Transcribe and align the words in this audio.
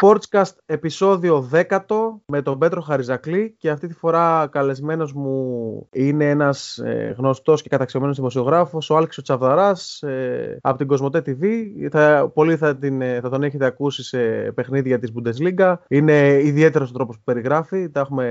Sportscast 0.00 0.52
επεισόδιο 0.66 1.48
10 1.52 1.78
με 2.26 2.42
τον 2.42 2.58
Πέτρο 2.58 2.80
Χαριζακλή 2.80 3.54
και 3.58 3.70
αυτή 3.70 3.86
τη 3.86 3.94
φορά 3.94 4.48
καλεσμένος 4.52 5.12
μου 5.12 5.88
είναι 5.92 6.30
ένας 6.30 6.78
ε, 6.78 7.14
γνωστός 7.18 7.62
και 7.62 7.68
καταξιωμένος 7.68 8.16
δημοσιογράφος, 8.16 8.90
ο 8.90 8.96
Άλξο 8.96 9.22
Τσαβδαράς 9.22 10.02
ε, 10.02 10.58
από 10.62 10.78
την 10.78 10.86
Κοσμοτέ 10.86 11.22
TV. 11.26 11.44
Θα, 11.90 12.30
πολλοί 12.34 12.56
θα, 12.56 12.76
την, 12.76 13.02
ε, 13.02 13.20
θα 13.20 13.28
τον 13.28 13.42
έχετε 13.42 13.66
ακούσει 13.66 14.02
σε 14.02 14.18
παιχνίδια 14.54 14.98
της 14.98 15.12
Bundesliga. 15.16 15.74
Είναι 15.88 16.40
ιδιαίτερος 16.42 16.90
ο 16.90 16.92
τρόπος 16.92 17.16
που 17.16 17.22
περιγράφει. 17.24 17.90
Τα 17.90 18.00
έχουμε, 18.00 18.24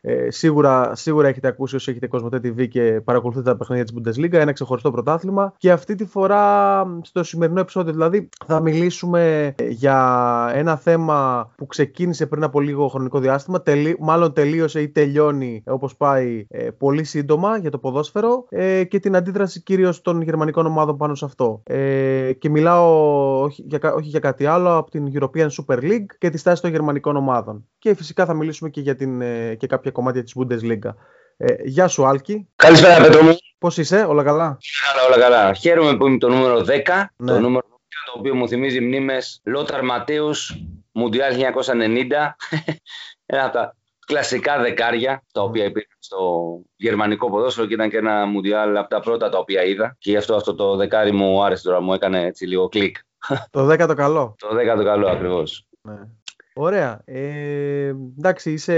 ε, 0.00 0.30
σίγουρα, 0.30 0.94
σίγουρα 0.94 1.28
έχετε 1.28 1.48
ακούσει 1.48 1.74
όσοι 1.74 1.90
έχετε 1.90 2.06
Κοσμοτέ 2.06 2.36
TV 2.36 2.68
και 2.68 3.00
παρακολουθείτε 3.04 3.44
τα 3.44 3.56
παιχνίδια 3.56 3.84
της 3.84 3.94
Bundesliga. 3.96 4.32
Ένα 4.32 4.52
ξεχωριστό 4.52 4.90
πρωτάθλημα. 4.90 5.54
Και 5.56 5.72
αυτή 5.72 5.94
τη 5.94 6.04
φορά 6.04 6.84
στο 7.02 7.22
σημερινό 7.22 7.60
επεισόδιο 7.60 7.92
δηλαδή 7.92 8.28
θα 8.46 8.60
μιλήσουμε 8.60 9.54
για 9.68 10.50
ένα 10.54 10.76
θέμα 10.76 11.05
που 11.56 11.66
ξεκίνησε 11.66 12.26
πριν 12.26 12.42
από 12.42 12.60
λίγο 12.60 12.88
χρονικό 12.88 13.18
διάστημα, 13.18 13.62
τελει, 13.62 13.96
μάλλον 14.00 14.32
τελείωσε 14.32 14.80
ή 14.80 14.88
τελειώνει 14.88 15.62
όπως 15.66 15.96
πάει 15.96 16.46
ε, 16.48 16.70
πολύ 16.70 17.04
σύντομα 17.04 17.58
για 17.58 17.70
το 17.70 17.78
ποδόσφαιρο 17.78 18.44
ε, 18.48 18.84
και 18.84 18.98
την 18.98 19.16
αντίδραση 19.16 19.62
κυρίως 19.62 20.00
των 20.00 20.22
γερμανικών 20.22 20.66
ομάδων 20.66 20.96
πάνω 20.96 21.14
σε 21.14 21.24
αυτό. 21.24 21.62
Ε, 21.64 22.32
και 22.32 22.50
μιλάω 22.50 23.40
όχι 23.42 23.64
για, 23.66 23.92
όχι 23.94 24.08
για 24.08 24.20
κάτι 24.20 24.46
άλλο 24.46 24.76
από 24.76 24.90
την 24.90 25.12
European 25.14 25.48
Super 25.48 25.78
League 25.78 26.06
και 26.18 26.30
τη 26.30 26.38
στάση 26.38 26.62
των 26.62 26.70
γερμανικών 26.70 27.16
ομάδων. 27.16 27.68
Και 27.78 27.94
φυσικά 27.94 28.24
θα 28.26 28.34
μιλήσουμε 28.34 28.70
και 28.70 28.80
για 28.80 28.94
την, 28.96 29.20
ε, 29.20 29.54
και 29.54 29.66
κάποια 29.66 29.90
κομμάτια 29.90 30.22
της 30.22 30.34
Bundesliga. 30.38 30.90
Ε, 31.36 31.54
γεια 31.64 31.88
σου 31.88 32.06
Άλκη. 32.06 32.48
Καλησπέρα 32.56 33.02
Πέτρο 33.02 33.22
μου. 33.22 33.36
Πώς 33.58 33.78
είσαι, 33.78 34.04
όλα 34.08 34.22
καλά; 34.22 34.58
Καλά, 34.92 35.06
όλα 35.06 35.22
καλά. 35.22 35.54
Χαίρομαι 35.54 35.96
που 35.96 36.06
είμαι 36.06 36.18
το 36.18 36.28
νούμερο 36.28 36.58
10, 36.58 36.64
ναι. 37.16 37.32
το 37.32 37.40
νούμερο 37.40 37.66
το 38.06 38.18
οποίο 38.18 38.34
μου 38.34 38.48
θυμίζει 38.48 38.80
μνήμες 38.80 39.40
Λόταρ 39.44 39.84
Ματέους 39.84 40.56
Μουντιάλ 40.92 41.34
1990, 41.36 41.42
ένα 43.26 43.44
από 43.44 43.52
τα 43.52 43.76
κλασικά 44.06 44.58
δεκάρια 44.58 45.22
τα 45.32 45.42
οποία 45.42 45.64
υπήρχαν 45.64 45.96
στο 45.98 46.18
γερμανικό 46.76 47.30
ποδόσφαιρο 47.30 47.66
και 47.66 47.74
ήταν 47.74 47.90
και 47.90 47.96
ένα 47.96 48.26
Μουντιάλ 48.26 48.76
από 48.76 48.88
τα 48.88 49.00
πρώτα 49.00 49.28
τα 49.28 49.38
οποία 49.38 49.64
είδα 49.64 49.96
και 49.98 50.10
γι' 50.10 50.16
αυτό 50.16 50.34
αυτό 50.34 50.54
το 50.54 50.76
δεκάρι 50.76 51.12
μου 51.12 51.44
άρεσε 51.44 51.62
τώρα, 51.62 51.80
μου 51.80 51.92
έκανε 51.92 52.24
έτσι 52.24 52.46
λίγο 52.46 52.68
κλικ. 52.68 52.96
Το 53.50 53.70
10 53.70 53.86
το 53.86 53.94
καλό. 53.94 54.34
Το 54.38 54.48
10 54.72 54.76
το 54.76 54.84
καλό 54.84 55.08
ακριβώς. 55.08 55.66
Ναι. 55.82 55.98
Ωραία. 56.58 57.00
Ε, 57.04 57.94
εντάξει, 58.18 58.52
είσαι, 58.52 58.74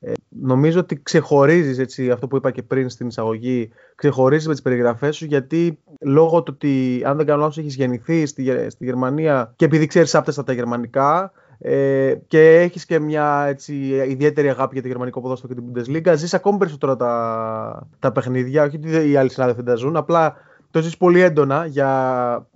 ε, 0.00 0.12
νομίζω 0.28 0.80
ότι 0.80 1.02
ξεχωρίζεις 1.02 1.78
έτσι, 1.78 2.10
αυτό 2.10 2.28
που 2.28 2.36
είπα 2.36 2.50
και 2.50 2.62
πριν 2.62 2.88
στην 2.88 3.06
εισαγωγή, 3.06 3.70
ξεχωρίζεις 3.94 4.46
με 4.46 4.52
τις 4.52 4.62
περιγραφές 4.62 5.16
σου 5.16 5.24
γιατί 5.24 5.78
λόγω 6.00 6.42
του 6.42 6.52
ότι 6.54 7.02
αν 7.04 7.16
δεν 7.16 7.26
κάνω 7.26 7.40
λάθος 7.40 7.58
έχεις 7.58 7.74
γεννηθεί 7.74 8.26
στη, 8.26 8.66
στη 8.70 8.84
Γερμανία 8.84 9.52
και 9.56 9.64
επειδή 9.64 9.86
ξέρεις 9.86 10.14
άπτεστα 10.14 10.44
τα 10.44 10.52
γερμανικά 10.52 11.32
ε, 11.58 12.14
και 12.26 12.60
έχεις 12.60 12.84
και 12.84 12.98
μια 12.98 13.44
έτσι, 13.48 13.74
ιδιαίτερη 14.08 14.48
αγάπη 14.48 14.72
για 14.72 14.82
το 14.82 14.88
γερμανικό 14.88 15.20
ποδόσφαιρο 15.20 15.54
και 15.54 15.60
την 15.60 15.72
Bundesliga, 15.72 16.14
ζεις 16.16 16.34
ακόμη 16.34 16.58
περισσότερο 16.58 16.96
τα, 16.96 17.88
τα 17.98 18.12
παιχνίδια, 18.12 18.64
όχι 18.64 18.76
ότι 18.76 19.10
οι 19.10 19.16
άλλοι 19.16 19.30
συνάδελφοι 19.30 19.62
δεν 19.62 19.74
τα 19.74 19.80
ζουν, 19.80 19.96
απλά 19.96 20.36
το 20.70 20.80
ζεις 20.82 20.96
πολύ 20.96 21.20
έντονα 21.20 21.66
για 21.66 22.48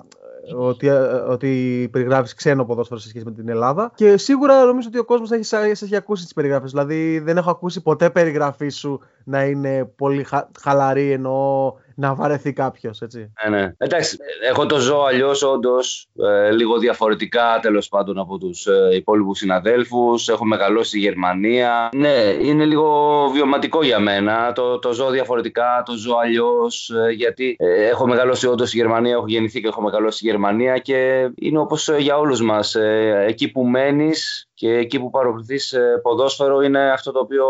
ότι, 0.56 0.88
ότι 1.28 1.88
περιγράφεις 1.92 2.34
ξένο 2.34 2.64
ποδόσφαιρο 2.64 3.00
σε 3.00 3.08
σχέση 3.08 3.24
με 3.24 3.32
την 3.32 3.48
Ελλάδα. 3.48 3.92
Και 3.94 4.16
σίγουρα 4.16 4.64
νομίζω 4.64 4.88
ότι 4.88 4.98
ο 4.98 5.04
κόσμος 5.04 5.30
έχει, 5.30 5.56
έχει 5.84 5.96
ακούσει 5.96 6.22
τις 6.22 6.32
περιγραφέ. 6.32 6.66
Δηλαδή, 6.66 7.18
δεν 7.18 7.36
έχω 7.36 7.50
ακούσει 7.50 7.82
ποτέ 7.82 8.10
περιγραφή 8.10 8.68
σου 8.68 9.00
να 9.24 9.44
είναι 9.44 9.84
πολύ 9.96 10.24
χα, 10.24 10.48
χαλαρή 10.60 11.10
ενώ 11.10 11.74
να 11.96 12.14
βαρεθεί 12.14 12.52
κάποιος, 12.52 13.00
έτσι. 13.00 13.32
Ναι, 13.48 13.56
ναι. 13.56 13.72
Εντάξει, 13.76 14.16
εγώ 14.50 14.66
το 14.66 14.78
ζω 14.78 15.02
αλλιώς, 15.02 15.42
όντως, 15.42 16.08
ε, 16.18 16.50
λίγο 16.50 16.78
διαφορετικά 16.78 17.58
τέλος 17.62 17.88
πάντων 17.88 18.18
από 18.18 18.38
τους 18.38 18.66
ε, 18.66 18.88
υπόλοιπους 18.94 19.38
συναδέλφους. 19.38 20.28
Έχω 20.28 20.44
μεγαλώσει 20.44 20.88
στη 20.88 20.98
Γερμανία. 20.98 21.88
Ναι, 21.92 22.36
είναι 22.42 22.64
λίγο 22.64 23.28
βιωματικό 23.32 23.84
για 23.84 23.98
μένα. 23.98 24.52
Το, 24.52 24.78
το 24.78 24.92
ζω 24.92 25.10
διαφορετικά, 25.10 25.82
το 25.84 25.92
ζω 25.92 26.16
αλλιώς. 26.22 26.90
Ε, 26.90 27.10
γιατί 27.10 27.56
ε, 27.58 27.88
έχω 27.88 28.06
μεγαλώσει 28.06 28.46
όντως 28.46 28.68
στη 28.68 28.76
Γερμανία, 28.76 29.12
έχω 29.12 29.26
γεννηθεί 29.26 29.60
και 29.60 29.66
έχω 29.66 29.82
μεγαλώσει 29.82 30.18
στη 30.18 30.26
Γερμανία 30.26 30.78
και 30.78 31.30
είναι 31.34 31.58
όπως 31.58 31.88
ε, 31.88 31.96
για 31.98 32.18
όλους 32.18 32.42
μας. 32.42 32.74
Ε, 32.74 33.24
εκεί 33.28 33.50
που 33.50 33.64
μένεις 33.64 34.48
και 34.54 34.72
εκεί 34.72 34.98
που 34.98 35.10
παρακολουθεί 35.10 35.56
ποδόσφαιρο 36.02 36.60
είναι 36.60 36.90
αυτό 36.90 37.12
το 37.12 37.18
οποίο 37.18 37.46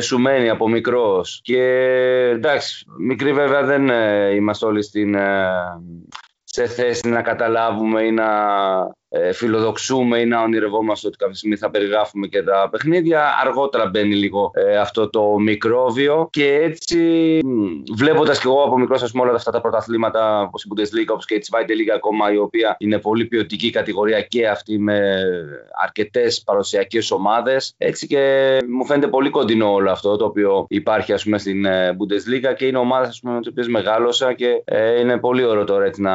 σου 0.00 0.18
μένει 0.18 0.48
από 0.48 0.68
μικρός. 0.68 1.40
Και 1.42 1.62
εντάξει, 2.32 2.84
μικρή 2.98 3.32
βέβαια 3.32 3.62
δεν 3.62 3.88
είμαστε 4.34 4.66
όλοι 4.66 4.82
στην, 4.82 5.16
σε 6.44 6.66
θέση 6.66 7.08
να 7.08 7.22
καταλάβουμε 7.22 8.02
ή 8.02 8.10
να 8.10 8.26
ε, 8.26 8.99
φιλοδοξούμε 9.32 10.18
ή 10.18 10.26
να 10.26 10.42
ονειρευόμαστε 10.42 11.06
ότι 11.06 11.16
κάποια 11.16 11.34
στιγμή 11.34 11.56
θα 11.56 11.70
περιγράφουμε 11.70 12.26
και 12.26 12.42
τα 12.42 12.68
παιχνίδια. 12.70 13.24
Αργότερα 13.40 13.86
μπαίνει 13.86 14.14
λίγο 14.14 14.50
ε, 14.54 14.76
αυτό 14.76 15.10
το 15.10 15.38
μικρόβιο 15.38 16.28
και 16.30 16.54
έτσι 16.54 16.98
βλέποντας 17.96 18.40
και 18.40 18.46
εγώ 18.46 18.62
από 18.62 18.78
μικρός 18.78 19.10
πούμε 19.10 19.22
όλα 19.22 19.34
αυτά 19.34 19.50
τα 19.50 19.60
πρωταθλήματα 19.60 20.40
όπως 20.40 20.64
η 20.64 20.68
Bundesliga 20.74 21.10
όπως 21.10 21.24
και 21.26 21.34
η 21.34 21.42
Zweite 21.50 21.70
Liga 21.70 21.94
ακόμα 21.94 22.32
η 22.32 22.36
οποία 22.36 22.76
είναι 22.78 22.98
πολύ 22.98 23.24
ποιοτική 23.24 23.70
κατηγορία 23.70 24.20
και 24.20 24.48
αυτή 24.48 24.78
με 24.78 25.22
αρκετές 25.82 26.42
παρουσιακέ 26.42 26.98
ομάδες. 27.10 27.74
Έτσι 27.78 28.06
και 28.06 28.58
μου 28.68 28.84
φαίνεται 28.84 29.08
πολύ 29.08 29.30
κοντινό 29.30 29.72
όλο 29.72 29.90
αυτό 29.90 30.16
το 30.16 30.24
οποίο 30.24 30.66
υπάρχει 30.68 31.12
ας 31.12 31.24
πούμε 31.24 31.38
στην 31.38 31.64
ε, 31.64 31.96
Bundesliga 31.98 32.54
και 32.56 32.66
είναι 32.66 32.78
ομάδε 32.78 33.10
με 33.22 33.38
τις 33.38 33.48
οποίες 33.48 33.68
μεγάλωσα 33.68 34.32
και 34.32 34.62
ε, 34.64 35.00
είναι 35.00 35.18
πολύ 35.18 35.44
ωραίο 35.44 35.64
τώρα 35.64 35.84
έτσι, 35.84 36.02
να 36.02 36.12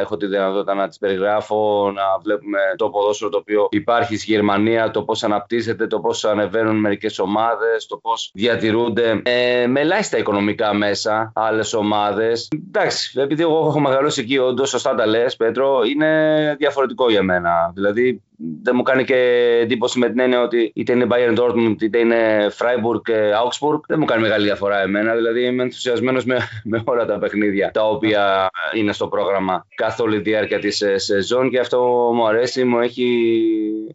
έχω 0.00 0.16
τη 0.16 0.26
δυνατότητα 0.26 0.74
να 0.74 0.88
τις 0.88 0.98
περιγράφω, 0.98 1.92
να 1.94 2.02
βλέπω 2.22 2.35
βλέπουμε 2.36 2.58
το 2.76 2.90
ποδόσφαιρο 2.90 3.30
το 3.30 3.38
οποίο 3.38 3.68
υπάρχει 3.70 4.16
στη 4.16 4.30
Γερμανία, 4.32 4.90
το 4.90 5.02
πώς 5.02 5.24
αναπτύσσεται, 5.24 5.86
το 5.86 6.00
πώς 6.00 6.24
ανεβαίνουν 6.24 6.76
μερικές 6.76 7.18
ομάδες, 7.18 7.86
το 7.86 7.96
πώς 7.96 8.30
διατηρούνται 8.34 9.22
ε, 9.24 9.66
με 9.66 9.80
ελάχιστα 9.80 10.18
οικονομικά 10.18 10.74
μέσα 10.74 11.32
άλλες 11.34 11.74
ομάδες. 11.74 12.48
Εντάξει, 12.66 13.20
επειδή 13.20 13.42
εγώ 13.42 13.66
έχω 13.68 13.80
μεγαλώσει 13.80 14.20
εκεί, 14.20 14.38
όντως, 14.38 14.68
σωστά 14.68 14.94
τα 14.94 15.06
λες, 15.06 15.36
Πέτρο, 15.36 15.82
είναι 15.84 16.54
διαφορετικό 16.58 17.10
για 17.10 17.22
μένα. 17.22 17.70
Δηλαδή, 17.74 18.22
δεν 18.62 18.74
μου 18.76 18.82
κάνει 18.82 19.04
και 19.04 19.14
εντύπωση 19.62 19.98
με 19.98 20.08
την 20.08 20.18
έννοια 20.18 20.40
ότι 20.40 20.72
είτε 20.74 20.92
είναι 20.92 21.06
Bayern 21.10 21.38
Dortmund 21.38 21.82
είτε 21.82 21.98
είναι 21.98 22.50
Freiburg 22.58 23.02
και 23.04 23.14
Augsburg. 23.14 23.80
Δεν 23.86 23.98
μου 23.98 24.04
κάνει 24.04 24.22
μεγάλη 24.22 24.44
διαφορά 24.44 24.82
εμένα. 24.82 25.14
Δηλαδή 25.14 25.44
είμαι 25.44 25.62
ενθουσιασμένος 25.62 26.24
με, 26.24 26.38
με 26.70 26.82
όλα 26.84 27.04
τα 27.04 27.18
παιχνίδια 27.18 27.70
τα 27.70 27.88
οποία 27.88 28.50
είναι 28.74 28.92
στο 28.92 29.08
πρόγραμμα 29.08 29.66
καθ' 29.74 30.00
όλη 30.00 30.22
τη 30.22 30.30
διάρκεια 30.30 30.58
της 30.58 30.80
ε, 30.80 30.98
σεζόν 30.98 31.50
και 31.50 31.58
αυτό 31.58 32.10
μου 32.14 32.26
αρέσει, 32.26 32.64
μου 32.64 32.80
έχει, 32.80 33.30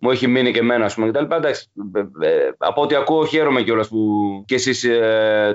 μου 0.02 0.12
έχει 0.12 0.28
μείνει 0.28 0.52
και 0.52 0.60
εμένα, 0.60 0.86
ας 0.86 0.94
πούμε. 0.94 1.12
Εντάξει, 1.32 1.72
ε, 1.94 2.00
ε, 2.00 2.52
από 2.58 2.82
ό,τι 2.82 2.96
ακούω, 2.96 3.26
χαίρομαι 3.26 3.62
κιόλας 3.62 3.88
που 3.88 4.00
κι 4.48 4.54
εσείς 4.54 4.86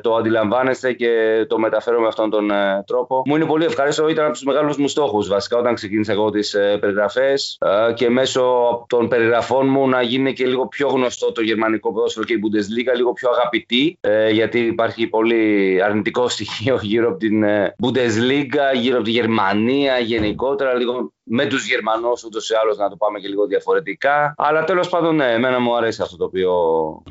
το 0.00 0.14
αντιλαμβάνεστε 0.14 0.93
και 0.93 1.44
το 1.49 1.58
μεταφέρω 1.58 2.00
με 2.00 2.06
αυτόν 2.06 2.31
τον 2.31 2.50
τρόπο. 2.87 3.22
Μου 3.26 3.37
είναι 3.37 3.44
πολύ 3.44 3.64
ευχάριστο, 3.64 4.08
ήταν 4.08 4.25
από 4.25 4.32
τους 4.32 4.44
μεγάλους 4.44 4.76
μου 4.76 4.88
στόχους 4.88 5.28
βασικά 5.28 5.58
όταν 5.58 5.75
ξεκίνησα 5.75 6.12
εγώ 6.12 6.31
τις 6.31 6.56
περιγραφές 6.81 7.58
και 7.94 8.10
μέσω 8.10 8.75
των 8.88 9.08
περιγραφών 9.08 9.69
μου 9.69 9.88
να 9.88 10.02
γίνει 10.02 10.32
και 10.32 10.46
λίγο 10.46 10.67
πιο 10.67 10.88
γνωστό 10.88 11.32
το 11.32 11.40
γερμανικό 11.43 11.93
ποδόσφαιρο 11.93 12.25
και 12.25 12.32
η 12.32 12.40
Bundesliga, 12.43 12.96
λίγο 12.96 13.12
πιο 13.12 13.31
αγαπητή, 13.31 13.99
ε, 14.00 14.31
γιατί 14.31 14.58
υπάρχει 14.58 15.06
πολύ 15.06 15.82
αρνητικό 15.82 16.28
στοιχείο 16.34 16.78
γύρω 16.82 17.08
από 17.08 17.19
την 17.19 17.43
ε, 17.43 17.75
Bundesliga, 17.82 18.76
γύρω 18.81 18.96
από 18.96 19.05
τη 19.05 19.11
Γερμανία 19.11 19.99
γενικότερα, 19.99 20.75
λίγο 20.75 21.12
με 21.28 21.46
τους 21.46 21.67
Γερμανούς 21.67 22.25
ούτως 22.25 22.50
ή 22.50 22.55
άλλως 22.62 22.76
να 22.76 22.88
το 22.88 22.96
πάμε 22.96 23.19
και 23.19 23.28
λίγο 23.28 23.46
διαφορετικά. 23.46 24.34
Αλλά 24.37 24.64
τέλος 24.64 24.88
πάντων, 24.88 25.17
ναι, 25.17 25.32
εμένα 25.32 25.61
μου 25.61 25.76
αρέσει 25.76 26.02
αυτό 26.02 26.17
το 26.17 26.25
οποίο 26.25 26.52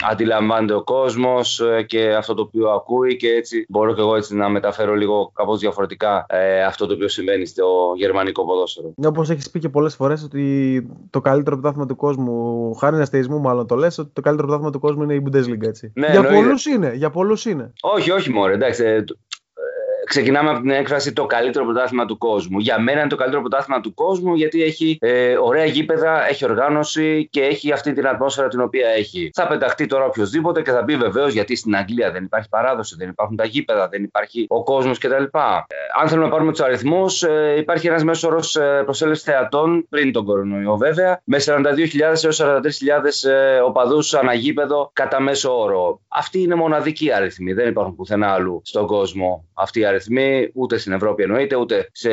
αντιλαμβάνεται 0.10 0.74
ο 0.74 0.84
κόσμος 0.84 1.60
ε, 1.60 1.84
και 1.84 2.14
αυτό 2.14 2.34
το 2.34 2.42
οποίο 2.42 2.70
ακούει 2.70 3.16
και 3.16 3.30
έτσι 3.30 3.66
μπορώ 3.70 3.94
και 3.94 4.02
εγώ 4.02 4.16
έτσι 4.16 4.36
να 4.36 4.50
μεταφέρω 4.50 4.94
λίγο 4.96 5.32
κάπως 5.34 5.60
διαφορετικά 5.60 6.26
ε, 6.30 6.64
αυτό 6.64 6.86
το 6.86 6.94
οποίο 6.94 7.08
συμβαίνει 7.08 7.46
στο 7.46 7.94
γερμανικό 7.96 8.46
ποδόσφαιρο. 8.46 8.94
Όπως 9.06 9.30
έχεις 9.30 9.50
πει 9.52 9.60
και 9.60 9.70
πολλές 9.70 9.96
φορές 9.96 10.24
ότι 10.24 10.88
το 11.10 11.22
καλύτερο 11.22 11.56
πρωτάθλημα 11.56 11.88
του 11.88 11.96
κόσμου, 11.96 12.74
χάρη 12.74 13.02
αστεϊσμού 13.02 13.40
μάλλον 13.40 13.68
το 13.68 13.76
λες, 13.76 13.98
ότι 13.98 14.10
το 14.14 14.22
καλύτερο 14.22 14.48
πρωτάθλημα 14.48 14.72
του 14.72 14.80
κόσμου 14.80 15.04
είναι 15.04 15.14
η 15.14 15.24
Bundesliga. 15.26 15.68
Έτσι. 15.68 15.92
Ναι, 15.96 16.08
για 16.12 16.24
πολλούς 16.24 16.66
είναι. 16.66 16.94
Για 16.94 17.10
πολλούς 17.10 17.46
είναι. 17.46 17.74
Όχι, 17.82 18.12
όχι, 18.12 18.30
μωρέ, 18.30 18.54
εντάξει. 18.54 18.84
Ε, 20.06 20.08
ξεκινάμε 20.08 20.50
από 20.50 20.60
την 20.60 20.70
έκφραση 20.70 21.14
το 21.14 21.26
καλύτερο 21.26 21.66
πρωτάθλημα 21.66 22.06
του 22.06 22.18
κόσμου. 22.18 22.60
Για 22.60 22.80
μένα 22.80 23.00
είναι 23.00 23.10
το 23.10 23.16
καλύτερο 23.16 23.42
πρωτάθλημα 23.42 23.82
του 23.82 23.94
κόσμου 23.94 24.36
γιατί 24.36 24.64
έχει 24.64 24.98
ε, 25.02 25.38
ωραία 25.38 25.66
γήπεδα, 25.66 26.28
έχει 26.28 26.46
οργάνωση 26.46 27.28
και 27.32 27.42
έχει 27.42 27.72
αυτή 27.72 27.94
την 27.94 28.08
ατμόσφαιρα 28.08 28.48
την 28.48 28.62
οποία 28.62 28.88
έχει. 28.90 29.30
Θα 29.34 29.48
πεταχτεί 29.48 29.86
τώρα 29.86 30.06
οποιοδήποτε 30.06 30.62
και 30.62 30.72
θα 30.72 30.84
πει 30.84 30.96
βεβαίως 30.96 31.34
γιατί 31.34 31.56
στην 31.56 31.76
Αγγλία 31.76 32.12
δεν 32.12 32.24
υπάρχει 32.24 32.50
παράδοση, 32.50 32.96
δεν 32.98 33.10
υπάρχουν 33.10 33.36
τα 33.36 33.46
γήπεδα, 33.46 33.88
δεν 33.88 34.04
υπάρχει 34.04 34.46
ο 34.50 34.64
κόσμος 34.64 34.98
κτλ. 34.98 35.24
Ε, 35.24 35.28
αν 36.02 36.08
θέλουμε 36.08 36.26
να 36.26 36.32
πάρουμε 36.32 36.52
τους 36.52 36.62
αριθμούς, 36.62 37.24
ε, 37.24 37.56
υπάρχει 37.58 37.88
ένας 37.88 38.04
μέσος 38.04 38.24
όρο 38.24 38.66
ε, 38.66 38.82
προσέλευσης 38.84 39.26
θεατών 39.26 39.88
πριν 39.90 40.12
τον 40.12 40.26
κορονοϊό 40.26 40.78
βέβαια, 40.78 41.22
με 41.24 41.38
42.000 41.46 42.00
έως 42.00 42.42
43.000 42.42 43.30
ε, 43.30 43.60
οπαδούς 43.60 44.14
αναγήπεδο 44.14 44.90
κατά 44.94 45.20
μέσο 45.20 45.60
όρο. 45.60 46.02
Αυτή 46.08 46.42
είναι 46.42 46.56
μοναδική 46.56 47.12
αριθμή. 47.12 47.54
Δεν 47.54 47.68
υπάρχουν 47.68 47.96
πουθενά 47.96 48.34
άλλου 48.34 48.62
στον 48.64 48.88
κόσμο 48.88 49.46
αυτοί 49.54 49.80
οι 49.80 49.86
αριθμοί, 49.96 50.50
ούτε 50.54 50.78
στην 50.78 50.92
Ευρώπη 50.92 51.24
εννοείται, 51.24 51.56
ούτε 51.56 51.90
σε 51.92 52.10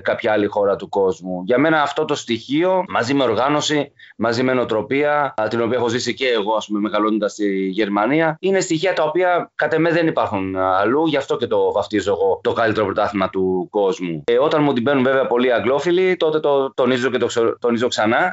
κάποια 0.00 0.32
άλλη 0.32 0.46
χώρα 0.46 0.76
του 0.76 0.88
κόσμου. 0.88 1.42
Για 1.44 1.58
μένα 1.58 1.82
αυτό 1.82 2.04
το 2.04 2.14
στοιχείο, 2.14 2.84
μαζί 2.88 3.14
με 3.14 3.22
οργάνωση, 3.22 3.92
μαζί 4.16 4.42
με 4.42 4.52
νοοτροπία, 4.52 5.34
την 5.50 5.62
οποία 5.62 5.76
έχω 5.76 5.88
ζήσει 5.88 6.14
και 6.14 6.28
εγώ, 6.28 6.54
ας 6.54 6.66
πούμε, 6.66 6.80
μεγαλώνοντας 6.80 7.32
στη 7.32 7.66
Γερμανία, 7.66 8.36
είναι 8.40 8.60
στοιχεία 8.60 8.92
τα 8.92 9.02
οποία 9.02 9.52
κατά 9.54 9.78
με 9.78 9.90
δεν 9.90 10.06
υπάρχουν 10.06 10.56
αλλού, 10.56 11.06
γι' 11.06 11.16
αυτό 11.16 11.36
και 11.36 11.46
το 11.46 11.72
βαφτίζω 11.72 12.12
εγώ 12.12 12.40
το 12.42 12.52
καλύτερο 12.52 12.86
πρωτάθλημα 12.86 13.30
του 13.30 13.68
κόσμου. 13.70 14.22
Ε, 14.26 14.38
όταν 14.38 14.62
μου 14.62 14.72
την 14.72 14.82
παίρνουν 14.82 15.04
βέβαια 15.04 15.26
πολλοί 15.26 15.52
αγγλόφιλοι, 15.52 16.16
τότε 16.16 16.40
το 16.40 16.74
τονίζω 16.74 17.10
και 17.10 17.18
το 17.18 17.28
τονίζω 17.58 17.88
ξανά 17.88 18.32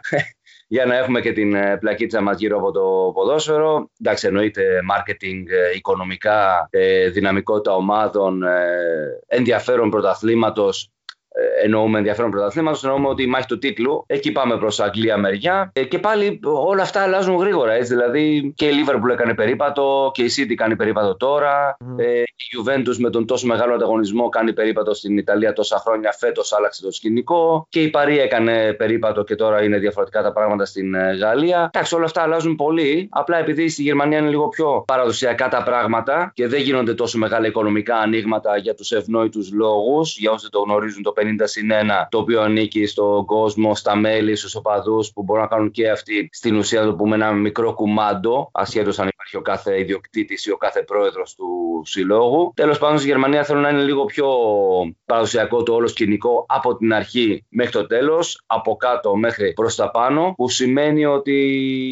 για 0.71 0.85
να 0.85 0.97
έχουμε 0.97 1.21
και 1.21 1.31
την 1.31 1.53
ε, 1.53 1.77
πλακίτσα 1.77 2.21
μας 2.21 2.39
γύρω 2.39 2.57
από 2.57 2.71
το 2.71 3.11
ποδόσφαιρο. 3.13 3.89
Εντάξει, 3.99 4.27
εννοείται 4.27 4.63
marketing, 4.93 5.43
ε, 5.47 5.75
οικονομικά, 5.75 6.67
ε, 6.69 7.09
δυναμικότητα 7.09 7.75
ομάδων, 7.75 8.43
ενδιαφέρον 9.27 9.89
πρωταθλήματος 9.89 10.83
ε, 10.83 11.00
εννοούμε 11.63 11.97
ενδιαφέρον 11.97 12.31
πρωταθλήματος, 12.31 12.83
εννοούμε 12.83 13.07
ότι 13.07 13.23
η 13.23 13.27
μάχη 13.27 13.47
του 13.47 13.57
τίτλου. 13.57 14.03
Εκεί 14.07 14.31
πάμε 14.31 14.57
προς 14.57 14.79
Αγγλία 14.79 15.17
μεριά. 15.17 15.71
Ε, 15.73 15.83
και 15.83 15.99
πάλι 15.99 16.39
όλα 16.43 16.81
αυτά 16.81 17.01
αλλάζουν 17.01 17.35
γρήγορα. 17.35 17.73
Έτσι, 17.73 17.93
δηλαδή 17.93 18.53
και 18.55 18.65
η 18.65 18.71
Liverpool 18.71 19.11
έκανε 19.11 19.33
περίπατο 19.33 20.11
και 20.13 20.23
η 20.23 20.31
City 20.37 20.53
κάνει 20.53 20.75
περίπατο 20.75 21.17
τώρα. 21.17 21.77
Mm. 21.79 21.99
Ε, 21.99 22.21
η 22.21 22.25
Juventus 22.57 22.95
με 22.97 23.09
τον 23.09 23.25
τόσο 23.25 23.47
μεγάλο 23.47 23.73
ανταγωνισμό 23.73 24.29
κάνει 24.29 24.53
περίπατο 24.53 24.93
στην 24.93 25.17
Ιταλία 25.17 25.53
τόσα 25.53 25.77
χρόνια. 25.77 26.11
Φέτος 26.11 26.53
άλλαξε 26.53 26.81
το 26.81 26.91
σκηνικό. 26.91 27.65
Και 27.69 27.81
η 27.81 27.89
Παρή 27.89 28.19
έκανε 28.19 28.73
περίπατο 28.73 29.23
και 29.23 29.35
τώρα 29.35 29.63
είναι 29.63 29.77
διαφορετικά 29.77 30.21
τα 30.21 30.31
πράγματα 30.31 30.65
στην 30.65 30.93
ε, 30.93 31.13
Γαλλία. 31.13 31.69
Εντάξει, 31.73 31.95
όλα 31.95 32.05
αυτά 32.05 32.21
αλλάζουν 32.21 32.55
πολύ. 32.55 33.09
Απλά 33.11 33.37
επειδή 33.37 33.69
στη 33.69 33.81
Γερμανία 33.81 34.17
είναι 34.17 34.29
λίγο 34.29 34.47
πιο 34.47 34.83
παραδοσιακά 34.87 35.47
τα 35.47 35.63
πράγματα 35.63 36.31
και 36.33 36.47
δεν 36.47 36.61
γίνονται 36.61 36.93
τόσο 36.93 37.17
μεγάλα 37.17 37.47
οικονομικά 37.47 37.95
ανοίγματα 37.95 38.57
για 38.57 38.75
τους 38.75 38.91
ευνόητους 38.91 39.51
λόγους. 39.51 40.17
Για 40.17 40.31
όσοι 40.31 40.49
το 40.49 40.59
γνωρίζουν, 40.59 41.03
το 41.03 41.11
50 41.21 41.25
συν 41.43 41.69
1, 41.71 42.07
το 42.09 42.17
οποίο 42.17 42.41
ανήκει 42.41 42.85
στον 42.85 43.25
κόσμο, 43.25 43.75
στα 43.75 43.95
μέλη, 43.95 44.35
στους 44.35 44.55
οπαδούς, 44.55 45.11
που 45.13 45.23
μπορούν 45.23 45.41
να 45.41 45.47
κάνουν 45.47 45.71
και 45.71 45.89
αυτοί 45.89 46.29
στην 46.31 46.55
ουσία, 46.55 46.83
το 46.83 46.95
πούμε, 46.95 47.15
ένα 47.15 47.31
μικρό 47.31 47.73
κουμάντο, 47.73 48.49
ασχέτως 48.51 48.99
αν 48.99 49.07
υπάρχει 49.07 49.37
ο 49.37 49.41
κάθε 49.41 49.79
ιδιοκτήτης 49.79 50.45
ή 50.45 50.51
ο 50.51 50.57
κάθε 50.57 50.83
πρόεδρος 50.83 51.35
του 51.35 51.81
συλλόγου. 51.85 52.51
Τέλος 52.55 52.77
πάντων, 52.77 52.97
στη 52.97 53.07
Γερμανία 53.07 53.43
θέλω 53.43 53.59
να 53.59 53.69
είναι 53.69 53.81
λίγο 53.81 54.05
πιο 54.05 54.27
παραδοσιακό 55.05 55.63
το 55.63 55.73
όλο 55.73 55.87
σκηνικό 55.87 56.45
από 56.47 56.75
την 56.75 56.93
αρχή 56.93 57.45
μέχρι 57.49 57.71
το 57.71 57.87
τέλος, 57.87 58.43
από 58.45 58.75
κάτω 58.75 59.15
μέχρι 59.15 59.53
προς 59.53 59.75
τα 59.75 59.91
πάνω, 59.91 60.33
που 60.37 60.49
σημαίνει 60.49 61.05
ότι 61.05 61.31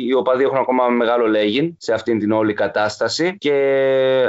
οι 0.08 0.14
οπαδοί 0.14 0.44
έχουν 0.44 0.58
ακόμα 0.58 0.88
μεγάλο 0.88 1.28
λέγειν 1.28 1.76
σε 1.78 1.94
αυτήν 1.94 2.20
την 2.20 2.32
όλη 2.32 2.54
κατάσταση 2.54 3.38
και 3.38 3.54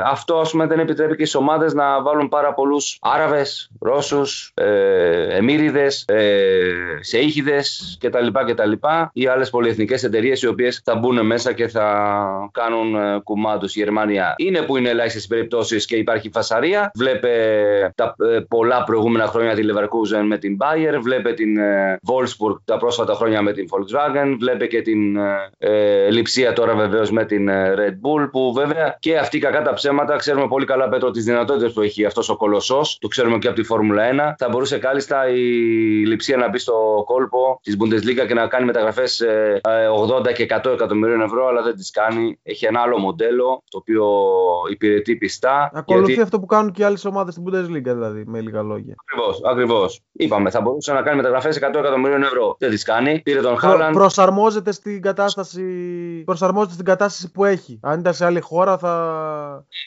αυτό 0.04 0.38
ας 0.38 0.50
πούμε 0.50 0.66
δεν 0.66 0.78
επιτρέπει 0.78 1.16
και 1.16 1.24
στις 1.24 1.40
ομάδες 1.40 1.74
να 1.74 2.02
βάλουν 2.02 2.28
πάρα 2.28 2.54
πολλούς 2.54 2.98
Άραβες, 3.00 3.70
Ρώσους, 3.80 4.52
ε, 4.54 4.89
εμμύριδες, 5.28 6.04
ε, 6.08 6.98
σεΐχιδες 7.00 7.98
κτλ. 8.00 8.26
κτλ. 8.46 8.72
ή 9.12 9.26
άλλες 9.26 9.50
πολυεθνικές 9.50 10.02
εταιρείες 10.02 10.42
οι 10.42 10.46
οποίες 10.46 10.80
θα 10.84 10.94
μπουν 10.94 11.26
μέσα 11.26 11.52
και 11.52 11.68
θα 11.68 12.18
κάνουν 12.52 12.94
ε, 12.94 13.20
κουμάντου. 13.24 13.66
Η 13.66 13.78
Γερμανία 13.78 14.34
είναι 14.36 14.62
που 14.62 14.76
είναι 14.76 14.88
ελάχιστες 14.88 15.26
περιπτώσεις 15.26 15.86
και 15.86 15.96
υπάρχει 15.96 16.30
φασαρία. 16.32 16.90
Βλέπε 16.94 17.30
τα 17.94 18.14
ε, 18.34 18.40
πολλά 18.48 18.84
προηγούμενα 18.84 19.26
χρόνια 19.26 19.54
τη 19.54 19.62
Leverkusen 19.64 20.22
με 20.26 20.38
την 20.38 20.56
Bayer, 20.60 20.98
βλέπε 21.02 21.32
την 21.32 21.56
ε, 21.56 21.98
Wolfsburg 22.06 22.56
τα 22.64 22.76
πρόσφατα 22.76 23.14
χρόνια 23.14 23.42
με 23.42 23.52
την 23.52 23.68
Volkswagen, 23.70 24.36
βλέπε 24.38 24.66
και 24.66 24.82
την 24.82 25.16
ε, 25.58 26.10
Λιψία 26.10 26.52
τώρα 26.52 26.74
βεβαίως 26.74 27.10
με 27.10 27.24
την 27.24 27.48
Red 27.50 27.94
Bull, 28.02 28.28
που 28.30 28.52
βέβαια 28.52 28.96
και 28.98 29.18
αυτή 29.18 29.38
κακά 29.38 29.62
τα 29.62 29.72
ψέματα 29.72 30.16
ξέρουμε 30.16 30.46
πολύ 30.48 30.64
καλά 30.64 30.88
Πέτρο 30.88 31.10
τις 31.10 31.24
δυνατότητες 31.24 31.72
που 31.72 31.80
έχει 31.80 32.04
αυτός 32.04 32.28
ο 32.28 32.36
κολοσσός, 32.36 32.98
το 33.00 33.08
ξέρουμε 33.08 33.38
και 33.38 33.46
από 33.46 33.56
τη 33.56 33.62
Φόρμουλα 33.62 34.32
1. 34.32 34.34
Θα 34.38 34.48
μπορούσε 34.48 34.78
κάλλιστα 34.80 35.28
η 35.28 35.40
Λιψία 36.06 36.36
να 36.36 36.48
μπει 36.48 36.58
στο 36.58 37.02
κόλπο 37.06 37.60
της 37.62 37.76
Bundesliga 37.80 38.26
και 38.26 38.34
να 38.34 38.46
κάνει 38.46 38.64
μεταγραφές 38.64 39.22
80 40.18 40.26
ε, 40.26 40.32
και 40.32 40.46
100 40.64 40.72
εκατομμυρίων 40.72 41.20
ευρώ, 41.20 41.46
αλλά 41.46 41.62
δεν 41.62 41.76
τις 41.76 41.90
κάνει. 41.90 42.38
Έχει 42.42 42.66
ένα 42.66 42.80
άλλο 42.80 42.98
μοντέλο 42.98 43.62
το 43.70 43.78
οποίο 43.78 44.04
υπηρετεί 44.70 45.16
πιστά. 45.16 45.70
Ακολουθεί 45.74 46.06
γιατί... 46.06 46.22
αυτό 46.22 46.40
που 46.40 46.46
κάνουν 46.46 46.72
και 46.72 46.84
άλλες 46.84 47.04
ομάδες 47.04 47.34
στην 47.34 47.44
Bundesliga, 47.46 47.92
δηλαδή, 47.94 48.24
με 48.26 48.40
λίγα 48.40 48.62
λόγια. 48.62 48.94
Ακριβώς. 49.04 49.40
Ακριβώς. 49.44 50.00
Είπαμε, 50.12 50.50
θα 50.50 50.60
μπορούσε 50.60 50.92
να 50.92 51.02
κάνει 51.02 51.16
μεταγραφές 51.16 51.58
100 51.62 51.74
εκατομμυρίων 51.74 52.22
ευρώ. 52.22 52.56
Δεν 52.58 52.70
τις 52.70 52.82
κάνει. 52.82 53.20
Πήρε 53.20 53.40
τον 53.40 53.56
Χάλαντ. 53.58 53.92
Προσαρμόζεται 53.92 54.72
στην 54.72 55.02
κατάσταση, 55.02 55.62
προσαρμόζεται 56.24 56.72
στην 56.72 56.84
κατάσταση 56.84 57.30
που 57.30 57.44
έχει. 57.44 57.80
Αν 57.82 58.00
ήταν 58.00 58.14
σε 58.14 58.24
άλλη 58.24 58.40
χώρα, 58.40 58.78
θα, 58.78 58.94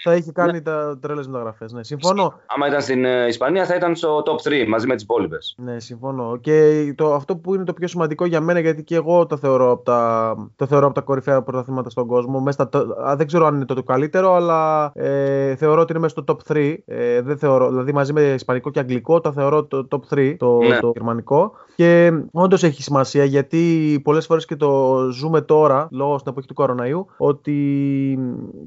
θα 0.03 0.11
έχει 0.11 0.31
κάνει 0.31 0.51
ναι. 0.51 0.61
τα 0.61 0.99
τρέλες 1.01 1.27
μεταγραφές. 1.27 1.71
Ναι, 1.71 1.83
συμφωνώ. 1.83 2.39
Άμα 2.45 2.67
ήταν 2.67 2.81
στην 2.81 3.05
ε, 3.05 3.27
Ισπανία, 3.27 3.65
θα 3.65 3.75
ήταν 3.75 3.95
στο 3.95 4.23
top 4.25 4.49
3 4.49 4.65
μαζί 4.67 4.82
με 4.87 4.93
τις 4.93 5.03
υπόλοιπες. 5.03 5.55
Ναι, 5.57 5.79
συμφωνώ. 5.79 6.37
Και 6.41 6.93
το, 6.97 7.13
αυτό 7.13 7.37
που 7.37 7.55
είναι 7.55 7.63
το 7.63 7.73
πιο 7.73 7.87
σημαντικό 7.87 8.25
για 8.25 8.41
μένα, 8.41 8.59
γιατί 8.59 8.83
και 8.83 8.95
εγώ 8.95 9.25
το 9.25 9.37
θεωρώ 9.37 9.71
από 9.71 9.83
τα, 9.83 10.35
το 10.55 10.65
θεωρώ 10.65 10.85
από 10.85 10.95
τα 10.95 11.01
κορυφαία 11.01 11.41
πρωταθλήματα 11.41 11.89
στον 11.89 12.07
κόσμο. 12.07 12.39
Μέσα 12.39 12.69
το, 12.69 12.85
δεν 13.15 13.27
ξέρω 13.27 13.45
αν 13.45 13.55
είναι 13.55 13.65
το, 13.65 13.73
το 13.73 13.83
καλύτερο, 13.83 14.33
αλλά 14.33 14.91
ε, 14.95 15.55
θεωρώ 15.55 15.81
ότι 15.81 15.91
είναι 15.91 16.01
μέσα 16.01 16.15
στο 16.21 16.37
top 16.47 16.53
3. 16.53 16.75
Ε, 16.85 17.21
δεν 17.21 17.37
θεωρώ, 17.37 17.69
δηλαδή 17.69 17.93
μαζί 17.93 18.13
με 18.13 18.21
ισπανικό 18.21 18.69
και 18.69 18.79
αγγλικό, 18.79 19.21
τα 19.21 19.31
θεωρώ 19.31 19.63
το 19.63 19.87
top 19.91 20.13
3, 20.13 20.35
το, 20.37 20.57
ναι. 20.57 20.79
το 20.79 20.91
γερμανικό. 20.93 21.51
Και 21.75 22.11
όντως 22.31 22.63
έχει 22.63 22.83
σημασία 22.83 23.23
γιατί 23.23 23.99
πολλές 24.03 24.25
φορές 24.25 24.45
και 24.45 24.55
το 24.55 24.99
ζούμε 25.11 25.41
τώρα, 25.41 25.87
λόγω 25.91 26.17
στην 26.17 26.31
εποχή 26.31 26.47
του 26.47 26.53
κοροναϊού, 26.53 27.07
ότι 27.17 28.19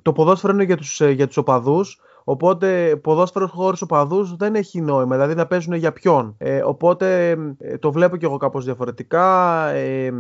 το 0.03 0.13
ποδόσφαιρο 0.13 0.53
είναι 0.53 0.65
για 0.65 0.77
τους 0.77 1.01
για 1.01 1.27
τους 1.27 1.37
οπαδούς 1.37 2.01
Οπότε 2.29 2.97
ποδόσφαιρος 3.03 3.51
χωρί 3.51 3.77
οπαδού 3.83 4.37
δεν 4.37 4.55
έχει 4.55 4.81
νόημα, 4.81 5.15
δηλαδή 5.15 5.35
να 5.35 5.47
παίζουν 5.47 5.75
για 5.75 5.93
ποιον. 5.93 6.35
Ε, 6.39 6.63
οπότε 6.63 7.31
ε, 7.59 7.79
το 7.79 7.93
βλέπω 7.93 8.17
και 8.17 8.27
εγώ 8.27 8.37
κάπως 8.37 8.65
διαφορετικά. 8.65 9.69
Ε, 9.69 10.13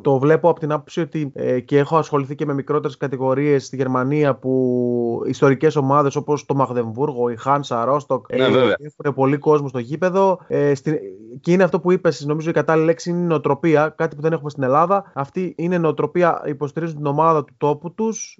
το 0.00 0.18
βλέπω 0.18 0.48
από 0.48 0.60
την 0.60 0.72
άποψη 0.72 1.00
ότι 1.00 1.32
ε, 1.34 1.60
και 1.60 1.78
έχω 1.78 1.96
ασχοληθεί 1.96 2.34
και 2.34 2.46
με 2.46 2.54
μικρότερες 2.54 2.96
κατηγορίες 2.96 3.64
στη 3.66 3.76
Γερμανία 3.76 4.34
που 4.34 5.22
ιστορικές 5.26 5.76
ομάδες 5.76 6.16
όπως 6.16 6.46
το 6.46 6.54
Μαγδεμβούργο, 6.54 7.28
η 7.28 7.36
Χάνσα, 7.36 7.84
Ρόστοκ 7.84 8.34
ναι, 8.34 8.44
έχουν 8.44 9.14
πολύ 9.14 9.36
κόσμο 9.36 9.68
στο 9.68 9.78
γήπεδο. 9.78 10.38
Στην, 10.74 10.94
και 11.40 11.52
είναι 11.52 11.62
αυτό 11.62 11.80
που 11.80 11.92
είπες, 11.92 12.24
νομίζω 12.24 12.50
η 12.50 12.52
κατάλληλη 12.52 12.86
λέξη 12.86 13.10
είναι 13.10 13.20
η 13.20 13.26
νοοτροπία, 13.26 13.94
κάτι 13.96 14.16
που 14.16 14.22
δεν 14.22 14.32
έχουμε 14.32 14.50
στην 14.50 14.62
Ελλάδα. 14.62 15.12
Αυτή 15.14 15.54
είναι 15.56 15.74
η 15.74 15.78
νοοτροπία, 15.78 16.42
υποστηρίζουν 16.44 16.96
την 16.96 17.06
ομάδα 17.06 17.44
του 17.44 17.54
τόπου 17.58 17.94
τους 17.94 18.38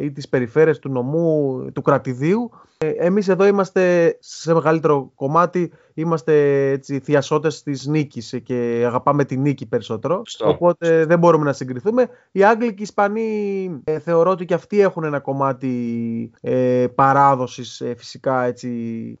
ή 0.00 0.12
τις 0.12 0.28
περιφέρειες 0.28 0.78
του 0.78 0.90
νομού, 0.90 1.64
του 1.72 1.82
κρατηδίου 1.82 2.49
ε, 2.84 2.88
εμείς 2.88 3.28
εδώ 3.28 3.46
είμαστε 3.46 4.16
σε 4.20 4.54
μεγαλύτερο 4.54 5.10
κομμάτι, 5.14 5.72
είμαστε 5.94 6.66
έτσι, 6.70 7.00
θειασότες 7.00 7.62
της 7.62 7.86
νίκης 7.86 8.40
και 8.42 8.82
αγαπάμε 8.86 9.24
τη 9.24 9.36
νίκη 9.36 9.66
περισσότερο. 9.66 10.22
Οπότε 10.44 11.04
δεν 11.04 11.18
μπορούμε 11.18 11.44
να 11.44 11.52
συγκριθούμε. 11.52 12.08
Οι 12.32 12.44
Άγγλοι 12.44 12.66
και 12.66 12.74
οι 12.78 12.82
Ισπανοί 12.82 13.70
ε, 13.84 13.98
θεωρώ 13.98 14.30
ότι 14.30 14.44
και 14.44 14.54
αυτοί 14.54 14.80
έχουν 14.80 15.04
ένα 15.04 15.20
κομμάτι 15.20 16.30
ε, 16.40 16.86
παράδοσης 16.94 17.80
ε, 17.80 17.94
φυσικά 17.96 18.44
έτσι, 18.44 18.68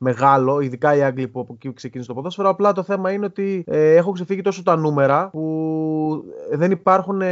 μεγάλο, 0.00 0.60
ειδικά 0.60 0.96
οι 0.96 1.02
Άγγλοι 1.02 1.28
που 1.28 1.40
από 1.40 1.52
εκεί 1.54 1.72
ξεκίνησαν 1.72 2.14
το 2.14 2.20
ποδόσφαιρο. 2.20 2.48
Απλά 2.48 2.72
το 2.72 2.82
θέμα 2.82 3.12
είναι 3.12 3.24
ότι 3.24 3.64
ε, 3.66 3.94
έχουν 3.94 4.12
ξεφύγει 4.12 4.40
τόσο 4.42 4.62
τα 4.62 4.76
νούμερα 4.76 5.28
που 5.30 6.24
δεν 6.52 6.70
υπάρχουν, 6.70 7.22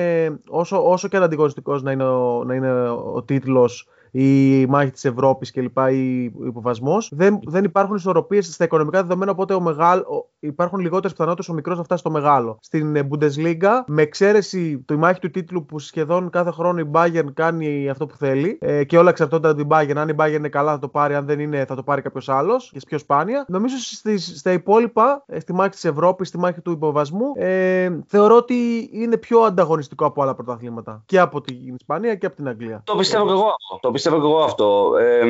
όσο, 0.49 0.91
όσο 0.91 1.09
και 1.09 1.17
ανταγωνιστικός 1.17 1.83
να 1.83 1.93
είναι 1.93 2.05
ο, 2.05 2.45
να 2.45 2.55
είναι 2.55 2.89
ο 2.91 3.23
τίτλος 3.23 3.89
η 4.11 4.67
μάχη 4.67 4.91
της 4.91 5.05
Ευρώπης 5.05 5.51
κλπ. 5.51 5.79
ή 5.93 6.33
ο 6.41 6.47
υποβασμός. 6.47 7.11
Δεν, 7.13 7.39
δεν 7.43 7.65
υπάρχουν 7.65 7.97
ισορροπίες 7.97 8.47
στα 8.47 8.65
οικονομικά 8.65 9.03
δεδομένα. 9.03 9.31
Οπότε 9.31 9.55
ο, 9.55 9.61
μεγάλ, 9.61 10.03
υπάρχουν 10.39 10.79
λιγότερες 10.79 11.13
πιθανότητες 11.13 11.49
ο 11.49 11.53
μικρός 11.53 11.77
να 11.77 11.83
φτάσει 11.83 12.01
στο 12.01 12.11
μεγάλο. 12.11 12.59
Στην 12.61 12.97
ε, 12.97 13.09
Bundesliga, 13.11 13.71
με 13.87 14.03
εξαίρεση 14.03 14.79
τη 14.87 14.97
μάχη 14.97 15.21
του 15.21 15.31
τίτλου 15.31 15.65
που 15.65 15.79
σχεδόν 15.79 16.31
κάθε 16.31 16.51
χρόνο 16.51 16.79
η 16.81 16.91
Bayern 16.93 17.27
κάνει 17.35 17.89
αυτό 17.89 18.07
που 18.07 18.17
θέλει 18.17 18.59
ε, 18.61 18.85
και 18.85 18.99
όλα 18.99 19.11
εξαρτώνται 19.11 19.49
από 19.49 19.57
την 19.57 19.67
Bayern. 19.71 19.97
Αν 19.97 20.09
η 20.09 20.15
Bayern 20.19 20.33
είναι 20.33 20.49
καλά 20.49 20.73
θα 20.73 20.79
το 20.79 20.89
πάρει, 20.89 21.15
αν 21.15 21.27
δεν 21.27 21.41
είναι 21.41 21.65
θα 21.65 21.75
το 21.75 21.83
πάρει 21.83 22.03
κάποιος 22.03 22.29
άλλος 22.29 22.71
και 22.73 22.81
πιο 22.87 22.99
σπάνια. 22.99 23.45
Νομίζω 23.49 23.77
στις, 23.79 24.39
στα 24.39 24.53
υπόλοιπα, 24.53 25.25
ε, 25.27 25.41
στη 25.41 25.53
μάχη 25.53 25.71
της 25.71 25.85
Ευρώπης, 25.85 26.29
στη 26.29 26.39
μάχη 26.39 26.61
του 26.61 26.71
υποβασμού, 26.71 27.33
ε, 27.37 27.99
θεωρώ 28.07 28.37
ότι 28.37 28.89
είναι 28.93 29.17
πιο 29.17 29.41
ανταγωνιστικό 29.41 30.05
από 30.05 30.23
άλλα 30.23 30.35
πρωταθλήματα. 30.35 31.03
Και 31.07 31.19
από 31.19 31.41
την 31.41 31.75
Ισπανία 31.75 32.15
και 32.15 32.27
από 32.27 32.37
την 32.37 32.49
Αγγλία. 32.49 32.83
Το 32.85 32.97
πιστεύω 32.97 33.25
και 33.25 33.31
εγώ 33.31 33.47
αυτό. 33.47 33.79
Το 33.81 33.91
πιστεύω 33.99 34.17
και 34.17 34.27
εγώ 34.27 34.43
αυτό. 34.43 34.93
Ε, 35.01 35.27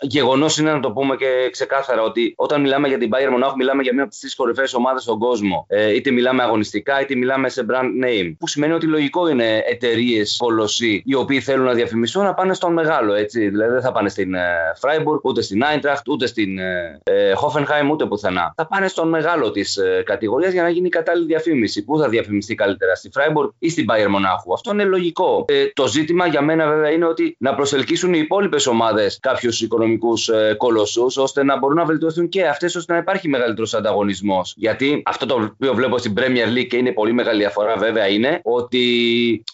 Γεγονός 0.00 0.58
είναι 0.58 0.72
να 0.72 0.80
το 0.80 0.90
πούμε 0.90 1.16
και 1.16 1.48
ξεκάθαρα 1.50 2.02
ότι 2.02 2.34
όταν 2.36 2.60
μιλάμε 2.60 2.88
για 2.88 2.98
την 2.98 3.10
Bayern 3.12 3.30
Μονάχου, 3.30 3.56
μιλάμε 3.56 3.82
για 3.82 3.92
μία 3.92 4.02
από 4.02 4.10
τις 4.10 4.20
τρεις 4.20 4.34
κορυφαίες 4.34 4.74
ομάδες 4.74 5.02
στον 5.02 5.18
κόσμο. 5.18 5.66
Ε, 5.68 5.94
είτε 5.94 6.10
μιλάμε 6.10 6.42
αγωνιστικά, 6.42 7.00
είτε 7.00 7.14
μιλάμε 7.14 7.48
σε 7.48 7.66
brand 7.70 8.04
name. 8.04 8.34
Που 8.38 8.48
σημαίνει 8.48 8.72
ότι 8.72 8.86
λογικό 8.86 9.28
είναι 9.28 9.62
εταιρείες 9.66 10.36
κολοσσοί 10.38 11.02
οι 11.06 11.14
οποίοι 11.14 11.40
θέλουν 11.40 11.64
να 11.64 11.72
διαφημιστούν 11.72 12.24
να 12.24 12.34
πάνε 12.34 12.54
στον 12.54 12.72
μεγάλο. 12.72 13.12
Έτσι. 13.14 13.48
Δηλαδή 13.48 13.72
δεν 13.72 13.82
θα 13.82 13.92
πάνε 13.92 14.08
στην 14.08 14.34
ε, 14.34 14.40
Freiburg, 14.80 15.20
ούτε 15.22 15.42
στην 15.42 15.62
Eintracht, 15.64 16.02
ούτε 16.06 16.26
στην 16.26 16.58
ε, 16.58 17.00
ε, 17.02 17.32
Hoffenheim, 17.32 17.90
ούτε 17.90 18.06
πουθενά. 18.06 18.52
Θα 18.56 18.66
πάνε 18.66 18.88
στον 18.88 19.08
μεγάλο 19.08 19.50
της 19.50 19.76
ε, 19.76 20.02
κατηγορίας 20.06 20.52
για 20.52 20.62
να 20.62 20.68
γίνει 20.68 20.88
κατάλληλη 20.88 21.26
διαφήμιση. 21.26 21.84
Πού 21.84 21.98
θα 21.98 22.08
διαφημιστεί 22.08 22.54
καλύτερα, 22.54 22.94
στη 22.94 23.10
Freiburg 23.14 23.48
ή 23.58 23.68
στην 23.68 23.86
Bayern 23.88 24.08
Μονάχου. 24.08 24.52
Αυτό 24.52 24.72
είναι 24.72 24.84
λογικό. 24.84 25.44
Ε, 25.48 25.66
το 25.74 25.86
ζήτημα 25.86 26.26
για 26.26 26.42
μένα 26.42 26.68
βέβαια 26.68 26.90
είναι 26.90 27.06
ότι 27.06 27.36
να 27.38 27.54
προσελκύσουν 27.74 28.14
οι 28.14 28.18
υπόλοιπες 28.22 28.66
ομάδες 28.66 29.18
κάποιους 29.20 29.60
οικονομικούς 29.60 30.28
ε, 30.28 30.54
κολοσσούς, 30.58 31.16
ώστε 31.16 31.44
να 31.44 31.58
μπορούν 31.58 31.76
να 31.76 31.84
βελτιωθούν 31.84 32.28
και 32.28 32.46
αυτές, 32.46 32.76
ώστε 32.76 32.92
να 32.92 32.98
υπάρχει 32.98 33.28
μεγαλύτερος 33.28 33.74
ανταγωνισμός. 33.74 34.54
Γιατί 34.56 35.02
αυτό 35.04 35.26
το 35.26 35.34
οποίο 35.34 35.74
βλέπω 35.74 35.98
στην 35.98 36.14
Premier 36.16 36.58
League 36.58 36.66
και 36.66 36.76
είναι 36.76 36.92
πολύ 36.92 37.12
μεγάλη 37.12 37.38
διαφορά 37.38 37.76
βέβαια 37.76 38.08
είναι 38.08 38.40
ότι 38.42 38.84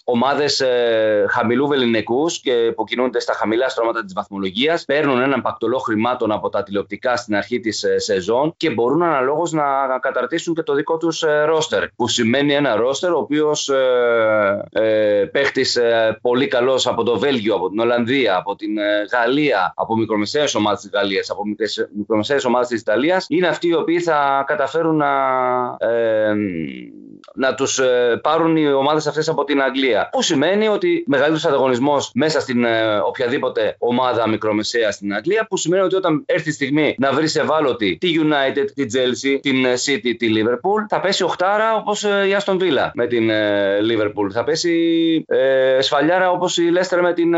ομάδες 0.03 0.59
ε, 0.59 1.25
χαμηλού 1.29 1.67
βεληνικούς 1.67 2.39
και 2.39 2.73
που 2.75 2.83
κινούνται 2.83 3.19
στα 3.19 3.33
χαμηλά 3.33 3.69
στρώματα 3.69 4.03
της 4.03 4.13
βαθμολογίας 4.13 4.85
παίρνουν 4.85 5.21
έναν 5.21 5.41
πακτολό 5.41 5.77
χρημάτων 5.77 6.31
από 6.31 6.49
τα 6.49 6.63
τηλεοπτικά 6.63 7.15
στην 7.15 7.35
αρχή 7.35 7.59
της 7.59 7.83
ε, 7.83 7.99
σεζόν 7.99 8.53
και 8.57 8.69
μπορούν 8.69 9.01
αναλόγως 9.03 9.51
να 9.51 9.63
καταρτήσουν 10.01 10.55
και 10.55 10.63
το 10.63 10.73
δικό 10.73 10.97
τους 10.97 11.23
ρόστερ. 11.45 11.87
Που 11.87 12.07
σημαίνει 12.07 12.53
ένα 12.53 12.75
ρόστερ 12.75 13.13
ο 13.13 13.17
οποίος 13.17 13.69
ε, 13.69 14.63
ε, 14.71 15.25
παίχτης 15.31 15.75
ε, 15.75 16.17
πολύ 16.21 16.47
καλός 16.47 16.87
από 16.87 17.03
το 17.03 17.19
Βέλγιο, 17.19 17.55
από 17.55 17.69
την 17.69 17.79
Ολλανδία, 17.79 18.10
από 18.37 18.55
την 18.55 18.75
Γαλλία, 19.11 19.73
από 19.75 19.97
μικρομεσαίες 19.97 20.55
ομάδες 20.55 20.81
της 20.81 20.89
Γαλλίας, 20.93 21.29
από 21.29 21.43
μικρομεσαίες 21.95 22.45
ομάδες 22.45 22.67
της 22.67 22.79
Ιταλίας, 22.79 23.25
είναι 23.29 23.47
αυτοί 23.47 23.67
οι 23.67 23.75
οποίοι 23.75 23.99
θα 23.99 24.43
καταφέρουν 24.47 24.95
να, 24.95 25.09
ε, 25.79 26.33
να 27.33 27.53
τους 27.53 27.79
ε, 27.79 28.19
πάρουν 28.23 28.55
οι 28.57 28.73
ομάδες 28.73 29.07
αυτές 29.07 29.29
από 29.29 29.43
την 29.43 29.61
Αγγλία. 29.61 30.09
Που 30.11 30.21
σημαίνει 30.21 30.67
ότι 30.67 31.03
μεγαλύτερος 31.07 31.45
ανταγωνισμός 31.45 32.11
μέσα 32.13 32.39
στην 32.39 32.63
ε, 32.63 32.97
οποιαδήποτε 32.97 33.75
ομάδα 33.77 34.27
μικρομεσαία 34.27 34.91
στην 34.91 35.13
Αγγλία, 35.13 35.45
που 35.49 35.57
σημαίνει 35.57 35.83
ότι 35.83 35.95
όταν 35.95 36.23
έρθει 36.25 36.49
η 36.49 36.51
στιγμή 36.51 36.95
να 36.97 37.11
βρει 37.11 37.25
ευάλωτη 37.35 37.97
τη 37.97 38.13
United, 38.23 38.65
τη 38.75 38.85
Chelsea, 38.93 39.39
την 39.41 39.65
City, 39.65 40.15
τη 40.17 40.27
Liverpool, 40.35 40.85
θα 40.89 40.99
πέσει 40.99 41.23
οχτάρα 41.23 41.75
όπως 41.75 42.03
η 42.03 42.35
Aston 42.43 42.53
Villa 42.53 42.89
με 42.93 43.07
την 43.07 43.29
Liverpool. 43.91 44.31
Θα 44.31 44.43
πέσει 44.43 44.71
ε, 45.27 45.81
σφαλιάρα 45.81 46.31
όπως 46.31 46.57
η 46.57 46.63
Leicester 46.75 46.99
με 47.01 47.13
την 47.13 47.33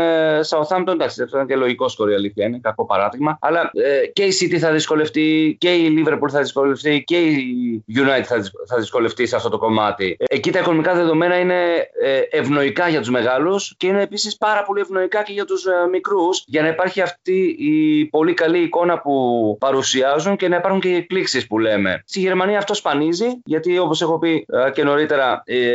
Southampton. 0.48 0.92
Εντάξει, 0.92 1.22
αυτό 1.22 1.36
είναι 1.36 1.46
και 1.46 1.56
λογικό 1.56 1.88
σκορ 1.88 2.12
αλήθεια 2.12 2.46
είναι 2.46 2.58
κακό 2.62 2.86
παράδειγμα. 2.86 3.38
Αλλά 3.40 3.70
ε, 3.72 4.06
και 4.06 4.22
η 4.22 4.32
City 4.40 4.56
θα 4.56 4.70
δυσκολευτεί 4.72 5.56
και 5.60 5.72
η 5.74 5.94
Liverpool 5.98 6.28
θα 6.30 6.40
δυσκολευτεί 6.40 7.02
και 7.04 7.16
η 7.16 7.84
United 7.94 8.22
θα, 8.24 8.42
θα 8.66 8.76
δυσκολευτεί 8.78 9.26
σε 9.26 9.36
αυτό 9.36 9.48
το 9.48 9.58
κομμάτι. 9.58 9.73
Ε, 9.98 10.14
εκεί 10.28 10.50
τα 10.50 10.58
οικονομικά 10.58 10.94
δεδομένα 10.94 11.38
είναι 11.38 11.88
ε, 12.02 12.20
ευνοϊκά 12.30 12.88
για 12.88 12.98
τους 13.00 13.10
μεγάλους 13.10 13.74
και 13.76 13.86
είναι 13.86 14.02
επίσης 14.02 14.36
πάρα 14.36 14.62
πολύ 14.62 14.80
ευνοϊκά 14.80 15.22
και 15.22 15.32
για 15.32 15.44
τους 15.44 15.64
ε, 15.64 15.70
μικρούς 15.90 16.44
για 16.46 16.62
να 16.62 16.68
υπάρχει 16.68 17.00
αυτή 17.00 17.56
η 17.58 18.04
πολύ 18.04 18.34
καλή 18.34 18.58
εικόνα 18.58 18.98
που 18.98 19.56
παρουσιάζουν 19.60 20.36
και 20.36 20.48
να 20.48 20.56
υπάρχουν 20.56 20.80
και 20.80 20.88
οι 20.88 20.94
εκπλήξεις 20.94 21.46
που 21.46 21.58
λέμε. 21.58 22.02
Στη 22.06 22.20
Γερμανία 22.20 22.58
αυτό 22.58 22.74
σπανίζει 22.74 23.26
γιατί 23.44 23.78
όπως 23.78 24.02
έχω 24.02 24.18
πει 24.18 24.46
ε, 24.66 24.70
και 24.70 24.84
νωρίτερα 24.84 25.42
ε, 25.44 25.70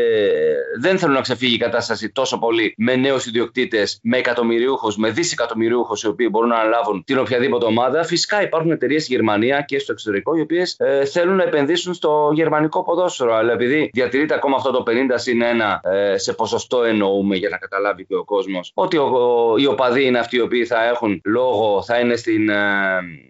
δεν 0.79 0.97
θέλουν 0.97 1.15
να 1.15 1.21
ξεφύγει 1.21 1.55
η 1.55 1.57
κατάσταση 1.57 2.09
τόσο 2.11 2.39
πολύ 2.39 2.73
με 2.77 2.95
νέους 2.95 3.25
ιδιοκτήτες, 3.25 3.99
με 4.03 4.17
εκατομμυριούχους, 4.17 4.97
με 4.97 5.09
δισεκατομμυριούχους 5.09 6.03
οι 6.03 6.07
οποίοι 6.07 6.27
μπορούν 6.31 6.49
να 6.49 6.55
αναλάβουν 6.55 7.03
την 7.03 7.19
οποιαδήποτε 7.19 7.65
ομάδα. 7.65 8.03
Φυσικά 8.03 8.41
υπάρχουν 8.41 8.71
εταιρείες 8.71 9.03
στη 9.03 9.13
Γερμανία 9.13 9.61
και 9.61 9.79
στο 9.79 9.91
εξωτερικό 9.91 10.35
οι 10.35 10.41
οποίες 10.41 10.75
ε, 10.79 11.05
θέλουν 11.05 11.35
να 11.35 11.43
επενδύσουν 11.43 11.93
στο 11.93 12.31
γερμανικό 12.33 12.83
ποδόσφαιρο. 12.83 13.33
Αλλά 13.33 13.51
επειδή 13.51 13.88
διατηρείται 13.93 14.33
ακόμα 14.33 14.55
αυτό 14.55 14.71
το 14.71 14.83
50 14.87 14.91
συν 15.15 15.41
1 15.83 15.89
ε, 15.91 16.17
σε 16.17 16.33
ποσοστό 16.33 16.83
εννοούμε 16.83 17.35
για 17.35 17.49
να 17.49 17.57
καταλάβει 17.57 18.05
και 18.05 18.15
ο 18.15 18.23
κόσμος 18.23 18.71
ότι 18.73 18.97
ο, 18.97 19.03
ο, 19.03 19.57
οι 19.57 19.65
οπαδοί 19.65 20.05
είναι 20.05 20.19
αυτοί 20.19 20.35
οι 20.35 20.41
οποίοι 20.41 20.65
θα 20.65 20.83
έχουν 20.83 21.21
λόγο, 21.25 21.83
θα 21.83 21.99
είναι, 21.99 22.15
στην, 22.15 22.49
ε, 22.49 22.55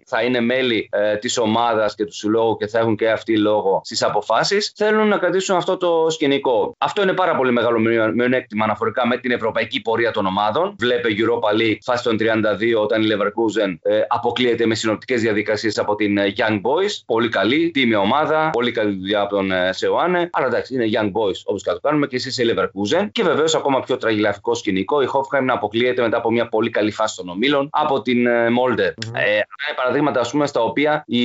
θα 0.06 0.22
είναι 0.22 0.40
μέλη 0.40 0.88
ε, 0.92 1.16
της 1.16 1.38
ομάδας 1.38 1.94
και 1.94 2.04
του 2.04 2.14
συλλόγου 2.14 2.56
και 2.56 2.66
θα 2.66 2.78
έχουν 2.78 2.96
και 2.96 3.10
αυτοί 3.10 3.38
λόγο 3.38 3.80
στις 3.84 4.02
αποφάσεις, 4.02 4.72
θέλουν 4.76 5.08
να 5.08 5.18
κρατήσουν 5.18 5.56
αυτό 5.56 5.76
το 5.76 6.06
σκηνικό. 6.10 6.74
Αυτό 6.78 7.02
είναι 7.02 7.12
πάρα 7.12 7.36
πολύ 7.36 7.52
μεγάλο 7.52 7.78
μειονέκτημα 8.14 8.64
αναφορικά 8.64 9.06
με 9.06 9.16
την 9.16 9.30
ευρωπαϊκή 9.30 9.80
πορεία 9.80 10.10
των 10.10 10.26
ομάδων. 10.26 10.74
Βλέπε 10.78 11.08
Europa 11.08 11.60
League 11.60 11.78
φάση 11.82 12.02
των 12.02 12.16
32 12.20 12.80
όταν 12.82 13.02
η 13.02 13.06
Leverkusen 13.10 13.78
ε, 13.82 14.00
αποκλείεται 14.08 14.66
με 14.66 14.74
συνοπτικές 14.74 15.20
διαδικασίες 15.20 15.78
από 15.78 15.94
την 15.94 16.18
ε, 16.18 16.32
Young 16.36 16.60
Boys. 16.60 17.02
Πολύ 17.06 17.28
καλή, 17.28 17.70
τίμια 17.70 17.98
ομάδα, 17.98 18.50
πολύ 18.50 18.72
καλή 18.72 18.96
δουλειά 18.96 19.20
από 19.20 19.34
τον 19.34 19.50
ε, 19.52 19.72
Σεωάνε. 19.72 20.30
Αλλά 20.32 20.48
εντάξει, 20.50 20.74
είναι 20.74 20.86
Young 20.92 21.06
Boys 21.06 21.40
όπως 21.44 21.62
και 21.62 21.70
το 21.70 21.80
κάνουμε 21.80 22.06
και 22.06 22.16
εσεί 22.16 22.42
η 22.42 22.46
Leverkusen. 22.50 23.08
Και 23.12 23.22
βεβαίως 23.22 23.54
ακόμα 23.54 23.80
πιο 23.80 23.96
τραγιλαφικό 23.96 24.54
σκηνικό, 24.54 25.02
η 25.02 25.06
Hoffenheim 25.12 25.42
να 25.42 25.52
αποκλείεται 25.52 26.02
μετά 26.02 26.16
από 26.16 26.30
μια 26.30 26.48
πολύ 26.48 26.70
καλή 26.70 26.90
φάση 26.90 27.16
των 27.16 27.28
ομίλων 27.28 27.68
από 27.70 28.02
την 28.02 28.26
Molde. 28.26 28.80
Mm-hmm. 28.80 29.12
Ε, 29.14 29.32
είναι 29.32 29.76
παραδείγματα 29.76 30.20
ας 30.20 30.30
πούμε, 30.30 30.46
στα 30.46 30.60
οποία 30.60 31.04
οι 31.06 31.22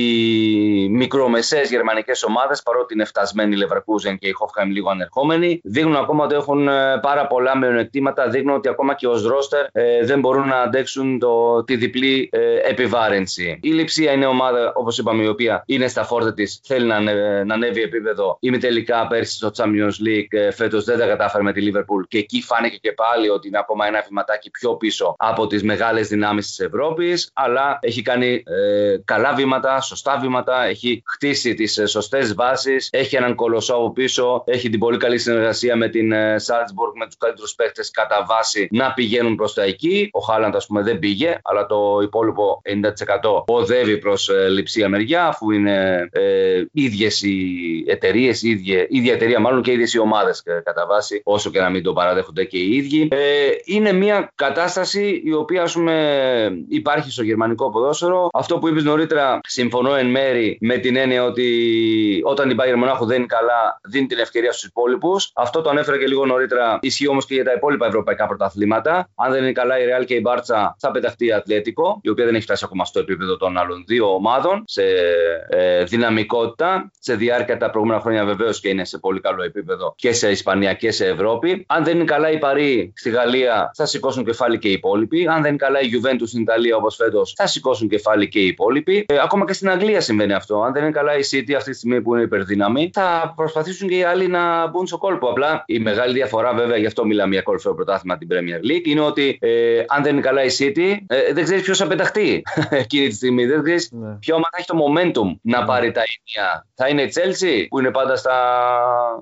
μικρομεσαίες 0.88 1.70
γερμανικές 1.70 2.22
ομάδες, 2.22 2.62
παρότι 2.62 2.94
είναι 2.94 3.04
φτασμένοι 3.04 3.56
η 3.56 3.58
Leverkusen 3.62 4.16
και 4.18 4.28
η 4.28 4.34
Hoffenheim 4.40 4.68
λίγο 4.68 4.90
ανερχόμενοι, 4.90 5.60
δείχνουν 5.64 5.96
ακόμα 5.96 6.24
ότι 6.24 6.34
έχουν 6.34 6.68
πάρα 7.02 7.26
πολλά 7.26 7.58
μειονεκτήματα, 7.58 8.28
δείχνουν 8.28 8.54
ότι 8.54 8.68
ακόμα 8.68 8.94
και 8.94 9.06
ως 9.06 9.26
ρόστερ 9.26 9.64
ε, 9.72 10.04
δεν 10.04 10.20
μπορούν 10.20 10.48
να 10.48 10.60
αντέξουν 10.60 11.18
το, 11.18 11.64
τη 11.64 11.76
διπλή 11.76 12.28
ε, 12.32 12.70
επιβάρυνση. 12.70 13.58
Η 13.62 13.68
Λιψία 13.68 14.12
είναι 14.12 14.26
ομάδα, 14.26 14.72
όπως 14.74 14.98
είπαμε, 14.98 15.22
η 15.22 15.26
οποία 15.28 15.62
είναι 15.66 15.88
στα 15.88 16.04
φόρτα 16.04 16.34
της, 16.34 16.60
θέλει 16.64 16.86
να, 16.86 17.00
να 17.44 17.54
ανέβει 17.54 17.82
επίπεδο. 17.82 18.36
Είμαι 18.40 18.58
τελικά 18.58 19.06
πέρσι 19.16 19.36
στο 19.36 19.50
Champions 19.56 20.06
League, 20.06 20.38
ε, 20.38 20.50
φέτος 20.50 20.84
δεν 20.84 20.98
τα 20.98 21.06
κατάφερε 21.06 21.42
με 21.42 21.52
τη 21.52 21.70
Liverpool 21.70 22.06
και 22.08 22.18
εκεί 22.18 22.42
φάνηκε 22.42 22.76
και 22.76 22.92
πάλι 22.92 23.28
ότι 23.28 23.48
είναι 23.48 23.58
ακόμα 23.58 23.86
ένα 23.86 24.04
βηματάκι 24.08 24.50
πιο 24.50 24.76
πίσω 24.76 25.14
από 25.18 25.46
τις 25.46 25.62
μεγάλες 25.62 26.08
δυνάμεις 26.08 26.46
της 26.46 26.60
Ευρώπης. 26.60 27.30
Αλλά 27.32 27.78
έχει 27.82 28.02
κάνει 28.02 28.42
ε, 28.46 28.96
καλά 29.04 29.34
βήματα, 29.34 29.80
σωστά 29.80 30.18
βήματα, 30.18 30.64
έχει 30.64 31.02
χτίσει 31.06 31.54
τις 31.54 31.78
ε, 31.78 31.86
σωστές 31.86 32.34
βάσεις, 32.34 32.88
έχει 32.92 33.16
έναν 33.16 33.34
κολοσσό 33.34 33.74
από 33.74 33.92
πίσω, 33.92 34.42
έχει 34.46 34.68
την 34.70 34.78
πολύ 34.78 34.96
καλή 34.96 35.18
συνεργασία 35.18 35.76
με 35.76 35.88
την 35.88 36.12
Salzburg, 36.46 36.92
με 36.94 37.06
τους 37.06 37.16
καλύτερους 37.18 37.54
παίχτε 37.54 37.82
κατά 37.92 38.24
βάση 38.28 38.68
να 38.70 38.92
πηγαίνουν 38.92 39.34
προς 39.34 39.54
τα 39.54 39.62
εκεί. 39.62 40.08
Ο 40.12 40.20
Χάλαντ, 40.20 40.56
ας 40.56 40.66
πούμε, 40.66 40.82
δεν 40.82 40.98
πήγε, 40.98 41.38
αλλά 41.42 41.66
το 41.66 42.00
υπόλοιπο 42.02 42.62
90% 42.64 43.44
οδεύει 43.46 43.98
προς 43.98 44.28
ε, 44.28 44.48
λειψία 44.48 44.88
μεριά, 44.88 45.26
αφού 45.26 45.50
είναι 45.50 46.08
ε, 46.12 46.64
ίδιες 46.72 47.22
οι 47.22 47.36
εταιρείες, 47.86 48.42
ίδια, 48.42 48.86
ίδια 49.06 49.18
εταιρεία 49.18 49.40
μάλλον 49.40 49.62
και 49.62 49.72
ίδιες 49.72 49.94
οι 49.94 49.98
ομάδες 49.98 50.42
κατά 50.42 50.86
βάση, 50.86 51.20
όσο 51.24 51.50
και 51.50 51.60
να 51.60 51.70
μην 51.70 51.82
το 51.82 51.92
παραδέχονται 51.92 52.44
και 52.44 52.58
οι 52.58 52.76
ίδιοι. 52.76 53.08
Ε, 53.10 53.18
είναι 53.64 53.92
μια 53.92 54.32
κατάσταση 54.34 55.22
η 55.24 55.32
οποία 55.32 55.62
ας 55.62 55.72
πούμε, 55.72 55.94
υπάρχει 56.68 57.10
στο 57.10 57.22
γερμανικό 57.22 57.70
ποδόσφαιρο. 57.70 58.28
Αυτό 58.32 58.58
που 58.58 58.68
είπες 58.68 58.84
νωρίτερα, 58.84 59.40
συμφωνώ 59.42 59.94
εν 59.94 60.06
μέρη 60.06 60.58
με 60.60 60.76
την 60.78 60.96
έννοια 60.96 61.24
ότι 61.24 61.46
όταν 62.24 62.50
η 62.50 62.54
Bayern 62.58 62.76
Μονάχου 62.76 63.06
δεν 63.06 63.16
είναι 63.16 63.26
καλά, 63.26 63.80
δίνει 63.82 64.06
την 64.06 64.18
ευκαιρία 64.18 64.52
στους 64.52 64.64
υπόλοιπους. 64.64 65.30
Αυτό 65.34 65.60
το 65.60 65.70
ανέφερα 65.70 65.98
και 65.98 66.06
λίγο 66.06 66.26
νωρίτερα. 66.26 66.78
Ισχύει 66.82 67.08
όμως 67.08 67.26
και 67.26 67.34
για 67.34 67.44
τα 67.44 67.52
υπόλοιπα 67.56 67.86
ευρωπαϊκά 67.86 68.26
πρωταθλήματα. 68.26 69.08
Αν 69.14 69.32
δεν 69.32 69.42
είναι 69.42 69.52
καλά 69.52 69.78
η 69.78 69.82
Real 69.82 70.04
και 70.04 70.14
η 70.14 70.20
Μπάρτσα, 70.22 70.76
θα 70.78 70.90
πεταχτεί 70.90 71.26
η 71.26 71.32
Ατλέτικο, 71.32 72.00
η 72.02 72.08
οποία 72.08 72.24
δεν 72.24 72.34
έχει 72.34 72.44
φτάσει 72.44 72.62
ακόμα 72.66 72.84
στο 72.84 72.98
επίπεδο 72.98 73.36
των 73.36 73.58
άλλων 73.58 73.84
δύο 73.86 74.14
ομάδων 74.14 74.62
σε 74.66 74.82
ε, 75.48 75.84
δυναμικότητα. 75.84 76.90
Σε 76.98 77.14
διάρκεια 77.14 77.56
τα 77.56 77.70
προηγούμενα 77.70 78.00
χρόνια 78.00 78.24
βεβαίως 78.24 78.60
και 78.60 78.68
είναι 78.68 78.84
σε 78.84 78.95
σε 78.96 79.02
πολύ 79.02 79.20
καλό 79.20 79.42
επίπεδο 79.42 79.94
και 79.96 80.12
σε 80.12 80.30
Ισπανία 80.30 80.72
και 80.74 80.90
σε 80.90 81.06
Ευρώπη. 81.06 81.64
Αν 81.68 81.84
δεν 81.84 81.94
είναι 81.94 82.04
καλά 82.04 82.30
οι 82.30 82.38
Παρή 82.38 82.92
στη 82.96 83.10
Γαλλία, 83.10 83.70
θα 83.74 83.86
σηκώσουν 83.86 84.24
κεφάλι 84.24 84.58
και 84.58 84.68
οι 84.68 84.72
υπόλοιποι. 84.72 85.26
Αν 85.26 85.42
δεν 85.42 85.48
είναι 85.48 85.56
καλά 85.56 85.80
η 85.80 85.88
Juventus 85.92 86.26
στην 86.26 86.40
Ιταλία 86.40 86.76
όπως 86.76 86.96
φέτος, 86.96 87.32
θα 87.36 87.46
σηκώσουν 87.46 87.88
κεφάλι 87.88 88.28
και 88.28 88.38
οι 88.38 88.46
υπόλοιποι. 88.46 89.04
Ε, 89.08 89.18
ακόμα 89.22 89.44
και 89.44 89.52
στην 89.52 89.70
Αγγλία 89.70 90.00
συμβαίνει 90.00 90.32
αυτό. 90.32 90.62
Αν 90.62 90.72
δεν 90.72 90.82
είναι 90.82 90.92
καλά 90.92 91.16
η 91.16 91.20
City 91.30 91.52
αυτή 91.52 91.70
τη 91.70 91.76
στιγμή 91.76 92.02
που 92.02 92.14
είναι 92.14 92.22
υπερδύναμη, 92.22 92.90
θα 92.92 93.32
προσπαθήσουν 93.36 93.88
και 93.88 93.96
οι 93.96 94.02
άλλοι 94.02 94.28
να 94.28 94.66
μπουν 94.66 94.86
στο 94.86 94.98
κόλπο. 94.98 95.28
Απλά 95.28 95.62
η 95.66 95.78
μεγάλη 95.78 96.12
διαφορά, 96.12 96.54
βέβαια, 96.54 96.76
γι' 96.76 96.86
αυτό 96.86 97.04
μιλάμε 97.04 97.32
για 97.34 97.42
κορυφαίο 97.42 97.74
πρωτάθλημα 97.74 98.18
την 98.18 98.28
Premier 98.30 98.70
League, 98.70 98.86
είναι 98.86 99.00
ότι 99.00 99.38
ε, 99.40 99.84
αν 99.88 100.02
δεν 100.02 100.12
είναι 100.12 100.20
καλά 100.20 100.44
η 100.44 100.48
City, 100.58 100.96
ε, 101.06 101.32
δεν 101.32 101.44
ξέρεις 101.44 101.62
ποιος 101.62 101.78
θα 101.78 101.86
πεταχτεί 101.86 102.42
εκείνη 102.84 103.08
τη 103.08 103.14
στιγμή. 103.14 103.46
Δεν 103.46 103.62
ξέρεις 103.62 103.90
ναι. 103.92 104.16
ποιο 104.20 104.34
ομάδα 104.34 104.56
έχει 104.56 104.66
το 104.66 104.76
momentum 104.86 105.38
να 105.42 105.60
ναι. 105.60 105.66
πάρει 105.66 105.90
τα 105.92 106.02
ίδια. 106.18 106.66
Θα 106.74 106.88
είναι 106.88 107.02
η 107.02 107.12
Chelsea 107.14 107.66
που 107.68 107.78
είναι 107.78 107.90
πάντα 107.90 108.16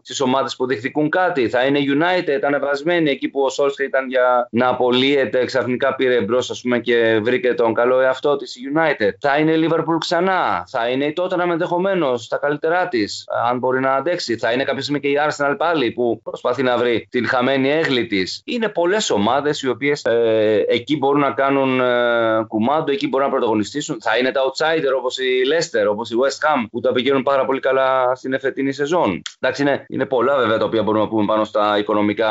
στις 0.03 0.21
ομάδες 0.21 0.57
που 0.57 0.67
διεκδικούν 0.67 1.09
κάτι. 1.09 1.49
Θα 1.49 1.65
είναι 1.65 1.79
η 1.79 1.87
United 1.99 2.39
ανεβασμένη 2.43 3.11
εκεί 3.11 3.29
που 3.29 3.41
ο 3.41 3.51
Σόλσκα 3.51 3.85
ήταν 3.85 4.09
για 4.09 4.49
να 4.51 4.69
απολύεται. 4.69 5.45
Ξαφνικά 5.45 5.95
πήρε 5.95 6.21
μπρος 6.21 6.65
και 6.83 7.21
βρήκε 7.23 7.55
τον 7.55 7.75
καλό 7.75 8.01
εαυτό 8.01 8.37
της 8.37 8.57
United. 8.75 9.11
Θα 9.21 9.39
είναι 9.39 9.53
η 9.53 9.69
Liverpool 9.69 9.97
ξανά. 9.99 10.65
Θα 10.69 10.89
είναι 10.89 11.05
η 11.05 11.13
Tottenham 11.17 11.49
ενδεχομένως 11.51 12.25
στα 12.25 12.37
καλύτερά 12.37 12.89
της, 12.89 13.25
αν 13.49 13.59
μπορεί 13.59 13.81
να 13.81 13.95
αντέξει. 13.95 14.37
Θα 14.37 14.53
είναι 14.53 14.65
κάποια 14.65 14.83
στιγμή 14.83 15.01
και 15.01 15.09
η 15.09 15.19
Arsenal 15.29 15.55
πάλι 15.59 15.91
που 15.91 16.21
προσπαθεί 16.23 16.63
να 16.63 16.77
βρει 16.77 17.07
την 17.11 17.27
χαμένη 17.27 17.71
έγκλη 17.71 18.07
της. 18.07 18.43
Είναι 18.45 18.69
πολλές 18.69 19.11
ομάδες 19.11 19.63
οι 19.63 19.69
οποίες 19.69 20.03
ε, 20.05 20.65
εκεί 20.69 20.97
μπορούν 20.97 21.21
να 21.21 21.31
κάνουν 21.31 21.81
ε, 21.81 22.45
κουμάντο, 22.49 22.93
εκεί 22.93 23.09
μπορούν 23.09 23.27
να 23.27 23.33
πρωταγωνιστήσουν. 23.33 23.97
Θα 24.01 24.17
είναι 24.19 24.31
τα 24.31 24.41
outsider 24.41 24.97
όπως 24.99 25.19
η 25.19 25.25
Leicester, 25.53 25.91
όπως 25.91 26.11
η 26.11 26.15
West 26.23 26.47
Ham 26.47 26.65
που 26.71 26.81
τα 26.81 26.93
πηγαίνουν 26.93 27.23
πάρα 27.23 27.45
πολύ 27.45 27.61
καλά 27.61 28.15
στην 28.15 28.33
εφετινή 28.33 28.73
σεζόν. 28.73 29.23
Εντάξει, 29.61 29.63
είναι, 29.63 29.87
είναι 29.89 30.07
πολλά 30.07 30.37
βέβαια 30.37 30.59
τα 30.59 30.65
οποία 30.65 30.83
μπορούμε 30.83 31.05
να 31.05 31.11
πούμε 31.11 31.25
πάνω 31.25 31.45
στα 31.45 31.79
οικονομικά 31.79 32.31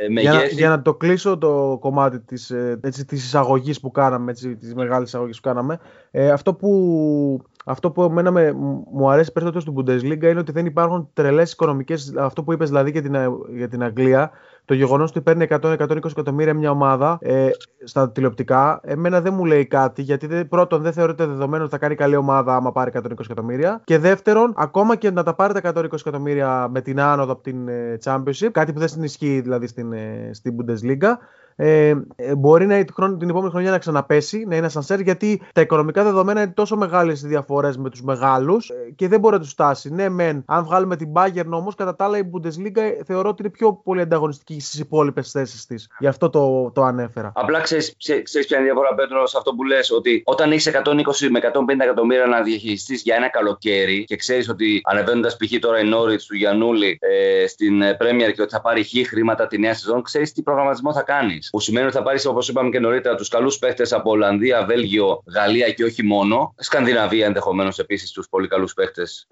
ναι. 0.00 0.06
ε, 0.06 0.08
μεγέθη. 0.08 0.46
Για, 0.46 0.46
για, 0.46 0.68
να 0.68 0.82
το 0.82 0.94
κλείσω 0.94 1.38
το 1.38 1.76
κομμάτι 1.80 2.20
της 2.20 2.50
ε, 2.50 2.80
της 3.06 3.24
εισαγωγής 3.24 3.80
που 3.80 3.90
κάναμε, 3.90 4.32
της 4.32 4.74
μεγάλης 4.74 5.08
εισαγωγής 5.08 5.40
που 5.40 5.48
κάναμε, 5.48 5.78
ε, 6.10 6.30
αυτό 6.30 6.54
που 6.54 7.42
αυτό 7.64 7.90
που 7.90 8.02
εμένα 8.02 8.30
με, 8.30 8.52
μου 8.92 9.10
αρέσει 9.10 9.32
περισσότερο 9.32 9.60
στην 9.60 9.74
Bundesliga 9.76 10.30
είναι 10.30 10.38
ότι 10.38 10.52
δεν 10.52 10.66
υπάρχουν 10.66 11.08
τρελές 11.12 11.52
οικονομικές. 11.52 12.14
Αυτό 12.16 12.42
που 12.42 12.52
είπες 12.52 12.68
δηλαδή 12.68 12.90
για 12.90 13.02
την, 13.02 13.16
για 13.56 13.68
την 13.68 13.82
Αγγλία, 13.82 14.30
το 14.68 14.74
γεγονός 14.74 15.10
ότι 15.10 15.20
παίρνει 15.20 15.46
100-120 15.48 16.04
εκατομμύρια 16.04 16.54
μια 16.54 16.70
ομάδα 16.70 17.18
ε, 17.20 17.48
στα 17.84 18.10
τηλεοπτικά, 18.10 18.80
εμένα 18.84 19.20
δεν 19.20 19.34
μου 19.34 19.44
λέει 19.44 19.66
κάτι 19.66 20.02
γιατί 20.02 20.26
δεν, 20.26 20.48
πρώτον 20.48 20.82
δεν 20.82 20.92
θεωρείται 20.92 21.26
δεδομένο 21.26 21.62
ότι 21.62 21.72
θα 21.72 21.78
κάνει 21.78 21.94
καλή 21.94 22.16
ομάδα 22.16 22.54
άμα 22.54 22.72
πάρει 22.72 22.90
120 22.94 23.00
εκατομμύρια. 23.20 23.80
Και 23.84 23.98
δεύτερον, 23.98 24.52
ακόμα 24.56 24.96
και 24.96 25.10
να 25.10 25.22
τα 25.22 25.34
πάρει 25.34 25.60
τα 25.60 25.72
120 25.74 25.92
εκατομμύρια 25.92 26.68
με 26.70 26.80
την 26.80 27.00
άνοδο 27.00 27.32
από 27.32 27.42
την 27.42 27.68
ε, 27.68 27.98
Championship, 28.04 28.48
κάτι 28.52 28.72
που 28.72 28.78
δεν 28.78 28.88
συνισχύει 28.88 29.40
δηλαδή 29.40 29.66
στην, 29.66 29.92
ε, 29.92 30.30
στην 30.32 30.56
Bundesliga, 30.56 31.12
ε, 31.60 31.94
ε, 32.16 32.34
μπορεί 32.34 32.66
να, 32.66 32.84
την 33.18 33.28
επόμενη 33.28 33.50
χρονιά 33.50 33.70
να 33.70 33.78
ξαναπέσει, 33.78 34.44
να 34.48 34.56
είναι 34.56 34.68
σανσέρ, 34.68 35.00
γιατί 35.00 35.42
τα 35.52 35.60
οικονομικά 35.60 36.04
δεδομένα 36.04 36.42
είναι 36.42 36.52
τόσο 36.52 36.76
μεγάλες 36.76 37.22
οι 37.22 37.26
διαφορές 37.26 37.76
με 37.76 37.90
τους 37.90 38.02
μεγάλους 38.02 38.68
ε, 38.68 38.74
και 38.96 39.08
δεν 39.08 39.20
μπορεί 39.20 39.34
να 39.34 39.40
τους 39.40 39.50
φτάσει. 39.50 39.94
Ναι, 39.94 40.08
μεν, 40.08 40.42
αν 40.46 40.64
βγάλουμε 40.64 40.96
την 40.96 41.12
Bayern 41.14 41.50
όμως, 41.50 41.74
κατά 41.74 41.96
τα 41.96 42.04
άλλα 42.04 42.18
η 42.18 42.22
Bundesliga 42.32 43.02
θεωρώ 43.04 43.28
ότι 43.28 43.42
είναι 43.42 43.50
πιο 43.50 43.80
πολύ 43.84 44.00
ανταγωνιστική 44.00 44.60
στις 44.60 44.80
υπόλοιπες 44.80 45.30
θέσεις 45.30 45.66
της. 45.66 45.88
Γι' 45.98 46.06
αυτό 46.06 46.30
το, 46.30 46.70
το 46.74 46.82
ανέφερα. 46.82 47.32
Απλά 47.34 47.60
ξέρεις 47.60 47.96
ποια 47.96 48.16
είναι 48.50 48.60
η 48.60 48.62
διαφορά, 48.62 48.94
Πέτρο, 48.94 49.26
σε 49.26 49.36
αυτό 49.38 49.54
που 49.54 49.64
λες, 49.64 49.90
ότι 49.90 50.22
όταν 50.24 50.52
έχεις 50.52 50.70
120 50.74 51.28
με 51.30 51.40
150 51.42 51.50
εκατομμύρια 51.80 52.26
να 52.26 52.42
διαχειριστείς 52.42 53.02
για 53.02 53.14
ένα 53.16 53.28
καλοκαίρι 53.28 54.04
και 54.04 54.16
ξέρεις 54.16 54.48
ότι 54.48 54.80
ανεβαίνοντας 54.84 55.36
π.χ. 55.36 55.58
τώρα 55.58 55.80
η 55.80 55.84
Νόριτ 55.84 56.20
του 56.26 56.36
Γιανούλη 56.36 56.98
ε, 57.00 57.46
στην 57.46 57.82
Premier 57.82 58.32
και 58.34 58.42
ότι 58.42 58.50
θα 58.50 58.60
πάρει 58.60 58.82
χι 58.82 59.04
χρήματα 59.04 59.46
τη 59.46 59.58
νέα 59.58 59.74
σεζόν, 59.74 60.02
ξέρεις 60.02 60.32
τι 60.32 60.42
προγραμματισμό 60.42 60.92
θα 60.92 61.02
κάνεις. 61.02 61.47
Που 61.50 61.60
σημαίνει 61.60 61.86
ότι 61.86 61.96
θα 61.96 62.02
πάρεις, 62.02 62.26
όπως 62.26 62.48
είπαμε 62.48 62.70
και 62.70 62.78
νωρίτερα, 62.78 63.14
τους 63.14 63.28
καλούς 63.28 63.58
παίχτες 63.58 63.92
από 63.92 64.10
Ολλανδία, 64.10 64.64
Βέλγιο, 64.64 65.22
Γαλλία 65.34 65.70
και 65.70 65.84
όχι 65.84 66.02
μόνο. 66.02 66.54
Σκανδιναβία 66.56 67.26
ενδεχομένως 67.26 67.78
επίσης 67.78 68.10
τους 68.10 68.28
πολύ 68.28 68.48
καλούς 68.48 68.72
παίχτες, 68.74 69.26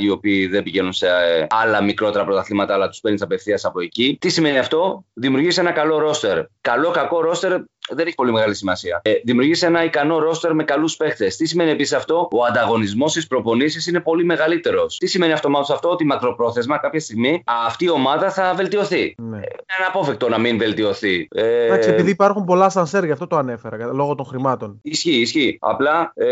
οι 0.00 0.10
οποίοι 0.10 0.46
δεν 0.46 0.62
πηγαίνουν 0.62 0.92
σε 0.92 1.06
ε, 1.06 1.46
άλλα 1.50 1.82
μικρότερα 1.82 2.24
πρωταθλήματα, 2.24 2.74
αλλά 2.74 2.88
τους 2.88 3.00
παίρνεις 3.00 3.22
απευθείας 3.22 3.64
από 3.64 3.80
εκεί. 3.80 4.16
Τι 4.20 4.28
σημαίνει 4.28 4.58
αυτό, 4.58 5.04
δημιουργείς 5.12 5.58
ένα 5.58 5.70
καλό 5.72 5.98
ρόστερ. 5.98 6.44
Καλό, 6.60 6.90
κακό 6.90 7.20
ρόστερ 7.20 7.60
δεν 7.90 8.06
έχει 8.06 8.14
πολύ 8.14 8.32
μεγάλη 8.32 8.54
σημασία. 8.54 9.00
Ε, 9.04 9.12
Δημιουργεί 9.24 9.66
ένα 9.66 9.84
ικανό 9.84 10.18
ρόστερ 10.18 10.54
με 10.54 10.64
καλούς 10.64 10.96
παίχτες. 10.96 11.36
Τι 11.36 11.46
σημαίνει 11.46 11.70
επίσης 11.70 11.92
αυτό, 11.92 12.28
ο 12.32 12.44
ανταγωνισμός 12.44 13.10
στις 13.10 13.26
προπονήσεις 13.26 13.86
είναι 13.86 14.00
πολύ 14.00 14.24
μεγαλύτερος. 14.24 14.96
Τι 14.96 15.06
σημαίνει 15.06 15.32
αυτό 15.32 15.50
μάλλον 15.50 15.66
αυτό, 15.70 15.88
ότι 15.88 16.04
μακροπρόθεσμα 16.04 16.78
κάποια 16.78 17.00
στιγμή 17.00 17.42
αυτή 17.66 17.84
η 17.84 17.90
ομάδα 17.90 18.30
θα 18.30 18.54
βελτιωθεί. 18.54 19.14
Ναι. 19.18 19.36
Ε, 19.36 19.40
είναι 19.40 19.84
αναπόφευκτο 19.84 20.28
να 20.28 20.38
μην 20.38 20.58
βελτιωθεί. 20.58 21.28
Ε, 21.30 21.64
Εντάξει, 21.64 21.88
επειδή 21.88 22.10
υπάρχουν 22.10 22.44
πολλά 22.44 22.68
σανσέρ, 22.68 23.04
γι' 23.04 23.10
αυτό 23.10 23.26
το 23.26 23.36
ανέφερα, 23.36 23.92
λόγω 23.92 24.14
των 24.14 24.26
χρημάτων. 24.26 24.78
Ισχύει, 24.82 25.20
ισχύει. 25.20 25.56
Απλά 25.60 26.12
ε, 26.14 26.26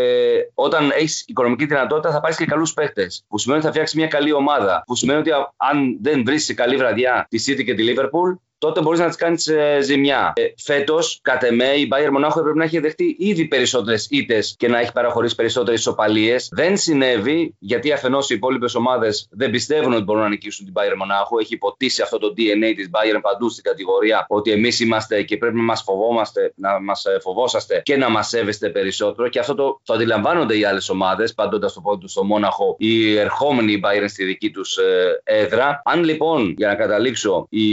όταν 0.53 0.91
έχεις 0.95 1.23
οικονομική 1.27 1.65
δυνατότητα 1.65 2.11
θα 2.11 2.19
πάρεις 2.19 2.37
και 2.37 2.45
καλούς 2.45 2.73
παίχτες. 2.73 3.25
Που 3.27 3.37
σημαίνει 3.37 3.59
ότι 3.59 3.67
θα 3.67 3.73
φτιάξεις 3.73 3.97
μια 3.97 4.07
καλή 4.07 4.31
ομάδα. 4.33 4.83
Που 4.85 4.95
σημαίνει 4.95 5.19
ότι 5.19 5.31
αν 5.57 5.97
δεν 6.01 6.23
βρεις 6.25 6.53
καλή 6.53 6.75
βραδιά 6.75 7.27
τη 7.29 7.43
City 7.47 7.63
και 7.63 7.73
τη 7.73 7.83
Liverpool, 7.87 8.35
τότε 8.61 8.81
μπορείς 8.81 8.99
να 8.99 9.09
τη 9.09 9.17
κάνεις 9.17 9.47
ε, 9.47 9.79
ζημιά. 9.81 10.33
Ε, 10.35 10.41
Φέτος, 10.57 11.19
κατ' 11.21 11.43
εμέ, 11.43 11.65
η 11.65 11.87
Bayern 11.91 12.09
Μονάχο 12.11 12.41
πρέπει 12.41 12.57
να 12.57 12.63
έχει 12.63 12.79
δεχτεί 12.79 13.15
ήδη 13.19 13.45
περισσότερες 13.45 14.07
ήττες 14.09 14.55
και 14.57 14.67
να 14.67 14.79
έχει 14.79 14.91
παραχωρήσει 14.91 15.35
περισσότερες 15.35 15.79
ισοπαλίες. 15.79 16.49
Δεν 16.51 16.77
συνέβη, 16.77 17.55
γιατί 17.59 17.91
αφενός 17.91 18.29
οι 18.29 18.35
υπόλοιπες 18.35 18.75
ομάδες 18.75 19.27
δεν 19.31 19.49
πιστεύουν 19.49 19.93
ότι 19.93 20.03
μπορούν 20.03 20.21
να 20.21 20.29
νικήσουν 20.29 20.65
την 20.65 20.73
Bayern 20.77 20.95
Μονάχο. 20.97 21.39
Έχει 21.39 21.53
υποτίσει 21.53 22.01
αυτό 22.01 22.17
το 22.17 22.27
DNA 22.37 22.73
της 22.75 22.89
Bayern 22.91 23.19
παντού 23.21 23.49
στην 23.49 23.63
κατηγορία 23.63 24.25
ότι 24.27 24.51
εμείς 24.51 24.79
είμαστε 24.79 25.23
και 25.23 25.37
πρέπει 25.37 25.55
να 25.55 25.63
μας 25.63 25.81
φοβόμαστε, 25.83 26.53
να 26.55 26.81
μας 26.81 27.05
ε, 27.05 27.19
φοβόσαστε 27.21 27.81
και 27.85 27.97
να 27.97 28.09
μας 28.09 28.27
σέβεστε 28.27 28.69
περισσότερο. 28.69 29.29
Και 29.29 29.39
αυτό 29.39 29.55
το, 29.55 29.79
το 29.83 29.93
αντιλαμβάνονται 29.93 30.57
οι 30.57 30.65
άλλες 30.65 30.89
ομάδες, 30.89 31.33
παντώντας 31.33 31.73
το 31.73 31.81
πόδι 31.81 31.99
τους 31.99 32.11
στο 32.11 32.23
Μόναχο, 32.23 32.75
οι 32.77 33.17
ερχόμενοι 33.17 33.81
Bayern 33.83 34.05
στη 34.07 34.23
δική 34.23 34.51
τους 34.51 34.77
ε, 34.77 35.21
έδρα. 35.23 35.81
Αν 35.85 36.03
λοιπόν, 36.03 36.53
για 36.57 36.67
να 36.67 36.75
καταλήξω, 36.75 37.45
η 37.49 37.65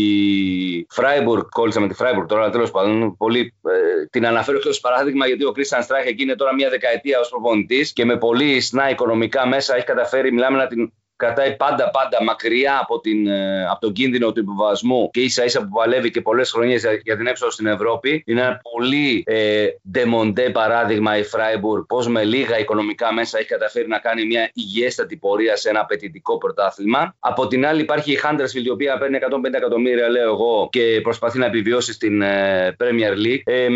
Φράιμπουργκ, 0.90 1.42
κόλλησα 1.48 1.80
με 1.80 1.88
τη 1.88 1.94
Φράιμπουργκ 1.94 2.26
τώρα, 2.28 2.50
τέλος 2.50 2.70
πάντων. 2.70 3.16
Πολύ, 3.16 3.54
ε, 3.64 4.06
την 4.10 4.26
αναφέρω 4.26 4.58
και 4.58 4.68
ως 4.68 4.74
παράδειγμα 4.80 5.26
γιατί 5.26 5.44
ο 5.44 5.52
Κρίστιαν 5.52 5.82
Στράιχ 5.82 6.06
εκεί 6.06 6.22
είναι 6.22 6.34
τώρα 6.34 6.54
μια 6.54 6.68
δεκαετία 6.68 7.20
ως 7.20 7.28
προπονητής 7.28 7.92
και 7.92 8.04
με 8.04 8.18
πολύ 8.18 8.60
ισχνά 8.60 8.90
οικονομικά 8.90 9.46
μέσα 9.46 9.76
έχει 9.76 9.84
καταφέρει, 9.84 10.32
μιλάμε 10.32 10.56
να 10.56 10.66
την 10.66 10.92
κρατάει 11.18 11.56
πάντα 11.56 11.90
πάντα 11.90 12.24
μακριά 12.24 12.78
από, 12.80 13.00
την, 13.00 13.26
ε, 13.26 13.66
από 13.70 13.80
τον 13.80 13.92
κίνδυνο 13.92 14.32
του 14.32 14.40
υποβιβασμού 14.40 15.10
και 15.10 15.20
ίσα 15.20 15.44
ίσα 15.44 15.60
που 15.60 15.68
παλεύει 15.68 16.10
και 16.10 16.20
πολλές 16.20 16.50
χρονιές 16.50 16.84
για 17.02 17.16
την 17.16 17.26
έξοδο 17.26 17.50
στην 17.50 17.66
Ευρώπη. 17.66 18.22
Είναι 18.26 18.40
ένα 18.40 18.60
πολύ 18.72 19.22
ε, 19.26 19.66
ντεμοντέ 19.90 20.50
παράδειγμα 20.50 21.16
η 21.16 21.22
Φράιμπουργκ 21.22 21.84
πώς 21.86 22.08
με 22.08 22.24
λίγα 22.24 22.58
οικονομικά 22.58 23.12
μέσα 23.12 23.38
έχει 23.38 23.48
καταφέρει 23.48 23.88
να 23.88 23.98
κάνει 23.98 24.26
μια 24.26 24.50
υγιέστατη 24.54 25.16
πορεία 25.16 25.56
σε 25.56 25.68
ένα 25.68 25.80
απαιτητικό 25.80 26.38
πρωτάθλημα. 26.38 27.14
Από 27.18 27.46
την 27.46 27.66
άλλη 27.66 27.80
υπάρχει 27.80 28.12
η 28.12 28.16
Χάντερσφιλντ 28.16 28.66
η 28.66 28.70
οποία 28.70 28.98
παίρνει 28.98 29.18
150 29.20 29.52
εκατομμύρια 29.52 30.08
λέω 30.08 30.32
εγώ 30.32 30.68
και 30.72 31.00
προσπαθεί 31.02 31.38
να 31.38 31.46
επιβιώσει 31.46 31.92
στην 31.92 32.22
ε, 32.22 32.76
Premier 32.78 33.26
League. 33.26 33.40
Ε, 33.44 33.68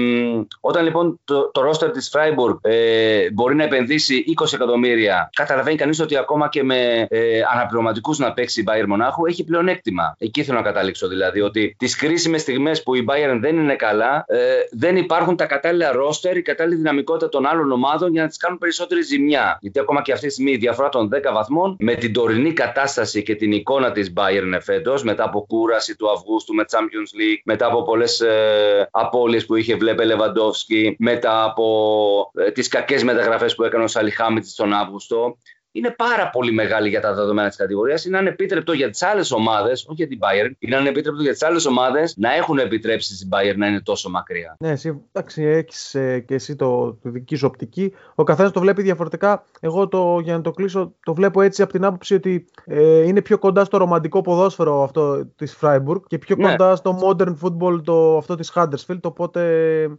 όταν 0.60 0.84
λοιπόν 0.84 1.20
το, 1.24 1.50
το 1.50 1.60
ρόστερ 1.62 1.90
της 1.90 2.08
Φράιμπουργκ 2.08 2.56
ε, 2.62 3.30
μπορεί 3.30 3.54
να 3.54 3.64
επενδύσει 3.64 4.24
20 4.42 4.52
εκατομμύρια 4.52 5.30
καταλαβαίνει 5.34 5.76
κανείς 5.76 6.00
ότι 6.00 6.16
ακόμα 6.16 6.48
και 6.48 6.62
με 6.62 7.06
ε, 7.08 7.31
αναπληρωματικούς 7.52 8.18
να 8.18 8.32
παίξει 8.32 8.60
η 8.60 8.64
Bayern 8.68 8.86
Μονάχου 8.86 9.26
έχει 9.26 9.44
πλεονέκτημα. 9.44 10.14
Εκεί 10.18 10.44
θέλω 10.44 10.58
να 10.58 10.64
καταλήξω 10.64 11.08
δηλαδή 11.08 11.40
ότι 11.40 11.74
τις 11.78 11.96
κρίσιμες 11.96 12.40
στιγμές 12.40 12.82
που 12.82 12.94
η 12.94 13.04
Bayern 13.08 13.38
δεν 13.40 13.56
είναι 13.56 13.76
καλά, 13.76 14.24
ε, 14.28 14.38
δεν 14.70 14.96
υπάρχουν 14.96 15.36
τα 15.36 15.46
κατάλληλα 15.46 15.92
ρόστερ, 15.92 16.36
η 16.36 16.42
κατάλληλη 16.42 16.76
δυναμικότητα 16.76 17.28
των 17.28 17.46
άλλων 17.46 17.72
ομάδων 17.72 18.12
για 18.12 18.22
να 18.22 18.28
τις 18.28 18.36
κάνουν 18.36 18.58
περισσότερη 18.58 19.02
ζημιά. 19.02 19.58
Γιατί 19.60 19.78
ακόμα 19.78 20.02
και 20.02 20.12
αυτή 20.12 20.26
τη 20.26 20.32
στιγμή 20.32 20.52
η 20.52 20.56
διαφορά 20.56 20.88
των 20.88 21.10
10 21.14 21.32
βαθμών 21.32 21.76
με 21.78 21.94
την 21.94 22.12
τωρινή 22.12 22.52
κατάσταση 22.52 23.22
και 23.22 23.34
την 23.34 23.52
εικόνα 23.52 23.92
της 23.92 24.12
Bayern 24.16 24.58
φέτος, 24.60 25.02
μετά 25.02 25.24
από 25.24 25.46
κούραση 25.46 25.96
του 25.96 26.10
Αυγούστου 26.10 26.54
με 26.54 26.64
Champions 26.70 27.20
League, 27.20 27.40
μετά 27.44 27.66
από 27.66 27.82
πολλές 27.82 28.20
ε, 28.20 28.88
απώλειες 28.90 29.46
που 29.46 29.56
είχε 29.56 29.74
βλέπε 29.74 30.04
Λεβαντόφσκι, 30.04 30.96
μετά 30.98 31.44
από 31.44 32.30
ε, 32.34 32.50
τις 32.50 32.68
κακές 32.68 33.04
μεταγραφές 33.04 33.54
που 33.54 33.62
έκανε 33.62 33.84
ο 33.84 33.86
Σαλιχάμιτς 33.86 34.54
τον 34.54 34.72
Αύγουστο 34.72 35.36
είναι 35.72 35.90
πάρα 35.90 36.30
πολύ 36.30 36.52
μεγάλη 36.52 36.88
για 36.88 37.00
τα 37.00 37.14
δεδομένα 37.14 37.48
της 37.48 37.56
κατηγορίας. 37.56 38.04
Είναι 38.04 38.18
ανεπίτρεπτο 38.18 38.72
για 38.72 38.90
τις 38.90 39.02
άλλες 39.02 39.32
ομάδες, 39.32 39.84
όχι 39.86 39.94
για 39.94 40.06
την 40.06 40.18
Bayern, 40.22 40.50
είναι 40.58 40.76
ανεπίτρεπτο 40.76 41.22
για 41.22 41.32
τις 41.32 41.42
άλλες 41.42 41.66
ομάδες 41.66 42.14
να 42.16 42.34
έχουν 42.34 42.58
επιτρέψει 42.58 43.16
στην 43.16 43.28
Bayern 43.32 43.56
να 43.56 43.66
είναι 43.66 43.80
τόσο 43.80 44.10
μακριά. 44.10 44.56
Ναι, 44.58 44.70
εσύ 44.70 45.02
εντάξει, 45.12 45.42
έχεις 45.42 45.94
ε, 45.94 46.18
και 46.18 46.34
εσύ 46.34 46.56
το, 46.56 46.98
το 47.02 47.10
δική 47.10 47.36
σου 47.36 47.46
οπτική. 47.46 47.92
Ο 48.14 48.22
καθένας 48.24 48.52
το 48.52 48.60
βλέπει 48.60 48.82
διαφορετικά. 48.82 49.44
Εγώ 49.60 49.88
το, 49.88 50.18
για 50.22 50.36
να 50.36 50.40
το 50.40 50.50
κλείσω, 50.50 50.94
το 51.02 51.14
βλέπω 51.14 51.40
έτσι 51.40 51.62
από 51.62 51.72
την 51.72 51.84
άποψη 51.84 52.14
ότι 52.14 52.44
ε, 52.64 53.02
είναι 53.02 53.22
πιο 53.22 53.38
κοντά 53.38 53.64
στο 53.64 53.76
ρομαντικό 53.76 54.20
ποδόσφαιρο 54.20 54.82
αυτό 54.82 55.26
της 55.36 55.58
Freiburg 55.60 56.00
και 56.06 56.18
πιο 56.18 56.36
ναι. 56.38 56.48
κοντά 56.48 56.76
στο 56.76 56.98
modern 57.02 57.34
football 57.42 57.80
το, 57.84 58.16
αυτό 58.16 58.34
της 58.34 58.52
Huddersfield. 58.54 59.00
Οπότε 59.02 59.42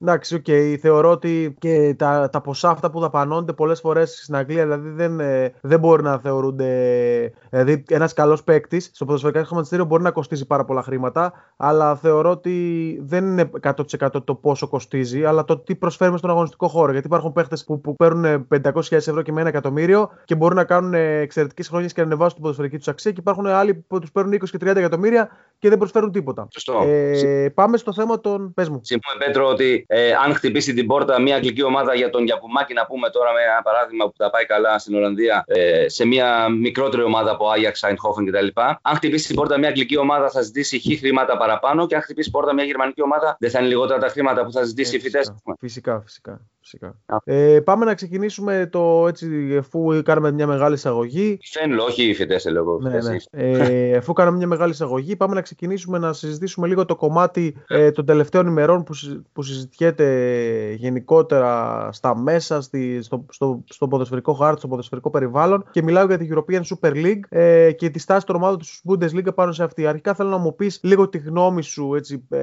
εντάξει, 0.02 0.42
okay, 0.46 0.76
θεωρώ 0.80 1.12
ότι 1.12 1.56
και 1.60 1.96
τα, 1.98 2.30
τα 2.32 2.42
ποσά 2.42 2.70
αυτά 2.70 2.92
που 2.92 3.00
δαπανώνται 3.00 3.54
πολλές 3.54 3.80
φορές 3.80 4.20
στην 4.24 4.36
Αγγλία, 4.36 4.64
δηλαδή 4.64 4.90
δεν. 4.90 5.20
Ε, 5.20 5.54
δεν 5.66 5.80
μπορεί 5.80 6.04
να 6.04 6.18
θεωρούνται. 6.18 7.34
Δηλαδή, 7.50 7.84
ένας 7.90 8.14
καλός 8.14 8.44
παίκτης 8.44 8.90
στο 8.94 9.06
ποδοσφαιρικό 9.06 9.44
χρηματιστήριο 9.44 9.86
μπορεί 9.86 10.04
να 10.04 10.12
κοστίζει 10.12 10.48
πάρα 10.48 10.66
πολλά 10.66 10.82
χρήματα, 10.82 11.34
αλλά 11.58 11.96
θεωρώ 11.96 12.30
ότι 12.30 13.00
δεν 13.04 13.26
είναι 13.26 13.50
100% 13.62 14.24
το 14.24 14.36
πόσο 14.36 14.68
κοστίζει, 14.68 15.26
αλλά 15.26 15.44
το 15.46 15.58
τι 15.58 15.76
προσφέρουμε 15.76 16.18
στον 16.18 16.30
αγωνιστικό 16.30 16.68
χώρο. 16.68 16.92
Γιατί 16.92 17.08
υπάρχουν 17.08 17.34
παίκτες 17.34 17.64
που, 17.64 17.82
που 17.82 17.96
παίρνουν 17.96 18.48
500.000 18.56 18.92
ευρώ 18.92 19.22
και 19.22 19.32
με 19.32 19.40
ένα 19.40 19.50
εκατομμύριο 19.50 20.10
και 20.26 20.36
μπορούν 20.36 20.56
να 20.56 20.64
κάνουν 20.64 20.94
εξαιρετικές 20.94 21.68
χρονιέ 21.68 21.88
και 21.88 22.02
να 22.02 22.04
ανεβάσουν 22.04 22.34
την 22.34 22.42
ποδοσφαιρική 22.42 22.78
τους 22.78 22.88
αξία, 22.88 23.12
και 23.12 23.20
υπάρχουν 23.20 23.46
άλλοι 23.46 23.74
που 23.74 24.00
τους 24.00 24.12
παίρνουν 24.12 24.34
20 24.34 24.50
και 24.50 24.58
30 24.62 24.76
εκατομμύρια 24.76 25.30
και 25.64 25.70
δεν 25.70 25.78
προσφέρουν 25.78 26.12
τίποτα. 26.12 26.48
Ε, 26.86 27.50
πάμε 27.54 27.78
στο 27.78 27.94
θέμα 27.94 28.20
των. 28.20 28.54
Πες 28.54 28.70
μου. 28.70 28.80
Συμφωνώ, 28.84 29.18
Πέτρο, 29.26 29.48
ότι 29.48 29.86
ε, 29.88 30.12
αν 30.26 30.34
χτυπήσει 30.34 30.74
την 30.74 30.88
πόρτα 30.88 31.22
μια 31.22 31.36
αγγλική 31.36 31.64
ομάδα 31.64 31.96
για 31.96 32.10
τον 32.10 32.26
Γιακουμάκη, 32.26 32.74
να 32.74 32.86
πούμε 32.86 33.10
τώρα 33.10 33.32
με 33.32 33.42
ένα 33.42 33.62
παράδειγμα 33.62 34.06
που 34.06 34.14
τα 34.18 34.30
πάει 34.30 34.46
καλά 34.46 34.80
στην 34.80 34.96
Ολλανδία, 34.96 35.44
ε, 35.48 35.90
σε 35.90 36.06
μια 36.06 36.50
μικρότερη 36.50 37.04
ομάδα 37.04 37.32
από 37.32 37.46
Ajax, 37.56 37.90
Eindhoven 37.90 38.26
κτλ. 38.28 38.48
Αν 38.82 38.96
χτυπήσει 38.96 39.28
την 39.28 39.36
πόρτα 39.36 39.58
μια 39.58 39.68
αγγλική 39.68 39.98
ομάδα, 39.98 40.30
θα 40.30 40.42
ζητήσει 40.42 40.80
χ 40.80 41.00
χρήματα 41.00 41.38
παραπάνω 41.38 41.88
και 41.88 41.96
αν 41.96 42.02
χτυπήσει 42.02 42.30
την 42.30 42.40
πόρτα 42.40 42.54
μια 42.54 42.64
γερμανική 42.64 43.02
ομάδα, 43.02 43.36
δεν 43.40 43.50
θα 43.50 43.60
είναι 43.60 43.68
λιγότερα 43.68 44.00
τα 44.00 44.08
χρήματα 44.08 44.46
που 44.46 44.52
θα 44.52 44.64
ζητήσει 44.64 44.96
ε, 44.96 44.98
η 44.98 45.02
φυτέ. 45.02 45.20
Φυσικά, 45.60 46.02
φυσικά. 46.02 46.42
φυσικά. 46.60 46.96
Ε, 47.24 47.60
πάμε 47.64 47.86
να 47.86 47.94
ξεκινήσουμε 47.94 48.70
το 48.72 49.08
έτσι, 49.08 49.58
αφού 49.60 50.02
κάνουμε 50.04 50.32
μια 50.32 50.48
μεγάλη 50.48 50.74
εισαγωγή. 50.74 51.40
Φαίνεται, 51.52 51.82
όχι 51.82 52.04
οι 52.04 52.14
φυτέ, 52.14 52.50
λέω. 52.50 52.80
Ναι, 52.82 53.00
ναι. 53.02 53.16
Ε, 53.32 53.98
αφού 54.02 54.14
κάναμε 54.14 54.38
μια 54.38 54.48
μεγάλη 54.48 54.72
εισαγωγή, 54.72 55.16
πάμε 55.16 55.34
να 55.34 55.42
ξεκινήσουμε 55.42 55.53
να 55.88 56.14
συζητήσουμε 56.14 56.68
λίγο 56.68 56.86
το 56.86 56.96
κομμάτι 56.96 57.56
ε, 57.68 57.92
των 57.92 58.06
τελευταίων 58.06 58.48
ημερών 58.48 58.84
που, 58.84 58.94
που 59.34 59.44
συζητιέται 59.44 60.76
γενικότερα 60.78 61.90
στα 61.92 62.18
μέσα, 62.18 62.62
στη, 62.62 63.02
στο, 63.02 63.26
στο, 63.30 63.64
στο 63.70 63.88
ποδοσφαιρικό 63.88 64.34
χάρτη, 64.34 64.60
στο 64.60 64.68
ποδοσφαιρικό 64.68 65.10
περιβάλλον 65.10 65.66
και 65.72 65.84
μιλάω 65.84 66.06
για 66.06 66.18
την 66.18 66.34
European 66.34 66.62
Super 66.62 66.92
League 66.92 67.20
ε, 67.30 67.72
και 67.72 67.90
τη 67.90 68.00
στάση 68.00 68.26
των 68.26 68.36
ομάδων 68.36 68.60
του 68.60 68.66
Bundesliga 68.90 69.36
πάνω 69.36 69.52
σε 69.52 69.64
αυτή. 69.64 69.86
Αρχικά 69.88 70.14
θέλω 70.14 70.30
να 70.30 70.38
μου 70.38 70.56
πεις 70.56 70.80
λίγο 70.84 71.10
τη 71.10 71.18
γνώμη 71.18 71.64
σου 71.64 71.96
έτσι, 71.96 72.24
ε, 72.30 72.40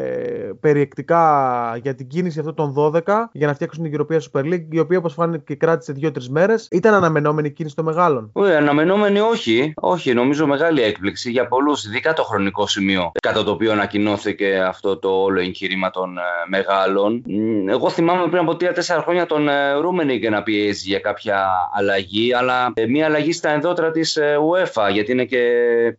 περιεκτικά 0.61 1.77
για 1.83 1.95
την 1.95 2.07
κίνηση 2.07 2.39
αυτών 2.39 2.55
των 2.55 2.75
12 2.77 3.01
για 3.33 3.47
να 3.47 3.55
φτιάξουν 3.55 3.91
την 3.91 4.01
European 4.01 4.19
Super 4.33 4.45
League, 4.45 4.67
η 4.71 4.79
οποία 4.79 4.99
όπως 4.99 5.15
φάνηκε 5.15 5.43
και 5.47 5.55
κράτησε 5.55 5.95
2-3 6.01 6.11
μέρες. 6.29 6.69
Ήταν 6.71 6.95
αναμενόμενη 6.95 7.49
η 7.49 7.53
κίνηση 7.53 7.75
των 7.75 7.85
μεγάλων; 7.85 8.31
Όχι, 8.33 8.53
αναμενόμενη 8.53 9.21
όχι. 9.21 9.73
Όχι, 9.77 10.15
νομίζω 10.15 10.47
μεγάλη 10.47 10.83
έκπληξη 10.83 11.31
για 11.31 11.49
πολλούς, 11.49 11.85
ειδικά 11.85 12.13
το 12.13 12.23
χρονικό 12.23 12.67
σημείο 12.67 12.90
κατά 13.21 13.45
το 13.45 13.51
οποίο 13.51 13.73
ανακοινώθηκε 13.73 14.63
αυτό 14.67 14.99
το 14.99 15.09
όλο 15.09 15.41
εγχείρημα 15.41 15.91
των 15.91 16.19
ε, 16.19 16.23
μεγάλων. 16.49 17.25
Εγώ 17.69 17.91
θυμάμαι 17.91 18.29
πριν 18.29 18.39
από 18.39 18.53
3-4 18.53 19.01
χρόνια 19.03 19.27
τον 19.27 19.49
ε, 19.49 19.73
Ρούμενιγκ 19.73 20.29
να 20.29 20.43
πιέζει 20.43 20.89
για 20.89 20.99
κάποια 20.99 21.47
αλλαγή, 21.73 22.35
αλλά 22.35 22.73
ε, 22.75 22.87
μια 22.87 23.07
αλλαγή 23.07 23.33
στα 23.33 23.51
ενδότρα 23.51 23.91
της 23.91 24.17
ε, 24.17 24.37
UEFA, 24.51 24.93
γιατί 24.93 25.13
είναι 25.13 25.25
και 25.25 25.43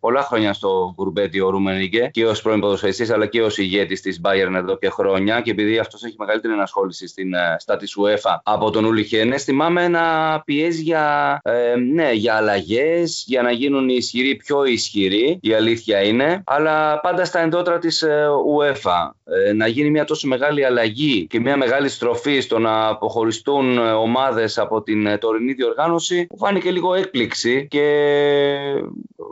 πολλά 0.00 0.22
χρόνια 0.22 0.52
στο 0.52 0.92
κουρμπέτι 0.96 1.40
ο 1.40 1.50
Ρούμενιγκ 1.50 1.94
και 2.10 2.26
ως 2.26 2.42
πρώην 2.42 2.60
ποδοσφαιριστής, 2.60 3.10
αλλά 3.10 3.26
και 3.26 3.42
ως 3.42 3.58
ηγέτης 3.58 4.00
της 4.00 4.20
Bayern 4.24 4.54
εδώ 4.54 4.76
και 4.78 4.88
χρόνια. 4.88 5.40
Και 5.40 5.50
επειδή 5.50 5.78
αυτός 5.78 6.04
έχει 6.04 6.14
μεγαλύτερη 6.18 6.52
ενασχόληση 6.52 7.06
στην 7.06 7.34
ε, 7.34 7.56
στα 7.58 7.76
της 7.76 7.96
UEFA 7.98 8.40
από 8.42 8.70
τον 8.70 8.84
Ούλη 8.84 9.04
Χένες, 9.04 9.44
θυμάμαι 9.44 9.88
να 9.88 10.02
πιέζει 10.44 10.82
για, 10.82 11.38
ε, 11.44 11.76
ναι, 11.76 12.12
για 12.12 12.34
αλλαγές, 12.34 13.24
για 13.26 13.42
να 13.42 13.50
γίνουν 13.50 13.88
οι 13.88 13.94
ισχυροί 13.96 14.36
πιο 14.36 14.64
ισχυροί. 14.64 15.38
Η 15.42 15.52
αλήθεια 15.52 16.02
είναι, 16.02 16.42
αλλά 16.46 16.81
πάντα 17.02 17.24
στα 17.24 17.38
ενδότρα 17.40 17.78
της 17.78 18.04
UEFA. 18.46 19.14
Ε, 19.46 19.52
να 19.52 19.66
γίνει 19.66 19.90
μια 19.90 20.04
τόσο 20.04 20.28
μεγάλη 20.28 20.64
αλλαγή 20.64 21.26
και 21.26 21.40
μια 21.40 21.56
μεγάλη 21.56 21.88
στροφή 21.88 22.40
στο 22.40 22.58
να 22.58 22.88
αποχωριστούν 22.88 23.78
ομάδες 23.78 24.58
από 24.58 24.82
την 24.82 25.18
τωρινή 25.18 25.52
διοργάνωση, 25.52 26.26
μου 26.30 26.38
φάνηκε 26.38 26.70
λίγο 26.70 26.94
έκπληξη 26.94 27.66
και 27.70 27.84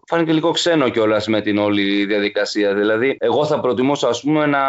φάνηκε 0.07 0.33
λίγο 0.33 0.51
ξένο 0.51 0.89
κιόλας 0.89 1.27
με 1.27 1.41
την 1.41 1.59
όλη 1.59 2.05
διαδικασία. 2.05 2.75
Δηλαδή, 2.75 3.17
εγώ 3.21 3.47
θα 3.47 3.61
προτιμούσα, 3.61 4.09
ας 4.09 4.21
πούμε, 4.21 4.47
να, 4.47 4.61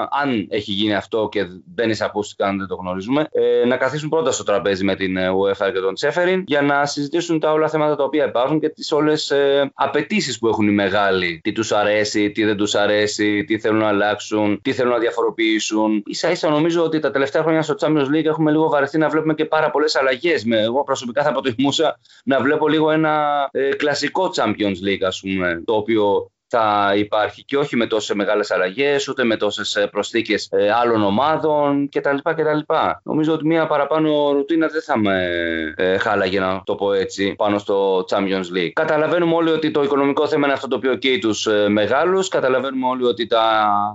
αν 0.00 0.46
έχει 0.50 0.72
γίνει 0.72 0.94
αυτό 0.94 1.28
και 1.30 1.46
δεν 1.74 1.90
εισακούστηκαν, 1.90 2.58
δεν 2.58 2.66
το 2.66 2.74
γνωρίζουμε, 2.74 3.26
ε, 3.30 3.66
να 3.66 3.76
καθίσουν 3.76 4.08
πρώτα 4.08 4.32
στο 4.32 4.44
τραπέζι 4.44 4.84
με 4.84 4.94
την 4.94 5.16
UEFA 5.16 5.72
και 5.72 5.80
τον 5.80 5.94
Τσέφεριν 5.94 6.44
για 6.46 6.62
να 6.62 6.86
συζητήσουν 6.86 7.40
τα 7.40 7.52
όλα 7.52 7.68
θέματα 7.68 7.96
τα 7.96 8.04
οποία 8.04 8.26
υπάρχουν 8.26 8.60
και 8.60 8.68
τις 8.68 8.92
όλες 8.92 9.30
ε, 9.30 9.70
απαιτήσεις 9.74 10.38
που 10.38 10.48
έχουν 10.48 10.68
οι 10.68 10.72
μεγάλοι. 10.72 11.40
Τι 11.42 11.52
τους 11.52 11.72
αρέσει, 11.72 12.30
τι 12.30 12.44
δεν 12.44 12.56
τους 12.56 12.74
αρέσει, 12.74 13.44
τι 13.44 13.58
θέλουν 13.58 13.78
να 13.78 13.88
αλλάξουν, 13.88 14.60
τι 14.62 14.72
θέλουν 14.78 14.92
να 14.92 14.98
διαφοροποιήσουν. 14.98 16.02
σα 16.10 16.30
ίσα 16.30 16.48
νομίζω 16.48 16.82
ότι 16.82 16.98
τα 16.98 17.10
τελευταία 17.10 17.42
χρόνια 17.42 17.62
στο 17.62 17.74
Champions 17.80 18.06
League 18.14 18.24
έχουμε 18.24 18.50
λίγο 18.50 18.68
βαρεθεί 18.68 18.98
να 18.98 19.08
βλέπουμε 19.08 19.34
και 19.34 19.44
πάρα 19.44 19.70
πολλές 19.70 19.96
αλλαγές. 19.96 20.44
Εγώ 20.48 20.84
προσωπικά 20.84 21.22
θα 21.22 21.32
προτιμούσα 21.32 21.98
να 22.24 22.40
βλέπω 22.40 22.68
λίγο 22.68 22.90
ένα 22.90 23.48
ε, 23.52 23.68
κλασικό 23.68 24.30
Champions 24.34 24.86
League, 24.86 25.02
ας 25.06 25.20
πούμε, 25.20 25.62
το 25.64 25.74
οποίο 25.74 26.30
θα 26.48 26.92
υπάρχει 26.96 27.44
και 27.44 27.56
όχι 27.56 27.76
με 27.76 27.86
τόσες 27.86 28.16
μεγάλες 28.16 28.50
αλλαγές, 28.50 29.08
ούτε 29.08 29.24
με 29.24 29.36
τόσες 29.36 29.88
προσθήκες 29.90 30.48
ε, 30.50 30.70
άλλων 30.70 31.02
ομάδων 31.02 31.88
κτλ. 31.88 32.16
κτλ. 32.22 32.58
Νομίζω 33.02 33.32
ότι 33.32 33.46
μια 33.46 33.66
παραπάνω 33.66 34.32
ρουτίνα 34.32 34.66
δεν 34.66 34.82
θα 34.82 34.98
με 34.98 35.28
ε, 35.76 35.98
χάλαγε 35.98 36.40
να 36.40 36.62
το 36.64 36.74
πω 36.74 36.92
έτσι 36.92 37.34
πάνω 37.36 37.58
στο 37.58 38.04
Champions 38.10 38.56
League. 38.56 38.70
Καταλαβαίνουμε 38.72 39.34
όλοι 39.34 39.50
ότι 39.50 39.70
το 39.70 39.82
οικονομικό 39.82 40.28
θέμα 40.28 40.44
είναι 40.44 40.54
αυτό 40.54 40.68
το 40.68 40.76
οποίο 40.76 40.94
καίει 40.94 41.18
τους 41.18 41.46
ε, 41.46 41.68
μεγάλους. 41.68 42.28
Καταλαβαίνουμε 42.28 42.86
όλοι 42.86 43.04
ότι 43.04 43.26
τα 43.26 43.40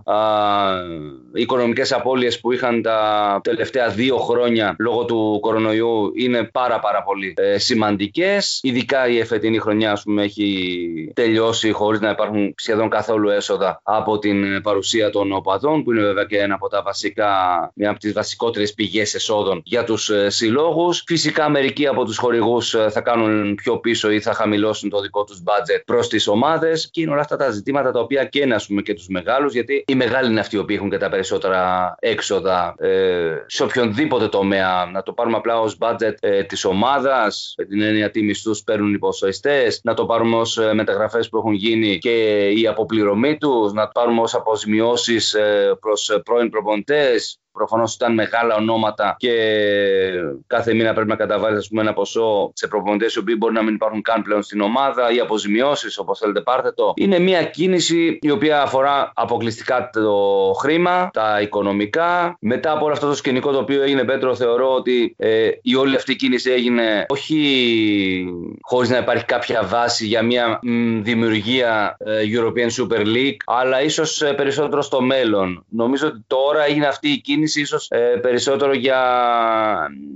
α, 0.06 0.18
οικονομικές 1.34 1.92
απώλειες 1.92 2.40
που 2.40 2.52
είχαν 2.52 2.82
τα 2.82 3.40
τελευταία 3.44 3.88
δύο 3.88 4.18
χρόνια 4.18 4.76
λόγω 4.80 5.06
του 5.06 5.38
κορονοϊού 5.42 6.12
είναι 6.16 6.44
πάρα 6.44 6.80
πάρα 6.80 7.04
πολύ 7.04 7.34
ε, 7.38 7.58
σημαντικές. 7.58 8.60
Ειδικά 8.64 9.08
η 9.08 9.20
εφετινή 9.20 9.60
χρονιά 9.60 9.92
ας 9.92 10.04
πούμε, 10.04 10.24
έχει 10.24 11.12
τελειώσει 11.14 11.72
χωρίς 11.72 12.00
να 12.00 12.10
υπάρχουν 12.10 12.43
σχεδόν 12.58 12.90
καθόλου 12.90 13.30
έσοδα 13.30 13.82
από 13.84 14.20
την 14.20 14.62
παρουσία 14.62 15.10
των 15.10 15.32
οπαδών, 15.32 15.84
που 15.84 15.92
είναι 15.92 16.02
βέβαια 16.02 16.24
και 16.24 16.38
ένα 16.38 16.54
από 16.54 16.70
τα 16.70 16.82
βασικά, 16.82 17.32
μια 17.76 17.90
από 17.90 18.00
τις 18.00 18.14
βασικότερες 18.14 18.74
πηγές 18.74 19.14
εσόδων 19.14 19.62
για 19.66 19.84
τους 19.84 20.10
ε, 20.10 20.30
συλλόγους. 20.30 21.04
Φυσικά, 21.06 21.50
μερικοί 21.50 21.88
από 21.88 22.06
τους 22.06 22.18
χορηγούς 22.18 22.74
ε, 22.74 22.90
θα 22.90 23.02
κάνουν 23.02 23.56
πιο 23.56 23.80
πίσω 23.80 24.12
ή 24.12 24.20
θα 24.20 24.34
χαμηλώσουν 24.34 24.90
το 24.90 25.00
δικό 25.02 25.24
τους 25.24 25.44
budget 25.46 25.82
προς 25.86 26.08
τις 26.08 26.28
ομάδες. 26.28 26.90
Και 26.92 27.02
είναι 27.02 27.12
όλα 27.12 27.22
αυτά 27.22 27.36
τα 27.36 27.50
ζητήματα 27.50 27.92
τα 27.92 28.00
οποία 28.00 28.26
καίνε, 28.26 28.56
πούμε, 28.68 28.82
και 28.82 28.94
τους 28.94 29.08
μεγάλους, 29.08 29.54
γιατί 29.54 29.84
οι 29.88 29.96
μεγάλοι 29.96 30.30
είναι 30.30 30.40
αυτοί 30.40 30.56
οι 30.56 30.60
οποίοι 30.60 30.76
έχουν 30.80 30.90
και 30.90 30.98
τα 30.98 31.10
περισσότερα 31.10 31.96
έξοδα 32.00 32.76
ε, 32.78 33.36
σε 33.46 33.64
οποιονδήποτε 33.64 34.28
τομέα. 34.28 34.86
Να 34.86 35.04
το 35.04 35.14
πάρουμε 35.14 35.38
απλά 35.38 35.60
ως 35.60 35.78
budget 35.80 36.14
ε, 36.20 36.44
της 36.44 36.66
ομάδας, 36.66 37.54
με 37.58 37.66
την 37.66 37.82
έννοια 37.82 38.12
τι 38.12 38.22
μισθούς 38.22 38.64
παίρνουν 38.64 38.94
οι 38.94 39.00
να 39.82 39.94
το 39.94 40.06
πάρουμε 40.06 40.36
ως 40.36 40.58
ε, 40.58 40.74
μεταγραφές 40.74 41.30
που 41.30 41.38
έχουν 41.38 41.54
γίνει 41.54 41.98
και 41.98 42.33
η 42.56 42.68
αποπληρωμή 42.68 43.38
τους, 43.38 43.74
να 43.74 43.88
πάρουμε 43.88 44.22
ως 44.22 44.34
αποζημιώσεις 44.34 45.34
ε, 45.34 45.78
προς 45.80 46.22
πρώην 46.24 46.50
προπονητές, 46.50 47.40
Προφανώς 47.54 47.94
ήταν 47.94 48.14
μεγάλα 48.14 48.56
ονόματα 48.56 49.16
και 49.18 49.34
κάθε 50.48 50.74
μήνα 50.74 50.94
πρέπει 50.94 51.10
να 51.10 51.16
καταβάλεις 51.16 51.70
ένα 51.72 51.94
ποσό 51.94 52.52
σε 52.54 52.68
προπονητές 52.68 53.14
οι 53.14 53.20
οποίοι 53.20 53.36
μπορεί 53.38 53.54
να 53.54 53.64
μην 53.64 53.74
υπάρχουν 53.74 54.02
καν 54.02 54.22
πλέον 54.22 54.44
στην 54.44 54.62
ομάδα 54.62 55.12
ή 55.12 55.20
αποζημιώσεις, 55.20 55.98
όπως 55.98 56.20
θέλετε, 56.20 56.42
πάρτε 56.42 56.72
το. 56.72 56.94
Είναι 56.96 57.20
μια 57.20 57.44
κίνηση 57.44 58.18
η 58.22 58.32
οποία 58.32 58.62
αφορά 58.62 59.12
αποκλειστικά 59.16 59.90
το 59.94 60.18
χρήμα, 60.60 61.10
τα 61.14 61.42
οικονομικά. 61.42 62.38
Μετά 62.40 62.72
από 62.72 62.86
όλο 62.86 62.94
αυτό 62.94 63.08
το 63.08 63.16
σκηνικό 63.16 63.52
το 63.52 63.58
οποίο 63.58 63.82
έγινε, 63.84 64.04
Πέτρο, 64.04 64.36
θεωρώ 64.36 64.74
ότι 64.74 65.16
ε, 65.18 65.50
η 65.62 65.76
όλη 65.76 65.96
αυτή 65.96 66.12
η 66.12 66.16
κίνηση 66.16 66.52
έγινε 66.52 67.06
όχι 67.08 67.38
χωρίς 68.62 68.90
να 68.90 68.98
υπάρχει 68.98 69.26
κάποια 69.26 69.64
βάση 69.64 70.06
για 70.06 70.22
μια 70.24 70.60
μ, 70.62 71.02
δημιουργία 71.02 71.98
ε, 72.00 72.22
European 72.36 72.82
Super 72.82 73.06
League, 73.06 73.38
αλλά 73.46 73.82
ίσως 73.82 74.22
ε, 74.22 74.34
περισσότερο 74.34 74.82
στο 74.82 75.02
μέλλον. 75.02 75.66
Νομίζω 75.70 76.08
ότι 76.08 76.24
τώρα 76.28 76.66
έγινε 76.66 76.86
αυτή 76.86 77.10
η 77.10 77.18
κίνηση 77.18 77.43
κίνηση 77.44 77.62
ίσως 77.62 77.88
ε, 77.90 77.98
περισσότερο 78.22 78.74
για 78.74 79.00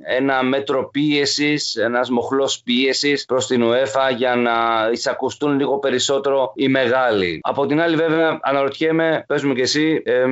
ένα 0.06 0.44
μέτρο 0.44 0.90
πίεσης, 0.90 1.76
ένας 1.76 2.10
μοχλός 2.10 2.62
πίεσης 2.64 3.26
προς 3.26 3.48
την 3.48 3.64
UEFA 3.64 4.16
για 4.16 4.36
να 4.36 4.52
εισακουστούν 4.92 5.58
λίγο 5.58 5.78
περισσότερο 5.80 6.52
οι 6.56 6.68
μεγάλοι. 6.68 7.40
Από 7.44 7.66
την 7.66 7.82
άλλη 7.82 7.96
βέβαια 7.96 8.40
αναρωτιέμαι, 8.42 9.24
πες 9.28 9.44
μου 9.44 9.54
και 9.54 9.62
εσύ, 9.62 10.02
ε, 10.06 10.26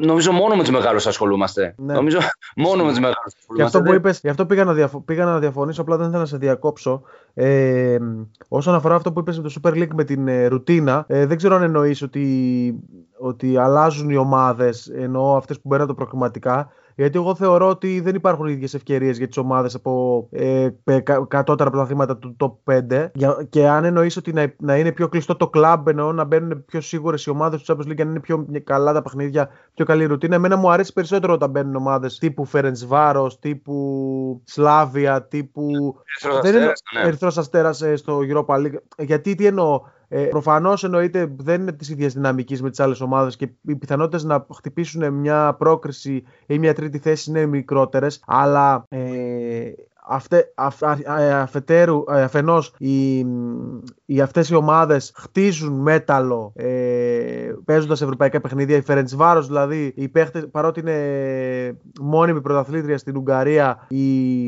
νομίζω 0.00 0.32
μόνο 0.32 0.54
με 0.54 0.60
τους 0.62 0.70
μεγάλους 0.70 1.06
ασχολούμαστε. 1.06 1.74
Ναι. 1.76 1.94
Νομίζω 1.94 2.18
μόνο 2.56 2.84
με 2.84 2.90
τους 2.90 2.98
μεγάλους 3.00 3.34
ασχολούμαστε. 3.38 3.54
Γι' 3.54 3.62
αυτό, 3.62 3.82
που 3.82 3.94
είπες, 3.94 4.20
γι 4.22 4.28
αυτό 4.28 4.46
πήγα, 4.46 4.64
να 4.64 4.72
διαφο- 4.72 5.02
πήγα 5.04 5.24
να 5.24 5.38
διαφωνήσω, 5.38 5.80
απλά 5.80 5.96
δεν 5.96 6.06
ήθελα 6.06 6.20
να 6.22 6.28
σε 6.28 6.36
διακόψω. 6.36 7.02
Ε, 7.34 7.98
όσον 8.48 8.74
αφορά 8.74 8.94
αυτό 8.94 9.12
που 9.12 9.20
είπες 9.20 9.40
με 9.40 9.48
το 9.48 9.60
Super 9.62 9.72
League 9.72 9.94
με 9.94 10.04
την 10.04 10.28
ε, 10.28 10.46
ρουτίνα, 10.46 11.04
ε, 11.08 11.26
δεν 11.26 11.36
ξέρω 11.36 11.54
αν 11.54 11.62
εννοείς 11.62 12.02
ότι, 12.02 12.74
ότι 13.18 13.56
αλλάζουν 13.56 14.10
οι 14.10 14.16
ομάδες, 14.16 14.88
εννοώ 14.88 15.36
αυτές 15.36 15.60
που 15.60 15.68
μπαίνουν 15.68 15.86
το 15.86 15.94
προκριματικά, 15.94 16.68
Γιατί 17.02 17.18
εγώ 17.18 17.34
θεωρώ 17.34 17.68
ότι 17.68 18.00
δεν 18.00 18.14
υπάρχουν 18.14 18.46
ίδιες 18.46 18.74
ευκαιρίες 18.74 19.18
για 19.18 19.26
τις 19.26 19.36
ομάδες 19.36 19.74
από 19.74 20.28
ε, 20.30 20.68
κατώτερα 21.28 21.70
πρωταθλήματα 21.70 22.16
του 22.16 22.36
top 22.38 22.74
5. 22.90 23.10
Και 23.48 23.68
αν 23.68 23.84
εννοείς 23.84 24.16
ότι 24.16 24.32
να, 24.32 24.54
να 24.58 24.76
είναι 24.76 24.92
πιο 24.92 25.08
κλειστό 25.08 25.36
το 25.36 25.48
κλαμπ, 25.48 25.88
εννοώ 25.88 26.12
να 26.12 26.24
μπαίνουν 26.24 26.64
πιο 26.64 26.80
σίγουρες 26.80 27.26
οι 27.26 27.30
ομάδες 27.30 27.62
του 27.62 27.72
Champions 27.72 27.90
League, 27.90 28.00
αν 28.00 28.08
είναι 28.08 28.20
πιο 28.20 28.46
καλά 28.64 28.92
τα 28.92 29.02
παιχνίδια, 29.02 29.48
πιο 29.74 29.84
καλή 29.84 30.04
ρουτίνα. 30.04 30.34
Εμένα 30.34 30.56
μου 30.56 30.70
αρέσει 30.70 30.92
περισσότερο 30.92 31.32
όταν 31.32 31.50
μπαίνουν 31.50 31.76
ομάδες 31.76 32.18
τύπου 32.18 32.44
Φερεντσβάρος, 32.44 33.38
τύπου 33.38 34.42
Σλάβια, 34.44 35.22
τύπου. 35.22 35.96
Ερυθρός 37.04 37.38
Αστέρας 37.38 37.80
ναι. 37.80 37.88
ε, 37.88 37.96
στο 37.96 38.18
Europa 38.28 38.54
League. 38.54 38.76
Γιατί 38.98 39.34
τι 39.34 39.46
εννοώ. 39.46 39.80
Ε, 40.14 40.24
Προφανώς 40.24 40.84
εννοείται 40.84 41.32
δεν 41.36 41.60
είναι 41.60 41.72
της 41.72 41.88
ίδιας 41.88 42.12
δυναμικής 42.12 42.62
με 42.62 42.70
τις 42.70 42.80
άλλες 42.80 43.00
ομάδες 43.00 43.36
και 43.36 43.48
οι 43.62 43.76
πιθανότητες 43.76 44.24
να 44.24 44.46
χτυπήσουν 44.54 45.12
μια 45.12 45.54
πρόκριση 45.58 46.22
ή 46.46 46.58
μια 46.58 46.74
τρίτη 46.74 46.98
θέση 46.98 47.30
είναι 47.30 47.46
μικρότερες. 47.46 48.22
Αλλά 48.26 48.84
ε, 48.88 49.72
αυτε, 50.06 50.52
ε, 51.18 51.32
αφετέρου, 51.32 52.04
ε, 52.08 52.22
αφενός 52.22 52.74
οι, 52.78 53.18
οι, 54.04 54.20
αυτές 54.20 54.48
οι 54.48 54.54
ομάδες 54.54 55.12
χτίζουν 55.16 55.72
μέταλλο 55.72 56.52
ε, 56.54 57.52
παίζοντας 57.64 58.02
ευρωπαϊκά 58.02 58.40
παιχνίδια. 58.40 58.76
Οι 58.76 58.80
Φερεντσβάρος 58.80 59.46
δηλαδή 59.46 59.92
οι 59.96 60.08
παίχτες, 60.08 60.48
παρότι 60.50 60.80
είναι 60.80 61.76
μόνιμη 62.00 62.40
πρωταθλήτρια 62.40 62.98
στην 62.98 63.16
Ουγγαρία 63.16 63.86
οι, 63.88 64.46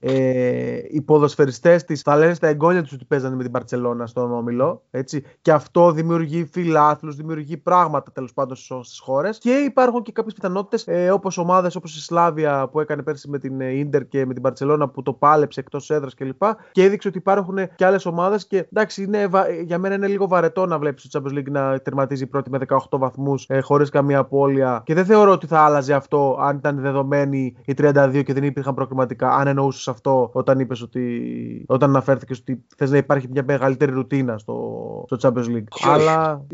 ε, 0.00 0.78
οι 0.88 1.02
ποδοσφαιριστές 1.02 1.84
της 1.84 2.02
θα 2.02 2.16
λένε 2.16 2.34
στα 2.34 2.46
εγγόνια 2.46 2.82
τους 2.82 2.92
ότι 2.92 3.04
παίζανε 3.04 3.36
με 3.36 3.42
την 3.42 3.52
Παρτσελώνα 3.52 4.06
στον 4.06 4.32
Όμιλο 4.32 4.82
έτσι, 4.90 5.24
και 5.40 5.52
αυτό 5.52 5.92
δημιουργεί 5.92 6.44
φιλάθλους, 6.52 7.16
δημιουργεί 7.16 7.56
πράγματα 7.56 8.12
τέλος 8.12 8.32
πάντων 8.32 8.56
στις 8.56 8.98
χώρες. 8.98 9.38
Και 9.38 9.50
υπάρχουν 9.50 10.02
και 10.02 10.12
κάποιες 10.12 10.34
πιθανότητες 10.34 10.86
ε, 10.86 11.10
όπως 11.10 11.38
ομάδες 11.38 11.76
όπως 11.76 11.96
η 11.96 12.00
Σλάβια 12.00 12.68
που 12.68 12.80
έκανε 12.80 13.02
πέρσι 13.02 13.28
με 13.28 13.38
την 13.38 13.60
Ίντερ 13.60 14.08
και 14.08 14.26
με 14.26 14.32
την 14.32 14.42
Παρτσελώνα 14.42 14.77
που 14.86 15.02
το 15.02 15.12
πάλεψε 15.12 15.60
εκτός 15.60 15.90
έδρας 15.90 16.14
κλπ. 16.14 16.38
Και, 16.38 16.54
και 16.72 16.82
έδειξε 16.82 17.08
ότι 17.08 17.18
υπάρχουν 17.18 17.58
και 17.74 17.84
άλλες 17.84 18.06
ομάδες. 18.06 18.46
Και 18.46 18.66
εντάξει, 18.72 19.02
είναι, 19.02 19.28
για 19.64 19.78
μένα 19.78 19.94
είναι 19.94 20.06
λίγο 20.06 20.28
βαρετό 20.28 20.66
να 20.66 20.78
βλέπεις 20.78 21.08
το 21.08 21.22
Champions 21.22 21.38
League 21.38 21.50
να 21.50 21.78
τερματίζει 21.78 22.26
πρώτη 22.26 22.50
με 22.50 22.58
18 22.68 22.78
βαθμούς 22.90 23.44
ε, 23.48 23.60
χωρίς 23.60 23.90
καμία 23.90 24.18
απώλεια. 24.18 24.82
Και 24.84 24.94
δεν 24.94 25.04
θεωρώ 25.04 25.32
ότι 25.32 25.46
θα 25.46 25.60
άλλαζε 25.60 25.94
αυτό 25.94 26.36
αν 26.40 26.56
ήταν 26.56 26.80
δεδομένοι 26.80 27.56
οι 27.64 27.74
32 27.78 28.22
και 28.24 28.32
δεν 28.32 28.42
υπήρχαν 28.42 28.74
προκριματικά. 28.74 29.30
Αν 29.30 29.46
εννοούσες 29.46 29.88
αυτό 29.88 30.30
όταν 30.32 30.58
είπες 30.58 30.82
ότι. 30.82 31.64
όταν 31.68 31.88
αναφέρθηκε 31.88 32.34
ότι 32.40 32.64
θες 32.76 32.90
να 32.90 32.96
υπάρχει 32.96 33.28
μια 33.30 33.42
μεγαλύτερη 33.46 33.92
ρουτίνα 33.92 34.38
στο, 34.38 35.04
στο 35.06 35.16
Champions 35.20 35.56
League. 35.56 35.92
Αλλά 35.92 36.46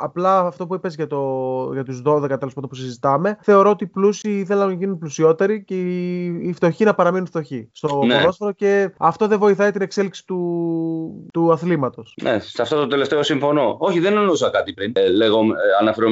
απλά 0.00 0.38
αυτό 0.38 0.66
που 0.66 0.74
είπες 0.74 0.94
για, 0.94 1.06
το, 1.06 1.70
για 1.72 1.82
τους 1.82 2.02
12 2.06 2.26
τέλος 2.38 2.54
πάντων 2.54 2.68
που 2.68 2.74
συζητάμε, 2.74 3.38
θεωρώ 3.40 3.70
ότι 3.70 3.84
οι 3.84 3.86
πλούσιοι 3.86 4.44
θέλουν 4.44 4.66
να 4.66 4.72
γίνουν 4.72 4.98
πλουσιότεροι 4.98 5.64
και 5.64 5.74
οι, 5.74 6.24
οι 6.24 6.52
φτωχοί 6.52 6.84
να 6.84 6.94
παραμείνουν 6.94 7.15
παραμείνουν 7.16 7.26
φτωχοί 7.26 7.68
στο 7.72 8.04
ναι. 8.04 8.14
ποδόσφαιρο 8.14 8.52
και 8.52 8.90
αυτό 8.98 9.26
δεν 9.26 9.38
βοηθάει 9.38 9.70
την 9.70 9.82
εξέλιξη 9.82 10.26
του, 10.26 11.28
του 11.32 11.52
αθλήματος. 11.52 12.14
Ναι, 12.22 12.38
σε 12.38 12.62
αυτό 12.62 12.76
το 12.76 12.86
τελευταίο 12.86 13.22
συμφωνώ. 13.22 13.76
Όχι, 13.78 14.00
δεν 14.00 14.16
εννοούσα 14.16 14.50
κάτι 14.50 14.72
πριν. 14.72 14.92
Ε, 14.94 15.08
λέγω, 15.08 15.40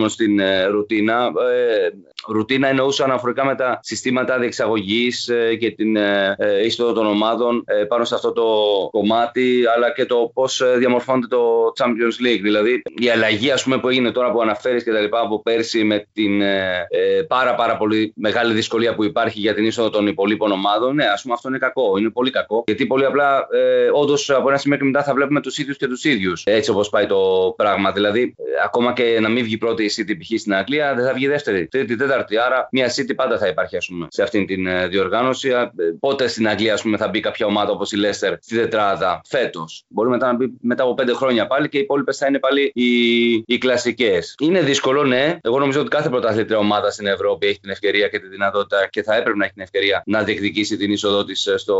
ε, 0.04 0.08
στην 0.08 0.38
ε, 0.38 0.64
ρουτίνα. 0.64 1.24
Ε, 1.24 1.88
ρουτίνα 2.28 2.68
εννοούσα 2.68 3.04
αναφορικά 3.04 3.44
με 3.44 3.54
τα 3.54 3.80
συστήματα 3.82 4.38
διεξαγωγής 4.38 5.28
ε, 5.28 5.54
και 5.54 5.70
την 5.70 5.96
ε, 5.96 6.34
ε, 6.38 6.64
είσοδο 6.64 6.92
των 6.92 7.06
ομάδων 7.06 7.64
πάνω 7.88 8.04
σε 8.04 8.14
αυτό 8.14 8.32
το 8.32 8.44
κομμάτι, 8.90 9.62
αλλά 9.76 9.92
και 9.92 10.06
το 10.06 10.30
πώς 10.34 10.62
διαμορφώνεται 10.78 11.26
το 11.26 11.72
Champions 11.78 12.26
League. 12.26 12.40
Δηλαδή, 12.42 12.82
η 13.00 13.10
αλλαγή 13.10 13.50
ας 13.50 13.62
πούμε, 13.62 13.78
που 13.78 13.88
έγινε 13.88 14.10
τώρα 14.10 14.32
που 14.32 14.40
αναφέρεις 14.40 14.84
και 14.84 14.92
τα 14.92 15.00
λοιπά 15.00 15.20
από 15.20 15.42
πέρσι 15.42 15.84
με 15.84 16.06
την 16.12 16.42
πάρα, 17.28 17.54
πάρα 17.54 17.76
πολύ 17.76 18.12
μεγάλη 18.16 18.54
δυσκολία 18.54 18.94
που 18.94 19.04
υπάρχει 19.04 19.40
για 19.40 19.54
την 19.54 19.64
είσοδο 19.64 19.90
των 19.90 20.06
υπολείπων 20.06 20.52
ομάδων, 20.52 20.93
ναι, 20.94 21.04
ας 21.04 21.22
πούμε 21.22 21.34
αυτό 21.34 21.48
είναι 21.48 21.58
κακό. 21.58 21.96
Είναι 21.98 22.10
πολύ 22.10 22.30
κακό. 22.30 22.62
Γιατί 22.66 22.86
πολύ 22.86 23.04
απλά, 23.04 23.46
ε, 23.50 23.88
όντως 23.92 24.30
από 24.30 24.48
ένα 24.48 24.58
σημείο 24.58 24.78
και 24.78 24.84
μετά 24.84 25.02
θα 25.02 25.14
βλέπουμε 25.14 25.40
τους 25.40 25.58
ίδιους 25.58 25.76
και 25.76 25.86
τους 25.86 26.04
ίδιους. 26.04 26.42
Έτσι 26.46 26.70
όπως 26.70 26.88
πάει 26.88 27.06
το 27.06 27.54
πράγμα. 27.56 27.92
Δηλαδή, 27.92 28.34
ακόμα 28.64 28.92
και 28.92 29.18
να 29.20 29.28
μην 29.28 29.44
βγει 29.44 29.58
πρώτη 29.58 29.84
η 29.84 29.90
City 29.96 30.16
π.χ. 30.18 30.40
στην 30.40 30.54
Αγγλία, 30.54 30.94
δεν 30.94 31.04
θα 31.04 31.12
βγει 31.12 31.26
δεύτερη, 31.26 31.66
τρίτη, 31.66 31.96
τέταρτη. 31.96 32.38
Άρα 32.38 32.68
μια 32.72 32.92
City 32.94 33.14
πάντα 33.16 33.38
θα 33.38 33.46
υπάρχει 33.46 33.76
ας 33.76 33.86
πούμε, 33.86 34.06
σε 34.10 34.22
αυτήν 34.22 34.46
την 34.46 34.66
ε, 34.66 34.86
διοργάνωση. 34.86 35.48
Ε, 35.48 35.70
πότε 36.00 36.28
στην 36.28 36.48
Αγγλία 36.48 36.74
ας 36.74 36.82
πούμε, 36.82 36.96
θα 36.96 37.08
μπει 37.08 37.20
κάποια 37.20 37.46
ομάδα 37.46 37.72
όπως 37.72 37.92
η 37.92 37.96
Leicester 38.02 38.34
στη 38.40 38.56
τετράδα 38.56 39.20
φέτος. 39.28 39.84
Μπορεί 39.88 40.08
μετά 40.08 40.26
να 40.26 40.34
μπει 40.34 40.52
μετά 40.60 40.82
από 40.82 40.94
πέντε 40.94 41.12
χρόνια 41.12 41.46
πάλι 41.46 41.68
και 41.68 41.78
οι 41.78 41.80
υπόλοιπες 41.80 42.16
θα 42.16 42.26
είναι 42.26 42.38
πάλι 42.38 42.72
οι, 42.74 43.32
οι 43.46 43.58
κλασικές. 43.58 44.34
Είναι 44.38 44.60
δύσκολο, 44.60 45.04
ναι. 45.04 45.38
Εγώ 45.42 45.58
νομίζω 45.58 45.80
ότι 45.80 45.88
κάθε 45.88 46.08
πρωταθλήτρια 46.08 46.58
ομάδα 46.58 46.90
στην 46.90 47.06
Ευρώπη 47.06 47.46
έχει 47.46 47.60
την 47.60 47.70
ευκαιρία 47.70 48.08
και 48.08 48.18
τη 48.18 48.26
δυνατότητα 48.28 48.88
και 48.90 49.02
θα 49.02 49.14
έπρεπε 49.14 49.36
να 49.36 49.44
έχει 49.44 49.52
την 49.52 49.62
ευκαιρία 49.62 50.02
να 50.06 50.22
διεκδικήσει 50.22 50.76
την 50.84 50.92
είσοδό 50.92 51.24
της 51.24 51.46
ε, 51.46 51.56
στο, 51.56 51.78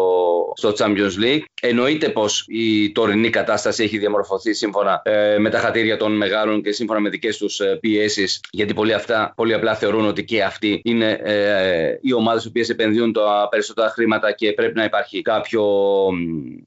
στο 0.57 0.73
Champions 0.79 1.25
League. 1.25 1.43
Εννοείται 1.63 2.09
πως 2.09 2.45
η 2.49 2.93
τωρινή 2.93 3.31
κατάσταση 3.31 3.83
έχει 3.83 3.99
διαμορφωθεί 3.99 4.53
σύμφωνα 4.53 5.03
ε, 5.05 5.39
με 5.39 5.51
τα 5.51 5.59
χατήρια 5.59 5.97
των 5.97 6.17
μεγάλων 6.17 6.63
και 6.63 6.73
σύμφωνα 6.73 7.01
με 7.01 7.09
δικές 7.09 7.37
τους 7.37 7.61
πιέσεις, 7.81 8.41
γιατί 8.51 8.75
πολλοί, 8.75 8.93
αυτά, 8.93 9.33
πολλοί 9.37 9.55
απλά 9.55 9.75
θεωρούν 9.75 10.07
ότι 10.07 10.25
και 10.25 10.43
αυτοί 10.43 10.81
είναι 10.85 11.21
ε, 11.23 11.99
οι 12.01 12.13
ομάδες 12.13 12.45
οι 12.45 12.49
οποίες 12.49 12.69
επενδύουν 12.69 13.13
τα 13.13 13.49
περισσότερα 13.51 13.89
χρήματα 13.89 14.33
και 14.33 14.53
πρέπει 14.53 14.77
να 14.77 14.85
υπάρχει 14.85 15.23
κάποιο 15.23 15.65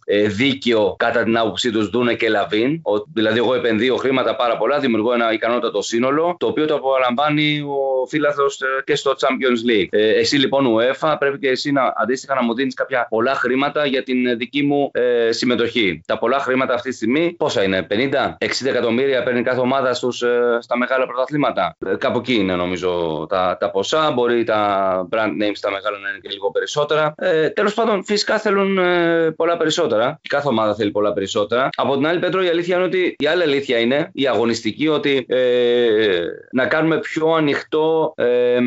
ε, 0.06 0.28
δίκαιο 0.28 0.96
κατά 0.98 1.24
την 1.24 1.38
άποψή 1.38 1.72
τους 1.72 1.90
Δούνε 1.90 2.14
και 2.14 2.30
Λαβίν. 2.30 2.82
Ο, 2.84 3.04
δηλαδή, 3.14 3.38
εγώ 3.38 3.54
επενδύω 3.54 3.96
χρήματα 3.96 4.36
πάρα 4.36 4.58
πολλά, 4.58 4.80
δημιουργώ 4.80 5.14
ένα 5.14 5.34
ικανότατο 5.34 5.82
σύνολο, 5.82 6.36
το 6.40 6.48
οποίο 6.48 6.66
το 6.66 6.76
απολαμβάνει 6.76 7.60
ο 7.60 8.06
φίλαθρος 8.08 8.62
ε, 8.62 8.66
και 8.84 8.96
στο 8.96 9.16
Champions 9.20 9.70
League. 9.72 9.88
Ε, 9.90 10.20
εσύ 10.20 10.38
λοιπόν, 10.38 10.76
UEFA, 10.76 11.16
πρέπει 11.20 11.40
και 11.40 11.50
εσύ 11.50 11.72
να 11.72 11.94
αντίστοιχα 11.98 12.27
να 12.36 12.44
μου 12.44 12.54
δίνεις 12.54 12.74
κάποια 12.74 13.08
πολλά 13.10 13.34
χρήματα 13.34 13.86
για 13.86 14.04
την 14.04 14.38
δική 14.38 14.64
μου 14.64 14.92
ε, 14.94 15.32
συμμετοχή. 15.32 16.02
Τα 16.06 16.18
πολλά 16.18 16.40
χρήματα 16.40 16.74
αυτή 16.74 16.90
τη 16.90 16.96
στιγμή 16.96 17.34
πόσα 17.38 17.64
είναι, 17.64 17.88
50, 17.90 17.94
60 17.94 18.66
εκατομμύρια 18.66 19.24
παίρνει 19.24 19.44
κάθε 19.44 19.60
ομάδα 19.60 19.94
στους, 19.94 20.22
ε, 20.22 20.58
στα 20.62 20.78
μεγάλα 20.78 21.06
πρωταθλήματα. 21.06 21.76
Ε, 21.86 21.96
κάπου 21.96 22.18
εκεί 22.18 22.34
είναι 22.34 22.56
νομίζω 22.56 23.26
τα, 23.30 23.58
τα 23.60 23.72
ποσά. 23.72 24.12
Μπορεί 24.12 24.44
τα 24.44 25.08
brand 25.12 25.44
names 25.44 25.60
τα 25.60 25.72
μεγάλα 25.72 25.98
να 25.98 26.10
είναι 26.10 26.20
και 26.22 26.30
λίγο 26.32 26.52
περισσότερα. 26.52 27.14
Ε, 27.18 27.50
Τέλος 27.50 27.74
πάντων, 27.74 28.04
φυσικά 28.04 28.40
θέλουν 28.40 28.78
ε, 28.78 29.32
πολλά 29.32 29.58
περισσότερα. 29.58 30.20
Η 30.22 30.28
κάθε 30.28 30.48
ομάδα 30.48 30.76
θέλει 30.76 30.92
πολλά 30.92 31.14
περισσότερα. 31.14 31.70
Από 31.76 31.96
την 31.96 32.08
άλλη, 32.08 32.20
Πέτρο, 32.20 32.44
η 32.44 32.48
αλήθεια 32.48 32.76
είναι 32.76 32.86
ότι 32.86 33.16
η 33.18 33.28
άλλη 33.28 33.42
αλήθεια 33.42 33.80
είναι 33.80 34.10
η 34.14 34.28
αγωνιστική 34.28 34.88
ότι 34.88 35.26
ε, 35.28 35.40
να 36.52 36.66
κάνουμε 36.66 37.00
πιο 37.00 37.32
ανοιχτό 37.32 38.14
ε, 38.16 38.60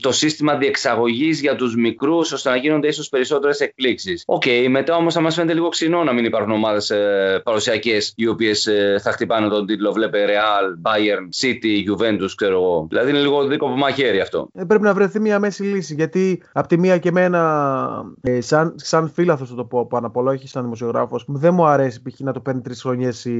το 0.00 0.12
σύστημα 0.12 0.56
διεξαγωγής 0.56 1.40
για 1.40 1.56
τους 1.56 1.76
μικρούς 1.76 2.32
ώστε 2.32 2.50
να 2.50 2.56
γίνονται 2.56 2.88
ίσως 2.90 3.08
περισσότερες 3.10 3.60
εκπλήξεις. 3.60 4.22
Ok, 4.26 4.42
okay, 4.46 4.66
μετά 4.70 4.96
όμως 4.96 5.14
θα 5.14 5.20
μας 5.20 5.30
φαίνεται 5.30 5.54
λίγο 5.54 5.68
ξινό 5.68 6.04
να 6.04 6.12
μην 6.12 6.24
υπάρχουν 6.24 6.52
ομάδες 6.52 6.90
ε, 6.90 7.40
παραδοσιακές 7.44 8.12
οι 8.16 8.26
οποίες 8.26 8.66
ε, 8.66 8.98
θα 9.02 9.12
χτυπάνε 9.12 9.48
τον 9.48 9.66
τίτλο. 9.66 9.92
Βλέπε 9.92 10.24
Real, 10.26 10.90
Bayern, 10.90 11.46
City, 11.46 11.90
Juventus, 11.90 12.30
ξέρω 12.36 12.54
εγώ. 12.54 12.86
Δηλαδή 12.88 13.10
είναι 13.10 13.18
λίγο 13.18 13.46
δίκοπο 13.46 13.76
μαχαίρι 13.76 14.20
αυτό. 14.20 14.48
Ε, 14.54 14.64
πρέπει 14.64 14.82
να 14.82 14.94
βρεθεί 14.94 15.20
μια 15.20 15.38
μέση 15.38 15.62
λύση. 15.62 15.94
Γιατί 15.94 16.42
από 16.52 16.68
τη 16.68 16.78
μία 16.78 16.98
και 16.98 17.08
εμένα, 17.08 18.04
ε, 18.20 18.40
σαν, 18.40 18.74
σαν 18.76 19.10
φίλαθλος 19.14 19.47
να 19.47 19.54
το 19.54 19.64
πω, 19.64 19.86
που 19.86 19.96
αναπολόγει 19.96 20.46
σαν 20.46 20.62
δημοσιογράφος, 20.62 21.24
δεν 21.28 21.54
μου 21.54 21.66
αρέσει 21.66 22.02
π.χ. 22.02 22.20
να 22.20 22.32
το 22.32 22.40
παίρνει 22.40 22.60
τρεις 22.60 22.82
χρονιές 22.82 23.24
η, 23.24 23.30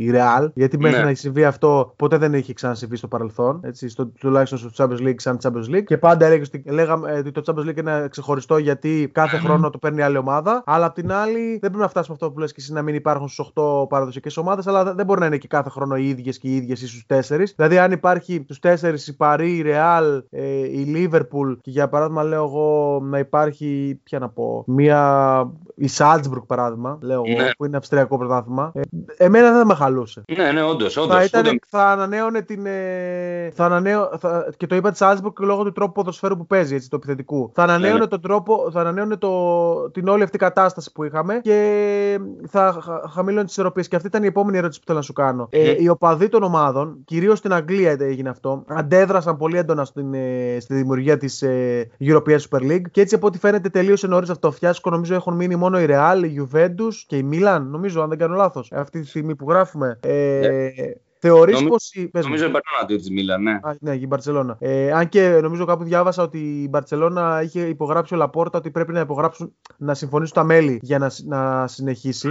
η 0.00 0.12
Real. 0.14 0.48
Γιατί 0.54 0.78
μέχρι 0.78 0.96
ναι. 0.98 1.04
να 1.04 1.10
έχει 1.10 1.18
συμβεί 1.18 1.44
αυτό, 1.44 1.92
ποτέ 1.96 2.16
δεν 2.16 2.34
έχει 2.34 2.52
ξανασυμβεί 2.52 2.96
στο 2.96 3.08
παρελθόν. 3.08 3.60
Έτσι, 3.64 3.88
στο, 3.88 4.06
τουλάχιστον 4.06 4.58
στο 4.58 4.70
Champions 4.76 5.06
League, 5.06 5.14
σαν 5.16 5.38
Champions 5.42 5.76
League. 5.76 5.84
Και 5.84 5.98
πάντα 5.98 6.28
λέγαμε 6.64 7.12
ότι 7.12 7.30
το 7.30 7.42
Champions 7.46 7.68
League 7.68 7.76
είναι 7.76 8.06
ξεχωριστό 8.10 8.58
γιατί 8.58 8.87
κάθε 9.12 9.36
χρόνο 9.36 9.70
το 9.70 9.78
παίρνει 9.78 10.02
άλλη 10.02 10.16
ομάδα. 10.16 10.62
Αλλά 10.66 10.86
απ' 10.86 10.94
την 10.94 11.12
άλλη, 11.12 11.48
δεν 11.50 11.58
πρέπει 11.60 11.76
να 11.76 11.88
φτάσουμε 11.88 12.16
αυτό 12.20 12.30
που 12.30 12.38
λες 12.38 12.52
και 12.52 12.60
εσύ 12.60 12.72
να 12.72 12.82
μην 12.82 12.94
υπάρχουν 12.94 13.28
στους 13.28 13.52
8 13.54 13.88
παραδοσιακές 13.88 14.36
ομάδες, 14.36 14.66
αλλά 14.66 14.94
δεν 14.94 15.06
μπορεί 15.06 15.20
να 15.20 15.26
είναι 15.26 15.36
και 15.36 15.48
κάθε 15.48 15.70
χρόνο 15.70 15.96
οι 15.96 16.08
ίδιες 16.08 16.38
και 16.38 16.48
οι 16.48 16.56
ίδιες 16.56 16.82
ή 16.82 16.86
στους 16.86 17.04
4. 17.06 17.52
Δηλαδή, 17.56 17.78
αν 17.78 17.92
υπάρχει 17.92 18.44
στους 18.44 18.58
4 18.58 19.08
η 19.08 19.12
Παρή, 19.12 19.56
η 19.56 19.64
Real, 19.66 20.22
ε, 20.30 20.42
η 20.58 20.92
Liverpool 20.94 21.56
και 21.60 21.70
για 21.70 21.88
παράδειγμα, 21.88 22.22
λέω 22.22 22.44
εγώ 22.44 23.00
να 23.02 23.18
υπάρχει, 23.18 24.00
ποια 24.02 24.18
να 24.18 24.28
πω, 24.28 24.64
μία. 24.66 25.50
η 25.74 25.88
Salzburg 25.96 26.42
παράδειγμα, 26.46 26.98
λέω 27.00 27.22
εγώ, 27.26 27.42
ναι. 27.42 27.50
που 27.56 27.64
είναι 27.64 27.76
αυστριακό 27.76 28.18
πρωτάθλημα. 28.18 28.72
Ε, 28.74 28.80
εμένα 29.16 29.48
δεν 29.50 29.58
θα 29.58 29.66
με 29.66 29.74
χαλούσε. 29.74 30.22
Ναι, 30.36 30.52
ναι, 30.52 30.62
όντως. 30.62 30.94
Θα, 31.08 31.24
ήταν, 31.24 31.60
θα 31.68 31.90
ανανέωνε 31.90 32.42
την. 32.42 32.66
Ε, 32.66 33.50
θα 33.54 33.64
ανανέω, 33.64 34.10
θα, 34.18 34.52
και 34.56 34.66
το 34.66 34.74
είπα 34.74 34.90
τη 34.90 34.98
Salzburg 35.00 35.32
λόγω 35.38 35.64
του 35.64 35.72
τρόπου 35.72 35.92
ποδοσφαίρου 35.92 36.36
που 36.36 36.46
παίζει, 36.46 36.74
έτσι, 36.74 36.90
το 36.90 36.96
επιθετικού. 36.96 37.50
Θα 37.54 37.62
ανανέωνε 37.62 37.98
ναι, 37.98 38.06
τον 38.06 38.20
τρόπο, 38.20 38.70
θα 38.78 38.88
ανανέωνε 38.88 39.16
το, 39.16 39.90
την 39.90 40.08
όλη 40.08 40.22
αυτή 40.22 40.38
κατάσταση 40.38 40.92
που 40.92 41.04
είχαμε 41.04 41.40
και 41.42 42.18
θα 42.48 42.82
χαμηλώνει 43.10 43.44
τις 43.44 43.52
ισορροπίες. 43.52 43.88
Και 43.88 43.96
αυτή 43.96 44.08
ήταν 44.08 44.22
η 44.22 44.26
επόμενη 44.26 44.58
ερώτηση 44.58 44.80
που 44.80 44.86
θέλω 44.86 44.98
να 44.98 45.04
σου 45.04 45.12
κάνω. 45.12 45.48
Ε, 45.50 45.74
οι 45.78 45.88
οπαδοί 45.88 46.28
των 46.28 46.42
ομάδων, 46.42 46.98
κυρίως 47.04 47.38
στην 47.38 47.52
Αγγλία 47.52 47.96
έγινε 48.00 48.28
αυτό, 48.28 48.64
αντέδρασαν 48.66 49.36
πολύ 49.36 49.58
έντονα 49.58 49.84
στην, 49.84 50.14
ε, 50.14 50.56
στη 50.60 50.74
δημιουργία 50.74 51.16
της 51.16 51.42
ε, 51.42 51.90
European 52.00 52.38
Super 52.50 52.60
League 52.60 52.90
και 52.90 53.00
έτσι 53.00 53.14
από 53.14 53.26
ό,τι 53.26 53.38
φαίνεται 53.38 53.68
τελείωσε 53.68 54.06
νωρίς 54.06 54.30
αυτό 54.30 54.48
το 54.48 54.54
φιάσκο. 54.54 54.90
Νομίζω 54.90 55.14
έχουν 55.14 55.34
μείνει 55.34 55.56
μόνο 55.56 55.80
η 55.80 55.86
Real, 55.88 56.22
η 56.24 56.40
Juventus 56.40 56.94
και 57.06 57.16
η 57.16 57.28
Milan, 57.32 57.62
νομίζω, 57.70 58.02
αν 58.02 58.08
δεν 58.08 58.18
κάνω 58.18 58.34
λάθος, 58.34 58.72
αυτή 58.72 59.00
τη 59.00 59.06
στιγμή 59.06 59.34
που 59.34 59.50
γράφουμε. 59.50 59.98
Ε, 60.02 60.40
yeah. 60.40 61.07
Ναι. 61.20 61.30
Θεωρείς 61.30 61.54
Νομι- 61.54 61.68
πως. 61.68 61.92
Νομίζω 62.12 62.46
η 62.46 62.50
Μπαρσελόνα 62.50 62.86
του 62.86 62.96
τη 62.96 63.12
Μίλαν, 63.12 63.42
ναι. 63.42 63.52
Α, 63.52 63.76
ναι, 63.80 63.94
η 63.94 64.04
Μπαρσελόνα. 64.08 64.56
Ε, 64.60 64.92
αν 64.92 65.08
και 65.08 65.38
νομίζω 65.42 65.64
κάπου 65.64 65.84
διάβασα 65.84 66.22
ότι 66.22 66.38
η 66.38 66.66
Μπαρσελόνα 66.70 67.42
είχε 67.42 67.60
υπογράψει 67.60 68.14
ο 68.14 68.16
Λαπόρτα 68.16 68.58
ότι 68.58 68.70
πρέπει 68.70 68.92
να 68.92 69.00
υπογράψουν 69.00 69.54
να 69.76 69.94
συμφωνήσουν 69.94 70.34
τα 70.34 70.44
μέλη 70.44 70.78
για 70.82 70.98
να, 70.98 71.08
συ- 71.08 71.26
να 71.26 71.66
συνεχίσει. 71.66 72.28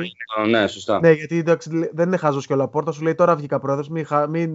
Ναι, 0.50 0.67
σωστά. 0.67 1.00
Ναι, 1.00 1.12
γιατί 1.12 1.38
εντάξει, 1.38 1.89
δεν 1.93 2.08
είναι 2.08 2.17
χάζο 2.17 2.39
και 2.39 2.54
ο 2.54 2.56
Λαπόρτα. 2.56 2.91
Σου 2.91 3.04
λέει 3.04 3.15
τώρα 3.15 3.36
βγήκα 3.36 3.60
πρόεδρος, 3.60 3.89
μην, 3.89 4.06
χα- 4.06 4.28
μην, 4.28 4.52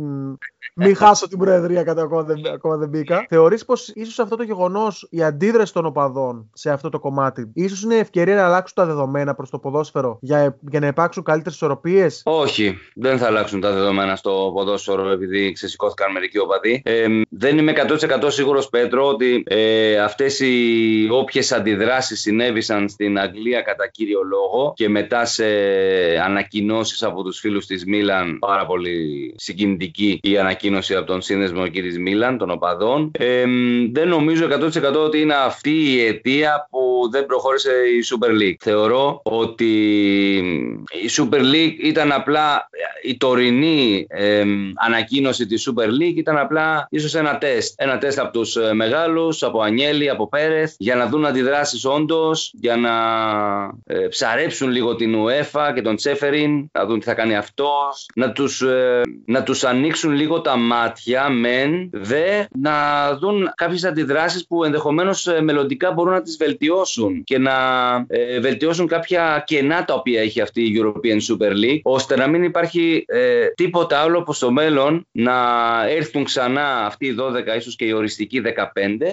μην 0.74 0.96
χάσω 0.96 1.28
την 1.28 1.38
προεδρία 1.38 1.82
κατά 1.82 2.02
ακόμα 2.02 2.22
δεν, 2.22 2.46
ακόμα 2.54 2.76
δεν 2.76 2.88
μπήκα. 2.88 3.26
Θεωρείς 3.28 3.64
πως 3.64 3.88
ίσως 3.88 4.18
αυτό 4.18 4.36
το 4.36 4.42
γεγονός, 4.42 5.06
η 5.10 5.22
αντίδραση 5.22 5.72
των 5.72 5.86
οπαδών 5.86 6.50
σε 6.52 6.70
αυτό 6.70 6.88
το 6.88 6.98
κομμάτι, 6.98 7.50
ίσως 7.54 7.82
είναι 7.82 7.96
ευκαιρία 7.96 8.34
να 8.34 8.44
αλλάξουν 8.44 8.74
τα 8.76 8.86
δεδομένα 8.86 9.34
προς 9.34 9.50
το 9.50 9.58
ποδόσφαιρο 9.58 10.18
για, 10.20 10.58
για 10.70 10.80
να 10.80 10.86
υπάρξουν 10.86 11.22
καλύτερες 11.22 11.54
ισορροπίες; 11.54 12.22
Όχι, 12.24 12.78
δεν 12.94 13.18
θα 13.18 13.26
αλλάξουν 13.26 13.60
τα 13.60 13.72
δεδομένα 13.72 14.16
στο 14.22 14.50
ποδόσφαιρο 14.54 15.10
επειδή 15.10 15.52
ξεσηκώθηκαν 15.52 16.12
μερικοί 16.12 16.38
οπαδοί. 16.38 16.82
Ε, 16.84 17.06
δεν 17.28 17.58
είμαι 17.58 17.72
100% 18.22 18.26
σίγουρος 18.26 18.68
Πέτρο 18.68 19.06
ότι 19.06 19.42
ε, 19.46 19.98
αυτές 19.98 20.40
οι 20.40 21.08
όποιες 21.10 21.52
αντιδράσεις 21.52 22.20
συνέβησαν 22.20 22.88
στην 22.88 23.18
Αγγλία 23.18 23.60
κατά 23.60 23.86
κύριο 23.88 24.22
λόγο 24.22 24.72
και 24.76 24.88
μετά 24.88 25.24
σε 25.24 25.44
ανακοινώσεις 26.24 27.02
από 27.02 27.22
τους 27.22 27.38
φίλους 27.38 27.66
της 27.66 27.84
Μίλαν 27.84 28.38
πάρα 28.38 28.66
πολύ 28.66 29.34
συγκινητική 29.36 30.20
η 30.22 30.38
ανακοίνωση 30.38 30.94
από 30.94 31.06
τον 31.06 31.20
σύνδεσμο 31.22 31.62
εκεί 31.66 31.82
της 31.82 31.98
Μίλαν 31.98 32.38
των 32.38 32.50
οπαδών. 32.50 33.10
Ε, 33.18 33.44
δεν 33.92 34.08
νομίζω 34.08 34.46
100% 34.46 34.94
ότι 35.04 35.20
είναι 35.20 35.34
αυτή 35.34 35.70
η 35.70 36.04
αιτία 36.06 36.68
που 36.70 37.08
δεν 37.10 37.26
προχώρησε 37.26 37.70
η 37.70 38.04
Super 38.10 38.30
League. 38.30 38.56
Θεωρώ 38.60 39.20
ότι 39.22 39.72
η 41.04 41.10
Super 41.16 41.40
League 41.40 41.76
ήταν 41.82 42.12
απλά 42.12 42.68
η 43.02 43.16
τωρινή 43.16 44.06
ε, 44.14 44.44
ανακοίνωση 44.74 45.46
της 45.46 45.70
Super 45.70 45.86
League 45.86 46.16
ήταν 46.16 46.38
απλά 46.38 46.86
ίσως 46.90 47.14
ένα 47.14 47.38
τεστ. 47.38 47.74
Ένα 47.76 47.98
τεστ 47.98 48.18
από 48.18 48.32
τους 48.32 48.56
ε, 48.56 48.72
μεγάλους, 48.72 49.42
από 49.42 49.60
Ανιέλη, 49.60 50.10
από 50.10 50.28
Πέρεθ, 50.28 50.74
για 50.78 50.94
να 50.94 51.06
δουν 51.06 51.26
αντιδράσεις 51.26 51.84
όντως, 51.84 52.52
για 52.54 52.76
να 52.76 52.92
ε, 53.86 54.06
ψαρέψουν 54.06 54.70
λίγο 54.70 54.94
την 54.94 55.14
UEFA 55.24 55.72
και 55.74 55.82
τον 55.82 55.96
Τσέφεριν, 55.96 56.68
να 56.72 56.86
δουν 56.86 56.98
τι 56.98 57.04
θα 57.04 57.14
κάνει 57.14 57.36
αυτός, 57.36 58.06
να 58.14 58.32
τους, 58.32 58.62
ε, 58.62 59.00
να 59.26 59.42
τους 59.42 59.64
ανοίξουν 59.64 60.12
λίγο 60.12 60.40
τα 60.40 60.56
μάτια, 60.56 61.28
μεν, 61.28 61.90
δε, 61.92 62.44
να 62.58 62.72
δουν 63.16 63.50
κάποιες 63.54 63.84
αντιδράσεις 63.84 64.46
που 64.46 64.64
ενδεχομένως 64.64 65.26
ε, 65.26 65.40
μελλοντικά 65.42 65.92
μπορούν 65.92 66.12
να 66.12 66.22
τις 66.22 66.36
βελτιώσουν 66.36 67.24
και 67.24 67.38
να 67.38 67.52
ε, 68.08 68.40
βελτιώσουν 68.40 68.86
κάποια 68.86 69.42
κενά 69.46 69.84
τα 69.84 69.94
οποία 69.94 70.20
έχει 70.20 70.40
αυτή 70.40 70.62
η 70.62 70.80
European 70.80 71.32
Super 71.32 71.52
League, 71.52 71.80
ώστε 71.82 72.16
να 72.16 72.26
μην 72.26 72.42
υπάρχει 72.42 73.04
ε, 73.08 73.46
τίποτα 73.46 74.01
άλλο 74.02 74.22
που 74.22 74.32
στο 74.32 74.50
μέλλον 74.50 75.06
να 75.12 75.32
έρθουν 75.88 76.24
ξανά 76.24 76.86
αυτοί 76.86 77.06
οι 77.06 77.14
12, 77.18 77.56
ίσως 77.56 77.76
και 77.76 77.84
οι 77.84 77.92
οριστικοί 77.92 78.42
15 78.44 78.50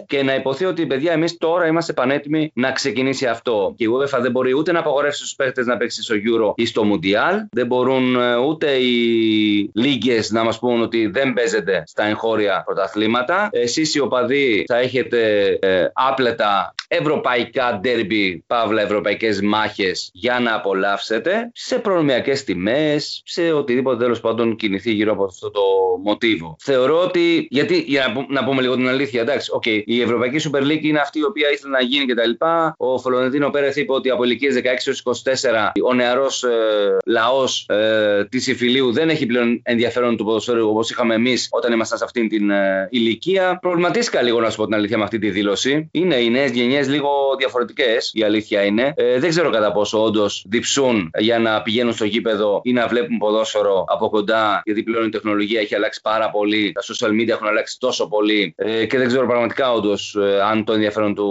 και 0.06 0.24
να 0.24 0.36
υποθεί 0.36 0.66
ότι 0.66 0.86
παιδιά 0.86 1.12
εμείς 1.12 1.38
τώρα 1.38 1.68
είμαστε 1.68 1.94
πανέτοιμοι 1.94 2.52
να 2.54 2.72
ξεκινήσει 2.72 3.26
αυτό. 3.26 3.74
Και 3.78 3.84
η 3.84 3.88
UEFA 3.92 4.20
δεν 4.22 4.32
μπορεί 4.32 4.54
ούτε 4.54 4.72
να 4.72 4.80
απαγορεύσει 4.80 5.20
στους 5.20 5.36
παίχτες 5.36 5.66
να 5.66 5.78
παίξει 5.78 6.04
στο 6.04 6.16
Euro 6.16 6.54
ή 6.56 6.66
στο 6.66 6.84
Mundial, 6.92 7.36
δεν 7.52 7.66
μπορούν 7.68 8.16
ε, 8.16 8.36
ούτε 8.36 8.72
οι 8.72 9.72
λίγκες 9.74 10.32
να 10.32 10.44
μας 10.44 10.60
πούν 10.60 10.82
ότι 10.82 11.08
δεν 11.08 11.34
παίζεται 11.34 11.84
στα 11.86 12.04
εγχώρια 12.06 12.64
πρωταθλήματα. 12.66 13.50
Εσείς 13.52 13.96
οι 13.96 14.00
οπαδοί 14.00 14.64
θα 14.68 14.78
έχετε 14.78 15.48
ε, 15.62 15.86
άπλετα 15.94 16.74
ευρωπαϊκά 16.92 17.80
ντέρμπι, 17.82 18.44
παύλα 18.48 18.82
ευρωπαϊκές 18.82 19.42
μάχες 19.42 20.10
για 20.14 20.40
να 20.40 20.54
απολαύσετε 20.56 21.50
σε 21.54 21.80
προνομιακές 21.80 22.44
τιμές, 22.44 23.22
σε 23.26 23.52
οτιδήποτε 23.52 24.04
τέλος 24.04 24.20
πάντων 24.20 24.56
κινηθεί 24.80 24.92
γύρω 24.98 25.12
από 25.12 25.24
αυτό 25.24 25.52
το 25.52 25.62
μοτίβο. 26.04 26.56
Θεωρώ 26.60 27.02
ότι, 27.02 27.48
γιατί, 27.50 27.84
για 27.88 28.08
να, 28.08 28.14
πού- 28.14 28.26
να 28.32 28.44
πούμε 28.44 28.62
λίγο 28.62 28.76
την 28.76 28.88
αλήθεια, 28.88 29.22
εντάξει, 29.22 29.52
okay, 29.60 29.82
η 29.86 30.02
Ευρωπαϊκή 30.02 30.50
Super 30.52 30.62
League 30.62 30.82
είναι 30.84 31.00
αυτή 31.00 31.20
η 31.20 31.24
οποία 31.24 31.52
ήθελε 31.52 31.72
να 31.72 31.82
γίνει 31.82 32.06
κτλ. 32.06 32.46
Ο 32.78 32.98
Φλωρεντίνο 33.00 33.50
Πέρεθ 33.50 33.78
είπε 33.78 33.94
ότι 33.94 34.10
από 34.10 34.24
ηλικίες 34.24 34.56
16 34.56 34.62
έως 34.86 35.04
24 35.04 35.72
ο 35.90 35.94
νεαρός 35.94 36.44
ε, 36.44 36.98
λαός 37.06 37.66
ε, 37.70 38.26
της 38.30 38.48
Ιφιλίου 38.48 38.92
δεν 38.92 39.10
έχει 39.10 39.26
πλέον 39.26 39.62
ενδιαφέρον 39.64 40.18
του 40.18 40.24
ποδοσφαίρου 40.24 40.70
όπως 40.70 40.90
είχαμε 40.90 41.14
εμείς 41.14 41.48
όταν 41.52 41.74
ήμασταν 41.74 41.98
σε 41.98 42.04
αυτήν 42.04 42.30
την 42.30 42.50
ε, 42.50 42.88
ηλικία. 42.92 43.58
Προβληματίστηκα 43.62 44.22
λίγο 44.22 44.40
να 44.40 44.50
σου 44.50 44.58
πω 44.58 44.66
την 44.66 44.74
αλήθεια 44.74 44.98
με 44.98 45.04
αυτή 45.04 45.20
τη 45.20 45.30
δήλωση. 45.30 45.90
Είναι 45.92 46.16
οι 46.16 46.30
νέες 46.30 46.52
γενιές 46.52 46.88
λίγο 46.90 47.10
διαφορετικές, 47.38 48.12
η 48.14 48.24
αλήθεια 48.24 48.64
είναι. 48.64 48.94
Ε, 48.96 49.20
δεν 49.20 49.30
ξέρω 49.30 49.50
κατά 49.50 49.72
πόσο 49.72 50.04
όντως 50.04 50.46
διψούν 50.50 51.10
για 51.18 51.40
να 51.40 51.62
πηγαίνουν 51.62 51.94
στο 51.94 52.06
γήπεδο 52.06 52.62
ή 52.64 52.74
να 52.74 52.88
βλέπουν 52.88 53.18
ποδόσφαιρο 53.18 53.86
από 53.88 54.10
κοντά, 54.10 54.62
γιατί 54.72 54.84
πλέον 54.84 55.06
η 55.06 55.10
τεχνολογία 55.10 55.60
έχει 55.62 55.76
αλλάξει 55.76 56.00
πάρα 56.04 56.30
πολύ. 56.30 56.72
Τα 56.72 56.82
social 56.82 57.12
media 57.22 57.28
έχουν 57.30 57.48
αλλάξει 57.48 57.80
τόσο 57.80 58.08
πολύ 58.08 58.54
ε, 58.58 58.86
και 58.86 58.98
δεν 58.98 59.08
ξέρω 59.08 59.28
πραγματικά 59.28 59.72
όντως 59.72 60.18
αν 60.50 60.64
το 60.64 60.74
ενδιαφέρον 60.74 61.16
του 61.16 61.30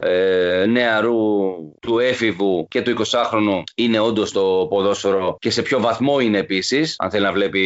ε, 0.00 0.64
νεαρού, 0.68 1.18
του 1.80 1.98
έφηβου 1.98 2.66
και 2.70 2.82
του 2.82 2.96
20χρονου 2.98 3.62
είναι 3.74 3.98
όντως 4.00 4.32
το 4.32 4.66
ποδόσφαιρο 4.70 5.36
και 5.40 5.50
σε 5.50 5.62
ποιο 5.62 5.80
βαθμό 5.80 6.20
είναι 6.20 6.38
επίσης. 6.38 6.94
Αν 6.98 7.10
θέλει 7.10 7.24
να 7.24 7.32
βλέπει 7.32 7.64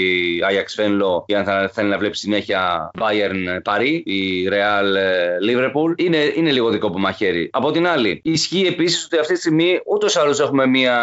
Ajax 0.51 0.81
Fenlo 0.83 1.23
ή 1.27 1.35
αν 1.35 1.45
θα- 1.45 1.71
θέλει 1.73 1.89
να 1.89 1.99
βλέπει 1.99 2.17
συνέχεια 2.17 2.91
Bayern 3.01 3.73
Paris 3.73 4.01
ή 4.05 4.49
Real 4.49 4.95
ε, 4.97 5.37
Liverpool. 5.51 5.93
Είναι, 5.97 6.33
είναι 6.37 6.51
λίγο 6.51 6.71
δικό 6.71 6.91
που 6.91 6.99
μαχαίρι. 6.99 7.49
Από 7.53 7.71
την 7.71 7.87
άλλη, 7.87 8.21
ισχύει 8.25 8.67
επίσης 8.67 9.05
ότι 9.05 9.19
αυτή 9.19 9.33
τη 9.35 9.39
στιγμή 9.41 9.81
ούτως 9.87 10.15
ή 10.15 10.19
άλλως 10.19 10.41
έχουμε 10.41 10.67
μια 10.67 10.99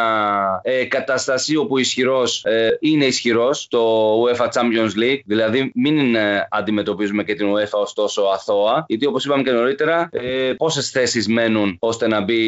ε, 0.63 0.85
κατάσταση 0.85 1.55
όπου 1.55 1.77
ισχυρός 1.77 2.43
ε, 2.43 2.77
είναι 2.79 3.05
ισχυρός 3.05 3.59
στο 3.61 3.81
UEFA 4.01 4.47
Champions 4.47 4.99
League. 5.01 5.21
Δηλαδή, 5.25 5.71
μην 5.75 6.15
ε, 6.15 6.47
αντιμετωπίζουμε 6.51 7.23
και 7.23 7.33
την 7.33 7.47
UEFA 7.53 7.79
ως 7.81 7.93
τόσο 7.93 8.21
αθώα. 8.21 8.85
Γιατί 8.87 9.05
όπως 9.05 9.25
είπαμε 9.25 9.43
και 9.43 9.51
νωρίτερα, 9.51 10.09
ε, 10.11 10.53
πόσες 10.57 10.89
θέσεις 10.89 11.27
μένουν 11.27 11.77
ώστε 11.79 12.07
να 12.07 12.21
μπει, 12.21 12.39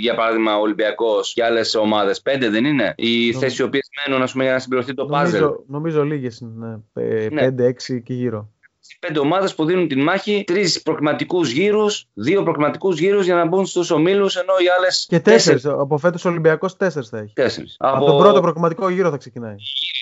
για 0.00 0.14
παράδειγμα, 0.14 0.56
ο 0.56 0.60
Ολυμπιακός 0.60 1.32
και 1.32 1.44
άλλες 1.44 1.74
ομάδες. 1.74 2.22
Πέντε 2.22 2.48
δεν 2.48 2.64
είναι; 2.64 2.94
Οι 2.96 3.18
Νομίζω. 3.18 3.38
θέσεις 3.38 3.58
οι 3.58 3.62
οποίες 3.62 3.88
μένουν 4.06 4.22
ας 4.22 4.32
πούμε, 4.32 4.44
για 4.44 4.52
να 4.52 4.58
συμπληρωθεί 4.58 4.94
το 4.94 5.04
puzzle. 5.04 5.08
Νομίζω, 5.10 5.64
νομίζω 5.66 6.04
λίγες 6.04 6.38
είναι. 6.38 6.82
Ναι. 7.30 7.50
5-6 7.50 8.00
και 8.02 8.14
γύρω. 8.14 8.52
Πέντε 9.00 9.18
ομάδες 9.18 9.54
που 9.54 9.64
δίνουν 9.64 9.88
την 9.88 10.02
μάχη, 10.02 10.44
τρεις 10.46 10.82
προκριματικούς 10.82 11.50
γύρους, 11.50 12.06
δύο 12.14 12.42
προκριματικούς 12.42 12.98
γύρους 12.98 13.24
για 13.24 13.34
να 13.34 13.46
μπουν 13.46 13.66
στους 13.66 13.90
ομίλους, 13.90 14.36
ενώ 14.36 14.52
οι 14.64 14.68
άλλες. 14.78 15.06
Και 15.08 15.20
τέσσερις. 15.20 15.64
Από 15.64 15.98
φέτος 15.98 16.24
ο 16.24 16.28
Ολυμπιακός 16.28 16.76
τέσσερις 16.76 17.08
θα 17.08 17.18
έχει. 17.18 17.32
Τέσσερις. 17.34 17.76
Από... 17.78 18.06
τον 18.06 18.18
πρώτο 18.18 18.40
προκριματικό 18.40 18.88
γύρο 18.88 19.10
θα 19.10 19.16
ξεκινάει. 19.16 19.54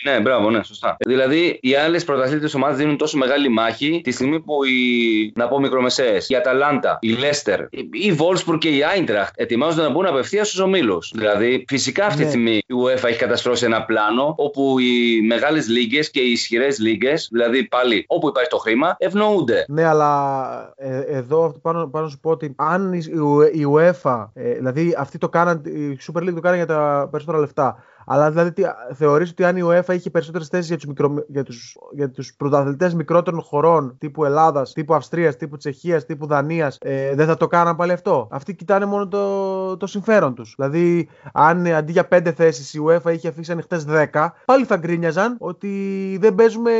Ναι, 0.04 0.20
μπράβο, 0.20 0.50
ναι, 0.50 0.62
σωστά. 0.62 0.96
Δηλαδή, 1.06 1.58
οι 1.62 1.74
άλλες 1.74 2.04
πρωταθλήτριες 2.04 2.54
ομάδες 2.54 2.76
δίνουν 2.76 2.96
τόσο 2.96 3.18
μεγάλη 3.18 3.48
μάχη 3.48 4.00
τη 4.04 4.10
στιγμή 4.10 4.40
που 4.40 4.64
οι, 4.64 5.32
να 5.34 5.48
πω 5.48 5.58
μικρομεσαίες, 5.60 6.28
η 6.28 6.34
Αταλάντα, 6.34 6.98
η 7.00 7.08
Λέστερ, 7.12 7.60
η 7.90 8.12
Βόλσπουργκ 8.12 8.58
και 8.58 8.68
η 8.68 8.84
Άιντραχτ 8.84 9.34
ετοιμάζονται 9.36 9.82
να 9.82 9.90
μπουν 9.90 10.06
απευθείας 10.06 10.48
στους 10.48 10.60
ομίλους. 10.60 11.12
Δηλαδή, 11.14 11.64
φυσικά 11.68 12.06
αυτή 12.06 12.18
τη 12.18 12.24
Ναι. 12.24 12.30
στιγμή 12.30 12.56
η 12.56 12.74
UEFA 12.84 13.04
έχει 13.08 13.18
καταστρώσει 13.18 13.64
ένα 13.64 13.84
πλάνο 13.84 14.34
όπου 14.36 14.78
οι 14.78 15.20
μεγάλες 15.26 15.68
λίγες 15.68 16.10
και 16.10 16.20
οι 16.20 16.30
ισχυρές 16.30 16.78
λίγες, 16.78 17.28
δηλαδή 17.32 17.64
πάλι 17.64 18.04
όπου 18.06 18.28
υπάρχει 18.28 18.50
το 18.50 18.56
χρήμα, 18.56 18.75
ευνοούνται. 18.98 19.64
Ναι, 19.68 19.84
αλλά 19.84 20.72
ε, 20.76 21.00
εδώ 21.00 21.54
πάνω, 21.62 21.86
πάνω 21.86 22.08
σου 22.08 22.18
πω 22.18 22.30
ότι 22.30 22.54
αν 22.56 22.92
η, 22.92 23.02
η 23.52 23.66
UEFA, 23.74 24.26
ε, 24.32 24.52
δηλαδή 24.54 24.94
αυτοί 24.98 25.18
το 25.18 25.28
κάναν, 25.28 25.62
η 25.64 25.98
Super 26.06 26.20
League 26.20 26.34
το 26.34 26.40
κάνανε 26.40 26.56
για 26.56 26.66
τα 26.66 27.08
περισσότερα 27.10 27.38
λεφτά. 27.38 27.76
Αλλά 28.06 28.30
δηλαδή 28.30 28.52
τι, 28.52 28.62
θεωρείς 28.94 29.30
ότι 29.30 29.44
αν 29.44 29.56
η 29.56 29.60
UEFA 29.64 29.94
είχε 29.94 30.10
περισσότερες 30.10 30.48
θέσεις 30.48 30.66
για 30.66 30.76
τους, 30.76 30.86
μικρο, 30.86 31.24
για 31.28 31.42
τους, 31.42 31.76
για 31.92 32.10
τους 32.10 32.34
πρωταθλητές 32.36 32.94
μικρότερων 32.94 33.40
χωρών 33.40 33.96
τύπου 33.98 34.24
Ελλάδας, 34.24 34.72
τύπου 34.72 34.94
Αυστρίας, 34.94 35.36
τύπου 35.36 35.56
Τσεχίας, 35.56 36.04
τύπου 36.04 36.26
Δανίας 36.26 36.78
ε, 36.80 37.14
δεν 37.14 37.26
θα 37.26 37.36
το 37.36 37.46
κάναν 37.46 37.76
πάλι 37.76 37.92
αυτό; 37.92 38.28
Αυτοί 38.30 38.54
κοιτάνε 38.54 38.84
μόνο 38.84 39.08
το, 39.08 39.76
το 39.76 39.86
συμφέρον 39.86 40.34
τους. 40.34 40.54
Δηλαδή 40.56 41.08
αν 41.32 41.66
ε, 41.66 41.74
αντί 41.74 41.92
για 41.92 42.08
5 42.10 42.32
θέσεις 42.36 42.74
η 42.74 42.80
UEFA 42.86 43.12
είχε 43.12 43.28
αφήσει 43.28 43.52
ανοιχτές 43.52 43.86
10 44.12 44.28
πάλι 44.44 44.64
θα 44.64 44.76
γκρίνιαζαν 44.76 45.36
ότι 45.38 45.68
δεν 46.20 46.34
παίζουμε 46.34 46.70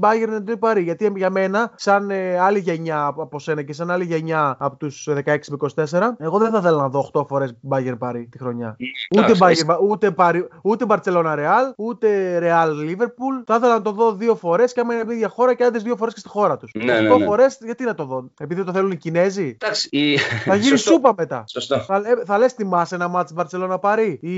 Bayern 0.00 0.40
Endry 0.40 0.58
Paris. 0.58 0.82
Γιατί 0.82 1.12
για 1.16 1.30
μένα 1.30 1.72
σαν 1.74 2.10
ε, 2.10 2.38
άλλη 2.38 2.58
γενιά 2.58 3.06
από 3.06 3.38
σένα 3.38 3.62
και 3.62 3.72
σαν 3.72 3.90
άλλη 3.90 4.04
γενιά 4.04 4.56
από 4.58 4.76
τους 4.76 5.08
16 5.10 5.20
με 5.24 5.56
24 5.74 6.00
εγώ 6.18 6.38
δεν 6.38 6.50
θα 6.50 6.58
ήθελα 6.58 6.76
να 6.76 6.88
δω 6.88 7.10
8 7.12 7.24
φορές 7.28 7.54
Bayern 7.68 7.98
Paris 7.98 8.24
τη 8.30 8.38
χρονιά. 8.38 8.76
Ούτε, 9.16 9.32
Εντάξει, 9.32 9.64
Bayern, 9.66 9.76
ούτε, 9.88 10.14
Paris, 10.16 10.42
ούτε 10.62 10.84
Barcelona 10.88 11.34
Real, 11.36 11.72
ούτε 11.76 12.38
Real 12.42 12.68
Liverpool. 12.68 13.42
Θα 13.46 13.54
ήθελα 13.56 13.72
να 13.74 13.82
το 13.82 13.90
δω 13.92 14.12
δύο 14.12 14.34
φορές 14.34 14.72
και 14.72 14.80
άμα 14.80 14.92
είναι 14.92 15.02
από 15.02 15.12
ίδια 15.12 15.28
χώρα 15.28 15.54
και 15.54 15.64
άντε 15.64 15.78
δύο 15.78 15.96
φορές 15.96 16.14
και 16.14 16.20
στη 16.20 16.28
χώρα 16.28 16.56
τους. 16.56 16.70
Ναι, 16.74 16.84
ναι, 16.84 16.98
Οκτώ 17.00 17.18
ναι. 17.18 17.24
φορές 17.24 17.58
γιατί 17.64 17.84
να 17.84 17.94
το 17.94 18.04
δω. 18.04 18.30
Επειδή 18.40 18.64
το 18.64 18.72
θέλουν 18.72 18.90
οι 18.90 18.96
Κινέζοι; 18.96 19.56
Εντάξει, 19.60 19.88
η... 19.90 20.16
Θα 20.18 20.54
γίνει 20.54 20.68
Σωστό. 20.76 20.90
σούπα 20.90 21.14
μετά. 21.16 21.44
Σωστό. 21.48 21.78
Θα, 21.78 21.96
ε, 21.96 22.24
θα 22.24 22.38
λες 22.38 22.52
θυμάσαι 22.52 22.94
ένα 22.94 23.08
μάτι 23.08 23.34
Barcelona 23.36 23.78
Paris 23.80 24.16
ή 24.20 24.36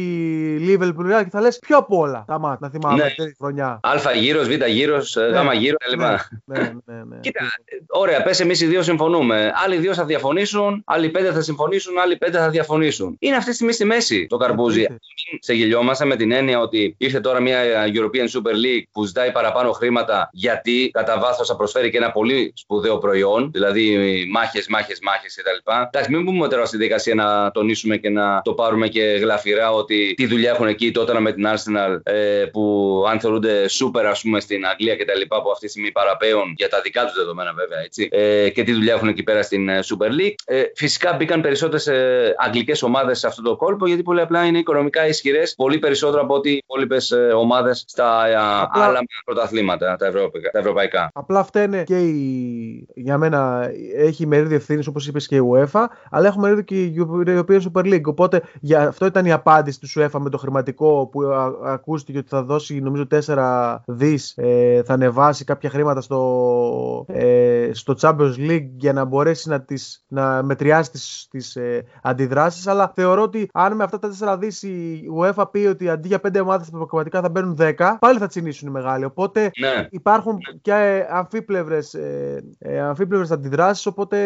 Liverpool 0.58 1.06
Real 1.12 1.22
και 1.24 1.30
θα 1.30 1.40
λες 1.40 1.58
πιο 1.58 1.76
απ' 1.76 1.92
όλα 1.92 2.24
τα 2.26 2.38
μάτια. 2.38 2.58
Να 2.60 2.68
θυμάμαι 2.68 2.96
Ναι. 2.96 3.02
αυτή 3.02 3.24
τη 3.26 3.34
χρονιά. 3.38 3.80
Α 3.82 4.12
γύρος, 4.14 4.48
Β 4.48 4.50
γύρος, 4.66 5.16
Γ 5.16 5.52
γύρος 5.52 5.78
κλπ. 5.90 6.00
Ναι, 6.00 6.16
ναι, 6.44 6.72
ναι, 6.84 7.02
ναι. 7.04 7.16
Κοίτα, 7.20 7.40
ωραία, 7.88 8.22
πες 8.22 8.40
εμείς 8.40 8.60
οι 8.60 8.66
δύο 8.66 8.82
συμφωνούμε. 8.82 9.52
Άλλοι 9.64 9.76
δύο 9.76 9.94
θα 9.94 10.04
διαφωνήσουν, 10.04 10.82
άλλοι 10.86 11.10
πέντε 11.10 11.32
θα 11.32 11.40
συμφωνήσουν, 11.40 11.98
άλλοι 11.98 12.16
πέντε 12.16 12.38
θα 12.38 12.48
διαφωνήσουν. 12.50 13.16
Είναι 13.18 13.36
αυτή 13.36 13.48
τη 13.48 13.54
στιγμή 13.54 13.72
στη 13.72 13.84
μέση 13.84 14.26
το 14.26 14.36
καρπούζι. 14.36 14.80
Εννοείται. 14.80 15.04
σε 15.40 15.52
γελιόμαστε 15.54 16.04
με 16.14 16.20
την 16.20 16.32
έννοια 16.32 16.60
ότι 16.60 16.94
ήρθε 16.98 17.20
τώρα 17.20 17.40
μια 17.40 17.60
European 17.86 18.38
Super 18.38 18.54
League 18.64 18.84
που 18.92 19.04
ζητάει 19.04 19.32
παραπάνω 19.32 19.72
χρήματα 19.72 20.28
γιατί 20.32 20.90
κατά 20.92 21.18
βάθος 21.18 21.48
θα 21.48 21.56
προσφέρει 21.56 21.90
και 21.90 21.96
ένα 21.96 22.10
πολύ 22.10 22.52
σπουδαίο 22.56 22.98
προϊόν, 22.98 23.50
δηλαδή 23.52 23.96
μάχες, 24.30 24.66
μάχες, 24.68 24.98
μάχες 25.02 25.34
κτλ. 25.34 25.70
Εντάξει, 25.86 26.10
μην 26.10 26.24
πούμε 26.24 26.48
τώρα 26.48 26.64
στη 26.64 26.76
δικασία 26.76 27.14
να 27.14 27.50
τονίσουμε 27.50 27.96
και 27.96 28.10
να 28.10 28.40
το 28.44 28.52
πάρουμε 28.52 28.88
και 28.88 29.00
γλαφυρά 29.00 29.72
ότι 29.72 30.14
τι 30.16 30.26
δουλειά 30.26 30.50
έχουν 30.50 30.66
εκεί 30.66 30.90
τότε 30.90 31.20
με 31.20 31.32
την 31.32 31.46
Arsenal 31.46 32.00
ε, 32.02 32.44
που 32.52 33.04
αν 33.08 33.20
θεωρούνται 33.20 33.64
super 33.64 34.04
ας 34.04 34.20
πούμε 34.20 34.40
στην 34.40 34.66
Αγγλία 34.66 34.96
κτλ. 34.96 35.20
που 35.42 35.50
αυτή 35.50 35.64
τη 35.64 35.70
στιγμή 35.70 35.92
παραπέουν 35.92 36.54
για 36.56 36.68
τα 36.68 36.80
δικά 36.80 37.04
τους 37.04 37.14
δεδομένα 37.14 37.52
βέβαια 37.52 37.80
έτσι. 37.80 38.08
Ε, 38.12 38.50
και 38.50 38.62
τι 38.62 38.72
δουλειά 38.72 38.94
έχουν 38.94 39.08
εκεί 39.08 39.22
πέρα 39.22 39.42
στην 39.42 39.68
ε, 39.68 39.78
Super 39.84 40.08
League. 40.20 40.34
Ε, 40.44 40.62
φυσικά 40.74 41.12
μπήκαν 41.12 41.40
περισσότερες 41.40 41.86
ε, 41.86 42.34
αγγλικές 42.38 42.82
ομάδες 42.82 43.18
σε 43.18 43.26
αυτό 43.26 43.42
το 43.42 43.56
κόλπο 43.56 43.86
γιατί 43.86 44.02
πολύ 44.02 44.20
απλά 44.20 44.44
είναι 44.44 44.58
οικονομικά 44.58 45.06
ισχυρές 45.06 45.54
πολύ 45.54 45.78
περισσότερο 46.04 46.22
από 46.22 46.34
ό,τι 46.34 46.50
οι 46.50 46.56
υπόλοιπες 46.56 47.12
ομάδες 47.36 47.84
στα 47.86 48.26
ε, 48.26 48.34
απλά... 48.62 48.84
άλλα 48.84 49.00
πρωταθλήματα 49.24 49.96
τα, 49.96 50.10
τα 50.52 50.58
ευρωπαϊκά. 50.58 51.10
Απλά 51.14 51.44
φταίνε 51.44 51.82
και 51.82 51.98
η... 51.98 52.88
για 52.94 53.18
μένα 53.18 53.70
έχει 53.96 54.26
μερίδιο 54.26 54.56
ευθύνης 54.56 54.86
όπως 54.86 55.06
είπες 55.06 55.26
και 55.26 55.36
η 55.36 55.42
UEFA, 55.52 55.84
αλλά 56.10 56.26
έχουμε 56.26 56.48
μερίδιο 56.48 56.64
και 56.64 56.82
η 56.82 56.94
European 56.98 57.60
Super 57.60 57.84
League. 57.84 58.04
Οπότε 58.04 58.42
για 58.60 58.88
αυτό 58.88 59.06
ήταν 59.06 59.26
η 59.26 59.32
απάντηση 59.32 59.80
του 59.80 59.88
UEFA 59.94 60.18
με 60.18 60.30
το 60.30 60.38
χρηματικό 60.38 61.08
που 61.12 61.22
ακούστηκε 61.64 62.18
ότι 62.18 62.28
θα 62.28 62.42
δώσει 62.42 62.80
νομίζω 62.80 63.06
4 63.26 63.76
δις, 63.86 64.32
ε, 64.36 64.82
θα 64.84 64.92
ανεβάσει 64.92 65.44
κάποια 65.44 65.70
χρήματα 65.70 66.00
στο, 66.00 67.04
ε, 67.08 67.70
στο 67.72 67.94
Champions 68.00 68.34
League 68.38 68.68
για 68.76 68.92
να 68.92 69.04
μπορέσει 69.04 69.48
να, 69.48 69.60
τις, 69.60 70.04
να 70.08 70.42
μετριάσει 70.42 70.90
τις, 70.90 71.26
τις 71.30 71.56
ε, 71.56 71.84
αντιδράσεις 72.02 72.66
αλλά 72.66 72.92
θεωρώ 72.94 73.22
ότι 73.22 73.48
αν 73.52 73.76
με 73.76 73.84
αυτά 73.84 73.98
τα 73.98 74.10
4 74.20 74.36
δις 74.38 74.62
η 74.62 75.02
UEFA 75.20 75.44
πει 75.50 75.58
ότι 75.58 75.88
αντί 75.94 76.08
για 76.08 76.20
5 76.28 76.40
ομάδες 76.40 76.70
πραγματικά 76.70 77.20
θα 77.20 77.28
μπαίνουν 77.28 77.56
10 77.60 77.96
πάλι 78.00 78.18
θα 78.18 78.26
τσινήσουν 78.26 78.68
οι 78.68 78.70
μεγάλοι 78.70 79.04
οπότε 79.04 79.50
ναι. 79.60 79.86
υπάρχουν 79.90 80.32
ναι. 80.32 80.58
και 80.62 81.06
αμφίπλευρες, 81.08 81.94
ε, 81.94 82.44
ε, 82.58 82.80
αμφίπλευρες 82.80 83.30
αντιδράσεις 83.30 83.86
οπότε 83.86 84.16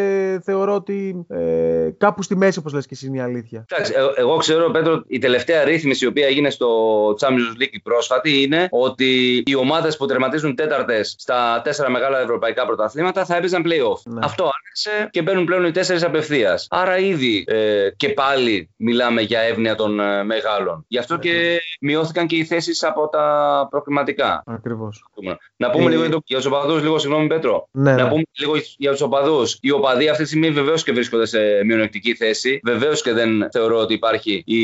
θεωρώ 0.44 0.74
ότι 0.74 1.26
ε, 1.28 1.90
κάπου 1.98 2.22
στη 2.22 2.36
μέση 2.36 2.58
όπως 2.58 2.72
λες 2.72 2.86
και 2.86 2.94
εσύ 2.94 3.06
είναι 3.06 3.16
η 3.16 3.20
αλήθεια. 3.20 3.64
Εντάξει, 3.68 3.92
ε, 3.96 4.20
εγώ 4.20 4.36
ξέρω 4.36 4.70
Πέτρο 4.70 5.02
η 5.06 5.18
τελευταία 5.18 5.64
ρύθμιση 5.64 6.04
η 6.04 6.08
οποία 6.08 6.26
έγινε 6.26 6.50
στο 6.50 6.68
Champions 7.20 7.62
League 7.62 7.78
πρόσφατη 7.82 8.42
είναι 8.42 8.68
ότι 8.70 9.42
οι 9.46 9.54
ομάδες 9.54 9.96
που 9.96 10.06
τερματίζουν 10.06 10.54
τέταρτες 10.54 11.14
στα 11.18 11.60
τέσσερα 11.64 11.90
μεγάλα 11.90 12.20
ευρωπαϊκά 12.20 12.66
πρωταθλήματα 12.66 13.24
θα 13.24 13.36
έπαιζαν 13.36 13.62
playoff. 13.66 14.02
Ναι. 14.04 14.20
Αυτό 14.22 14.44
άρχισε 14.44 15.08
και 15.10 15.22
μπαίνουν 15.22 15.44
πλέον 15.44 15.64
οι 15.64 15.70
τέσσερις 15.70 16.02
απευθείας. 16.02 16.66
Άρα 16.70 16.98
ήδη 16.98 17.44
ε, 17.46 17.88
και 17.96 18.08
πάλι 18.08 18.70
μιλάμε 18.76 19.20
για 19.20 19.40
εύνοια 19.40 19.74
των 19.74 20.00
ε, 20.00 20.24
μεγάλων. 20.24 20.84
Γι' 20.88 20.98
αυτό 20.98 21.18
και 21.18 21.57
μειώθηκαν 21.80 22.26
και 22.26 22.36
οι 22.36 22.44
θέσεις 22.44 22.82
από 22.82 23.08
τα 23.08 23.66
προκληματικά. 23.70 24.42
Ακριβώς. 24.46 25.04
Να 25.56 25.70
πούμε 25.70 25.84
ε... 25.84 25.88
λίγο 25.88 26.22
για 26.26 26.36
τους 26.36 26.46
οπαδούς, 26.46 26.82
λίγο 26.82 26.98
συγγνώμη 26.98 27.26
Πέτρο. 27.26 27.68
Ναι, 27.70 27.94
να 27.94 28.02
ναι. 28.02 28.08
πούμε 28.08 28.22
λίγο 28.38 28.54
για 28.76 28.90
τους 28.90 29.00
οπαδούς. 29.00 29.58
Οι 29.60 29.70
οπαδοί 29.70 30.08
αυτή 30.08 30.22
τη 30.22 30.28
στιγμή 30.28 30.50
βεβαίως 30.50 30.82
και 30.82 30.92
βρίσκονται 30.92 31.26
σε 31.26 31.38
μειονεκτική 31.64 32.14
θέση. 32.14 32.60
Βεβαίως 32.64 33.02
και 33.02 33.12
δεν 33.12 33.48
θεωρώ 33.52 33.78
ότι 33.78 33.94
υπάρχει 33.94 34.42
η, 34.46 34.62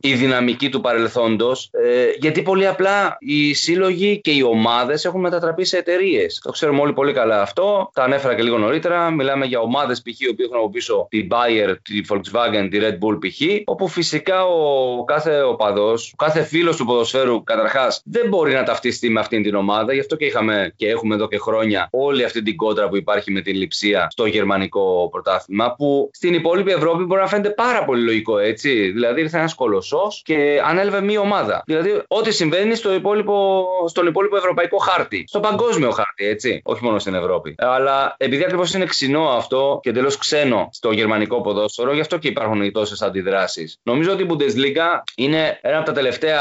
η 0.00 0.14
δυναμική 0.14 0.68
του 0.68 0.80
παρελθόντος. 0.80 1.70
Ε, 1.72 2.04
γιατί 2.18 2.42
πολύ 2.42 2.66
απλά 2.66 3.16
οι 3.18 3.54
σύλλογοι 3.54 4.20
και 4.20 4.30
οι 4.30 4.42
ομάδες 4.42 5.04
έχουν 5.04 5.20
μετατραπεί 5.20 5.64
σε 5.64 5.76
εταιρείες. 5.76 6.40
Το 6.42 6.50
ξέρουμε 6.50 6.80
όλοι 6.80 6.92
πολύ 6.92 7.12
καλά 7.12 7.42
αυτό. 7.42 7.90
Τα 7.94 8.02
ανέφερα 8.02 8.34
και 8.34 8.42
λίγο 8.42 8.58
νωρίτερα. 8.58 9.10
Μιλάμε 9.10 9.46
για 9.46 9.60
ομάδες 9.60 10.02
π.χ. 10.02 10.34
που 10.36 10.42
έχουν 10.42 10.56
από 10.56 10.70
πίσω 10.70 11.06
την 11.10 11.28
Bayer, 11.30 11.74
τη 11.82 12.00
Volkswagen, 12.08 12.68
τη 12.70 12.78
Red 12.80 12.98
Bull 13.06 13.18
π.χ. 13.20 13.40
Όπου 13.64 13.88
φυσικά 13.88 14.44
ο 14.44 15.04
κάθε 15.04 15.40
οπαδό, 15.62 15.92
ο 15.92 16.16
κάθε 16.16 16.42
φίλος 16.42 16.76
του 16.76 16.84
ποδοσφαίρου 16.84 17.42
καταρχάς 17.42 18.02
δεν 18.04 18.28
μπορεί 18.28 18.52
να 18.52 18.62
ταυτιστεί 18.62 19.10
με 19.10 19.20
αυτήν 19.20 19.42
την 19.42 19.54
ομάδα. 19.54 19.92
Γι' 19.92 20.00
αυτό 20.00 20.16
και 20.16 20.24
είχαμε 20.24 20.72
και 20.76 20.88
έχουμε 20.88 21.14
εδώ 21.14 21.28
και 21.28 21.38
χρόνια 21.38 21.88
όλη 21.90 22.24
αυτή 22.24 22.42
την 22.42 22.56
κόντρα 22.56 22.88
που 22.88 22.96
υπάρχει 22.96 23.32
με 23.32 23.40
την 23.40 23.56
λειψία 23.56 24.06
στο 24.10 24.26
γερμανικό 24.26 25.08
πρωτάθλημα. 25.10 25.74
Που 25.74 26.10
στην 26.12 26.34
υπόλοιπη 26.34 26.70
Ευρώπη 26.70 27.04
μπορεί 27.04 27.20
να 27.20 27.26
φαίνεται 27.26 27.50
πάρα 27.50 27.84
πολύ 27.84 28.02
λογικό 28.02 28.38
έτσι. 28.38 28.90
Δηλαδή 28.90 29.20
ήρθε 29.20 29.38
ένας 29.38 29.54
κολοσσός 29.54 30.22
και 30.24 30.60
ανέλαβε 30.64 31.00
μία 31.00 31.20
ομάδα. 31.20 31.62
Δηλαδή 31.66 32.02
ό,τι 32.08 32.32
συμβαίνει 32.32 32.74
στο 32.74 32.94
υπόλοιπο, 32.94 33.64
στον 33.88 34.06
υπόλοιπο 34.06 34.36
ευρωπαϊκό 34.36 34.76
χάρτη. 34.76 35.24
Στο 35.28 35.40
παγκόσμιο 35.40 35.90
χάρτη, 35.90 36.26
έτσι. 36.26 36.60
Όχι 36.64 36.84
μόνο 36.84 36.98
στην 36.98 37.14
Ευρώπη. 37.14 37.54
Αλλά 37.58 38.14
επειδή 38.18 38.44
ακριβώς 38.44 38.74
είναι 38.74 38.84
ξινό 38.84 39.28
αυτό 39.28 39.80
και 39.82 39.88
εντελώς 39.88 40.16
ξένο 40.16 40.68
στο 40.72 40.90
γερμανικό 40.90 41.40
ποδόσφαιρο, 41.40 41.92
γι' 41.92 42.00
αυτό 42.00 42.18
και 42.18 42.28
υπάρχουν 42.28 42.72
τόσες 42.72 43.02
αντιδράσεις. 43.02 43.78
Νομίζω 43.82 44.12
ότι 44.12 44.22
η 44.22 44.26
Bundesliga 44.30 45.02
είναι 45.16 45.41
ένα 45.60 45.76
από 45.76 45.86
τα 45.86 45.92
τελευταία 45.92 46.40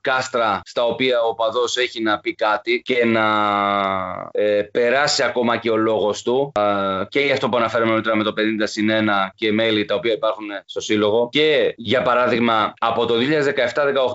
κάστρα 0.00 0.60
στα 0.64 0.84
οποία 0.84 1.20
ο 1.22 1.34
παδός 1.34 1.76
έχει 1.76 2.02
να 2.02 2.18
πει 2.18 2.34
κάτι 2.34 2.82
και 2.84 3.04
να 3.04 3.26
ε, 4.32 4.62
περάσει 4.62 5.22
ακόμα 5.22 5.56
και 5.56 5.70
ο 5.70 5.76
λόγος 5.76 6.22
του. 6.22 6.52
Ε, 6.56 7.04
και 7.08 7.20
για 7.20 7.32
αυτό 7.32 7.48
που 7.48 7.56
αναφέραμε 7.56 7.90
νωρίτερα 7.90 8.16
με 8.16 8.22
το 8.22 8.32
50 8.36 8.40
συν 8.62 8.90
1 8.90 8.92
και 9.34 9.52
μέλη 9.52 9.84
τα 9.84 9.94
οποία 9.94 10.12
υπάρχουν 10.12 10.46
στο 10.64 10.80
σύλλογο. 10.80 11.28
Και 11.32 11.74
για 11.76 12.02
παράδειγμα, 12.02 12.74
από 12.78 13.06
το 13.06 13.14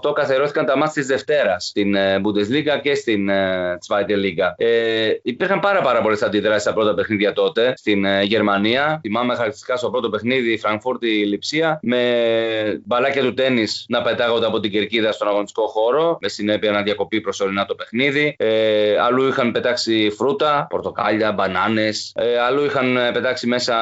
2017-18 0.04 0.14
καθερώθηκαν 0.14 0.66
τα 0.66 0.78
μάτια 0.78 0.94
της 0.94 1.08
Δευτέρας 1.08 1.66
στην 1.66 1.96
ε, 1.96 2.22
Bundesliga 2.24 2.80
και 2.82 2.96
στην 2.96 3.30
ε, 3.30 3.78
Zweite 3.88 4.12
Liga. 4.12 4.54
Ε, 4.58 5.10
υπήρχαν 5.22 5.60
πάρα, 5.60 5.82
πάρα 5.82 6.02
πολλές 6.02 6.22
αντιδράσεις 6.22 6.62
στα 6.62 6.74
πρώτα 6.74 6.94
παιχνίδια 6.94 7.34
τότε 7.34 7.74
στην 7.76 8.06
ε, 8.06 8.24
Γερμανία. 8.24 9.00
Θυμάμαι 9.02 9.34
χαρακτηριστικά 9.34 9.78
στο 9.78 9.90
πρώτο 9.90 10.10
παιχνίδι 10.10 10.52
η 10.52 10.58
Φραγκφούρτη 10.58 11.08
Λιψία 11.08 11.80
με 11.82 12.82
μπαλάκια 12.86 13.22
του 13.22 13.34
τέννη 13.34 13.64
να 13.88 14.02
πετάγονται 14.06 14.46
από 14.46 14.60
την 14.60 14.72
κερκίδα 14.72 15.12
στον 15.12 15.28
αγωνιστικό 15.28 15.68
χώρο, 15.68 16.18
με 16.22 16.28
συνέπεια 16.28 16.72
να 16.72 16.82
διακοπεί 16.82 17.22
προσωρινά 17.22 17.66
το 17.66 17.76
παιχνίδι. 17.76 18.36
Ε, 18.38 18.98
αλλού 19.00 19.28
είχαν 19.28 19.52
πετάξει 19.52 20.10
φρούτα, 20.18 20.68
πορτοκάλια, 20.70 21.32
μπανάνες. 21.32 22.12
Ε, 22.16 22.40
αλλού 22.40 22.66
είχαν 22.66 22.98
πετάξει 23.14 23.48
μέσα 23.48 23.74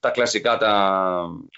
τα 0.00 0.10
κλασικά 0.10 0.56
τα 0.56 0.72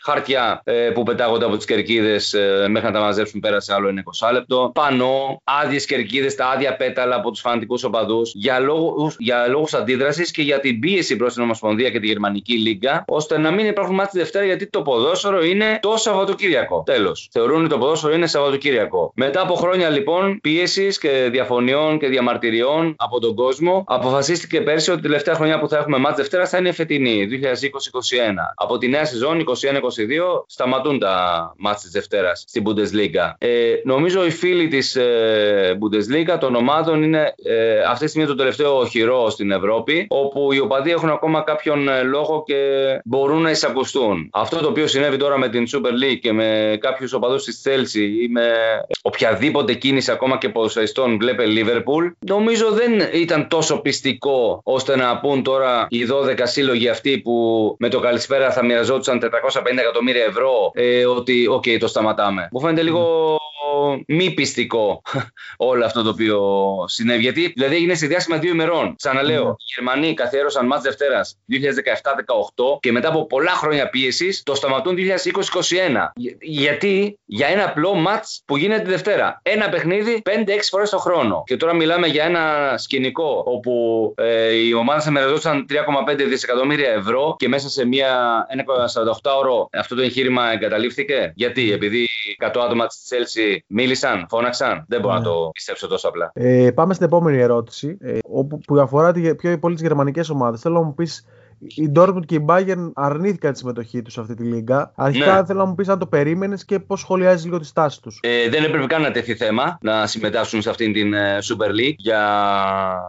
χαρτιά 0.03 0.61
ε, 0.65 0.91
που 0.95 1.03
πετάγονται 1.03 1.45
από 1.45 1.57
τις 1.57 1.67
κερκίδες 1.67 2.35
ε, 2.35 2.67
μέχρι 2.69 2.89
να 2.89 2.95
τα 2.95 3.01
μαζέψουν 3.01 3.41
πέρασε 3.41 3.75
άλλο 3.75 3.89
ένα 3.89 4.03
20 4.29 4.33
λεπτό. 4.33 4.71
Πανώ, 4.75 5.41
άδειες 5.45 5.85
κερκίδες, 5.85 6.35
τα 6.35 6.47
άδεια 6.47 6.77
πέταλα 6.77 7.17
από 7.17 7.31
τους 7.31 7.41
φανατικούς 7.41 7.85
οπαδούς 7.85 8.33
για 8.35 8.59
λόγους 8.59 9.17
για 9.19 9.47
λόγους 9.49 9.75
αντίδρασης 9.75 10.31
και 10.31 10.43
για 10.43 10.61
την 10.61 10.81
πίεση 10.81 11.17
προς 11.17 11.35
την 11.35 11.43
Ομοσπονδία 11.43 11.91
και 11.91 12.01
τη 12.01 12.07
Γερμανική 12.07 12.53
Λίγκα, 12.53 13.05
ώστε 13.07 13.39
να 13.39 13.51
μην 13.51 13.67
υπάρχουν 13.67 13.95
μάτια 13.95 14.21
Δευτέρα 14.21 14.45
γιατί 14.45 14.67
το 14.67 14.83
ποδόσφαιρο 14.83 15.45
είναι 15.45 15.79
το 15.83 15.97
Σαββατοκύριακο. 15.97 16.83
Τέλος. 16.87 17.29
Θεωρούν 17.33 17.61
ότι 17.61 17.69
το 17.69 17.79
ποδόσφαιρο 17.79 17.90
είναι 18.15 18.27
Σαββατοκύριακο. 18.27 19.13
Μετά 19.15 19.41
από 19.41 19.55
χρόνια 19.55 19.89
λοιπόν 19.89 20.41
πίεσης 20.41 20.99
και 20.99 21.29
διαφωνιών 21.31 21.99
και 21.99 22.09
διαμαρτυριών 22.09 22.95
από 22.99 23.21
τον 23.21 23.35
κόσμο, 23.35 23.85
αποφασίστηκε 23.87 24.61
πέρσι 24.61 24.91
ότι 24.91 25.01
τη 25.01 25.07
τελευταία 25.07 25.35
χρονιά 25.35 25.59
που 25.59 25.69
θα 25.69 25.77
έχουμε 25.77 25.99
μάτια 25.99 26.19
Δευτέρα 26.21 26.47
θα 26.47 26.59
είναι 26.59 26.73
φετινή, 26.73 27.29
2020-2021. 27.31 27.37
Από 28.55 28.79
τη 28.79 28.89
νέα 28.89 29.05
σεζόν 29.05 29.45
21-22 29.47 29.53
σταματούν 30.47 30.99
τα 30.99 31.15
ματς 31.57 31.81
της 31.83 31.91
Δευτέρας 31.91 32.45
στην 32.47 32.65
Bundesliga. 32.67 33.35
Ε, 33.39 33.49
νομίζω 33.85 34.25
οι 34.25 34.31
φίλοι 34.31 34.69
της 34.69 34.97
ε, 34.97 35.79
Bundesliga 35.81 36.39
των 36.41 36.55
ομάδων 36.55 37.03
είναι 37.03 37.35
ε, 37.45 37.81
αυτή 37.81 38.05
τη 38.05 38.11
στιγμή 38.11 38.29
το 38.29 38.35
τελευταίο 38.35 38.87
οχυρό 38.87 39.31
στην 39.31 39.51
Ευρώπη, 39.51 40.07
όπου 40.09 40.53
οι 40.53 40.59
οπαδοί 40.61 40.91
έχουν 40.91 41.11
ακόμα 41.11 41.43
κάποιον 41.43 41.89
ε, 41.89 42.03
λόγο 42.03 42.43
και 42.47 42.57
μπορούν 43.05 43.43
να 43.43 43.51
εισακουστούν. 43.51 44.31
Αυτό 44.33 44.59
το 44.59 44.69
οποίο 44.69 44.87
συνέβη 44.87 45.17
τώρα 45.17 45.39
με 45.39 45.49
την 45.49 45.65
Super 45.73 45.91
League 45.91 46.19
και 46.21 46.33
με 46.33 46.79
κάποιους 46.81 47.13
οπαδούς 47.13 47.45
της 47.45 47.61
Chelsea 47.81 48.23
ή 48.23 48.29
με 48.29 48.51
οποιαδήποτε 49.03 49.75
κίνηση 49.75 50.11
ακόμα 50.11 50.39
και 50.39 50.49
ποδοσφαιριστών 50.49 51.19
βλέπε 51.19 51.45
Liverpool, 51.47 52.13
νομίζω 52.19 52.71
δεν 52.71 52.93
ήταν 53.13 53.49
τόσο 53.49 53.81
πειστικό 53.81 54.61
ώστε 54.65 54.97
να 54.97 55.21
πουν 55.21 55.43
τώρα 55.43 55.87
οι 55.91 55.99
12 56.13 56.41
σύλλογοι 56.43 56.89
αυτοί 56.89 57.19
που 57.19 57.77
με 57.79 57.89
το 57.89 58.01
καλησπέρα 58.01 58.53
θα 58.53 58.65
μοιραζόντουσαν 58.65 59.21
450 59.23 59.77
εκατομμύρια 59.79 60.25
ευρώ 60.25 60.71
ε, 60.75 61.07
ότι 61.07 61.47
ok, 61.47 61.63
okay, 61.67 61.77
το 61.81 61.87
σταματάμε. 61.87 62.49
Μου 62.53 62.61
φαίνεται 62.61 62.83
λίγο 62.83 63.39
μη 64.07 64.31
πιστικό 64.31 65.03
όλο 65.57 65.85
αυτό 65.85 66.03
το 66.03 66.09
οποίο 66.09 66.41
συνέβη. 66.87 67.23
Γιατί 67.23 67.53
δηλαδή 67.57 67.75
έγινε 67.75 67.95
σε 67.95 68.07
διάστημα 68.07 68.39
δύο 68.39 68.53
ημερών. 68.53 68.95
Ξαναλέω, 68.97 69.51
mm. 69.51 69.55
οι 69.59 69.73
Γερμανοί 69.75 70.15
καθιέρωσαν 70.15 70.67
μάτς 70.67 70.83
Δευτέρας 70.83 71.39
2017-18 71.53 72.81
και 72.81 72.93
μετά 72.93 73.09
από 73.09 73.27
πολλά 73.27 73.51
χρόνια 73.51 73.89
πίεσης 73.89 74.43
το 74.43 74.55
σταματούν 74.55 74.97
2020-21. 74.97 75.01
Γιατί 76.41 77.19
για 77.25 77.47
ένα 77.47 77.70
απλό 77.71 77.95
μάτς 77.95 78.43
που 78.45 78.57
γίνεται 78.57 78.83
τη 78.83 78.91
Δευτέρα. 78.91 79.41
Ένα 79.43 79.69
παιχνίδι 79.69 80.23
5-6 80.25 80.31
φορές 80.71 80.91
το 80.91 80.99
χρόνο. 80.99 81.43
Και 81.47 81.57
τώρα 81.57 81.75
μιλάμε 81.75 82.07
για 82.07 82.25
ένα 82.25 82.75
σκηνικό 82.77 83.43
όπου 83.47 83.75
ε, 84.17 84.53
οι 84.53 84.73
ομάδε 84.73 85.09
εμεριδούσαν 85.09 85.67
3,5 86.09 86.17
δισεκατομμύρια 86.29 86.91
ευρώ 86.91 87.35
και 87.39 87.49
μέσα 87.49 87.69
σε 87.69 87.87
μια, 87.87 88.47
ένα 88.49 88.65
48 89.23 89.31
ώρο 89.39 89.69
αυτό 89.73 89.95
το 89.95 90.03
εγχείρημα 90.03 90.53
εγκαταλείφθηκε. 90.53 91.33
Γιατί, 91.35 91.73
επειδή 91.73 92.09
100 92.47 92.61
άτομα 92.65 92.87
της 92.87 93.09
Chelsea 93.11 93.57
μίλησαν, 93.67 94.27
φώναξαν. 94.29 94.85
Δεν 94.89 95.01
μπορώ 95.01 95.15
να 95.15 95.23
το 95.23 95.45
ναι. 95.45 95.51
πιστέψω 95.51 95.87
τόσο 95.87 96.09
απλά. 96.09 96.31
Ε, 96.35 96.71
πάμε 96.75 96.95
στην 96.95 97.07
επόμενη 97.07 97.39
ερώτηση, 97.39 97.99
ε, 98.01 98.19
όπου, 98.23 98.59
που 98.59 98.81
αφορά 98.81 99.13
πιο 99.37 99.59
πολύ 99.59 99.75
τις 99.75 99.83
γερμανικές 99.83 100.31
ομάδες. 100.31 100.61
Θέλω 100.61 100.75
να 100.75 100.83
μου 100.83 100.95
πεις 100.95 101.25
η 101.67 101.93
Dortmund 101.97 102.27
και 102.27 102.35
η 102.35 102.45
Bayern 102.49 102.91
αρνήθηκαν 102.95 103.53
τη 103.53 103.59
συμμετοχή 103.59 104.03
τους 104.03 104.13
σε 104.13 104.21
αυτή 104.21 104.35
τη 104.35 104.43
λίγα. 104.43 104.93
Αρχικά 104.95 105.41
ναι. 105.41 105.47
θέλω 105.47 105.59
να 105.59 105.65
μου 105.65 105.75
πεις 105.75 105.89
αν 105.89 105.99
το 105.99 106.07
περίμενες 106.07 106.65
και 106.65 106.79
πώς 106.79 107.01
σχολιάζεις 107.01 107.45
λίγο 107.45 107.59
τη 107.59 107.67
στάση 107.67 108.03
τους. 108.03 108.19
Ε, 108.23 108.49
δεν 108.49 108.65
έπρεπε 108.65 108.87
καν 108.87 109.03
να 109.03 109.11
τεθεί 109.11 109.35
θέμα 109.35 109.79
να 109.81 110.07
συμμετάσχουν 110.07 110.63
σε 110.63 110.71
αυτήν 110.71 110.93
την 110.93 111.15
ε, 111.15 111.39
Super 111.43 111.69
League 111.69 111.95
για 111.97 112.23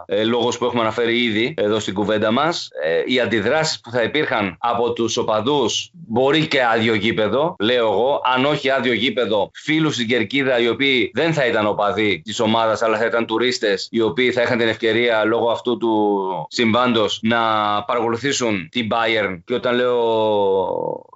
ε, 0.06 0.24
λόγου 0.24 0.52
που 0.60 0.66
έχουμε 0.66 0.82
αναφέρει 0.82 1.24
ήδη 1.24 1.54
εδώ 1.58 1.80
στην 1.80 1.94
κουβέντα 1.94 2.32
μας. 2.32 2.70
Ε, 2.84 3.14
οι 3.14 3.20
αντιδράσεις 3.20 3.80
που 3.80 3.92
θα 3.92 4.04
υπήρχαν 4.04 4.56
από 4.60 4.94
τους 4.94 5.18
οπαδούς 5.18 5.92
μπορεί 5.94 6.48
και 6.48 6.64
άδειο 6.64 6.94
γήπεδο, 6.94 7.56
λέω 7.60 7.92
εγώ. 7.92 8.22
Αν 8.36 8.46
όχι 8.46 8.70
άδειο 8.70 8.94
γήπεδο, 8.94 9.52
φίλους 9.54 9.94
στην 9.94 10.08
κερκίδα 10.08 10.60
οι 10.60 10.68
οποίοι 10.68 11.12
δεν 11.14 11.34
θα 11.34 11.46
ήταν 11.46 11.68
οπαδοί 11.68 12.22
της 12.24 12.40
ομάδας, 12.40 12.82
αλλά 12.82 12.98
θα 12.98 13.06
ήταν 13.06 13.26
τουρίστες 13.26 13.88
οι 13.92 14.02
οποίοι 14.02 14.32
θα 14.32 14.42
είχαν 14.42 14.58
την 14.58 14.68
ευκαιρία 14.68 15.26
λόγω 15.26 15.50
αυτού 15.50 15.78
του 15.78 16.18
συμβάντος 16.50 17.20
να 17.22 17.38
παρακολουθήσουν 17.84 18.41
την 18.70 18.88
Bayern. 18.92 19.40
Και 19.46 19.54
όταν 19.54 19.76
λέω 19.76 20.00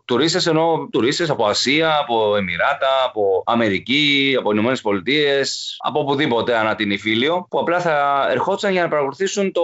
τουρίστες 0.06 0.46
εννοώ 0.46 0.88
τουρίστες 0.92 1.30
από 1.30 1.46
Ασία, 1.46 1.98
από 2.00 2.36
Εμμυράτα, 2.36 2.88
από 3.06 3.44
Αμερική, 3.46 4.36
από 4.40 4.52
Ηνωμένες 4.52 4.82
Πολιτείες, 4.82 5.76
από 5.80 6.00
οπουδήποτε 6.00 6.58
ανά 6.58 6.76
την 6.76 6.92
Ιφίλιο, 6.92 7.48
που 7.50 7.60
απλά 7.60 7.80
θα 7.80 8.28
ερχόντουσαν 8.32 8.72
για 8.72 8.82
να 8.82 8.88
παρακολουθήσουν 8.88 9.52
το 9.52 9.62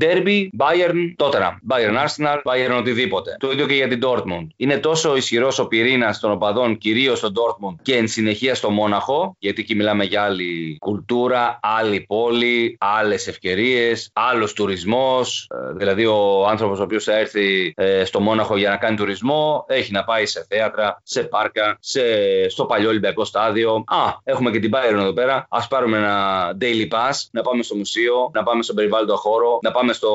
Derby 0.00 0.48
Bayern 0.58 1.24
Tottenham, 1.24 1.54
Bayern 1.70 2.04
Arsenal, 2.04 2.36
Bayern 2.44 2.78
οτιδήποτε. 2.78 3.36
Το 3.38 3.50
ίδιο 3.50 3.66
και 3.66 3.74
για 3.74 3.88
την 3.88 4.00
Dortmund. 4.04 4.46
Είναι 4.56 4.78
τόσο 4.78 5.16
ισχυρός 5.16 5.58
ο 5.58 5.66
πυρήνας 5.66 6.20
των 6.20 6.30
οπαδών, 6.30 6.78
κυρίως 6.78 7.18
στο 7.18 7.28
Dortmund 7.34 7.74
και 7.82 7.96
εν 7.96 8.08
συνεχεία 8.08 8.54
στο 8.54 8.70
Μόναχο, 8.70 9.36
γιατί 9.38 9.60
εκεί 9.60 9.74
μιλάμε 9.74 10.04
για 10.04 10.22
άλλη 10.22 10.76
κουλτούρα, 10.80 11.58
άλλη 11.62 12.00
πόλη, 12.00 12.76
άλλες 12.80 13.26
ευκαιρίες, 13.26 14.10
άλλος 14.12 14.52
τουρισμός. 14.52 15.48
Ε, 15.50 15.72
δηλαδή 15.76 16.06
ο 16.06 16.46
άνθρωπος 16.48 16.78
ο 16.78 16.82
οποίος 16.82 17.04
θα 17.04 17.18
έρθει 17.18 17.72
ε, 17.76 18.04
στο 18.04 18.20
Μόναχο 18.20 18.56
για 18.56 18.70
να 18.70 18.76
κάνει 18.76 18.96
τουρισμό 18.96 19.65
έχει 19.66 19.92
να 19.92 20.04
πάει 20.04 20.26
σε 20.26 20.46
θέατρα, 20.48 21.00
σε 21.02 21.22
πάρκα, 21.22 21.76
σε, 21.80 22.02
στο 22.48 22.64
παλιό 22.64 22.88
Ολυμπιακό 22.88 23.24
στάδιο. 23.24 23.84
Α, 23.86 24.14
έχουμε 24.24 24.50
και 24.50 24.58
την 24.58 24.70
Bayern 24.74 24.98
εδώ 24.98 25.12
πέρα. 25.12 25.46
Α 25.48 25.66
πάρουμε 25.66 25.96
ένα 25.96 26.50
daily 26.60 26.88
pass, 26.88 27.14
να 27.30 27.42
πάμε 27.42 27.62
στο 27.62 27.74
μουσείο, 27.74 28.30
να 28.32 28.42
πάμε 28.42 28.62
στον 28.62 28.74
περιβάλλοντο 28.76 29.16
χώρο, 29.16 29.58
να 29.62 29.70
πάμε 29.70 29.92
στο 29.92 30.10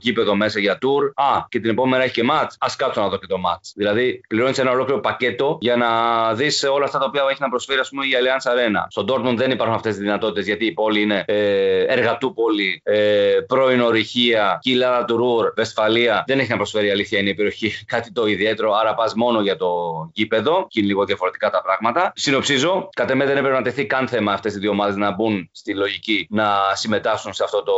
γήπεδο 0.00 0.34
μέσα 0.34 0.60
για 0.60 0.78
tour. 0.82 1.24
Α, 1.24 1.46
και 1.48 1.60
την 1.60 1.70
επόμενη 1.70 2.04
έχει 2.04 2.12
και 2.12 2.24
match. 2.30 2.50
Α 2.58 2.66
κάτσω 2.76 3.00
να 3.00 3.08
δω 3.08 3.16
και 3.18 3.26
το 3.26 3.36
match. 3.46 3.70
Δηλαδή, 3.74 4.20
πληρώνεις 4.28 4.58
ένα 4.58 4.70
ολόκληρο 4.70 5.00
πακέτο 5.00 5.58
για 5.60 5.76
να 5.76 5.88
δεις 6.34 6.62
όλα 6.62 6.84
αυτά 6.84 6.98
τα 6.98 7.04
οποία 7.04 7.22
έχει 7.30 7.40
να 7.40 7.48
προσφέρει, 7.48 7.80
ας 7.80 7.88
πούμε, 7.88 8.06
η 8.06 8.10
Allianz 8.12 8.50
Arena. 8.50 8.84
Στον 8.88 9.06
Dortmund 9.08 9.36
δεν 9.36 9.50
υπάρχουν 9.50 9.76
αυτές 9.76 9.94
τις 9.94 10.02
δυνατότητες 10.02 10.46
γιατί 10.46 10.66
η 10.66 10.72
πόλη 10.72 11.00
είναι 11.00 11.24
ε, 11.26 11.84
εργατούπολη, 11.84 12.80
ε, 12.84 13.36
πρώην 13.46 13.80
ορυχεία, 13.80 14.58
κοιλάδα 14.60 15.04
του 15.04 15.16
Ρούρ, 15.16 15.52
Βεσφαλία. 15.56 16.24
Δεν 16.26 16.38
έχει 16.38 16.50
να 16.50 16.56
προσφέρει 16.56 16.90
αλήθεια 16.90 17.18
είναι 17.18 17.30
η 17.30 17.34
περιοχή 17.34 17.84
κάτι 17.86 18.12
το 18.12 18.26
ιδιαίτερο 18.26 18.61
άρα 18.70 18.94
πας 18.94 19.14
μόνο 19.14 19.40
για 19.40 19.56
το 19.56 19.70
γήπεδο 20.12 20.66
και 20.68 20.80
είναι 20.80 20.88
λίγο 20.88 21.04
διαφορετικά 21.04 21.50
τα 21.50 21.62
πράγματα. 21.62 22.12
Συνοψίζω, 22.14 22.88
κατά 22.94 23.14
μένα 23.14 23.30
δεν 23.30 23.38
έπρεπε 23.38 23.56
να 23.56 23.62
τεθεί 23.62 23.86
καν 23.86 24.08
θέμα 24.08 24.32
αυτές 24.32 24.54
οι 24.54 24.58
δύο 24.58 24.70
ομάδες 24.70 24.96
να 24.96 25.10
μπουν 25.10 25.48
στη 25.52 25.74
λογική 25.74 26.26
να 26.30 26.48
συμμετάσχουν 26.74 27.32
σε 27.32 27.44
αυτό 27.44 27.62
το 27.62 27.72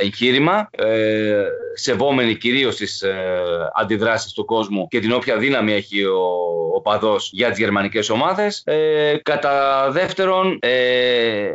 εγχείρημα, 0.00 0.68
ε, 0.70 1.44
σεβόμενοι 1.74 2.34
κυρίως 2.34 2.76
τις 2.76 3.02
ε, 3.02 3.42
αντιδράσεις 3.74 4.32
του 4.32 4.44
κόσμου 4.44 4.88
και 4.88 5.00
την 5.00 5.12
όποια 5.12 5.36
δύναμη 5.36 5.72
έχει 5.72 6.04
ο, 6.04 6.20
ο 6.74 6.80
παδός 6.80 7.30
για 7.32 7.48
τις 7.48 7.58
γερμανικές 7.58 8.10
ομάδες. 8.10 8.62
Ε, 8.64 9.16
κατά 9.22 9.86
δεύτερον, 9.90 10.58
ε, 10.60 11.50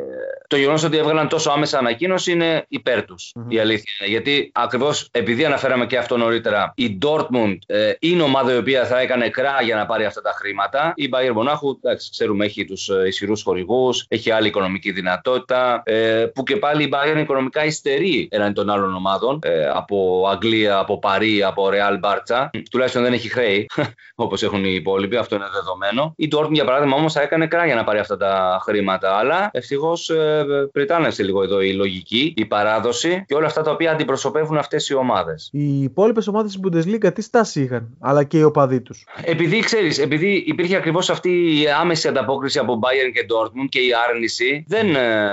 το 0.54 0.60
γεγονός 0.60 0.84
ότι 0.84 0.98
έβγαλαν 0.98 1.28
τόσο 1.28 1.52
άμεσα 1.52 1.78
ανακοίνωση 1.78 2.32
είναι 2.32 2.66
υπέρ 2.68 3.06
τους. 3.06 3.34
Mm-hmm. 3.36 3.54
Η 3.54 3.60
αλήθεια 3.60 3.94
είναι. 4.00 4.10
Γιατί 4.10 4.52
ακριβώς 4.54 5.10
επειδή 5.12 5.46
αναφέραμε 5.46 5.86
και 5.86 5.98
αυτό 5.98 6.18
νωρίτερα, 6.18 6.74
η 6.76 6.98
Dortmund 7.02 7.58
ε, 7.66 7.92
είναι 8.00 8.22
ομάδα 8.22 8.54
η 8.54 8.58
οποία 8.58 8.86
θα 8.86 9.00
έκανε 9.00 9.30
κρά 9.30 9.62
για 9.62 9.76
να 9.76 9.86
πάρει 9.86 10.06
αυτά 10.06 10.22
τα 10.22 10.32
χρήματα. 10.36 10.94
Η 10.96 11.10
Bayern 11.14 11.34
Μονάχου, 11.34 11.80
εντάξει, 11.84 12.10
ξέρουμε, 12.10 12.46
έχει 12.46 12.66
τους 12.66 12.90
ε, 12.90 13.08
ισχυρούς 13.08 13.44
χορηγούς, 13.44 14.06
έχει 14.08 14.32
άλλη 14.32 14.48
οικονομική 14.48 14.92
δυνατότητα. 14.92 15.82
Ε, 15.86 16.26
που 16.34 16.44
και 16.44 16.56
πάλι 16.58 16.84
η 16.84 16.90
Bayern 16.94 17.20
οικονομικά 17.20 17.66
υστερεί 17.66 18.28
έναν 18.32 18.54
των 18.54 18.70
άλλων 18.70 18.96
ομάδων. 18.96 19.40
Ε, 19.44 19.68
από 19.68 20.28
Αγγλία, 20.32 20.78
από 20.78 21.00
Παρί, 21.00 21.44
από 21.44 21.70
Real 21.72 22.10
Barça. 22.10 22.50
Τουλάχιστον 22.72 23.04
δεν 23.04 23.14
έχει 23.14 23.30
χρέη, 23.30 23.70
όπως 24.16 24.44
έχουν 24.44 24.66
οι 24.66 24.74
υπόλοιποι, 24.74 25.16
αυτό 25.16 25.36
είναι 25.36 25.50
δεδομένο. 25.54 26.14
Η 26.18 26.30
Dortmund, 26.36 26.54
για 26.54 26.66
παράδειγμα, 26.66 26.96
όμως 26.96 27.14
θα 27.14 27.22
έκανε 27.22 27.48
κρά 27.48 27.66
για 27.66 27.76
να 27.76 27.84
πάρει 27.84 28.00
αυτά 28.00 28.18
τα 28.18 28.60
χρήματα. 28.64 29.18
Αλλά 29.18 29.50
ευτυχώς 29.54 30.10
ε, 30.10 30.43
πριτάνευσε 30.72 31.24
λίγο 31.24 31.44
εδώ 31.44 31.62
η 31.62 31.74
λογική, 31.74 32.34
η 32.38 32.46
παράδοση 32.46 33.24
και 33.28 33.36
όλα 33.36 33.46
αυτά 33.46 33.62
τα 33.62 33.72
οποία 33.72 33.92
αντιπροσωπεύουν 33.92 34.58
αυτές 34.58 34.90
οι 34.90 34.94
ομάδες. 34.96 35.50
Οι 35.52 35.82
υπόλοιπες 35.82 36.28
ομάδες 36.28 36.52
τη 36.52 36.60
Bundesliga 36.64 37.14
τι 37.14 37.22
στάση 37.22 37.62
είχαν, 37.62 37.98
αλλά 38.00 38.24
και 38.24 38.38
οι 38.38 38.44
οπαδοί 38.44 38.82
τους; 38.82 39.06
Επειδή 39.24 39.60
ξέρεις, 39.60 40.00
επειδή 40.00 40.44
υπήρχε 40.46 40.76
ακριβώς 40.76 41.10
αυτή 41.10 41.30
η 41.30 41.70
άμεση 41.80 42.08
ανταπόκριση 42.08 42.60
από 42.60 42.80
Bayern 42.84 43.12
και 43.14 43.26
Dortmund 43.30 43.68
και 43.70 43.80
η 43.80 43.90
άρνηση, 44.10 44.64
δεν 44.68 44.96
ε, 44.96 45.30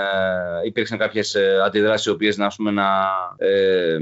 υπήρξαν 0.65 0.99
κάποιες 0.99 1.37
αντιδράσεις 1.67 2.07
οι 2.07 2.11
οποίες 2.11 2.37
να, 2.37 2.51
να, 2.73 2.89
ε, 3.37 3.99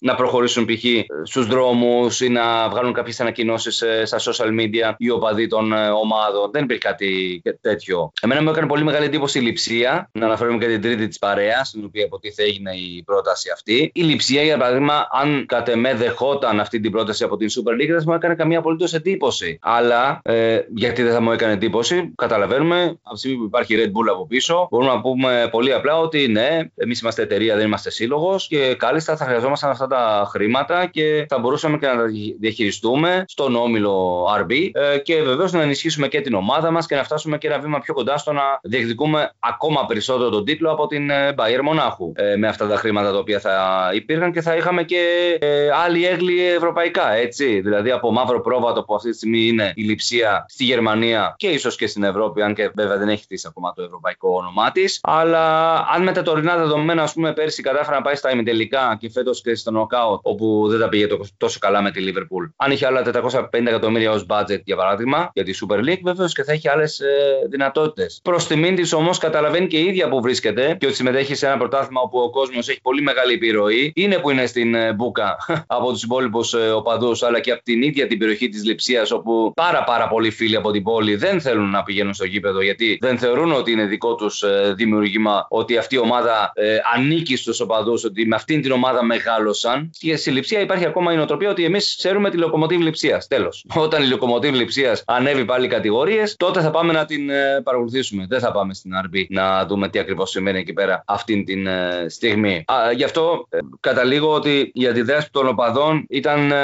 να 0.00 0.14
προχωρήσουν 0.14 0.64
π.χ. 0.64 0.84
στους 1.22 1.46
δρόμους 1.46 2.20
ή 2.20 2.28
να 2.28 2.68
βγάλουν 2.68 2.92
κάποιες 2.92 3.20
ανακοινώσεις 3.20 3.82
ε, 3.82 4.04
στα 4.04 4.18
social 4.18 4.48
media 4.60 4.94
οι 4.96 5.10
οπαδοί 5.10 5.46
των 5.46 5.72
ε, 5.72 5.88
ομάδων. 5.88 6.50
Δεν 6.52 6.62
υπήρχε 6.62 6.82
κάτι 6.82 7.42
τέτοιο. 7.60 8.12
Εμένα 8.22 8.42
μου 8.42 8.50
έκανε 8.50 8.66
πολύ 8.66 8.84
μεγάλη 8.84 9.04
εντύπωση 9.04 9.38
η 9.38 9.42
λειψία, 9.42 10.10
να 10.12 10.26
αναφέρουμε 10.36 10.64
και 10.64 10.72
την 10.72 10.82
τρίτη 10.82 11.08
της 11.08 11.18
παρέας, 11.18 11.68
στην 11.68 11.84
οποία 11.84 12.04
υποτίθεται 12.04 12.42
έγινε 12.48 12.70
η 12.74 13.02
πρόταση 13.02 13.50
αυτή. 13.52 13.90
Η 13.94 14.02
λειψία, 14.02 14.42
για 14.42 14.56
παράδειγμα, 14.58 15.08
αν 15.10 15.46
κατ' 15.46 15.68
εμέ 15.68 15.94
δεχόταν 15.94 16.60
αυτή 16.60 16.80
την 16.80 16.90
πρόταση 16.90 17.24
από 17.24 17.36
την 17.36 17.48
Super 17.48 17.72
League, 17.82 17.90
δεν 17.90 18.02
μου 18.06 18.12
έκανε 18.12 18.34
καμία 18.34 18.58
απολύτως 18.58 18.94
εντύπωση. 18.94 19.58
Αλλά 19.62 20.20
ε, 20.22 20.60
γιατί 20.74 21.02
δεν 21.02 21.12
θα 21.12 21.20
μου 21.20 21.32
έκανε 21.32 21.52
εντύπωση, 21.52 22.12
καταλαβαίνουμε 22.14 22.98
από 23.02 23.12
τη 23.14 23.18
στιγμή 23.18 23.36
που 23.36 23.44
υπάρχει 23.44 23.74
Red 23.78 23.88
Bull 23.88 24.12
από 24.12 24.26
πίσω, 24.26 24.68
μπορούμε 24.70 24.90
να 24.90 25.00
πούμε 25.00 25.48
πολύ 25.50 25.72
απλά 25.72 25.98
ότι 25.98 26.28
ναι, 26.28 26.58
εμείς 26.74 27.00
είμαστε 27.00 27.22
εταιρεία, 27.22 27.56
δεν 27.56 27.66
είμαστε 27.66 27.90
σύλλογος 27.90 28.46
και 28.46 28.74
κάλλιστα 28.74 29.16
θα 29.16 29.24
χρειαζόμασταν 29.24 29.70
αυτά 29.70 29.86
τα 29.86 30.28
χρήματα 30.30 30.86
και 30.86 31.26
θα 31.28 31.38
μπορούσαμε 31.38 31.78
και 31.78 31.86
να 31.86 31.96
τα 31.96 32.04
διαχειριστούμε 32.40 33.24
στον 33.26 33.56
όμιλο 33.56 34.24
RB 34.40 34.70
ε, 34.72 34.98
και 34.98 35.22
βεβαίως 35.22 35.52
να 35.52 35.62
ενισχύσουμε 35.62 36.08
και 36.08 36.20
την 36.20 36.34
ομάδα 36.34 36.70
μας 36.70 36.86
και 36.86 36.94
να 36.94 37.04
φτάσουμε 37.04 37.38
και 37.38 37.46
ένα 37.46 37.58
βήμα 37.58 37.78
πιο 37.80 37.94
κοντά 37.94 38.16
στο 38.16 38.32
να 38.32 38.42
διεκδικούμε 38.62 39.34
ακόμα 39.38 39.86
περισσότερο 39.86 40.25
τον 40.30 40.44
τίτλο 40.44 40.70
από 40.70 40.86
την 40.86 41.10
ε, 41.10 41.34
Bayern 41.38 41.62
Μονάχου 41.62 42.12
ε, 42.16 42.36
με 42.36 42.48
αυτά 42.48 42.66
τα 42.66 42.76
χρήματα 42.76 43.12
τα 43.12 43.18
οποία 43.18 43.40
θα 43.40 43.90
υπήρχαν 43.94 44.32
και 44.32 44.40
θα 44.40 44.56
είχαμε 44.56 44.82
και 44.82 45.36
ε, 45.40 45.68
άλλη 45.84 46.06
έγκλη 46.06 46.46
ευρωπαϊκά, 46.46 47.12
έτσι. 47.12 47.60
Δηλαδή 47.60 47.90
από 47.90 48.12
μαύρο 48.12 48.40
πρόβατο 48.40 48.82
που 48.82 48.94
αυτή 48.94 49.10
τη 49.10 49.16
στιγμή 49.16 49.46
είναι 49.46 49.72
η 49.74 49.82
λειψία 49.82 50.44
στη 50.48 50.64
Γερμανία 50.64 51.34
και 51.36 51.48
ίσως 51.48 51.76
και 51.76 51.86
στην 51.86 52.02
Ευρώπη, 52.02 52.42
αν 52.42 52.54
και 52.54 52.70
βέβαια 52.74 52.96
δεν 52.96 53.08
έχει 53.08 53.22
χτίσει 53.22 53.46
ακόμα 53.48 53.72
το 53.72 53.82
ευρωπαϊκό 53.82 54.36
όνομά 54.36 54.72
της. 54.72 55.00
Αλλά 55.02 55.74
αν 55.94 56.02
με 56.02 56.12
τα 56.12 56.22
τωρινά 56.22 56.56
δεδομένα, 56.56 57.02
ας 57.02 57.12
πούμε, 57.12 57.32
πέρσι 57.32 57.62
κατάφερα 57.62 57.96
να 57.96 58.02
πάει 58.02 58.14
στα 58.14 58.30
ημιτελικά 58.30 58.96
και 59.00 59.10
φέτος 59.10 59.42
και 59.42 59.54
στο 59.54 59.70
νοκάουτ, 59.70 60.20
όπου 60.22 60.68
δεν 60.68 60.80
τα 60.80 60.88
πήγε 60.88 61.06
τόσο 61.36 61.58
καλά 61.58 61.82
με 61.82 61.90
τη 61.90 62.00
Λίβερπουλ. 62.00 62.44
Αν 62.56 62.70
είχε 62.70 62.86
άλλα 62.86 63.02
450 63.04 63.42
εκατομμύρια 63.52 64.10
ως 64.10 64.26
budget, 64.28 64.60
για 64.64 64.76
παράδειγμα, 64.76 65.30
για 65.34 65.44
τη 65.44 65.52
Super 65.62 65.78
League, 65.78 66.00
βεβαίως 66.02 66.34
και 66.34 66.42
θα 66.42 66.52
έχει 66.52 66.68
άλλες 66.68 67.00
ε, 67.00 67.06
δυνατότητες. 67.48 68.20
Προς 68.22 68.46
τιμήν 68.46 68.74
της 68.74 68.92
όμως 68.92 69.18
καταλαβαίνει 69.18 69.66
και 69.66 69.78
η 69.78 69.84
ίδια 69.84 70.08
που 70.08 70.15
βρίσκεται 70.20 70.76
και 70.80 70.86
ότι 70.86 70.94
συμμετέχει 70.94 71.34
σε 71.34 71.46
ένα 71.46 71.56
πρωτάθλημα 71.56 72.00
όπου 72.00 72.18
ο 72.18 72.30
κόσμος 72.30 72.68
έχει 72.68 72.80
πολύ 72.80 73.02
μεγάλη 73.02 73.32
επιρροή. 73.32 73.92
Είναι 73.94 74.18
που 74.18 74.30
είναι 74.30 74.46
στην 74.46 74.74
ε, 74.74 74.92
Μπούκα 74.92 75.36
από 75.76 75.92
τους 75.92 76.02
υπόλοιπους 76.02 76.54
ε, 76.54 76.70
οπαδούς, 76.70 77.22
αλλά 77.22 77.40
και 77.40 77.50
από 77.50 77.62
την 77.62 77.82
ίδια 77.82 78.06
την 78.06 78.18
περιοχή 78.18 78.48
της 78.48 78.64
Λειψίας, 78.64 79.10
όπου 79.10 79.52
πάρα 79.54 79.84
πάρα 79.84 80.08
πολλοί 80.08 80.30
φίλοι 80.30 80.56
από 80.56 80.70
την 80.70 80.82
πόλη 80.82 81.16
δεν 81.16 81.40
θέλουν 81.40 81.70
να 81.70 81.82
πηγαίνουν 81.82 82.14
στο 82.14 82.24
γήπεδο 82.24 82.62
γιατί 82.62 82.98
δεν 83.00 83.18
θεωρούν 83.18 83.52
ότι 83.52 83.72
είναι 83.72 83.84
δικό 83.84 84.14
τους 84.14 84.42
ε, 84.42 84.74
δημιουργήμα, 84.76 85.46
ότι 85.48 85.76
αυτή 85.76 85.94
η 85.94 85.98
ομάδα 85.98 86.52
ε, 86.54 86.76
ανήκει 86.94 87.36
στους 87.36 87.60
οπαδούς, 87.60 88.04
ότι 88.04 88.26
με 88.26 88.34
αυτήν 88.34 88.62
την 88.62 88.72
ομάδα 88.72 89.04
μεγάλωσαν. 89.04 89.90
Και 89.98 90.16
στη 90.16 90.30
Λειψία 90.30 90.60
υπάρχει 90.60 90.86
ακόμα 90.86 91.12
η 91.12 91.16
νοοτροπία 91.16 91.50
ότι 91.50 91.64
εμείς 91.64 91.94
ξέρουμε 91.96 92.30
τη 92.30 92.36
λοκομοτίβ 92.36 92.80
Λειψίας. 92.80 93.26
Τέλος. 93.26 93.66
Όταν 93.84 94.02
η 94.02 94.06
λοκομοτίβ 94.06 94.54
Λειψίας 94.54 95.02
ανέβει 95.06 95.44
πάλι 95.44 95.68
κατηγορίες, 95.68 96.36
τότε 96.36 96.60
θα 96.60 96.70
πάμε 96.70 96.92
να 96.92 97.04
την 97.04 97.30
ε, 97.30 97.60
παρακολουθήσουμε. 97.64 98.26
Δεν 98.28 98.40
θα 98.40 98.52
πάμε 98.52 98.74
στην 98.74 98.90
RB 99.06 99.24
να 99.28 99.66
δούμε 99.66 99.88
τι 99.88 99.98
ακριβώς 100.06 100.30
σημαίνει 100.30 100.58
εκεί 100.58 100.72
πέρα 100.72 101.02
αυτή 101.06 101.44
την 101.44 101.66
ε, 101.66 102.06
στιγμή. 102.08 102.64
Α, 102.66 102.92
γι' 102.92 103.04
αυτό 103.04 103.46
ε, 103.50 103.58
καταλήγω 103.80 104.32
ότι 104.32 104.70
οι 104.74 104.86
αντιδράσει 104.86 105.30
των 105.30 105.48
οπαδών 105.48 106.06
ήταν, 106.08 106.50
ε, 106.50 106.56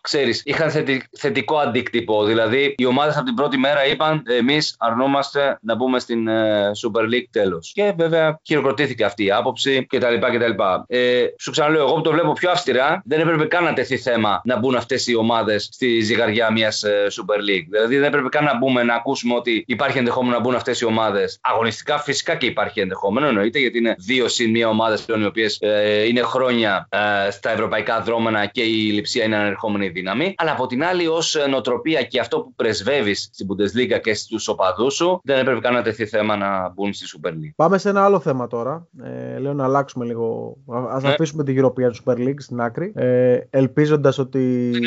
ξέρεις, 0.00 0.42
είχαν 0.44 0.70
θετικό 1.18 1.56
αντίκτυπο. 1.58 2.24
Δηλαδή, 2.24 2.74
οι 2.78 2.84
ομάδες 2.84 3.16
από 3.16 3.24
την 3.24 3.34
πρώτη 3.34 3.56
μέρα 3.58 3.86
είπαν 3.86 4.22
εμείς 4.26 4.76
αρνούμαστε 4.78 5.58
να 5.62 5.74
μπούμε 5.74 5.98
στην 5.98 6.28
ε, 6.28 6.70
Super 6.84 7.02
League 7.02 7.28
τέλος. 7.30 7.72
Και 7.74 7.92
βέβαια 7.96 8.40
χειροκροτήθηκε 8.42 9.04
αυτή 9.04 9.24
η 9.24 9.30
άποψη 9.30 9.86
κτλ. 9.86 10.14
κτλ. 10.18 10.62
Ε, 10.86 11.24
σου 11.38 11.50
ξαναλέω, 11.50 11.82
εγώ 11.82 11.94
που 11.94 12.00
το 12.00 12.10
βλέπω 12.10 12.32
πιο 12.32 12.50
αυστηρά, 12.50 13.02
δεν 13.04 13.20
έπρεπε 13.20 13.44
καν 13.44 13.64
να 13.64 13.72
τεθεί 13.72 13.96
θέμα 13.96 14.40
να 14.44 14.58
μπουν 14.58 14.76
αυτές 14.76 15.06
οι 15.06 15.14
ομάδες 15.14 15.68
στη 15.72 16.00
ζυγαριά 16.00 16.52
μιας 16.52 16.82
ε, 16.82 17.06
Super 17.10 17.38
League. 17.38 17.66
Δηλαδή, 17.70 17.96
δεν 17.96 18.04
έπρεπε 18.04 18.28
καν 18.28 18.44
να 18.44 18.56
μπούμε 18.56 18.82
να 18.82 18.94
ακούσουμε 18.94 19.34
ότι 19.34 19.64
υπάρχει 19.66 19.98
ενδεχόμενο 19.98 20.36
να 20.36 20.42
μπουν 20.42 20.54
αυτές 20.54 20.80
οι 20.80 20.84
ομάδες 20.84 21.38
αγωνιστικά 21.40 21.98
φυσικά 22.06 22.36
και 22.36 22.46
υπάρχει 22.46 22.80
ενδεχόμενο, 22.80 23.26
εννοείται, 23.26 23.58
γιατί 23.58 23.78
είναι 23.78 23.94
δύο 23.98 24.28
συν 24.28 24.50
μία 24.50 24.68
ομάδες 24.68 25.02
πλέον 25.02 25.22
οι 25.22 25.26
οποίες 25.26 25.58
ε, 25.60 26.06
είναι 26.06 26.20
χρόνια 26.20 26.88
ε, 26.90 27.30
στα 27.30 27.50
ευρωπαϊκά 27.50 28.00
δρόμενα 28.00 28.46
και 28.46 28.62
η 28.62 28.90
λειψία 28.92 29.24
είναι 29.24 29.36
ανερχόμενη 29.36 29.88
δύναμη. 29.88 30.34
Αλλά 30.36 30.50
από 30.52 30.66
την 30.66 30.84
άλλη, 30.84 31.06
ως 31.06 31.36
νοοτροπία 31.50 32.02
και 32.02 32.20
αυτό 32.20 32.40
που 32.40 32.54
πρεσβεύεις 32.54 33.30
στην 33.32 33.46
Bundesliga 33.50 34.00
και 34.02 34.14
στους 34.14 34.48
οπαδούς 34.48 34.94
σου, 34.94 35.20
δεν 35.24 35.38
έπρεπε 35.38 35.60
καν 35.60 35.74
να 35.74 35.82
τεθεί 35.82 36.06
θέμα 36.06 36.36
να 36.36 36.72
μπουν 36.72 36.92
στη 36.92 37.06
Super 37.16 37.30
League. 37.30 37.52
Πάμε 37.56 37.78
σε 37.78 37.88
ένα 37.88 38.04
άλλο 38.04 38.20
θέμα 38.20 38.46
τώρα. 38.46 38.88
Ε, 39.04 39.38
λέω 39.38 39.52
να 39.52 39.64
αλλάξουμε 39.64 40.04
λίγο. 40.04 40.56
Α 40.92 41.00
ναι. 41.00 41.08
αφήσουμε 41.08 41.44
την 41.44 41.64
European 41.64 41.90
Super 42.04 42.16
League 42.18 42.38
στην 42.38 42.60
άκρη. 42.60 42.92
Ε, 42.94 43.38
Ελπίζοντας 43.50 44.18
ότι. 44.18 44.70
Δεν 44.70 44.82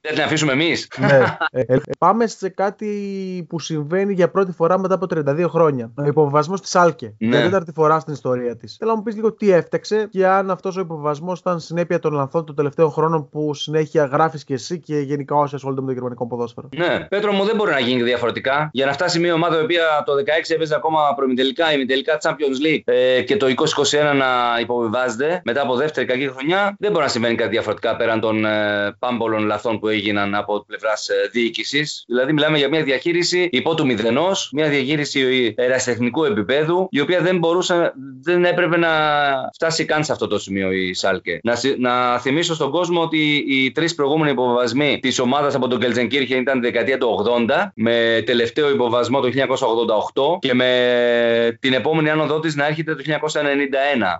Δεν 0.00 0.14
την 0.14 0.22
αφήσουμε 0.22 0.52
εμείς. 0.52 0.88
ναι. 0.98 1.36
Ε, 1.50 1.62
ε, 1.66 1.76
πάμε 1.98 2.26
σε 2.26 2.48
κάτι 2.48 2.88
που 3.48 3.58
συμβαίνει 3.58 4.12
για 4.12 4.30
πρώτη 4.30 4.52
φορά 4.52 4.78
μετά 4.78 4.94
από 4.94 5.06
32 5.10 5.46
χρόνια. 5.48 5.92
Ο 6.14 6.28
υποβασμό 6.40 6.54
της 6.54 6.74
Άλκε. 6.74 7.14
Ναι. 7.18 7.28
Για 7.28 7.40
τέταρτη 7.44 7.72
φορά 7.72 8.00
στην 8.00 8.12
ιστορία 8.12 8.56
της. 8.56 8.76
Θέλω 8.78 8.90
να 8.90 8.96
μου 8.96 9.02
πεις 9.02 9.14
λίγο 9.14 9.32
τι 9.32 9.50
έφταξε 9.52 10.08
και 10.10 10.26
αν 10.26 10.50
αυτός 10.50 10.76
ο 10.76 10.80
υποβασμό 10.80 11.32
ήταν 11.38 11.60
συνέπεια 11.60 11.98
των 11.98 12.12
λανθών 12.12 12.44
των 12.46 12.54
τελευταίων 12.54 12.90
χρόνων 12.90 13.28
που 13.28 13.54
συνέχεια 13.54 14.04
γράφεις 14.04 14.44
και 14.44 14.54
εσύ 14.54 14.78
και 14.80 14.98
γενικά 14.98 15.36
όσοι 15.36 15.54
ασχολούνται 15.54 15.80
με 15.80 15.86
το 15.86 15.92
γερμανικό 15.92 16.26
ποδόσφαιρο. 16.26 16.68
Ναι, 16.76 17.06
Πέτρο 17.08 17.32
μου 17.32 17.44
δεν 17.44 17.56
μπορεί 17.56 17.70
να 17.70 17.80
γίνει 17.80 18.02
διαφορετικά. 18.02 18.70
Για 18.72 18.86
να 18.86 18.92
φτάσει 18.92 19.18
μια 19.18 19.34
ομάδα 19.34 19.60
η 19.60 19.62
οποία 19.62 20.02
το 20.06 20.12
16 20.12 20.20
έπαιζε 20.48 20.74
ακόμα 20.74 21.00
προμητελικά 21.16 21.72
ή 21.72 21.76
μητελικά 21.76 22.18
Champions 22.22 22.66
League 22.66 22.80
ε, 22.84 23.22
και 23.22 23.36
το 23.36 23.46
2021 23.46 23.52
να 24.16 24.60
υποβιβάζεται 24.60 25.40
μετά 25.44 25.62
από 25.62 25.76
δεύτερη 25.76 26.06
κακή 26.06 26.28
χρονιά, 26.28 26.76
δεν 26.78 26.90
μπορεί 26.90 27.04
να 27.04 27.10
συμβαίνει 27.10 27.34
κάτι 27.34 27.50
διαφορετικά 27.50 27.96
πέραν 27.96 28.20
των 28.20 28.44
ε, 28.44 28.96
πάμπολων 28.98 29.46
λαθών 29.46 29.78
που 29.78 29.88
έγιναν 29.88 30.34
από 30.34 30.64
πλευράς 30.66 31.08
ε, 31.08 31.14
διοίκησης. 31.32 32.04
Δηλαδή, 32.06 32.32
μιλάμε 32.32 32.58
για 32.58 32.68
μια 32.68 32.82
διαχείριση 32.82 33.48
υπό 33.52 33.74
του 33.74 33.86
μηδενός, 33.86 34.50
μια 34.52 34.68
διαχείριση 34.68 35.54
ερασιτεχνικού 35.56 36.24
επίπεδου, 36.30 36.88
η 36.90 37.00
οποία 37.00 37.20
δεν 37.20 37.38
μπορούσε, 37.38 37.92
δεν 38.22 38.44
έπρεπε 38.44 38.76
να 38.76 38.88
φτάσει 39.54 39.84
καν 39.84 40.04
σε 40.04 40.12
αυτό 40.12 40.26
το 40.26 40.38
σημείο 40.38 40.72
η 40.72 40.94
Σάλκε. 40.94 41.40
Να, 41.42 41.54
να 41.78 42.18
θυμίσω 42.18 42.54
στον 42.54 42.70
κόσμο 42.70 43.00
ότι 43.00 43.44
οι 43.48 43.72
τρεις 43.72 43.94
προηγούμενοι 43.94 44.30
υποβασμοί 44.30 44.98
της 45.02 45.18
ομάδας 45.18 45.54
από 45.54 45.68
τον 45.68 45.80
Κελτζενκύρχε 45.80 46.36
ήταν 46.36 46.60
τη 46.60 46.66
δεκαετία 46.66 46.98
του 46.98 47.24
80, 47.48 47.70
με 47.74 48.22
τελευταίο 48.26 48.70
υποβασμό 48.70 49.20
το 49.20 49.28
1988 50.34 50.38
και 50.38 50.54
με 50.54 51.58
την 51.60 51.72
επόμενη 51.72 52.10
άνοδό 52.10 52.40
της 52.40 52.56
να 52.56 52.66
έρχεται 52.66 52.94
το 52.94 53.02
1991. 53.06 53.12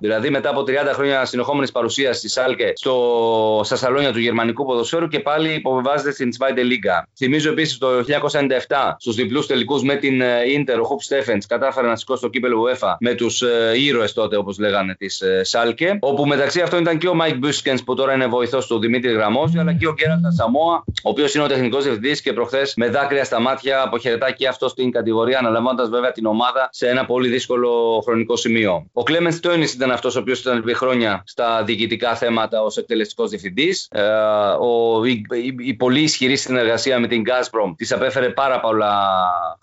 Δηλαδή 0.00 0.30
μετά 0.30 0.50
από 0.50 0.60
30 0.60 0.64
χρόνια 0.92 1.24
συνεχόμενης 1.24 1.72
παρουσίας 1.72 2.20
της 2.20 2.32
Σάλκε 2.32 2.72
στο, 2.74 3.60
στα 3.64 3.76
σαλόνια 3.76 4.12
του 4.12 4.18
γερμανικού 4.18 4.64
ποδοσφαίρου 4.64 5.08
και 5.08 5.20
πάλι 5.20 5.54
υποβιβάζεται 5.54 6.12
στην 6.12 6.30
Zweite 6.38 6.58
Liga. 6.58 7.04
Θυμίζω 7.16 7.50
επίσης 7.50 7.78
το 7.78 7.88
1997 7.88 8.94
στους 8.98 9.14
διπλούς 9.14 9.46
τελικούς 9.46 9.82
με 9.82 9.96
την 9.96 10.22
Ιντερ, 10.54 10.80
ο 10.80 10.84
Χουμπ 10.84 11.00
Στέφενς 11.00 11.46
κατάφερε 11.46 11.86
να 11.86 11.96
σηκώσει 12.00 12.22
το 12.22 12.28
κύπελλο 12.28 12.62
UEFA 12.62 12.96
με 13.00 13.14
τους 13.14 13.42
ε, 13.42 13.72
ήρωες 13.76 14.12
τότε, 14.12 14.36
όπως 14.36 14.58
λέγανε, 14.58 14.94
της 14.94 15.22
Σάλκε. 15.42 15.98
Όπου 16.00 16.26
μεταξύ 16.26 16.60
αυτών 16.60 16.80
ήταν 16.80 16.98
και 16.98 17.08
ο 17.08 17.14
Μάικ 17.14 17.36
Μπίσκενς 17.36 17.84
που 17.84 17.94
τώρα 17.94 18.14
είναι 18.14 18.26
βοηθός 18.26 18.66
του 18.66 18.78
Δημήτρη 18.78 19.12
Γραμμόζη, 19.12 19.58
αλλά 19.58 19.72
και 19.72 19.86
ο 19.86 19.92
Γκέραλντ 19.92 20.30
Ασαμόα, 20.30 20.84
ο 20.86 21.08
οποίος 21.10 21.34
είναι 21.34 21.44
ο 21.44 21.46
τεχνικός 21.46 21.82
διευθυντής 21.82 22.20
και 22.20 22.32
προχθές 22.32 22.74
με 22.76 22.88
δάκρυα 22.88 23.24
στα 23.24 23.40
μάτια 23.40 23.82
αποχαιρετά 23.82 24.30
και 24.30 24.48
αυτός 24.48 24.68
την 24.68 24.90
κατηγορία, 24.90 25.38
αναλαμβάνοντας 25.38 25.88
βέβαια 25.88 26.12
την 26.12 26.26
ομάδα 26.26 26.68
σε 26.72 26.88
ένα 26.88 27.04
πολύ 27.04 27.28
δύσκολο 27.28 28.00
χρονικό 28.04 28.36
σημείο. 28.36 28.86
Ο 28.92 29.02
Κλέμενς 29.02 29.40
Τένις 29.40 29.64
ήταν 29.74 29.90
αυτός 29.90 30.16
ο 30.16 30.18
οποίος 30.20 30.40
ήταν 30.40 30.58
επί 30.58 30.74
χρόνια 30.74 31.22
στα 31.26 31.62
διοικητικά 31.64 32.14
θέματα 32.14 32.62
ως 32.62 32.76
εκτελεστικός 32.76 33.30
διευθυντής. 33.30 33.88
Ε, 33.90 34.02
η, 35.06 35.10
η, 35.10 35.54
η, 35.58 35.74
πολύ 35.74 36.00
ισχυρή 36.00 36.36
συνεργασία 36.36 36.98
με 36.98 37.06
την 37.06 37.22
Gazprom 37.26 37.72
της 37.76 37.92
απέφερε 37.92 38.28
πάρα 38.28 38.60
πολλά 38.60 38.92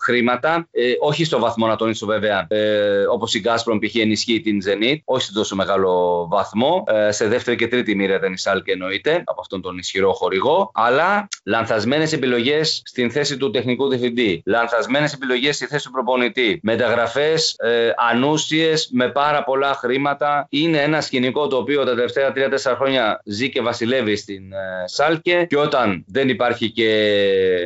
χρήματα. 0.00 0.68
Ε, 0.70 0.92
όχι 1.00 1.24
στο 1.24 1.38
βαθμό 1.38 1.66
να 1.66 1.76
τονίσω 1.76 2.06
βέβαια, 2.06 2.17
ε, 2.48 3.04
όπως 3.12 3.34
η 3.34 3.42
Gazprom 3.44 3.78
π.χ. 3.80 3.94
ενισχύει 3.94 4.40
την 4.40 4.58
Zenit, 4.66 4.96
όχι 5.04 5.24
σε 5.24 5.32
τόσο 5.32 5.56
μεγάλο 5.56 6.26
βαθμό. 6.30 6.84
Ε, 6.86 7.12
σε 7.12 7.28
δεύτερη 7.28 7.56
και 7.56 7.68
τρίτη 7.68 7.94
μοίρα 7.94 8.14
ήταν 8.14 8.32
η 8.32 8.38
Σάλκε 8.38 8.72
εννοείται, 8.72 9.22
από 9.24 9.40
αυτόν 9.40 9.60
τον 9.60 9.78
ισχυρό 9.78 10.12
χορηγό. 10.12 10.70
Αλλά 10.74 11.28
λανθασμένες 11.48 12.12
επιλογές 12.12 12.82
στην 12.84 13.10
θέση 13.10 13.36
του 13.36 13.50
τεχνικού 13.50 13.88
διευθυντή, 13.88 14.42
λανθασμένες 14.46 15.12
επιλογές 15.12 15.56
στη 15.56 15.66
θέση 15.66 15.84
του 15.84 15.90
προπονητή, 15.90 16.60
μεταγραφές 16.62 17.54
ε, 17.58 17.90
ανούσιες 18.10 18.88
με 18.92 19.08
πάρα 19.08 19.44
πολλά 19.44 19.74
χρήματα. 19.74 20.46
Είναι 20.50 20.78
ένα 20.78 21.00
σκηνικό 21.00 21.46
το 21.46 21.56
οποίο 21.56 21.84
τα 21.84 21.94
τελευταία 21.94 22.32
3-4 22.36 22.74
χρόνια 22.76 23.20
ζει 23.24 23.50
και 23.50 23.60
βασιλεύει 23.60 24.16
στην 24.16 24.52
ε, 24.52 24.56
Σάλκε 24.84 25.46
και 25.48 25.56
όταν 25.56 26.04
δεν 26.06 26.28
υπάρχει 26.28 26.70
και 26.70 26.92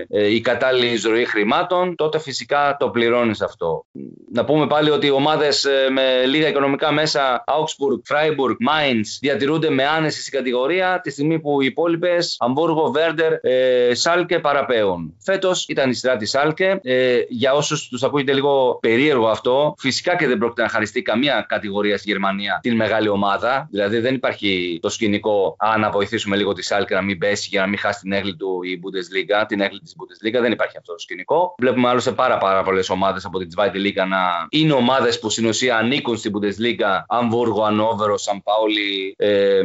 ε, 0.08 0.34
η 0.34 0.40
κατάλληλη 0.40 0.96
ζωή 0.96 1.24
χρημάτων, 1.24 1.96
τότε 1.96 2.18
φυσικά 2.18 2.76
το 2.78 2.90
πληρώνεις 2.90 3.40
αυτό. 3.40 3.84
Να 4.32 4.44
πούμε 4.44 4.66
πάλι 4.66 4.90
ότι 4.90 5.06
οι 5.06 5.10
ομάδες 5.10 5.64
ε, 5.64 5.90
με 5.90 6.24
λίγα 6.26 6.48
οικονομικά 6.48 6.92
μέσα, 6.92 7.44
Augsburg, 7.46 8.14
Freiburg, 8.14 8.56
Mainz, 8.70 9.06
διατηρούνται 9.20 9.70
με 9.70 9.86
άνεση 9.86 10.20
στην 10.20 10.38
κατηγορία, 10.38 11.00
τη 11.02 11.10
στιγμή 11.10 11.40
που 11.40 11.62
οι 11.62 11.66
υπόλοιπες, 11.66 12.36
Αμβούργο, 12.38 12.90
Βέρντερ, 12.90 13.32
ε, 13.40 13.71
Σάλκε 13.92 14.38
παραπέουν. 14.38 15.14
Φέτος 15.24 15.66
ήταν 15.68 15.90
η 15.90 15.94
σειρά 15.94 16.16
τη 16.16 16.26
Σάλκε. 16.26 16.80
Ε, 16.82 17.18
για 17.28 17.52
όσους 17.52 17.88
τους 17.88 18.02
ακούγεται 18.02 18.32
λίγο 18.32 18.78
περίεργο 18.80 19.28
αυτό, 19.28 19.74
φυσικά 19.78 20.16
και 20.16 20.26
δεν 20.26 20.38
πρόκειται 20.38 20.62
να 20.62 20.68
χαριστεί 20.68 21.02
καμία 21.02 21.46
κατηγορία 21.48 21.98
στη 21.98 22.10
Γερμανία 22.10 22.58
την 22.62 22.76
μεγάλη 22.76 23.08
ομάδα. 23.08 23.68
Δηλαδή 23.70 23.98
δεν 23.98 24.14
υπάρχει 24.14 24.78
το 24.82 24.88
σκηνικό, 24.88 25.56
αν 25.58 25.80
να 25.80 25.90
βοηθήσουμε 25.90 26.36
λίγο 26.36 26.52
τη 26.52 26.62
Σάλκε 26.62 26.94
να 26.94 27.02
μην 27.02 27.18
πέσει 27.18 27.48
για 27.50 27.60
να 27.60 27.66
μην 27.66 27.78
χάσει 27.78 28.00
την 28.00 28.12
έγκλη 28.12 28.36
του 28.36 28.60
η 28.62 28.80
Bundesliga, 28.82 29.44
την 29.48 29.60
έγκλη 29.60 29.80
της 29.80 29.94
Bundesliga. 29.98 30.40
Δεν 30.40 30.52
υπάρχει 30.52 30.76
αυτό 30.76 30.92
το 30.92 30.98
σκηνικό. 30.98 31.54
Βλέπουμε 31.58 31.88
άλλωστε 31.88 32.12
πάρα, 32.12 32.38
πάρα 32.38 32.62
πολλές 32.62 32.90
ομάδες 32.90 33.24
από 33.24 33.38
την 33.38 33.48
Zweite 33.56 33.76
Liga 33.76 34.06
να 34.08 34.46
είναι 34.50 34.72
ομάδες 34.72 35.18
που 35.18 35.30
στην 35.30 35.46
ουσία 35.46 35.76
ανήκουν 35.76 36.16
στην 36.16 36.32
Bundesliga. 36.34 37.04
Αμβούργο, 37.08 37.62
Ανόβερο, 37.62 38.18
Σαν 38.18 38.42
Πάολη, 38.42 39.14
ε, 39.18 39.60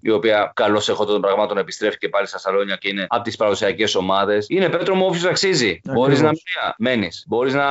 η 0.00 0.10
οποία 0.10 0.52
καλώς 0.54 0.88
έχω 0.88 1.04
των 1.04 1.20
πραγμάτων 1.20 1.58
επιστρέφει 1.58 1.98
και 1.98 2.08
πάλι 2.08 2.26
στα 2.26 2.38
σαλόνια 2.38 2.76
και 2.84 2.90
είναι 2.90 3.06
από 3.08 3.22
τις 3.22 3.36
παραδοσιακές 3.36 3.94
ομάδες. 3.94 4.46
Είναι 4.48 4.68
πέτρο 4.68 4.94
μου 4.94 5.04
όποιος 5.06 5.24
αξίζει. 5.24 5.80
Μπορείς 5.92 6.20
να 6.20 6.30
μένεις. 6.78 7.24
Μπορείς 7.28 7.54
να. 7.54 7.64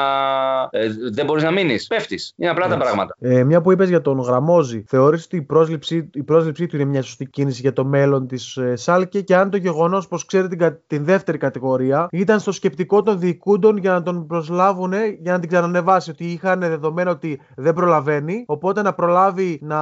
Ε, 0.71 0.87
δεν 1.13 1.25
μπορείς 1.25 1.43
να 1.43 1.51
μείνεις. 1.51 1.87
Πέφτεις. 1.87 2.33
Είναι 2.35 2.49
απλά 2.49 2.67
τα 2.67 2.77
πράγματα. 2.77 3.15
Ε, 3.19 3.43
μια 3.43 3.61
που 3.61 3.71
είπες 3.71 3.89
για 3.89 4.01
τον 4.01 4.19
Γραμμόζη, 4.19 4.83
θεωρείς 4.87 5.25
ότι 5.25 5.35
η 5.35 5.41
πρόσληψή, 5.41 6.09
η 6.13 6.23
πρόσληψή 6.23 6.65
του 6.67 6.75
είναι 6.75 6.85
μια 6.85 7.01
σωστή 7.01 7.25
κίνηση 7.25 7.61
για 7.61 7.73
το 7.73 7.85
μέλλον 7.85 8.27
της 8.27 8.57
ε, 8.57 8.75
Σάλκε; 8.75 9.21
Και 9.21 9.35
αν 9.35 9.49
το 9.49 9.57
γεγονός 9.57 10.07
πως 10.07 10.25
ξέρει 10.25 10.47
την, 10.47 10.77
την 10.87 11.05
δεύτερη 11.05 11.37
κατηγορία 11.37 12.07
ήταν 12.11 12.39
στο 12.39 12.51
σκεπτικό 12.51 13.01
των 13.03 13.19
διοικούντων 13.19 13.77
για 13.77 13.91
να 13.91 14.03
τον 14.03 14.27
προσλάβουν 14.27 14.93
για 15.21 15.31
να 15.31 15.39
την 15.39 15.49
ξανανεβάσει. 15.49 16.09
Ότι 16.09 16.25
είχαν 16.25 16.59
δεδομένο 16.59 17.11
ότι 17.11 17.41
δεν 17.55 17.73
προλαβαίνει. 17.73 18.43
Οπότε 18.47 18.81
να 18.81 18.93
προλάβει 18.93 19.59
να 19.61 19.79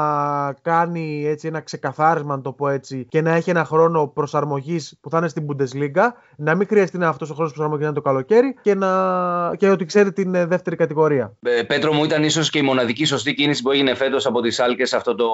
κάνει 0.62 1.26
έτσι 1.26 1.48
ένα 1.48 1.60
ξεκαθάρισμα, 1.60 2.36
να 2.36 2.42
το 2.42 2.52
πω 2.52 2.68
έτσι, 2.68 3.06
και 3.10 3.22
να 3.22 3.32
έχει 3.32 3.50
ένα 3.50 3.66
χρόνο 3.66 4.08
προσαρμογής 4.08 4.98
που 5.02 5.10
θα 5.10 5.21
είναι 5.22 5.30
στην 5.30 5.46
Bundesliga. 5.48 6.08
Να 6.36 6.56
μην 6.56 6.68
χρειαστεί 6.68 6.98
να 6.98 7.08
αυτός 7.08 7.30
ο 7.30 7.34
χρόνος 7.34 7.54
προσαρμογή 7.54 7.82
να 7.82 7.88
είναι 7.88 7.96
το 7.96 8.02
καλοκαίρι 8.02 8.56
και, 8.62 8.76
να... 8.76 9.56
και 9.58 9.70
ότι 9.70 9.86
ξέρει 9.86 10.12
την 10.14 10.36
ε, 10.36 10.46
δεύτερη 10.46 10.76
κατηγορία. 10.76 11.34
Ε, 11.42 11.64
Πέτρο 11.64 11.94
μου 11.94 12.04
ήταν 12.04 12.24
ίσως 12.24 12.50
και 12.50 12.58
η 12.58 12.62
μοναδική 12.62 13.06
σωστή 13.06 13.34
κίνηση 13.34 13.62
που 13.62 13.72
έγινε 13.72 13.96
φέτος 13.96 14.26
από 14.26 14.42
τι 14.42 14.56
Άλκε 14.64 14.86
σε 14.86 14.96
αυτό 14.96 15.16
το 15.16 15.30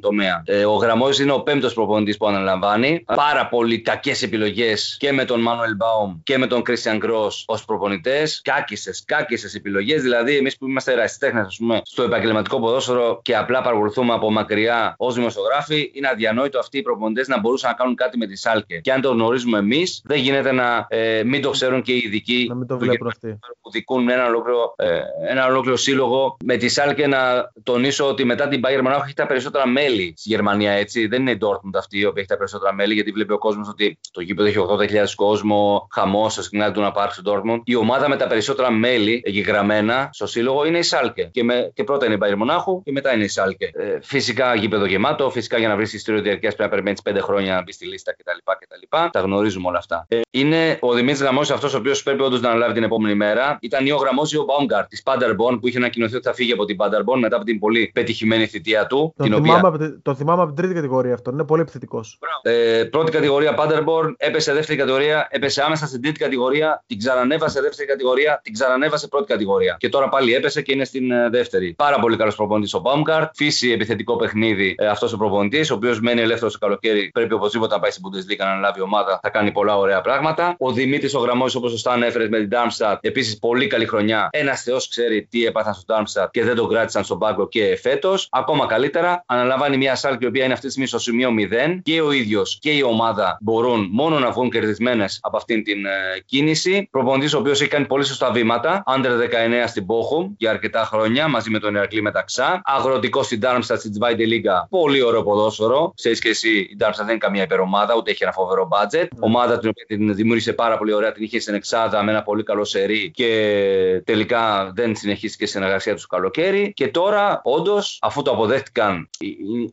τομέα. 0.00 0.42
Ε, 0.44 0.64
ο 0.64 0.74
Γραμμός 0.74 1.18
είναι 1.18 1.32
ο 1.32 1.40
πέμπτος 1.40 1.74
προπονητής 1.74 2.16
που 2.16 2.26
αναλαμβάνει. 2.26 3.04
Πάρα 3.14 3.48
πολύ 3.48 3.80
κακές 3.80 4.22
επιλογές 4.22 4.96
και 4.98 5.12
με 5.12 5.24
τον 5.24 5.40
Μάνουελ 5.40 5.76
Μπάουμ 5.76 6.20
και 6.22 6.38
με 6.38 6.46
τον 6.46 6.62
Κρίστιαν 6.62 6.96
Γκρό 6.96 7.30
ως 7.46 7.64
προπονητές. 7.64 8.40
Κάκισες, 8.44 9.04
κάκισες 9.04 9.54
επιλογές. 9.54 10.02
Δηλαδή, 10.02 10.36
εμείς 10.36 10.56
που 10.58 10.68
είμαστε 10.68 10.92
ερασιτέχνε, 10.92 11.46
στο 11.82 12.02
επαγγελματικό 12.02 12.60
ποδόσφαιρο 12.60 13.20
και 13.22 13.36
απλά 13.36 13.62
παρακολουθούμε 13.62 14.12
από 14.12 14.30
μακριά 14.30 14.94
ως 14.98 15.14
δημοσιογράφοι, 15.14 15.90
είναι 15.94 16.08
αδιανόητο 16.08 16.58
αυτοί 16.58 16.78
οι 16.78 16.82
προπονητές 16.82 17.28
να 17.28 17.40
μπορούσαν 17.40 17.70
να 17.70 17.76
κάνουν 17.76 17.94
κάτι 17.94 18.18
με 18.18 18.26
τη 18.26 18.36
Σάλκε. 18.36 18.76
Και 18.76 18.92
αν 18.92 19.00
το 19.00 19.14
γνωρίζουμε 19.16 19.58
εμείς, 19.58 20.02
δεν 20.04 20.18
γίνεται 20.18 20.52
να 20.52 20.86
ε, 20.88 21.22
μην 21.24 21.42
το 21.42 21.50
ξέρουν 21.50 21.82
και 21.82 21.92
οι 21.92 22.02
ειδικοί 22.04 22.46
να 22.48 22.54
μην 22.54 22.66
το 22.66 22.78
βλέπουν 22.78 23.06
αυτοί. 23.06 23.38
που 23.62 23.70
δικούν 23.70 24.08
ένα 24.08 24.26
ολόκληρο, 24.26 24.74
ε, 24.76 25.00
ένα 25.30 25.46
ολόκληρο 25.46 25.76
σύλλογο. 25.76 26.36
Με 26.44 26.56
τη 26.56 26.68
Σάλκε 26.68 27.06
να 27.06 27.18
τονίσω 27.62 28.08
ότι 28.08 28.24
μετά 28.24 28.48
την 28.48 28.60
Bayern 28.64 28.86
Monaco 28.86 29.00
έχει 29.04 29.14
τα 29.14 29.26
περισσότερα 29.26 29.66
μέλη 29.68 30.14
στη 30.16 30.28
Γερμανία. 30.28 30.72
Έτσι. 30.72 31.06
Δεν 31.06 31.20
είναι 31.20 31.30
η 31.30 31.38
Dortmund 31.40 31.74
αυτή 31.76 31.98
η 31.98 32.04
οποία 32.04 32.20
έχει 32.20 32.30
τα 32.30 32.36
περισσότερα 32.36 32.74
μέλη, 32.74 32.94
γιατί 32.94 33.10
βλέπει 33.10 33.32
ο 33.32 33.38
κόσμος 33.38 33.68
ότι 33.68 33.98
το 34.12 34.20
γήπεδο 34.20 34.48
έχει 34.48 34.58
80.000 35.00 35.14
κόσμο, 35.14 35.88
χαμός, 35.90 36.32
στο 36.32 36.42
σκηνάδι 36.42 36.72
του 36.72 36.80
να 36.80 36.92
πάρει 36.92 37.12
στο 37.12 37.22
Dortmund. 37.32 37.60
Η 37.64 37.74
ομάδα 37.74 38.08
με 38.08 38.16
τα 38.16 38.26
περισσότερα 38.26 38.70
μέλη 38.70 39.22
εγγεγραμμένα 39.24 40.08
στο 40.12 40.26
σύλλογο 40.26 40.66
είναι 40.66 40.78
η 40.78 40.82
Σάλκε. 40.82 41.28
Και, 41.32 41.44
με, 41.44 41.70
και 41.74 41.84
πρώτα 41.84 42.06
είναι 42.06 42.14
η 42.14 42.18
Bayern 42.20 42.42
Monaco 42.42 42.82
και 42.84 42.92
μετά 42.92 43.14
είναι 43.14 43.24
η 43.24 43.28
Σάλκε. 43.28 43.70
Ε, 43.74 43.98
φυσικά 44.02 44.54
γήπεδο 44.54 44.84
γεμάτο, 44.84 45.30
φυσικά 45.30 45.58
για 45.58 45.68
να 45.68 45.76
βρεις 45.76 45.92
ιστορία 45.92 46.22
διαρκεία 46.22 46.48
πρέπει 46.48 46.62
να 46.62 46.68
περιμένεις 46.68 47.00
5 47.04 47.16
χρόνια 47.20 47.54
να 47.54 47.62
μπεις 47.62 47.74
στη 47.74 47.86
λίστα 47.86 48.12
κτλ. 48.12 48.50
κτλ. 48.58 49.05
Τα 49.12 49.20
γνωρίζουμε 49.20 49.68
όλα 49.68 49.78
αυτά. 49.78 50.06
Ε, 50.08 50.20
είναι 50.30 50.78
ο 50.80 50.92
Δημήτρης 50.92 51.20
Γραμμός 51.20 51.50
αυτός 51.50 51.74
ο 51.74 51.78
οποίος 51.78 52.02
πρέπει 52.02 52.22
όντως 52.22 52.40
να 52.40 52.48
αναλάβει 52.48 52.72
την 52.72 52.82
επόμενη 52.82 53.14
μέρα. 53.14 53.58
Ήταν 53.60 53.86
ή 53.86 53.90
ο 53.90 53.96
Γραμμός 53.96 54.32
ή 54.32 54.38
ο 54.38 54.44
Μπάουγκαρτ 54.44 54.88
της 54.88 55.02
Πάνταρμπον 55.02 55.60
που 55.60 55.68
είχε 55.68 55.76
ανακοινωθεί 55.76 56.14
ότι 56.16 56.24
θα 56.24 56.34
φύγει 56.34 56.52
από 56.52 56.64
την 56.64 56.76
Πάνταρμπον 56.76 57.18
μετά 57.18 57.36
από 57.36 57.44
την 57.44 57.58
πολύ 57.58 57.90
πετυχημένη 57.94 58.46
θητεία 58.46 58.86
του. 58.86 59.14
Το, 59.16 59.24
θυμάμαι, 59.24 59.68
οποία... 59.68 59.98
το 60.02 60.14
θυμάμαι 60.14 60.42
από 60.42 60.52
την 60.52 60.56
τρίτη 60.56 60.74
κατηγορία 60.74 61.14
αυτό. 61.14 61.30
Είναι 61.30 61.44
πολύ 61.44 61.62
επιθετικός. 61.62 62.18
Ε, 62.42 62.84
πρώτη 62.84 63.10
κατηγορία 63.10 63.24
κατηγορία 63.26 63.54
Paderborn, 63.58 64.14
έπεσε 64.16 64.52
δεύτερη 64.52 64.78
κατηγορία, 64.78 65.28
έπεσε 65.30 65.62
άμεσα 65.62 65.86
στην 65.86 66.02
τρίτη 66.02 66.18
κατηγορία, 66.18 66.84
την 66.86 66.98
ξανανέβασε 66.98 67.60
δεύτερη 67.60 67.88
κατηγορία, 67.88 68.40
την 68.42 68.52
ξανανέβασε 68.52 69.08
πρώτη 69.08 69.26
κατηγορία. 69.26 69.76
Και 69.78 69.88
τώρα 69.88 70.08
πάλι 70.08 70.34
έπεσε 70.34 70.62
και 70.62 70.72
είναι 70.72 70.84
στην 70.84 71.10
ε, 71.10 71.28
δεύτερη. 71.30 71.74
Πάρα 71.74 71.98
πολύ 71.98 72.16
καλός 72.16 72.36
προπονητής 72.36 72.74
ο 72.74 72.82
Baumgart. 72.84 73.28
Φύση 73.34 73.70
επιθετικό 73.70 74.16
παιχνίδι 74.16 74.74
ε, 74.78 74.86
αυτός 74.86 75.12
ο 75.12 75.16
προπονητής, 75.16 75.70
ο 75.70 75.74
οποίος 75.74 76.00
μένει 76.00 76.20
ελεύθερος 76.20 76.52
το 76.52 76.58
καλοκαίρι. 76.58 77.10
Πρέπει 77.12 77.34
οπωσδήποτε 77.34 77.74
να 77.74 77.80
πάει 77.80 77.90
στην 77.90 78.02
Bundesliga 78.06 78.38
να 78.38 78.50
αναλάβει 78.50 78.80
ομάδα. 78.80 78.95
Θα 79.22 79.30
κάνει 79.30 79.52
πολλά 79.52 79.76
ωραία 79.76 80.00
πράγματα. 80.00 80.54
Ο 80.58 80.72
Δημήτρης 80.72 81.14
ο 81.14 81.18
Γραμμός, 81.18 81.54
όπως 81.54 81.70
σωστά 81.70 81.92
ανέφερες 81.92 82.28
με 82.28 82.38
την 82.38 82.48
Darmstadt, 82.52 82.96
επίσης 83.00 83.38
πολύ 83.38 83.66
καλή 83.66 83.86
χρονιά. 83.86 84.28
Ένας 84.32 84.62
θεός 84.62 84.88
ξέρει 84.88 85.26
τι 85.30 85.44
έπαθαν 85.44 85.74
στο 85.74 85.94
Darmstadt 85.94 86.28
και 86.30 86.44
δεν 86.44 86.54
τον 86.54 86.68
κράτησαν 86.68 87.04
στον 87.04 87.18
πάγκο 87.18 87.48
και 87.48 87.78
φέτος. 87.82 88.28
Ακόμα 88.30 88.66
καλύτερα, 88.66 89.24
αναλαμβάνει 89.26 89.76
μια 89.76 89.94
σάλκη 89.94 90.24
η 90.24 90.26
οποία 90.26 90.44
είναι 90.44 90.52
αυτή 90.52 90.64
τη 90.66 90.70
στιγμή 90.70 90.88
στο 90.88 90.98
σημείο 90.98 91.30
0 91.76 91.80
και 91.82 92.00
ο 92.00 92.12
ίδιος 92.12 92.58
και 92.60 92.70
η 92.70 92.82
ομάδα 92.82 93.38
μπορούν 93.40 93.88
μόνο 93.92 94.18
να 94.18 94.30
βγουν 94.30 94.50
κερδισμένες 94.50 95.18
από 95.22 95.36
αυτήν 95.36 95.64
την 95.64 95.86
ε, 95.86 95.90
κίνηση. 96.26 96.88
Προπονητής 96.90 97.34
ο 97.34 97.38
οποίος 97.38 97.60
έχει 97.60 97.70
κάνει 97.70 97.86
πολύ 97.86 98.04
σωστά 98.04 98.30
βήματα. 98.30 98.82
Under 98.86 99.10
19 99.10 99.64
στην 99.66 99.86
Bochum 99.86 100.30
για 100.36 100.50
αρκετά 100.50 100.84
χρόνια 100.84 101.28
μαζί 101.28 101.50
με 101.50 101.58
τον 101.58 101.74
Ηρακλή 101.74 102.02
Μεταξά. 102.02 102.60
Αγροτικός 102.64 103.26
στην 103.26 103.40
Darmstadt 103.42 103.78
στην 103.78 103.92
Zweite 104.00 104.18
Liga. 104.18 104.66
Πολύ 104.70 105.02
ωραίο 105.02 105.22
ποδόσφαιρο. 105.22 105.92
Ξέρεις 105.96 106.20
και 106.20 106.28
εσύ, 106.28 106.58
η 106.58 106.76
Darmstadt 106.80 106.96
δεν 106.96 107.08
είναι 107.08 107.18
καμία 107.18 107.42
υπερομάδα, 107.42 107.94
ούτε 107.96 108.10
έχει 108.10 108.22
ένα 108.22 108.32
φοβερό 108.32 108.66
budget. 108.86 109.02
Mm. 109.02 109.18
Ομάδα 109.20 109.58
την 109.58 109.68
οποία 109.68 109.84
την 109.86 110.14
δημιούργησε 110.14 110.52
πάρα 110.52 110.78
πολύ 110.78 110.92
ωραία, 110.92 111.12
την 111.12 111.22
είχε 111.22 111.40
στην 111.40 111.54
Εξάδα 111.54 112.02
με 112.02 112.10
ένα 112.10 112.22
πολύ 112.22 112.42
καλό 112.42 112.64
σερί 112.64 113.10
και 113.10 114.02
τελικά 114.04 114.72
δεν 114.74 114.96
συνεχίστηκε 114.96 115.44
η 115.44 115.46
συνεργασία 115.46 115.94
του 115.94 116.06
καλοκαίρι. 116.08 116.72
Και 116.72 116.88
τώρα, 116.88 117.40
όντως, 117.44 117.98
αφού 118.02 118.22
το 118.22 118.30
αποδέχτηκαν, 118.30 119.08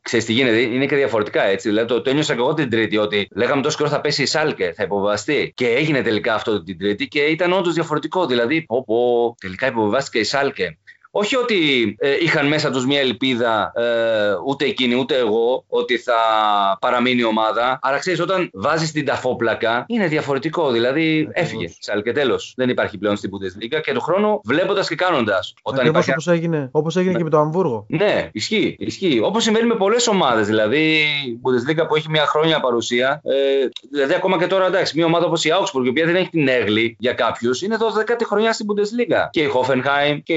ξέρεις 0.01 0.25
τι 0.25 0.33
γίνεται, 0.33 0.59
είναι 0.59 0.85
και 0.85 0.95
διαφορετικά 0.95 1.43
έτσι. 1.43 1.69
Δηλαδή 1.69 1.87
το, 1.87 2.01
το 2.01 2.09
ένιωσα 2.09 2.33
και 2.33 2.39
εγώ 2.39 2.53
την 2.53 2.69
Τρίτη 2.69 2.97
ότι 2.97 3.27
λέγαμε 3.35 3.61
τόσο 3.61 3.77
καιρό 3.77 3.89
θα 3.89 4.01
πέσει 4.01 4.21
η 4.21 4.25
Σάλκε, 4.25 4.73
θα 4.75 4.83
υποβαστεί. 4.83 5.51
Και 5.55 5.67
έγινε 5.67 6.01
τελικά 6.01 6.33
αυτό 6.33 6.63
την 6.63 6.77
Τρίτη 6.77 7.07
και 7.07 7.19
ήταν 7.19 7.53
όντως 7.53 7.73
διαφορετικό. 7.73 8.25
Δηλαδή, 8.25 8.61
πω, 8.61 8.83
πω, 8.83 9.35
τελικά 9.39 9.67
υποβιβάστηκε 9.67 10.19
η 10.19 10.23
Σάλκε. 10.23 10.77
Όχι 11.15 11.35
ότι 11.35 11.95
ε, 11.99 12.15
είχαν 12.19 12.47
μέσα 12.47 12.71
τους 12.71 12.85
μια 12.85 12.99
ελπίδα 12.99 13.71
ε, 13.75 13.83
ούτε 14.45 14.65
εκείνοι 14.65 14.95
ούτε 14.95 15.17
εγώ 15.17 15.63
ότι 15.67 15.97
θα 15.97 16.13
παραμείνει 16.81 17.21
η 17.21 17.23
ομάδα. 17.23 17.79
Αλλά 17.81 17.97
ξέρεις, 17.97 18.19
όταν 18.19 18.49
βάζεις 18.53 18.91
την 18.91 19.05
ταφόπλακα 19.05 19.85
είναι 19.87 20.07
διαφορετικό. 20.07 20.71
Δηλαδή 20.71 21.29
έφυγε. 21.31 21.67
Σάλ 21.79 22.01
και 22.01 22.11
τέλος. 22.11 22.53
Δεν 22.57 22.69
υπάρχει 22.69 22.97
πλέον 22.97 23.15
στην 23.15 23.29
Bundesliga 23.33 23.81
και 23.83 23.93
του 23.93 24.01
χρόνου 24.01 24.41
βλέποντας 24.43 24.87
και 24.87 24.95
κάνοντας. 24.95 25.53
Όταν 25.61 25.85
υπάρχει... 25.85 26.11
Όπως 26.11 26.27
έγινε, 26.27 26.69
όπως 26.71 26.95
έγινε 26.95 27.11
ναι. 27.11 27.17
και 27.17 27.23
με 27.23 27.29
το 27.29 27.37
Αμβούργο. 27.37 27.85
Ναι, 27.89 28.29
ισχύει. 28.31 28.75
ισχύει. 28.79 29.19
Όπως 29.23 29.43
συμβαίνει 29.43 29.67
με 29.67 29.75
πολλές 29.75 30.07
ομάδες. 30.07 30.47
Δηλαδή 30.47 30.81
η 31.27 31.39
Bundesliga 31.43 31.87
που 31.87 31.95
έχει 31.95 32.09
μια 32.09 32.25
χρόνια 32.25 32.59
παρουσία. 32.59 33.21
Ε, 33.23 33.33
δηλαδή 33.91 34.13
ακόμα 34.13 34.37
και 34.37 34.47
τώρα 34.47 34.65
εντάξει, 34.65 34.93
μια 34.95 35.05
ομάδα 35.05 35.25
όπως 35.25 35.45
η 35.45 35.49
Augsburg, 35.53 35.85
η 35.85 35.89
οποία 35.89 36.05
δεν 36.05 36.15
έχει 36.15 36.29
την 36.29 36.47
έγλη 36.47 36.95
για 36.99 37.13
κάποιους, 37.13 37.61
είναι 37.61 37.77
12η 37.79 38.23
χρονιά 38.25 38.53
στην 38.53 38.65
Bundesliga. 38.69 39.27
Και 39.29 39.41
η 39.41 39.51
Hoffenheim 39.53 40.19
και 40.23 40.35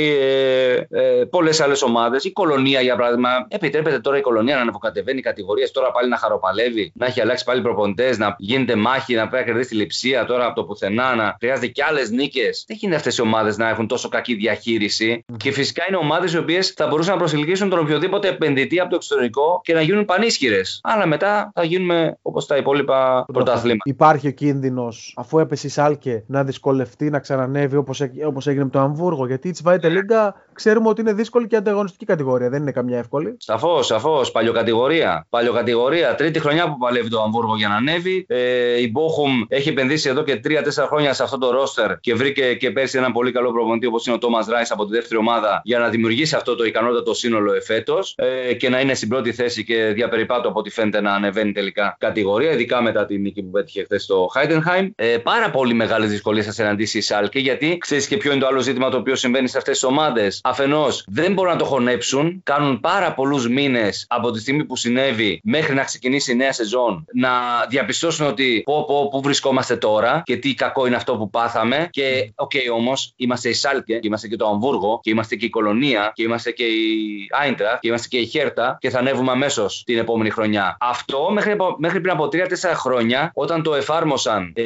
ε, 0.91 1.25
πολλές 1.31 1.61
άλλες 1.61 1.83
ομάδες. 1.83 2.25
Η 2.25 2.33
Κολονία, 2.33 2.81
για 2.81 2.97
παράδειγμα, 2.97 3.29
επιτρέπεται 3.49 3.99
τώρα 4.01 4.19
η 4.19 4.21
Κολονία 4.21 4.55
να 4.55 4.61
ανεβοκατεβαίνει 4.61 5.21
κατηγορίες, 5.21 5.71
τώρα 5.71 5.91
πάλι 5.91 6.09
να 6.09 6.17
χαροπαλεύει, 6.17 6.93
να 6.95 7.07
έχει 7.07 7.21
αλλάξει 7.21 7.45
πάλι 7.45 7.63
προπονητές, 7.63 8.19
να 8.19 8.37
γίνεται 8.39 8.75
μάχη, 8.77 9.15
να 9.15 9.29
πρέπει 9.29 9.37
να 9.37 9.53
κερδίσει 9.53 9.69
τη 9.69 9.75
λειψία 9.75 10.25
τώρα 10.25 10.47
από 10.47 10.55
το 10.55 10.65
πουθενά, 10.65 11.15
να 11.15 11.37
χρειάζεται 11.41 11.67
και 11.67 11.83
άλλες 11.89 12.11
νίκες. 12.11 12.65
Δεν 12.67 12.77
γίνεται 12.81 12.99
αυτές 12.99 13.17
οι 13.17 13.21
ομάδες 13.21 13.57
να 13.57 13.69
έχουν 13.69 13.87
τόσο 13.87 14.09
κακή 14.09 14.35
διαχείριση. 14.35 15.25
Mm. 15.33 15.37
Και 15.37 15.53
φυσικά 15.53 15.85
είναι 15.89 15.97
ομάδες 15.97 16.33
οι 16.33 16.39
οποίες 16.39 16.73
θα 16.77 16.87
μπορούσαν 16.87 17.13
να 17.13 17.19
προσελκύσουν 17.19 17.69
τον 17.69 17.79
οποιοδήποτε 17.79 18.29
επενδυτή 18.29 18.81
από 18.81 18.91
το 18.91 18.97
εξωτερικό 18.97 19.61
και 19.65 19.75
να 19.75 19.81
γίνουν 19.81 20.05
πανίσχυρες. 20.05 20.81
Αλλά 20.83 21.07
μετά 21.07 21.51
θα 21.55 21.65
γίνουμε 21.65 22.19
όπως 22.23 22.47
τα 22.47 22.57
υπόλοιπα 22.57 23.25
πρωταθλήματα. 23.33 23.83
Υπάρχει 23.85 24.29
ο 24.29 24.31
κίνδυνος, 24.31 25.15
αφού 25.17 25.39
έπεσε 25.39 25.67
η 25.67 25.71
Σάλκε, 25.71 26.25
να 26.27 26.45
δυσκολευτεί 26.45 27.11
να 27.11 27.19
ξανανεύει 27.19 27.77
όπως 27.77 28.47
έγινε 28.47 28.65
με 28.65 28.71
το 28.71 28.79
Αμβούργο. 28.79 29.27
Γιατί 29.27 29.49
η 29.49 29.51
Τσβάιτε 29.51 29.89
Λίγκα 29.89 30.35
ξέρουμε 30.57 30.89
ότι 30.89 31.01
είναι 31.01 31.13
δύσκολη 31.13 31.47
και 31.47 31.57
ανταγωνιστική 31.57 32.05
κατηγορία. 32.05 32.49
Δεν 32.49 32.61
είναι 32.63 32.73
καμιά 32.73 32.99
εύκολη. 32.99 33.37
Σαφώς, 33.39 33.87
σαφώς. 33.87 34.31
Παλιοκατηγορία. 34.31 35.27
Παλιοκατηγορία. 35.31 36.15
Τρίτη 36.15 36.39
χρονιά 36.39 36.69
που 36.69 36.77
παλεύει 36.79 37.09
το 37.09 37.23
Αμβούργο 37.23 37.57
για 37.57 37.69
να 37.69 37.75
ανέβει. 37.75 38.27
Ε, 38.29 38.81
η 38.81 38.91
Μπόχουμ 38.93 39.43
έχει 39.49 39.69
επενδύσει 39.69 40.09
εδώ 40.09 40.23
και 40.23 40.41
3-4 40.45 40.87
χρόνια 40.87 41.13
σε 41.13 41.23
αυτό 41.23 41.39
το 41.39 41.51
ρόστερ 41.51 41.99
και 42.01 42.15
βρήκε 42.15 42.55
και 42.55 42.71
πέρσι 42.71 42.99
έναν 42.99 43.13
πολύ 43.13 43.33
καλό 43.33 43.53
προπονητή 43.53 43.87
όπως 43.87 44.07
είναι 44.07 44.15
ο 44.15 44.19
Τόμα 44.19 44.45
Ράι 44.49 44.63
από 44.69 44.87
τη 44.87 44.93
δεύτερη 44.93 45.21
ομάδα 45.21 45.61
για 45.65 45.79
να 45.79 45.89
δημιουργήσει 45.89 46.35
αυτό 46.35 46.55
το 46.55 46.65
ικανότατο 46.65 47.15
σύνολο 47.15 47.55
εφέτος 47.55 48.15
ε, 48.17 48.55
και 48.55 48.69
να 48.69 48.81
είναι 48.81 48.95
στην 48.95 49.09
πρώτη 49.09 49.33
θέση 49.33 49.65
και 49.65 49.85
διαπεριπάτω 49.85 50.49
από 50.49 50.59
ό,τι 50.59 50.71
φαίνεται 50.71 51.01
να 51.01 51.13
ανεβαίνει 51.13 51.53
τελικά 51.53 51.97
κατηγορία, 51.99 52.53
ειδικά 52.53 52.83
μετά 52.83 53.07
την 53.07 53.21
νίκη 53.21 53.43
που 53.43 53.51
πέτυχε 53.51 53.83
χθες 53.83 54.03
στο 54.03 54.29
Χάιντενχάιμ. 54.33 54.91
Ε, 54.95 55.19
πάρα 55.19 55.51
πολύ 55.51 55.75
μεγάλες 55.75 56.11
δυσκολίες 56.11 56.45
θα 56.47 56.53
συναντήσει 56.53 56.99
η 56.99 57.01
Σάλκε 57.01 57.39
γιατί 57.39 57.79
ξέρεις 57.79 58.07
και 58.07 58.17
ποιο 58.17 58.31
είναι 58.31 58.41
το 58.41 58.47
άλλο 58.47 58.61
ζήτημα 58.61 58.91
το 58.91 58.97
οποίο 58.97 59.15
συμβαίνει 59.15 59.49
σε 59.49 59.59
αυτές 59.59 59.79
τις 59.79 59.89
ομάδες 59.89 60.41
αφενός 60.49 61.05
δεν 61.09 61.33
μπορούν 61.33 61.53
να 61.53 61.59
το 61.59 61.65
χωνέψουν, 61.65 62.41
κάνουν 62.43 62.81
πάρα 62.81 63.15
πολλούς 63.15 63.49
μήνες 63.49 64.07
από 64.09 64.31
τη 64.31 64.41
στιγμή 64.41 64.65
που 64.65 64.77
συνέβη 64.77 65.41
μέχρι 65.45 65.75
να 65.75 65.85
ξεκινήσει 65.85 66.33
η 66.33 66.35
νέα 66.35 66.53
σεζόν 66.53 67.05
να 67.13 67.31
διαπιστώσουν 67.69 68.27
ότι 68.27 68.63
πω, 68.65 68.85
πω, 68.85 69.09
πού 69.09 69.21
βρισκόμαστε 69.21 69.77
τώρα 69.77 70.23
και 70.25 70.37
τι 70.37 70.55
κακό 70.55 70.87
είναι 70.87 70.97
αυτό 70.97 71.17
που 71.17 71.31
πάθαμε. 71.31 71.89
Και 71.91 72.33
ok, 72.35 72.51
okay, 72.55 72.77
όμως 72.77 73.13
είμαστε 73.17 73.49
η 73.49 73.53
Σάλκε 73.53 73.99
και 73.99 74.07
είμαστε 74.07 74.29
και 74.29 74.37
το 74.37 74.47
Αμβούργο 74.47 75.01
και 75.03 75.11
είμαστε 75.11 75.37
και 75.37 75.45
η 75.45 75.51
Κολωνία 75.51 76.13
και 76.15 76.23
είμαστε 76.23 76.51
και 76.51 76.65
η 76.65 77.27
Άιντραχτ 77.31 77.79
και 77.81 77.89
είμαστε 77.89 78.09
και 78.09 78.19
η 78.19 78.27
Χέρτα 78.27 78.77
και 78.81 78.91
θα 78.91 78.99
ανέβουμε 78.99 79.31
αμέσως 79.31 79.83
την 79.87 79.99
επόμενη 79.99 80.31
χρονιά. 80.31 80.77
Αυτό 80.81 81.31
μέχρι, 81.33 81.57
μέχρι 81.79 82.01
πριν 82.01 82.13
από 82.15 82.29
3-4 82.33 82.37
χρόνια 82.75 83.31
όταν 83.35 83.63
το 83.63 83.75
εφάρμοσαν 83.75 84.53
ε, 84.57 84.63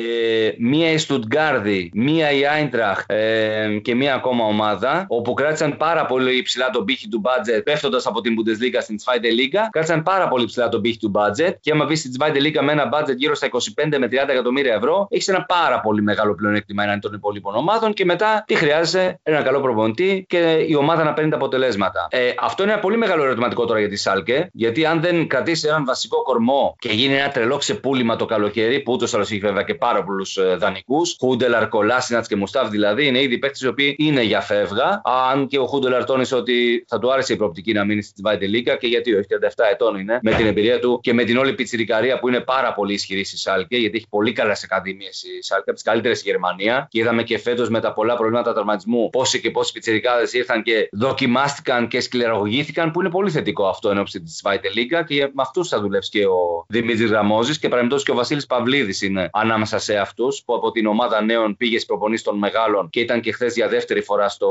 μία 0.58 0.90
η 0.90 0.98
Στουτγκάρδη, 0.98 1.90
μία 1.94 2.30
η 2.30 2.46
Άιντραχτ 2.46 3.04
ε, 3.06 3.78
και 3.82 3.94
μία 3.94 4.14
ακόμα 4.14 4.44
ομάδα 4.44 5.04
όπου 5.08 5.34
κράτησαν 5.34 5.69
πάρα 5.76 6.06
πολύ 6.06 6.36
υψηλά 6.36 6.70
τον 6.70 6.84
πήχη 6.84 7.08
του 7.08 7.22
budget, 7.24 7.60
πέφτοντας 7.64 8.06
από 8.06 8.20
την 8.20 8.34
Bundesliga 8.38 8.78
στην 8.80 8.96
Zweite 9.04 9.24
Liga. 9.24 9.60
Κράτησαν 9.70 10.02
πάρα 10.02 10.28
πολύ 10.28 10.44
ψηλά 10.44 10.68
τον 10.68 10.80
πήχη 10.80 10.98
του 10.98 11.12
budget. 11.14 11.54
Και 11.60 11.70
άμα 11.72 11.84
πας 11.84 11.94
στην 11.94 12.12
Zweite 12.18 12.36
Liga 12.36 12.60
με 12.62 12.72
ένα 12.72 12.88
budget 12.92 13.16
γύρω 13.16 13.34
στα 13.34 13.48
25 13.50 13.58
με 13.98 14.06
30 14.06 14.10
εκατομμύρια 14.28 14.74
ευρώ, 14.74 15.06
έχεις 15.10 15.28
ένα 15.28 15.44
πάρα 15.44 15.80
πολύ 15.80 16.02
μεγάλο 16.02 16.34
πλεονέκτημα 16.34 16.82
έναντι 16.82 17.00
των 17.00 17.12
υπόλοιπων 17.12 17.54
ομάδων. 17.54 17.92
Και 17.92 18.04
μετά 18.04 18.44
τι 18.46 18.54
χρειάζεσαι, 18.54 19.20
ένα 19.22 19.42
καλό 19.42 19.60
προπονητή 19.60 20.24
και 20.28 20.64
η 20.68 20.74
ομάδα 20.74 21.04
να 21.04 21.12
παίρνει 21.12 21.30
τα 21.30 21.36
αποτελέσματα. 21.36 22.08
Ε, 22.10 22.32
αυτό 22.40 22.62
είναι 22.62 22.72
ένα 22.72 22.80
πολύ 22.80 22.96
μεγάλο 22.96 23.24
ερωτηματικό 23.24 23.64
τώρα 23.64 23.78
για 23.78 23.88
τη 23.88 23.96
Σάλκε. 23.96 24.48
Γιατί 24.52 24.86
αν 24.86 25.00
δεν 25.00 25.26
κρατήσει 25.26 25.68
έναν 25.68 25.84
βασικό 25.84 26.22
κορμό 26.22 26.76
και 26.78 26.88
γίνει 26.88 27.14
ένα 27.14 27.28
τρελό 27.28 27.56
ξεπούλημα 27.56 28.16
το 28.16 28.24
καλοκαίρι, 28.24 28.80
που 28.80 28.92
ούτως 28.92 29.12
ή 29.12 29.16
έχει 29.20 29.38
βέβαια 29.38 29.62
και 29.62 29.74
πάρα 29.74 30.04
πολλούς 30.04 30.36
ε, 30.36 30.56
δανεικούς, 30.58 31.16
Χούντελαρ, 31.18 31.68
Κολάσινατς 31.68 32.28
και 32.28 32.36
Μουστάβ 32.36 32.68
δηλαδή, 32.68 33.06
είναι 33.06 33.20
ήδη 33.20 33.38
παίκτες 33.38 33.60
οι 33.60 33.66
οποίοι 33.66 33.96
είναι 33.98 34.22
για 34.22 34.40
φεύγα. 34.40 35.00
Αν 35.30 35.46
και 35.46 35.58
ο 35.60 35.66
Χούντελαρ 35.66 36.04
τόνισε 36.04 36.34
ότι 36.34 36.84
θα 36.88 36.98
του 36.98 37.12
άρεσε 37.12 37.32
η 37.32 37.36
προοπτική 37.36 37.72
να 37.72 37.84
μείνει 37.84 38.02
στη 38.02 38.22
Zweite 38.24 38.42
Liga 38.56 38.76
και 38.78 38.86
γιατί 38.86 39.14
όχι, 39.14 39.26
37 39.56 39.64
ετών 39.72 39.98
είναι, 39.98 40.18
με 40.22 40.34
την 40.34 40.46
εμπειρία 40.46 40.78
του 40.78 41.00
και 41.02 41.12
με 41.12 41.24
την 41.24 41.36
όλη 41.36 41.54
πιτσιρικαρία 41.54 42.18
που 42.18 42.28
είναι 42.28 42.40
πάρα 42.40 42.74
πολύ 42.74 42.92
ισχυρή 42.92 43.24
στη 43.24 43.38
Σάλκε, 43.38 43.76
γιατί 43.76 43.96
έχει 43.96 44.08
πολύ 44.08 44.32
καλέ 44.32 44.52
ακαδημίες 44.64 45.22
η 45.22 45.42
Σάλκε, 45.42 45.64
από 45.70 45.72
τις 45.72 45.82
καλύτερες 45.82 46.18
στη 46.18 46.30
Γερμανία. 46.30 46.86
Και 46.90 47.00
είδαμε 47.00 47.22
και 47.22 47.38
φέτος 47.38 47.68
με 47.68 47.80
τα 47.80 47.92
πολλά 47.92 48.16
προβλήματα 48.16 48.52
τραυματισμού 48.52 49.10
πόσοι 49.10 49.40
και 49.40 49.50
πόσοι 49.50 49.72
πιτσιρικάδες 49.72 50.32
ήρθαν 50.32 50.62
και 50.62 50.88
δοκιμάστηκαν 50.92 51.88
και 51.88 52.00
σκληραγωγήθηκαν, 52.00 52.90
που 52.90 53.00
είναι 53.00 53.10
πολύ 53.10 53.30
θετικό 53.30 53.66
αυτό 53.66 53.90
εν 53.90 53.98
ώψη 53.98 54.20
της 54.22 54.42
Zweite 54.44 54.78
Liga 54.78 55.04
και 55.06 55.20
με 55.20 55.42
αυτούς 55.42 55.68
θα 55.68 55.80
δουλέψει 55.80 56.10
και 56.10 56.26
ο 56.26 56.64
Δημήτρης 56.68 57.10
Γραμμόζης 57.10 57.58
και 57.58 57.68
παρεμπιπτώσει 57.68 58.04
και 58.04 58.10
ο 58.10 58.14
Βασίλης 58.14 58.46
Παυλίδης 58.46 59.02
είναι 59.02 59.28
ανάμεσα 59.32 59.78
σε 59.78 59.96
αυτούς 59.96 60.42
που 60.44 60.54
από 60.54 60.70
την 60.70 60.86
ομάδα 60.86 61.22
νέων 61.22 61.56
πήγε 61.56 61.74
στις 61.74 61.86
προπονήσεις 61.86 62.24
των 62.24 62.38
μεγάλων 62.38 62.90
και 62.90 63.00
ήταν 63.00 63.20
και 63.20 63.32
χθες 63.32 63.54
για 63.54 63.68
δεύτερη 63.68 64.02
φορά 64.02 64.28
στο 64.28 64.48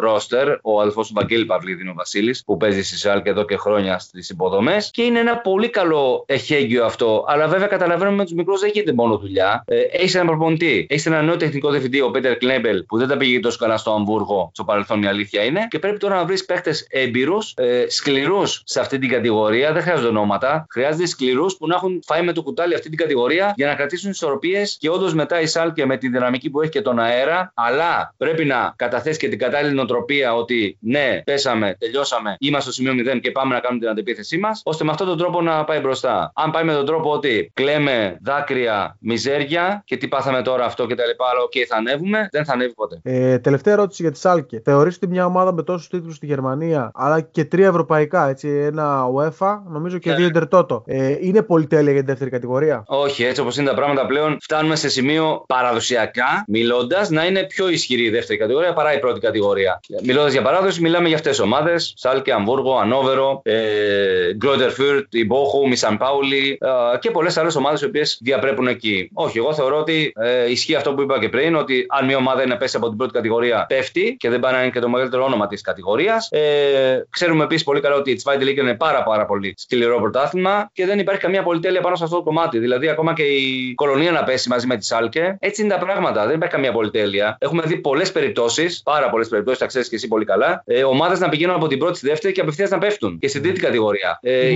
ρόστερ. 0.00 0.35
Ο 0.62 0.80
αδελφός 0.80 1.08
του 1.08 1.14
Βαγγέλη 1.14 1.44
Παυλίδη 1.44 1.80
είναι 1.80 1.90
ο 1.90 1.94
Βασίλης, 1.94 2.44
που 2.44 2.56
παίζει 2.56 2.82
στη 2.82 2.96
ΣΑΛ 2.96 3.20
εδώ 3.24 3.44
και 3.44 3.56
χρόνια 3.56 3.98
στις 3.98 4.28
υποδομές. 4.28 4.90
Και 4.92 5.02
είναι 5.02 5.18
ένα 5.18 5.38
πολύ 5.38 5.68
καλό 5.68 6.24
εχέγγυο 6.26 6.84
αυτό. 6.84 7.24
Αλλά 7.28 7.48
βέβαια 7.48 7.66
καταλαβαίνουμε 7.66 8.16
με 8.16 8.24
του 8.24 8.34
μικρού 8.34 8.58
δεν 8.58 8.70
γίνεται 8.72 8.92
μόνο 8.92 9.18
δουλειά. 9.18 9.64
Ε, 9.66 9.80
έχεις 9.80 10.14
έναν 10.14 10.26
προπονητή, 10.26 10.86
έχεις 10.88 11.06
ένα 11.06 11.22
νέο 11.22 11.36
τεχνικό 11.36 11.70
διευθυντή, 11.70 12.00
ο 12.00 12.10
Πέτερ 12.10 12.36
Κλέμπελ, 12.36 12.84
που 12.84 12.98
δεν 12.98 13.08
τα 13.08 13.16
πήγε 13.16 13.40
τόσο 13.40 13.58
καλά 13.58 13.76
στο 13.76 13.92
Αμβούργο, 13.92 14.50
στο 14.52 14.64
παρελθόν 14.64 15.02
η 15.02 15.06
αλήθεια 15.06 15.44
είναι. 15.44 15.66
Και 15.70 15.78
πρέπει 15.78 15.98
τώρα 15.98 16.14
να 16.14 16.24
βρεις 16.24 16.44
παίχτε 16.44 16.74
έμπειρους, 16.88 17.52
ε, 17.56 17.84
σκληρούς 17.88 18.62
σε 18.64 18.80
αυτή 18.80 18.98
την 18.98 19.08
κατηγορία. 19.08 19.72
Δεν 19.72 19.82
χρειάζονται 19.82 20.08
ονόματα. 20.08 20.66
Χρειάζεται 20.70 21.06
σκληρούς 21.06 21.56
που 21.56 21.66
να 21.66 21.74
έχουν 21.74 22.02
φάει 22.06 22.22
με 22.22 22.32
το 22.32 22.42
κουτάλι 22.42 22.74
αυτή 22.74 22.88
την 22.88 22.98
κατηγορία 22.98 23.52
για 23.56 23.66
να 23.66 23.74
κρατήσουν 23.74 24.10
ισορροπίες 24.10 24.76
και 24.80 24.90
όντως 24.90 25.14
μετά 25.14 25.40
η 25.40 25.46
Σάλκε 25.46 25.86
με 25.86 25.96
τη 25.96 26.08
δυναμική 26.08 26.50
που 26.50 26.60
έχει 26.60 26.70
και 26.70 26.82
τον 26.82 26.98
αέρα. 26.98 27.52
Αλλά 27.54 28.14
πρέπει 28.16 28.44
να 28.44 28.74
καταθέσει 28.76 29.18
και 29.18 29.28
την 29.28 29.38
κατάλληλη 29.38 29.74
νοοτροπία 29.74 30.15
νοοτροπία 30.16 30.34
ότι 30.34 30.78
ναι, 30.80 31.22
πέσαμε, 31.24 31.76
τελειώσαμε, 31.78 32.36
είμαστε 32.38 32.72
στο 32.72 32.82
σημείο 32.82 33.14
0 33.14 33.20
και 33.20 33.30
πάμε 33.30 33.54
να 33.54 33.60
κάνουμε 33.60 33.80
την 33.80 33.90
αντεπίθεσή 33.90 34.38
μας, 34.38 34.60
ώστε 34.64 34.84
με 34.84 34.90
αυτόν 34.90 35.06
τον 35.06 35.18
τρόπο 35.18 35.42
να 35.42 35.64
πάει 35.64 35.80
μπροστά. 35.80 36.32
Αν 36.34 36.50
πάει 36.50 36.64
με 36.64 36.72
τον 36.72 36.86
τρόπο 36.86 37.10
ότι 37.10 37.50
κλαίμε 37.54 38.18
δάκρυα, 38.22 38.96
μιζέρια 39.00 39.82
και 39.86 39.96
τι 39.96 40.08
πάθαμε 40.08 40.42
τώρα 40.42 40.64
αυτό 40.64 40.86
και 40.86 40.94
τα 40.94 41.06
λοιπά, 41.06 41.24
αλλά 41.30 41.42
ok, 41.42 41.52
okay, 41.54 41.64
θα 41.68 41.76
ανέβουμε, 41.76 42.28
δεν 42.30 42.44
θα 42.44 42.52
ανέβει 42.52 42.74
ποτέ. 42.74 43.00
Ε, 43.02 43.38
τελευταία 43.38 43.74
ερώτηση 43.74 44.02
για 44.02 44.10
τη 44.10 44.18
Σάλκε. 44.18 44.60
Θεωρείς 44.64 44.96
ότι 44.96 45.06
μια 45.06 45.24
ομάδα 45.24 45.52
με 45.52 45.62
τόσους 45.62 45.88
τίτλους 45.88 46.16
στη 46.16 46.26
Γερμανία, 46.26 46.90
αλλά 46.94 47.20
και 47.20 47.44
τρία 47.44 47.66
ευρωπαϊκά, 47.66 48.28
έτσι, 48.28 48.48
ένα 48.48 49.04
UEFA, 49.16 49.58
νομίζω 49.68 49.98
και 49.98 50.10
yeah. 50.10 50.12
Ναι. 50.12 50.18
δύο 50.18 50.26
Ιντερτότο, 50.26 50.82
ε, 50.86 51.16
είναι 51.20 51.42
πολυτέλεια 51.42 51.90
για 51.92 52.00
την 52.00 52.08
δεύτερη 52.08 52.30
κατηγορία; 52.30 52.82
Όχι, 52.86 53.24
έτσι 53.24 53.40
όπως 53.40 53.56
είναι 53.56 53.68
τα 53.68 53.74
πράγματα 53.74 54.06
πλέον, 54.06 54.36
φτάνουμε 54.40 54.76
σε 54.76 54.88
σημείο 54.88 55.44
παραδοσιακά, 55.46 56.44
μιλώντας, 56.48 57.10
να 57.10 57.26
είναι 57.26 57.44
πιο 57.44 57.68
ισχυρή 57.68 58.02
η 58.02 58.10
δεύτερη 58.10 58.38
κατηγορία 58.38 58.72
παρά 58.72 58.94
η 58.94 58.98
πρώτη 58.98 59.20
κατηγορία. 59.20 59.80
Μιλώντας 60.08 60.32
για 60.32 60.42
παράδοση, 60.42 60.80
μιλάμε 60.80 61.08
για 61.08 61.16
αυτές 61.16 61.36
τις 61.36 61.40
ομάδες. 61.40 61.92
Σάλκε, 61.96 62.32
Αμβούργο, 62.32 62.76
Ανόβερο, 62.76 63.40
ε, 63.44 64.34
Γκρόιτερ 64.34 64.70
Φιρτ, 64.70 65.14
η 65.14 65.24
Μπόχουμ, 65.24 65.68
η 65.68 65.73
Σανκτ 65.73 65.96
Πάουλι 65.96 66.58
ε, 66.94 66.98
και 66.98 67.10
πολλές 67.10 67.36
άλλες 67.36 67.56
ομάδες 67.56 67.80
οι 67.80 67.84
οποίες 67.84 68.18
διαπρέπουν 68.22 68.66
εκεί. 68.66 69.10
Όχι, 69.14 69.38
εγώ 69.38 69.54
θεωρώ 69.54 69.78
ότι 69.78 70.12
ε, 70.16 70.50
ισχύει 70.50 70.74
αυτό 70.74 70.94
που 70.94 71.02
είπα 71.02 71.18
και 71.18 71.28
πριν, 71.28 71.54
ότι 71.56 71.86
αν 71.88 72.04
μια 72.04 72.16
ομάδα 72.16 72.42
είναι 72.42 72.54
πέσει 72.54 72.76
από 72.76 72.88
την 72.88 72.96
πρώτη 72.96 73.12
κατηγορία, 73.12 73.64
πέφτει 73.68 74.16
και 74.18 74.28
δεν 74.28 74.40
πάει 74.40 74.52
να 74.52 74.60
είναι 74.62 74.70
και 74.70 74.80
το 74.80 74.88
μεγαλύτερο 74.88 75.24
όνομα 75.24 75.46
της 75.46 75.60
κατηγορίας. 75.60 76.28
Ε, 76.30 77.06
ξέρουμε 77.10 77.44
επίσης 77.44 77.64
πολύ 77.64 77.80
καλά 77.80 77.96
ότι 77.96 78.10
η 78.10 78.20
Zweite 78.24 78.42
League 78.42 78.56
είναι 78.56 78.74
πάρα, 78.74 79.02
πάρα 79.02 79.26
πολύ 79.26 79.54
σκληρό 79.56 80.00
πρωτάθλημα 80.00 80.70
και 80.72 80.86
δεν 80.86 80.98
υπάρχει 80.98 81.20
καμία 81.20 81.42
πολυτέλεια 81.42 81.80
πάνω 81.80 81.96
σε 81.96 82.04
αυτό 82.04 82.16
το 82.16 82.22
κομμάτι. 82.22 82.58
Δηλαδή, 82.58 82.88
ακόμα 82.88 83.12
και 83.12 83.22
η 83.22 83.74
κολονία 83.74 84.10
να 84.10 84.24
πέσει 84.24 84.48
μαζί 84.48 84.66
με 84.66 84.76
τη 84.76 84.84
Σάλκε, 84.84 85.36
έτσι 85.40 85.62
είναι 85.62 85.74
τα 85.74 85.78
πράγματα. 85.78 86.26
Δεν 86.26 86.34
υπάρχει 86.34 86.54
καμία 86.54 86.72
πολυτέλεια. 86.72 87.36
Έχουμε 87.40 87.62
δει 87.62 87.76
πολλές 87.76 88.12
περιπτώσεις, 88.12 88.82
πάρα 88.82 89.10
πολλές 89.10 89.28
περιπτώσεις, 89.28 89.60
τα 89.60 89.66
ξέρεις 89.66 89.88
και 89.96 90.02
εσύ 90.02 90.08
πολύ 90.08 90.24
καλά, 90.24 90.62
ε, 90.66 90.84
ομάδες 90.84 91.20
να 91.20 91.28
πηγαίνουν 91.28 91.54
από 91.54 91.66
την 91.66 91.78
πρώτη 91.78 91.96
στη 91.96 92.08
δεύτερη 92.08 92.32
και 92.32 92.40
απευθείας 92.40 92.70
να 92.70 92.78
πέφτουν. 92.78 93.18
Και 93.18 93.28
στην 93.28 93.42
τρίτη 93.42 93.60
κατηγορία. 93.60 94.18
Ε, 94.22 94.48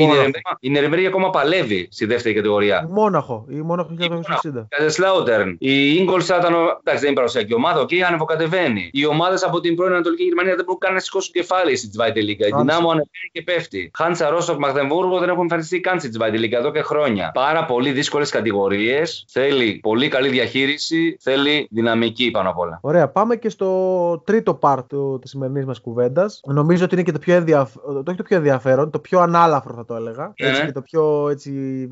η 0.61 0.71
Νυρεμβέργη 0.71 1.07
ακόμα 1.07 1.31
παλεύει 1.31 1.89
στη 1.91 2.07
δεύτερη 2.07 2.35
κατηγορία. 2.35 2.89
Μόναχο. 2.91 3.47
Η 3.49 3.55
Μόναχο 3.55 3.91
1960. 3.99 4.67
Καϊζερσλάουτερν. 4.69 5.57
Η 5.59 5.95
Ίνγκολσταντ. 5.95 6.53
Εντάξει, 6.53 7.01
δεν 7.01 7.05
είναι 7.05 7.15
παραδοσιακή 7.15 7.55
ομάδα, 7.55 7.81
οκ, 7.81 7.91
ανεβοκατεβαίνει. 8.07 8.91
Οι 8.93 9.07
ομάδες 9.07 9.43
από 9.43 9.61
την 9.61 9.75
πρώην 9.75 9.93
Ανατολική 9.93 10.23
Γερμανία 10.23 10.55
δεν 10.55 10.65
μπορούν 10.65 10.81
καν 10.81 10.95
να 10.95 11.01
σηκώσουν 11.01 11.33
κεφάλι 11.33 11.77
στη 11.77 11.91
Zweite 11.97 12.17
Liga. 12.17 12.47
Η 12.47 12.55
Ντιναμό 12.57 12.89
ανεβαίνει 12.89 13.31
και 13.33 13.43
πέφτει. 13.43 13.91
Χάνσα 13.95 14.29
Ρόστοκ 14.29 14.59
Μαγδεμβούργο 14.59 15.19
δεν 15.19 15.29
έχουν 15.29 15.41
εμφανιστεί 15.41 15.81
καν 15.81 16.01
στη 16.01 16.11
Zweite 16.19 16.45
Liga 16.45 16.53
εδώ 16.53 16.71
και 16.71 16.83
χρόνια. 16.83 17.31
Πάρα 17.35 17.65
πολύ 17.65 17.91
δύσκολες 17.91 18.31
κατηγορίες. 18.31 19.25
Θέλει 19.29 19.79
πολύ 19.83 20.09
καλή 20.09 20.29
διαχείριση, 20.29 21.17
θέλει 21.21 21.69
δυναμική 21.71 22.31
πάνω 22.31 22.51
απ' 22.51 22.59
όλα. 22.59 22.79
Ωραία, 22.83 23.09
πάμε 23.09 23.37
και 23.37 23.49
στο 23.49 24.23
τρίτο 24.27 24.59
part 24.63 24.85
της 25.21 25.30
σημερινής 25.31 25.65
μας 25.65 25.81
κουβέντας. 25.81 26.41
Νομίζω 26.47 26.85
ότι 26.85 26.95
είναι 26.95 27.03
και 27.03 27.13
το 27.13 27.19
πιο, 27.19 27.35
ενδιαφ... 27.35 27.73
το, 28.05 28.15
το 28.15 28.23
πιο 28.23 28.37
ενδιαφέρον, 28.37 28.91
το 28.91 28.99
πιο 28.99 29.21
ανάλαφρο 29.21 29.75
θα 29.75 29.85
το 29.85 29.95
έλεγα. 29.95 30.33
Ναι, 30.41 30.49
έτσι, 30.49 30.61
ναι. 30.61 30.67
και 30.67 30.73
το 30.73 30.83
πιο 30.83 31.29
έτσι, 31.29 31.89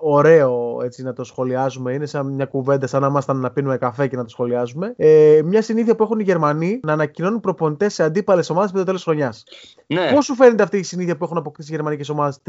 ωραίο 0.00 0.80
έτσι, 0.84 1.02
να 1.02 1.12
το 1.12 1.24
σχολιάζουμε. 1.24 1.92
Είναι 1.92 2.06
σαν 2.06 2.26
μια 2.26 2.46
κουβέντα, 2.46 2.86
σαν 2.86 3.00
να 3.00 3.06
ήμασταν 3.06 3.36
να 3.36 3.50
πίνουμε 3.50 3.76
καφέ 3.76 4.06
και 4.06 4.16
να 4.16 4.22
το 4.22 4.28
σχολιάζουμε. 4.28 4.94
Ε, 4.96 5.40
μια 5.44 5.62
συνήθεια 5.62 5.94
που 5.94 6.02
έχουν 6.02 6.18
οι 6.18 6.22
Γερμανοί 6.22 6.80
να 6.82 6.92
ανακοινώνουν 6.92 7.40
προπονητές 7.40 7.94
σε 7.94 8.02
αντίπαλες 8.02 8.50
ομάδες 8.50 8.72
με 8.72 8.78
το 8.78 8.84
τέλος 8.84 9.02
χρονιάς. 9.02 9.44
Ναι. 9.90 10.12
Πώς 10.14 10.24
σου 10.24 10.34
φαίνεται 10.34 10.62
αυτή 10.62 10.78
η 10.78 10.82
συνήθεια 10.82 11.16
που 11.16 11.24
έχουν 11.24 11.36
αποκτήσει 11.36 11.72
οι 11.72 11.74
γερμανικές 11.74 12.08
ομάδες 12.08 12.40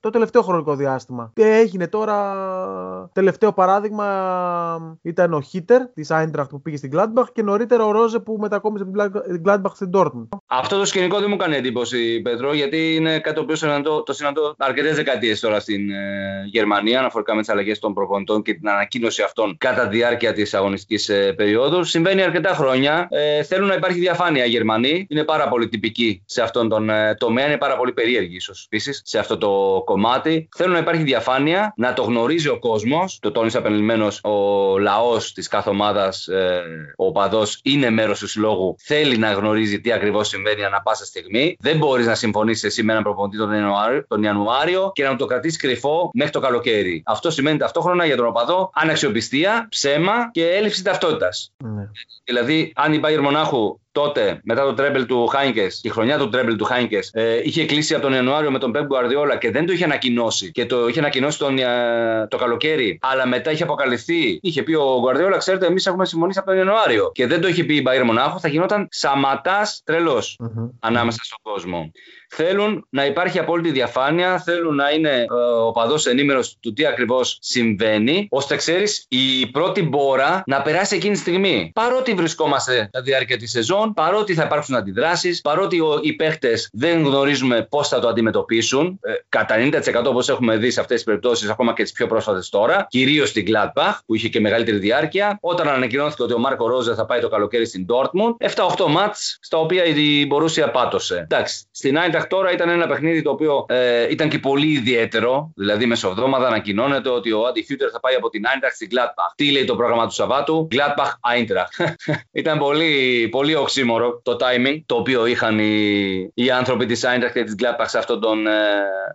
το 0.00 0.10
τελευταίο 0.10 0.42
χρονικό 0.42 0.74
διάστημα; 0.76 1.30
Τι 1.34 1.42
έγινε 1.42 1.88
τώρα, 1.88 3.10
τελευταίο 3.12 3.52
παράδειγμα 3.52 4.98
ήταν 5.02 5.32
ο 5.32 5.40
Χίτερ 5.40 5.86
της 5.86 6.10
Άιντραχτ 6.10 6.50
που 6.50 6.62
πήγε 6.62 6.76
στην 6.76 6.90
Gladbach 6.94 7.26
και 7.32 7.42
νωρίτερα 7.42 7.84
ο 7.84 7.90
Ρόζε 7.90 8.18
που 8.18 8.36
μετακόμισε 8.40 8.84
από 8.88 9.20
την 9.20 9.42
Gladbach 9.46 9.72
στην 9.74 9.90
Dortmund. 9.92 10.28
Αυτό 10.46 10.78
το 10.78 10.84
σκηνικό 10.84 11.20
δεν 11.20 11.30
μου 11.30 11.36
κάνει 11.36 11.56
εντύπωση, 11.56 12.20
Πέτρο, 12.20 12.54
γιατί 12.54 12.94
είναι 12.94 13.18
κάτι 13.18 13.36
το 13.36 13.42
οποίο 13.42 13.56
συναντώ, 13.56 14.02
το 14.02 14.12
συναντώ 14.12 14.54
αρκετές 14.58 14.96
δεκαετίες 14.96 15.40
τώρα 15.40 15.60
στην 15.60 15.90
ε, 15.90 16.44
Γερμανία, 16.46 16.98
αναφορικά 16.98 17.34
με 17.34 17.40
τις 17.40 17.50
αλλαγές 17.50 17.78
των 17.78 17.94
προπονητών 17.94 18.42
και 18.42 18.54
την 18.54 18.68
ανακοίνωση 18.68 19.22
αυτών 19.22 19.56
κατά 19.58 19.88
τη 19.88 19.96
διάρκεια 19.96 20.32
της 20.32 20.54
αγωνιστικής 20.54 21.08
ε, 21.08 21.32
περίοδου. 21.32 21.84
Συμβαίνει 21.84 22.22
αρκετά 22.22 22.54
χρόνια. 22.54 23.06
Ε, 23.10 23.42
θέλουν 23.42 23.68
να 23.68 23.74
υπάρχει 23.74 23.98
διαφάνεια 23.98 24.44
οι 24.44 24.48
Γερμανοί. 24.48 25.06
Είναι 25.08 25.24
πάρα 25.24 25.48
πολύ 25.48 25.68
τυπικοί 25.68 26.22
σε 26.24 26.42
αυτόν 26.52 26.68
τον 26.68 26.90
ε, 26.90 27.14
τομέα. 27.14 27.46
Είναι 27.46 27.56
πάρα 27.56 27.76
πολύ 27.76 27.92
περίεργοι, 27.92 28.36
ίσως 28.36 28.64
επίσης, 28.64 29.00
σε 29.04 29.18
αυτό 29.18 29.38
το 29.38 29.82
κομμάτι. 29.84 30.48
Θέλουν 30.56 30.72
να 30.72 30.78
υπάρχει 30.78 31.02
διαφάνεια, 31.02 31.72
να 31.76 31.92
το 31.92 32.02
γνωρίζει 32.02 32.48
ο 32.48 32.58
κόσμος. 32.58 33.18
Το 33.20 33.30
τόνισε 33.30 33.58
απενελειμμένο 33.58 34.08
ο 34.22 34.78
λαός 34.78 35.32
της 35.32 35.48
κάθε 35.48 35.70
ομάδας, 35.70 36.26
ε, 36.26 36.62
ο 36.96 37.12
οπαδός 37.12 37.42
είναι 37.62 37.90
μέρος 37.90 38.18
του 38.18 38.26
συλλόγου. 38.26 38.76
Θέλει 38.78 39.16
να 39.16 39.32
γνωρίζει 39.32 39.80
τι 39.80 39.92
ακριβώς 39.92 40.28
συμβαίνει 40.28 40.64
ανά 40.64 40.80
πάσα 40.82 41.04
στιγμή. 41.04 41.56
Δεν 41.60 41.76
μπορείς 41.76 42.06
να 42.06 42.14
συμφωνήσεις 42.14 42.64
εσύ 42.64 42.82
με 42.82 42.92
έναν 42.92 43.04
προπονητή 43.04 43.36
τον 43.36 43.52
Ιανουάριο, 43.52 44.04
τον 44.08 44.22
Ιανουάριο 44.22 44.90
και 44.94 45.04
να 45.04 45.16
το 45.16 45.26
κρατήσεις 45.26 45.58
κρυφό 45.58 46.10
μέχρι 46.14 46.32
το 46.32 46.40
καλοκαίρι. 46.40 47.02
Αυτό 47.06 47.30
σημαίνει 47.30 47.58
ταυτόχρονα 47.58 48.04
για 48.04 48.16
τον 48.16 48.26
οπαδό 48.26 48.70
αναξιοπιστία, 48.74 49.66
ψέμα 49.70 50.30
και 50.30 50.48
έλλειψη 50.48 50.84
ταυτότητας. 50.84 51.52
Ναι. 51.64 51.88
Δηλαδή, 52.24 52.72
αν 52.74 52.92
η 52.92 52.98
Μπάγερν 52.98 53.20
Μονάχου 53.20 53.80
τότε, 53.92 54.40
μετά 54.44 54.64
το 54.64 54.74
treble 54.74 55.06
του 55.06 55.26
Χάινκες, 55.26 55.80
η 55.82 55.88
χρονιά 55.88 56.18
του 56.18 56.28
treble 56.28 56.56
του 56.56 56.64
Χάινκες, 56.64 57.10
ε, 57.12 57.40
είχε 57.44 57.66
κλείσει 57.66 57.94
από 57.94 58.02
τον 58.02 58.12
Ιανουάριο 58.12 58.50
με 58.50 58.58
τον 58.58 58.72
Πεπ 58.72 58.86
Γκουαρδιόλα 58.86 59.36
και 59.36 59.50
δεν 59.50 59.66
το 59.66 59.72
είχε 59.72 59.84
ανακοινώσει 59.84 60.50
και 60.50 60.66
το 60.66 60.88
είχε 60.88 60.98
ανακοινώσει 60.98 61.38
τον, 61.38 61.58
ε, 61.58 62.26
το 62.30 62.36
καλοκαίρι, 62.36 62.98
αλλά 63.02 63.26
μετά 63.26 63.50
είχε 63.50 63.62
αποκαλυφθεί. 63.62 64.38
Είχε 64.42 64.62
πει 64.62 64.74
ο 64.74 64.98
Γκουαρδιόλα, 65.00 65.36
ξέρετε, 65.36 65.66
εμείς 65.66 65.86
έχουμε 65.86 66.06
συμφωνήσει 66.06 66.38
από 66.38 66.48
τον 66.48 66.56
Ιανουάριο. 66.56 67.10
Και 67.14 67.26
δεν 67.26 67.40
το 67.40 67.48
είχε 67.48 67.64
πει 67.64 67.74
η 67.74 67.80
Μπάγερν 67.84 68.04
Μονάχου, 68.04 68.40
θα 68.40 68.48
γινόταν 68.48 68.88
σαματάς 68.90 69.82
τρελός 69.84 70.38
mm-hmm. 70.42 70.70
ανάμεσα 70.80 71.18
στον 71.22 71.38
κόσμο 71.42 71.92
θέλουν 72.34 72.86
να 72.90 73.06
υπάρχει 73.06 73.38
απόλυτη 73.38 73.70
διαφάνεια, 73.70 74.38
θέλουν 74.38 74.74
να 74.74 74.90
είναι 74.90 75.18
ε, 75.18 75.34
ο 75.66 75.70
παδός 75.70 76.06
ενήμερος 76.06 76.56
του 76.60 76.72
τι 76.72 76.86
ακριβώς 76.86 77.38
συμβαίνει, 77.40 78.26
ώστε 78.30 78.56
ξέρεις 78.56 79.06
η 79.08 79.46
πρώτη 79.46 79.82
μπόρα 79.82 80.42
να 80.46 80.62
περάσει 80.62 80.96
εκείνη 80.96 81.14
τη 81.14 81.20
στιγμή. 81.20 81.70
Παρότι 81.74 82.14
βρισκόμαστε 82.14 82.86
στα 82.88 83.02
διάρκεια 83.02 83.36
της 83.36 83.50
σεζόν, 83.50 83.94
παρότι 83.94 84.34
θα 84.34 84.44
υπάρξουν 84.44 84.74
αντιδράσεις, 84.74 85.40
παρότι 85.40 85.78
οι 86.02 86.12
παίχτες 86.12 86.68
δεν 86.72 87.04
γνωρίζουμε 87.04 87.66
πώς 87.70 87.88
θα 87.88 88.00
το 88.00 88.08
αντιμετωπίσουν, 88.08 88.98
ε, 89.02 89.12
κατά 89.28 89.56
90% 89.56 90.10
όπως 90.10 90.28
έχουμε 90.28 90.56
δει 90.56 90.70
σε 90.70 90.80
αυτές 90.80 90.96
τις 90.96 91.04
περιπτώσεις, 91.04 91.50
ακόμα 91.50 91.72
και 91.72 91.82
τις 91.82 91.92
πιο 91.92 92.06
πρόσφατες 92.06 92.48
τώρα, 92.48 92.86
κυρίως 92.88 93.28
στην 93.28 93.46
Gladbach 93.48 93.98
που 94.06 94.14
είχε 94.14 94.28
και 94.28 94.40
μεγαλύτερη 94.40 94.78
διάρκεια, 94.78 95.38
όταν 95.40 95.68
ανακοινώθηκε 95.68 96.22
ότι 96.22 96.32
ο 96.32 96.38
Μάρκο 96.38 96.68
Ρόζε 96.68 96.94
θα 96.94 97.06
πάει 97.06 97.20
το 97.20 97.28
καλοκαίρι 97.28 97.66
στην 97.66 97.86
Dortmund, 97.88 98.36
7-8 98.38 98.86
μάτς 98.88 99.38
στα 99.40 99.58
οποία 99.58 99.84
η 99.84 100.26
Μπορούσια 100.26 100.70
πάτωσε. 100.70 101.26
Εντάξει, 101.30 101.64
στην 101.70 101.98
τώρα 102.26 102.52
ήταν 102.52 102.68
ένα 102.68 102.86
παιχνίδι 102.86 103.22
το 103.22 103.30
οποίο 103.30 103.66
ε, 103.68 104.10
ήταν 104.10 104.28
και 104.28 104.38
πολύ 104.38 104.66
ιδιαίτερο. 104.66 105.52
Δηλαδή, 105.56 105.86
μεσοβδόμαδα 105.86 106.46
ανακοινώνεται 106.46 107.08
ότι 107.08 107.32
ο 107.32 107.46
Άντι 107.46 107.62
Χίτερ 107.62 107.88
θα 107.92 108.00
πάει 108.00 108.14
από 108.14 108.28
την 108.28 108.46
Άιντραχτ 108.46 108.74
στην 108.74 108.88
Gladbach. 108.90 109.32
Τι 109.36 109.50
λέει 109.50 109.64
το 109.64 109.76
πρόγραμμα 109.76 110.06
του 110.06 110.12
Σαββάτου, 110.12 110.68
Gladbach 110.70 111.12
Eintracht. 111.34 111.94
ήταν 112.42 112.58
πολύ, 112.58 113.28
πολύ 113.30 113.54
οξύμωρο 113.54 114.20
το 114.24 114.36
timing 114.40 114.82
το 114.86 114.94
οποίο 114.94 115.26
είχαν 115.26 115.58
οι, 115.58 116.30
οι 116.34 116.50
άνθρωποι 116.50 116.86
της 116.86 117.04
Eintracht 117.04 117.32
και 117.32 117.44
της 117.44 117.54
Gladbach 117.58 117.86
σε, 117.86 117.98
αυτόν 117.98 118.20
τον, 118.20 118.46
ε, 118.46 118.50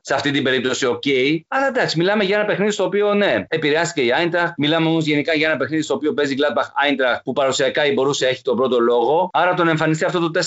σε 0.01 0.13
αυτή 0.13 0.31
την 0.31 0.43
περίπτωση. 0.43 0.85
Ok. 0.85 1.03
Okay. 1.05 1.39
Αλλά 1.47 1.67
εντάξει, 1.67 1.97
μιλάμε 1.97 2.23
για 2.23 2.35
ένα 2.35 2.45
παιχνίδι 2.45 2.71
στο 2.71 2.83
οποίο 2.83 3.13
ναι, 3.13 3.45
επηρεάστηκε 3.47 4.07
η 4.07 4.13
Eintracht. 4.21 4.51
Μιλάμε 4.57 4.87
όμως 4.87 5.05
γενικά 5.05 5.33
για 5.33 5.47
ένα 5.47 5.57
παιχνίδι 5.57 5.83
στο 5.83 5.93
οποίο 5.93 6.13
παίζει 6.13 6.35
Gladbach 6.37 6.61
Eintracht 6.61 7.19
που 7.23 7.33
παραδοσιακά 7.33 7.85
η 7.85 7.93
Borussia 7.93 8.27
έχει 8.27 8.41
τον 8.41 8.55
πρώτο 8.55 8.79
λόγο. 8.79 9.29
Άρα 9.33 9.53
το 9.53 9.60
να 9.60 9.67
εμφανιστεί 9.67 10.05
αυτό 10.05 10.29
το 10.29 10.39
4-0 10.39 10.43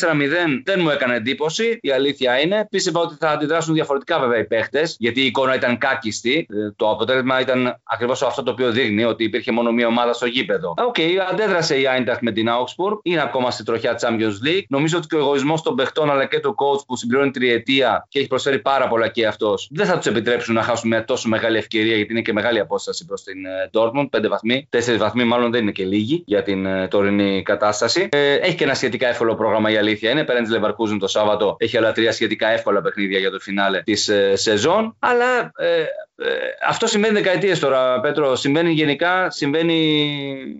δεν 0.64 0.80
μου 0.80 0.90
έκανε 0.90 1.14
εντύπωση. 1.16 1.78
Η 1.82 1.90
αλήθεια 1.90 2.40
είναι 2.40 2.49
είναι. 2.50 2.66
Πίστευα 2.70 3.00
ότι 3.00 3.14
θα 3.18 3.30
αντιδράσουν 3.30 3.74
διαφορετικά 3.74 4.18
βέβαια 4.18 4.38
οι 4.38 4.44
παίχτες, 4.44 4.96
γιατί 4.98 5.20
η 5.20 5.26
εικόνα 5.26 5.54
ήταν 5.54 5.78
κάκιστη. 5.78 6.46
Ε, 6.50 6.70
το 6.76 6.90
αποτέλεσμα 6.90 7.40
ήταν 7.40 7.80
ακριβώς 7.84 8.22
αυτό 8.22 8.42
το 8.42 8.50
οποίο 8.50 8.70
δείχνει 8.70 9.04
ότι 9.04 9.24
υπήρχε 9.24 9.52
μόνο 9.52 9.72
μία 9.72 9.86
ομάδα 9.86 10.12
στο 10.12 10.26
γήπεδο. 10.26 10.74
OK, 10.78 10.94
okay, 10.98 11.10
αντέδρασε 11.30 11.76
η 11.76 11.84
Eintracht 11.96 12.18
με 12.20 12.32
την 12.32 12.48
Augsburg. 12.48 12.98
Είναι 13.02 13.22
ακόμα 13.22 13.50
στη 13.50 13.64
τροχιά 13.64 13.98
Champions 14.00 14.46
League. 14.46 14.64
Νομίζω 14.68 14.98
ότι 14.98 15.06
και 15.06 15.16
ο 15.16 15.18
εγωισμός 15.18 15.62
των 15.62 15.74
παιχτών 15.74 16.10
αλλά 16.10 16.24
και 16.24 16.40
του 16.40 16.54
coach 16.58 16.86
που 16.86 16.96
συμπληρώνει 16.96 17.30
τριετία 17.30 18.06
και 18.08 18.18
έχει 18.18 18.28
προσφέρει 18.28 18.58
πάρα 18.58 18.88
πολλά 18.88 19.08
και 19.08 19.26
αυτός 19.26 19.68
δεν 19.72 19.86
θα 19.86 19.96
τους 19.96 20.06
επιτρέψουν 20.06 20.54
να 20.54 20.62
χάσουν 20.62 20.88
μια 20.88 21.04
τόσο 21.04 21.28
μεγάλη 21.28 21.58
ευκαιρία 21.58 21.96
γιατί 21.96 22.12
είναι 22.12 22.22
και 22.22 22.32
μεγάλη 22.32 22.58
απόσταση 22.58 23.04
προς 23.04 23.22
την 23.22 23.44
ε, 23.44 23.70
Dortmund. 23.72 24.06
Πέντε 24.10 24.28
βαθμοί. 24.28 24.66
Τέσσερις 24.70 25.00
βαθμοί 25.00 25.24
μάλλον 25.24 25.50
δεν 25.50 25.62
είναι 25.62 25.70
και 25.70 25.84
λίγοι 25.84 26.22
για 26.26 26.42
την 26.42 26.66
ε, 26.66 26.88
τωρινή 26.88 27.42
κατάσταση. 27.42 28.08
Ε, 28.12 28.34
έχει 28.34 28.54
και 28.54 28.64
ένα 28.64 28.74
σχετικά 28.74 29.08
εύκολο 29.08 29.34
πρόγραμμα 29.34 29.70
η 29.70 29.76
αλήθεια 29.76 30.10
είναι. 30.10 30.24
Πέραν 30.24 30.44
της 30.44 30.58
Leverkusen 30.58 30.96
το 30.98 31.08
Σάββατο 31.08 31.56
έχει 31.58 31.76
άλλα 31.76 31.92
τρία 31.92 32.12
σχετικά 32.12 32.39
σχετικά 32.40 32.48
εύκολα 32.48 32.80
παιχνίδια 32.80 33.18
για 33.18 33.30
το 33.30 33.38
φινάλε 33.38 33.82
της 33.82 34.08
ε, 34.08 34.36
σεζόν. 34.36 34.96
Αλλά 34.98 35.52
ε, 35.56 35.84
ε, 36.22 36.32
αυτό 36.68 36.86
συμβαίνει 36.86 37.14
δεκαετίες 37.14 37.58
τώρα, 37.58 38.00
Πέτρο. 38.00 38.36
Συμβαίνει 38.36 38.72
γενικά, 38.72 39.30
συμβαίνει 39.30 39.82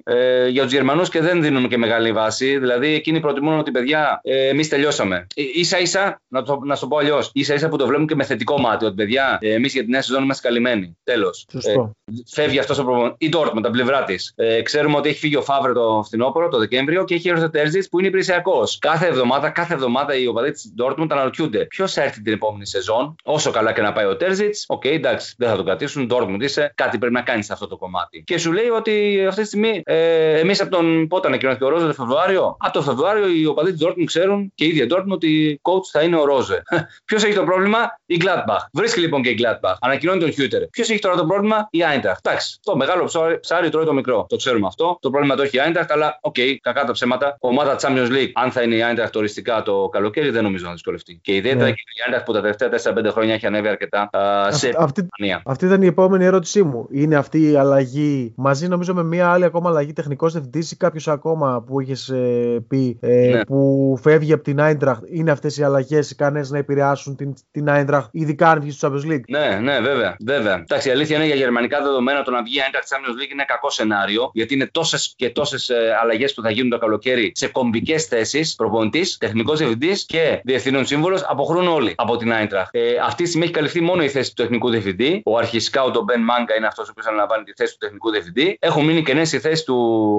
ε, 0.05 0.49
για 0.49 0.63
τους 0.63 0.73
Γερμανούς 0.73 1.09
και 1.09 1.21
δεν 1.21 1.43
δίνουν 1.43 1.69
και 1.69 1.79
μεγάλη 1.79 2.13
βάση. 2.13 2.59
Δηλαδή, 2.59 2.95
εκείνοι 2.95 3.21
προτιμούν 3.21 3.59
ότι 3.59 3.71
παιδιά, 3.71 4.21
ε, 4.23 4.49
εμείς 4.49 4.69
τελειώσαμε. 4.69 5.27
Ε, 5.35 5.65
ίσα 5.65 5.79
ίσα, 5.79 6.21
να 6.29 6.43
το, 6.43 6.61
να 6.65 6.77
το 6.77 6.87
πω 6.87 6.97
αλλιώς, 6.97 7.31
ίσα 7.35 7.55
ίσα 7.55 7.69
που 7.69 7.77
το 7.77 7.87
βλέπουν 7.87 8.07
και 8.07 8.15
με 8.15 8.25
θετικό 8.25 8.61
μάτι. 8.61 8.85
Ότι 8.85 8.95
παιδιά, 8.95 9.39
ε, 9.41 9.53
εμείς 9.53 9.73
για 9.73 9.83
την 9.83 9.91
νέα 9.91 10.03
σεζόν 10.03 10.23
είμαστε 10.23 10.49
καλυμμένοι. 10.49 10.97
Τέλος. 11.05 11.47
Ε, 11.65 11.75
φεύγει 12.27 12.59
αυτός 12.59 12.79
ο 12.79 12.85
προπονητής. 12.85 13.25
Η 13.25 13.31
Dortmund, 13.33 13.63
τα 13.63 13.71
πλευρά 13.71 14.05
της. 14.05 14.33
Ε, 14.37 14.63
ξέρουμε 14.63 14.97
ότι 14.97 15.09
έχει 15.09 15.19
φύγει 15.19 15.37
ο 15.37 15.43
Φάβρε 15.43 15.73
το 15.73 16.03
φθινόπωρο, 16.07 16.49
το 16.49 16.59
Δεκέμβριο 16.59 17.05
και 17.05 17.15
έχει 17.15 17.29
έρθει 17.29 17.45
ο 17.45 17.51
Τέρζιτς 17.51 17.85
που 17.91 17.99
είναι 17.99 18.09
υπηρεσιακός. 18.09 18.79
Κάθε 18.79 19.07
εβδομάδα, 19.07 19.51
κάθε 19.51 19.75
εβδομάδα 19.75 20.15
οι 20.15 20.27
οπαδοί 20.27 20.51
της 20.51 20.75
Dortmund 20.83 21.07
αναρωτιούνται 21.09 21.67
ποιος 21.71 21.93
θα 21.93 22.03
έρθει 22.03 22.23
την 22.23 22.33
επόμενη 22.33 22.67
σεζόν. 22.67 23.17
Όσο 23.25 23.51
καλά 23.51 23.73
και 23.73 23.81
να 23.81 23.93
πάει 23.93 24.07
ο 24.07 24.17
Τέρζιτς, 24.17 24.65
OK, 24.69 24.83
okay, 24.85 24.91
εντάξει, 24.91 25.35
δεν 25.39 25.49
θα 25.49 25.57
τον 25.57 25.65
κρατήσουν. 25.65 26.11
Dortmund 26.13 26.41
είσαι, 26.41 26.73
κάτι 26.75 26.99
πρέπει 26.99 27.15
να 27.15 27.23
κάνεις 27.23 27.47
σε 27.47 27.53
αυτό 27.53 27.67
το 27.67 27.77
κομμάτι. 27.77 28.23
Και 28.27 28.39
σου 28.39 28.53
λέει 28.53 28.69
ότι 28.69 29.25
αυτή 29.29 29.41
τη 29.41 29.47
στιγμή 29.47 29.83
ε, 29.85 30.39
εμείς 30.39 30.61
από 30.61 30.71
τον 30.71 31.07
πότε 31.09 31.29
ανακοινώθηκε 31.29 31.65
ο 31.65 31.69
Ρόζε, 31.69 31.87
το 31.87 31.93
Φεβρουάριο. 31.93 32.57
Από 32.59 32.73
το 32.73 32.83
Φεβρουάριο 32.83 33.29
οι 33.29 33.47
οπαδοί 33.47 33.77
του 33.77 33.87
Dortmund 33.87 34.05
ξέρουν 34.05 34.53
και 34.55 34.65
η 34.65 34.69
ίδια 34.69 34.87
Dortmund 34.91 35.09
ότι 35.09 35.61
coach 35.63 35.85
θα 35.93 36.03
είναι 36.03 36.17
ο 36.17 36.25
Ρόζε. 36.25 36.63
Ποιος 37.05 37.25
έχει 37.25 37.35
το 37.35 37.45
πρόβλημα, 37.45 37.79
η 38.07 38.21
Gladbach. 38.25 38.65
Βρίσκει 38.73 39.01
λοιπόν 39.01 39.23
και 39.23 39.29
η 39.29 39.39
Gladbach. 39.43 39.75
Ανακοινώνει 39.81 40.21
τον 40.21 40.33
Χιούτερ. 40.33 40.67
Ποιος 40.67 40.91
έχει 40.91 40.99
τώρα 40.99 41.17
το 41.17 41.27
πρόβλημα, 41.27 41.69
η 41.71 41.79
Eintracht. 41.83 42.19
Εντάξει, 42.23 42.59
το 42.63 42.77
μεγάλο 42.77 43.05
ψάρι, 43.05 43.41
ψάρι 43.41 43.69
τρώει 43.69 43.85
το 43.85 43.93
μικρό. 43.93 44.27
Το 44.29 44.37
ξέρουμε 44.37 44.67
αυτό. 44.67 44.99
Το 45.01 45.11
πρόβλημα 45.11 45.35
το 45.35 45.43
έχει 45.43 45.57
η 45.57 45.61
Eintracht, 45.67 45.89
αλλά 45.89 46.19
OK, 46.21 46.35
okay, 46.39 46.57
κακά 46.61 46.85
τα 46.85 46.93
ψέματα. 46.93 47.37
Ομάδα 47.41 47.77
Champions 47.81 48.11
League, 48.11 48.31
αν 48.35 48.51
θα 48.51 48.63
είναι 48.63 48.75
η 48.75 48.81
Eintracht 48.83 49.13
οριστικά 49.15 49.63
το 49.63 49.89
καλοκαίρι, 49.89 50.31
δεν 50.31 50.43
νομίζω 50.43 50.67
να 50.67 50.73
δυσκολευτεί. 50.73 51.19
Και 51.23 51.35
ιδιαίτερα 51.51 51.69
ναι. 51.69 51.75
και 51.75 51.83
η 51.87 52.15
Eintracht 52.15 52.25
που 52.25 52.33
τα 52.33 52.41
τελευταία 52.41 52.95
4-5 53.09 53.13
χρόνια 53.13 53.35
έχει 53.35 53.47
ανέβει 53.47 53.69
αρκετά 53.69 54.11
σε 54.49 54.75
αυτή, 54.79 55.09
αυτή 55.45 55.67
ήταν 55.67 55.83
η 55.83 55.87
επόμενη 55.87 56.25
ερώτησή 56.25 56.63
μου. 56.63 56.87
Είναι 56.91 57.17
αυτή 57.17 57.51
η 57.51 57.57
αλλαγή 57.57 58.33
μαζί 58.37 58.69
νομίζω 58.69 58.95
με 58.95 59.03
μια 59.03 59.31
άλλη 59.31 59.45
ακόμα 59.45 59.71
αλλαγή 59.71 59.93
τεχνικός 59.93 60.33
διευθυντή 60.33 60.59
ή 60.59 60.77
κάποιος 60.77 61.09
ακόμα 61.09 61.63
που 61.67 61.81
είχες 61.81 62.09
ε, 62.09 62.65
πει 62.69 62.99
ε, 63.01 63.31
ναι. 63.33 63.45
που 63.45 63.99
φεύγει 64.03 64.33
από 64.33 64.43
την 64.43 64.59
Eintracht. 64.61 65.01
Είναι 65.11 65.31
αυτές 65.31 65.57
οι 65.57 65.63
αλλαγές 65.63 66.11
ικανές 66.11 66.51
να 66.51 66.59
επηρεάσουν 66.59 67.17
την, 67.17 67.35
την 67.51 67.67
Eintracht, 67.69 68.07
ειδικά 68.11 68.51
αν 68.51 68.61
βγεις 68.61 68.75
στο 68.75 68.89
Champions 68.89 69.11
League; 69.13 69.25
Ναι, 69.29 69.59
ναι, 69.63 69.81
βέβαια. 69.81 70.17
βέβαια. 70.25 70.55
Εντάξει, 70.55 70.89
η 70.89 70.91
αλήθεια 70.91 71.17
είναι 71.17 71.27
για 71.27 71.35
γερμανικά 71.35 71.83
δεδομένα 71.83 72.23
το 72.23 72.31
να 72.31 72.43
βγει 72.43 72.57
η 72.57 72.61
Eintracht 72.67 72.97
Champions 72.97 73.23
League 73.23 73.33
είναι 73.33 73.45
κακό 73.47 73.71
σενάριο 73.71 74.31
γιατί 74.33 74.55
είναι 74.55 74.69
τόσες 74.73 75.15
και 75.17 75.31
τόσες 75.31 75.71
αλλαγές 76.03 76.35
που 76.35 76.43
θα 76.43 76.51
γίνουν 76.51 76.71
το 76.71 76.79
καλοκαίρι 76.79 77.33
σε 77.35 77.49
κομβικέ 77.49 77.99
θέσεις. 77.99 78.55
Προπονητής, 78.55 79.17
τεχνικός 79.17 79.59
διευθυντή 79.59 80.05
και 80.07 80.41
διευθύνων 80.45 80.87
σύμβολο 80.87 81.21
αποχρούν 81.41 81.69
όλοι 81.69 81.93
από 81.97 82.17
την 82.17 82.33
Eintracht. 82.33 82.69
Ε, 82.71 82.95
αυτή 83.05 83.23
τη 83.23 83.29
στιγμή 83.29 83.45
έχει 83.45 83.55
καλυφθεί 83.55 83.81
μόνο 83.81 84.03
η 84.03 84.09
θέση 84.09 84.35
του 84.35 84.43
τεχνικού 84.43 84.71
διευθυντή. 84.71 85.23
Ο 85.25 85.37
αρχισκάου, 85.37 85.87
ο 85.95 86.05
Ben 86.09 86.19
Manga, 86.31 86.57
είναι 86.57 86.67
αυτός 86.67 86.89
ο 86.89 86.91
οποίος 86.91 87.07
αναλαμβάνει 87.07 87.45
τη 87.45 87.53
θέση 87.57 87.73
του 87.73 87.79
τεχνικού 87.79 88.11
διευθυντή. 88.11 88.57
Έχουν 88.61 88.85
μείνει 88.85 89.03
κενέ 89.03 89.21
η 89.21 89.25
θέση 89.25 89.65
του 89.65 89.79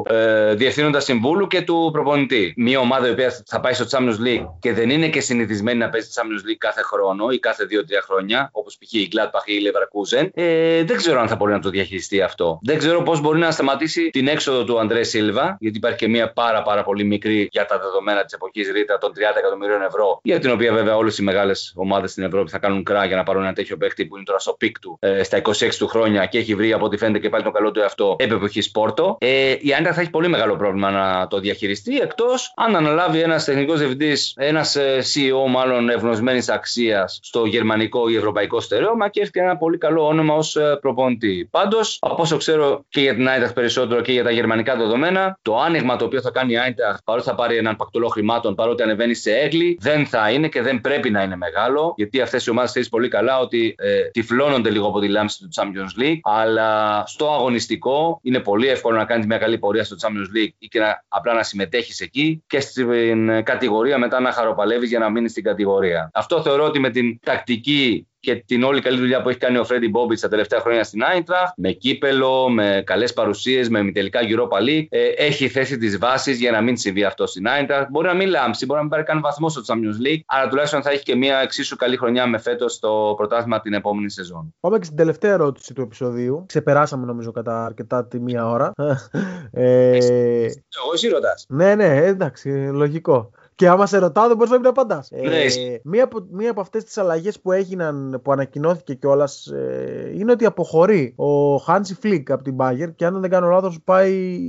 ε, 0.09 0.53
διευθύνοντα 0.53 0.99
συμβούλου 0.99 1.47
και 1.47 1.61
του 1.61 1.89
προπονητή. 1.93 2.53
Μια 2.57 2.79
ομάδα 2.79 3.07
η 3.07 3.11
οποία 3.11 3.43
θα 3.45 3.59
πάει 3.59 3.73
στο 3.73 3.85
Champions 3.91 4.27
League 4.27 4.45
και 4.59 4.73
δεν 4.73 4.89
είναι 4.89 5.07
και 5.09 5.21
συνηθισμένη 5.21 5.77
να 5.77 5.89
παίζει 5.89 6.09
Champions 6.15 6.49
League 6.49 6.57
κάθε 6.57 6.81
χρόνο 6.81 7.29
ή 7.29 7.39
κάθε 7.39 7.67
2-3 7.71 7.73
χρόνια, 8.05 8.49
όπως 8.51 8.77
π.χ. 8.77 8.93
η 8.93 9.09
Gladbach 9.11 9.45
ή 9.45 9.53
η 9.53 9.61
Leverkusen, 9.65 10.29
ε, 10.33 10.83
δεν 10.83 10.97
ξέρω 10.97 11.19
αν 11.19 11.27
θα 11.27 11.35
μπορεί 11.35 11.51
να 11.51 11.59
το 11.59 11.69
διαχειριστεί 11.69 12.21
αυτό. 12.21 12.59
Δεν 12.63 12.77
ξέρω 12.77 13.01
πώς 13.03 13.21
μπορεί 13.21 13.39
να 13.39 13.51
σταματήσει 13.51 14.09
την 14.09 14.27
έξοδο 14.27 14.63
του 14.63 14.79
Αντρέ 14.79 15.03
Σίλβα, 15.03 15.57
γιατί 15.59 15.77
υπάρχει 15.77 15.97
και 15.97 16.07
μια 16.07 16.31
πάρα, 16.33 16.61
πάρα 16.61 16.83
πολύ 16.83 17.03
μικρή 17.03 17.47
για 17.51 17.65
τα 17.65 17.79
δεδομένα 17.79 18.23
της 18.23 18.33
εποχής 18.33 18.71
ρήτρα 18.71 18.97
των 18.97 19.11
30 19.15 19.19
εκατομμυρίων 19.37 19.81
ευρώ, 19.81 20.19
για 20.23 20.39
την 20.39 20.51
οποία 20.51 20.73
βέβαια 20.73 20.97
όλες 21.11 21.17
οι 21.17 21.35
μεγάλες 21.35 21.73
ομάδες 21.75 22.11
στην 22.11 22.23
Ευρώπη 22.23 22.49
θα 22.49 22.57
κάνουν 22.57 22.83
κρά 22.83 23.05
για 23.05 23.15
να 23.15 23.23
πάρουν 23.23 23.43
ένα 23.43 23.53
τέτοιο 23.53 23.77
παίκτη 23.77 24.05
που 24.05 24.15
είναι 24.15 24.25
τώρα 24.25 24.39
στο 24.39 24.53
peak 24.53 24.79
του 24.79 24.97
ε, 24.99 25.23
στα 25.23 25.41
26 25.41 25.51
του 25.77 25.87
χρόνια 25.87 26.25
και 26.25 26.37
έχει 26.37 26.55
βρει 26.55 26.73
από 26.73 26.85
ό,τι 26.85 26.97
φαίνεται 26.97 27.19
και 27.19 27.29
πάλι 27.29 27.43
το 27.43 27.51
καλό 27.51 27.71
του 27.71 27.79
εαυτό 27.79 28.15
επί 28.19 28.61
Πόρτο. 28.61 29.17
Ε, 29.19 29.55
η 29.59 29.73
Eintracht 29.73 29.93
θα 29.93 30.01
έχει 30.01 30.09
πολύ 30.09 30.27
μεγάλο 30.27 30.55
πρόβλημα 30.55 30.91
να 30.91 31.27
το 31.27 31.39
διαχειριστεί 31.39 31.97
εκτός 31.97 32.53
αν 32.55 32.75
αναλάβει 32.75 33.19
ένας 33.19 33.43
τεχνικός 33.43 33.77
διευθυντής, 33.77 34.33
ένας 34.37 34.75
ε, 34.75 34.99
CEO 35.13 35.49
μάλλον 35.49 35.89
εγνωσμένης 35.89 36.41
αξίας 36.47 37.19
στο 37.23 37.45
γερμανικό 37.45 38.09
ή 38.09 38.15
ευρωπαϊκό 38.15 38.59
στερέωμα 38.59 39.09
και 39.09 39.21
έρθει 39.21 39.39
ένα 39.39 39.57
πολύ 39.57 39.77
καλό 39.77 40.07
όνομα 40.07 40.33
ως 40.35 40.55
ε, 40.55 40.77
προπονητή. 40.81 41.47
Πάντως, 41.51 41.97
από 42.01 42.21
όσο 42.21 42.37
ξέρω 42.37 42.85
και 42.89 43.01
για 43.01 43.15
την 43.15 43.29
Eintracht 43.29 43.53
περισσότερο 43.53 44.01
και 44.01 44.11
για 44.11 44.23
τα 44.23 44.31
γερμανικά 44.31 44.75
δεδομένα, 44.75 45.37
το 45.41 45.59
άνοιγμα 45.59 45.95
το 45.95 46.05
οποίο 46.05 46.21
θα 46.21 46.31
κάνει 46.31 46.53
η 46.53 46.57
Eintracht 46.57 46.97
παρότι 47.03 47.27
θα 47.27 47.35
πάρει 47.35 47.57
έναν 47.57 47.75
πακτολό 47.75 48.07
χρημάτων, 48.07 48.55
παρότι 48.55 48.83
ανεβαίνει 48.83 49.13
σε 49.13 49.31
έγκλη, 49.31 49.77
δεν 49.81 50.05
θα 50.05 50.31
είναι 50.31 50.47
και 50.47 50.61
δεν 50.61 50.81
πρέπει 50.81 51.00
να 51.09 51.23
είναι 51.23 51.35
μεγάλο, 51.35 51.93
γιατί 51.97 52.21
αυτές 52.21 52.45
οι 52.45 52.49
ομάδες 52.49 52.69
ξέρεις 52.69 52.89
πολύ 52.89 53.07
καλά 53.07 53.39
ότι 53.39 53.75
ε, 53.77 54.01
τυφλώνονται 54.01 54.69
λίγο 54.69 54.87
από 54.87 54.99
τη 54.99 55.07
λάμψη 55.07 55.39
του 55.39 55.49
Champions 55.55 56.03
League, 56.03 56.19
αλλά 56.23 57.03
στο 57.07 57.33
αγωνιστικό 57.33 58.19
είναι 58.23 58.39
πολύ 58.39 58.67
εύκολο 58.67 58.97
να 58.97 59.05
κάνεις 59.05 59.25
μια 59.25 59.37
καλή 59.37 59.57
πορεία 59.57 59.83
στο 59.83 59.95
Champions 60.01 60.37
League 60.37 60.53
ή 60.57 60.67
και 60.67 60.79
να, 60.79 61.03
απλά 61.07 61.33
να 61.33 61.43
συμμετέχεις 61.43 61.99
εκεί 61.99 62.43
και 62.47 62.59
στην 62.59 63.43
κατηγορία 63.43 63.97
μετά 63.97 64.19
να 64.19 64.31
χαροπαλεύεις 64.31 64.89
για 64.89 64.99
να 64.99 65.09
μείνεις 65.09 65.31
στην 65.31 65.43
κατηγορία. 65.43 66.09
Αυτό 66.13 66.41
θεωρώ 66.41 66.63
ότι 66.63 66.79
με 66.79 66.89
την 66.89 67.19
τακτική 67.19 68.05
και 68.21 68.43
την 68.45 68.63
όλη 68.63 68.81
καλή 68.81 68.97
δουλειά 68.97 69.21
που 69.21 69.29
έχει 69.29 69.37
κάνει 69.37 69.57
ο 69.57 69.63
Φρέντι 69.63 69.89
Μπόμπιτ 69.89 70.19
τα 70.19 70.27
τελευταία 70.27 70.59
χρόνια 70.59 70.83
στην 70.83 71.03
Άιντραχτ, 71.03 71.53
με 71.57 71.71
κύπελο, 71.71 72.49
με 72.49 72.83
καλές 72.85 73.13
παρουσίες, 73.13 73.69
με 73.69 73.83
μητελικά 73.83 74.19
Europa 74.23 74.57
League. 74.57 74.85
Ε, 74.89 75.07
έχει 75.07 75.47
θέσει 75.47 75.77
τις 75.77 75.97
βάσεις 75.97 76.39
για 76.39 76.51
να 76.51 76.61
μην 76.61 76.77
συμβεί 76.77 77.03
αυτό 77.03 77.27
στην 77.27 77.47
Άιντραχτ. 77.47 77.89
Μπορεί 77.89 78.07
να 78.07 78.13
μην 78.13 78.29
λάμψει, 78.29 78.65
μπορεί 78.65 78.77
να 78.77 78.81
μην 78.81 78.91
πάρει 78.91 79.03
καν 79.03 79.21
βαθμό 79.21 79.49
στο 79.49 79.61
Champions 79.67 80.07
League, 80.07 80.19
αλλά 80.25 80.49
τουλάχιστον 80.49 80.81
θα 80.81 80.91
έχει 80.91 81.03
και 81.03 81.15
μια 81.15 81.37
εξίσου 81.37 81.75
καλή 81.75 81.97
χρονιά 81.97 82.27
με 82.27 82.37
φέτος 82.37 82.73
στο 82.73 83.13
πρωτάθλημα 83.17 83.61
την 83.61 83.73
επόμενη 83.73 84.11
σεζόν. 84.11 84.53
Πάμε 84.59 84.77
και 84.77 84.85
στην 84.85 84.97
τελευταία 84.97 85.31
ερώτηση 85.31 85.73
του 85.73 85.81
επεισοδίου. 85.81 86.43
Ξεπεράσαμε 86.47 87.05
νομίζω 87.05 87.31
κατά 87.31 87.65
αρκετά 87.65 88.05
τη 88.05 88.19
μία 88.19 88.49
ώρα. 88.49 88.71
ε... 89.51 89.95
Εγώ 89.95 90.93
εσύ 90.93 91.07
ρωτάς. 91.07 91.45
Ναι, 91.49 91.75
ναι, 91.75 91.95
εντάξει, 91.95 92.49
λογικό. 92.71 93.31
Και 93.55 93.67
άμα 93.67 93.85
σε 93.85 93.97
ρωτάω, 93.97 94.27
δεν 94.27 94.35
μπορείς 94.37 94.51
να 94.51 94.57
μην 94.57 94.67
απαντάς. 94.67 95.11
Ναι. 95.11 95.35
Ε, 95.35 95.79
μία 95.83 96.03
από, 96.03 96.27
μία 96.31 96.51
από 96.51 96.61
αυτές 96.61 96.83
τις 96.83 96.97
αλλαγές 96.97 97.39
που 97.39 97.51
έγιναν, 97.51 98.19
που 98.23 98.31
ανακοινώθηκε 98.31 98.93
κιόλας, 98.93 99.45
ε, 99.45 100.11
είναι 100.15 100.31
ότι 100.31 100.45
αποχωρεί 100.45 101.13
ο 101.15 101.55
Χάντσι 101.57 101.95
Φλικ 101.95 102.31
από 102.31 102.43
την 102.43 102.55
Bayern 102.59 102.91
και 102.95 103.05
αν 103.05 103.21
δεν 103.21 103.29
κάνω 103.29 103.49
λάθος, 103.49 103.79
πάει. 103.83 104.39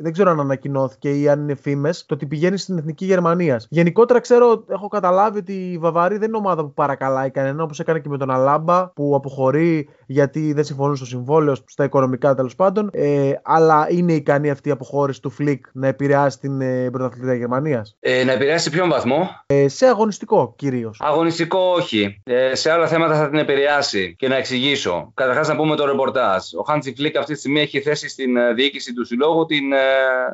Δεν 0.00 0.12
ξέρω 0.12 0.30
αν 0.30 0.40
ανακοινώθηκε 0.40 1.10
ή 1.10 1.28
αν 1.28 1.40
είναι 1.40 1.54
φήμες, 1.54 2.06
το 2.06 2.14
ότι 2.14 2.26
πηγαίνει 2.26 2.56
στην 2.56 2.78
εθνική 2.78 3.04
Γερμανίας. 3.04 3.66
Γενικότερα 3.70 4.20
ξέρω, 4.20 4.64
έχω 4.68 4.88
καταλάβει 4.88 5.38
ότι 5.38 5.52
η 5.52 5.78
Βαβαρή 5.78 6.18
δεν 6.18 6.28
είναι 6.28 6.36
ομάδα 6.36 6.62
που 6.62 6.72
παρακαλάει 6.72 7.30
κανένα, 7.30 7.62
όπως 7.62 7.80
έκανε 7.80 7.98
και 7.98 8.08
με 8.08 8.18
τον 8.18 8.30
Αλάμπα 8.30 8.90
που 8.92 9.14
αποχωρεί 9.14 9.88
γιατί 10.06 10.52
δεν 10.52 10.64
συμφωνούν 10.64 10.96
στο 10.96 11.06
συμβόλαιο, 11.06 11.54
στα 11.54 11.84
οικονομικά 11.84 12.34
τέλος 12.34 12.54
πάντων. 12.54 12.90
Ε, 12.92 13.32
αλλά 13.42 13.86
είναι 13.90 14.12
ικανή 14.12 14.50
αυτή 14.50 14.68
η 14.68 14.72
αποχώρηση 14.72 15.22
του 15.22 15.30
Φλικ 15.30 15.66
να 15.72 15.86
επηρεάσει 15.86 16.38
την 16.38 16.60
ε, 16.60 16.90
πρωταθλητή 16.90 17.36
Γερμανίας; 17.36 17.96
Ε, 18.00 18.24
να 18.24 18.32
επηρεάσει 18.32 18.57
σε 18.58 18.70
ποιον 18.70 18.88
βαθμό; 18.88 19.30
Ε, 19.46 19.68
σε 19.68 19.86
αγωνιστικό 19.86 20.54
κυρίως. 20.56 20.98
Αγωνιστικό 21.00 21.58
όχι. 21.76 22.20
Ε, 22.24 22.54
σε 22.54 22.70
άλλα 22.70 22.86
θέματα 22.86 23.14
θα 23.14 23.28
την 23.28 23.38
επηρεάσει. 23.38 24.14
Και 24.18 24.28
να 24.28 24.36
εξηγήσω. 24.36 25.12
Καταρχάς 25.14 25.48
να 25.48 25.56
πούμε 25.56 25.76
το 25.76 25.86
ρεπορτάζ. 25.86 26.52
Ο 26.54 26.62
Χάντσι 26.62 26.94
Φλικ 26.96 27.16
αυτή 27.16 27.32
τη 27.32 27.38
στιγμή 27.38 27.60
έχει 27.60 27.80
θέσει 27.80 28.08
στην 28.08 28.36
ε, 28.36 28.52
διοίκηση 28.52 28.92
του 28.94 29.04
συλλόγου 29.04 29.46
την 29.46 29.72
ε, 29.72 29.78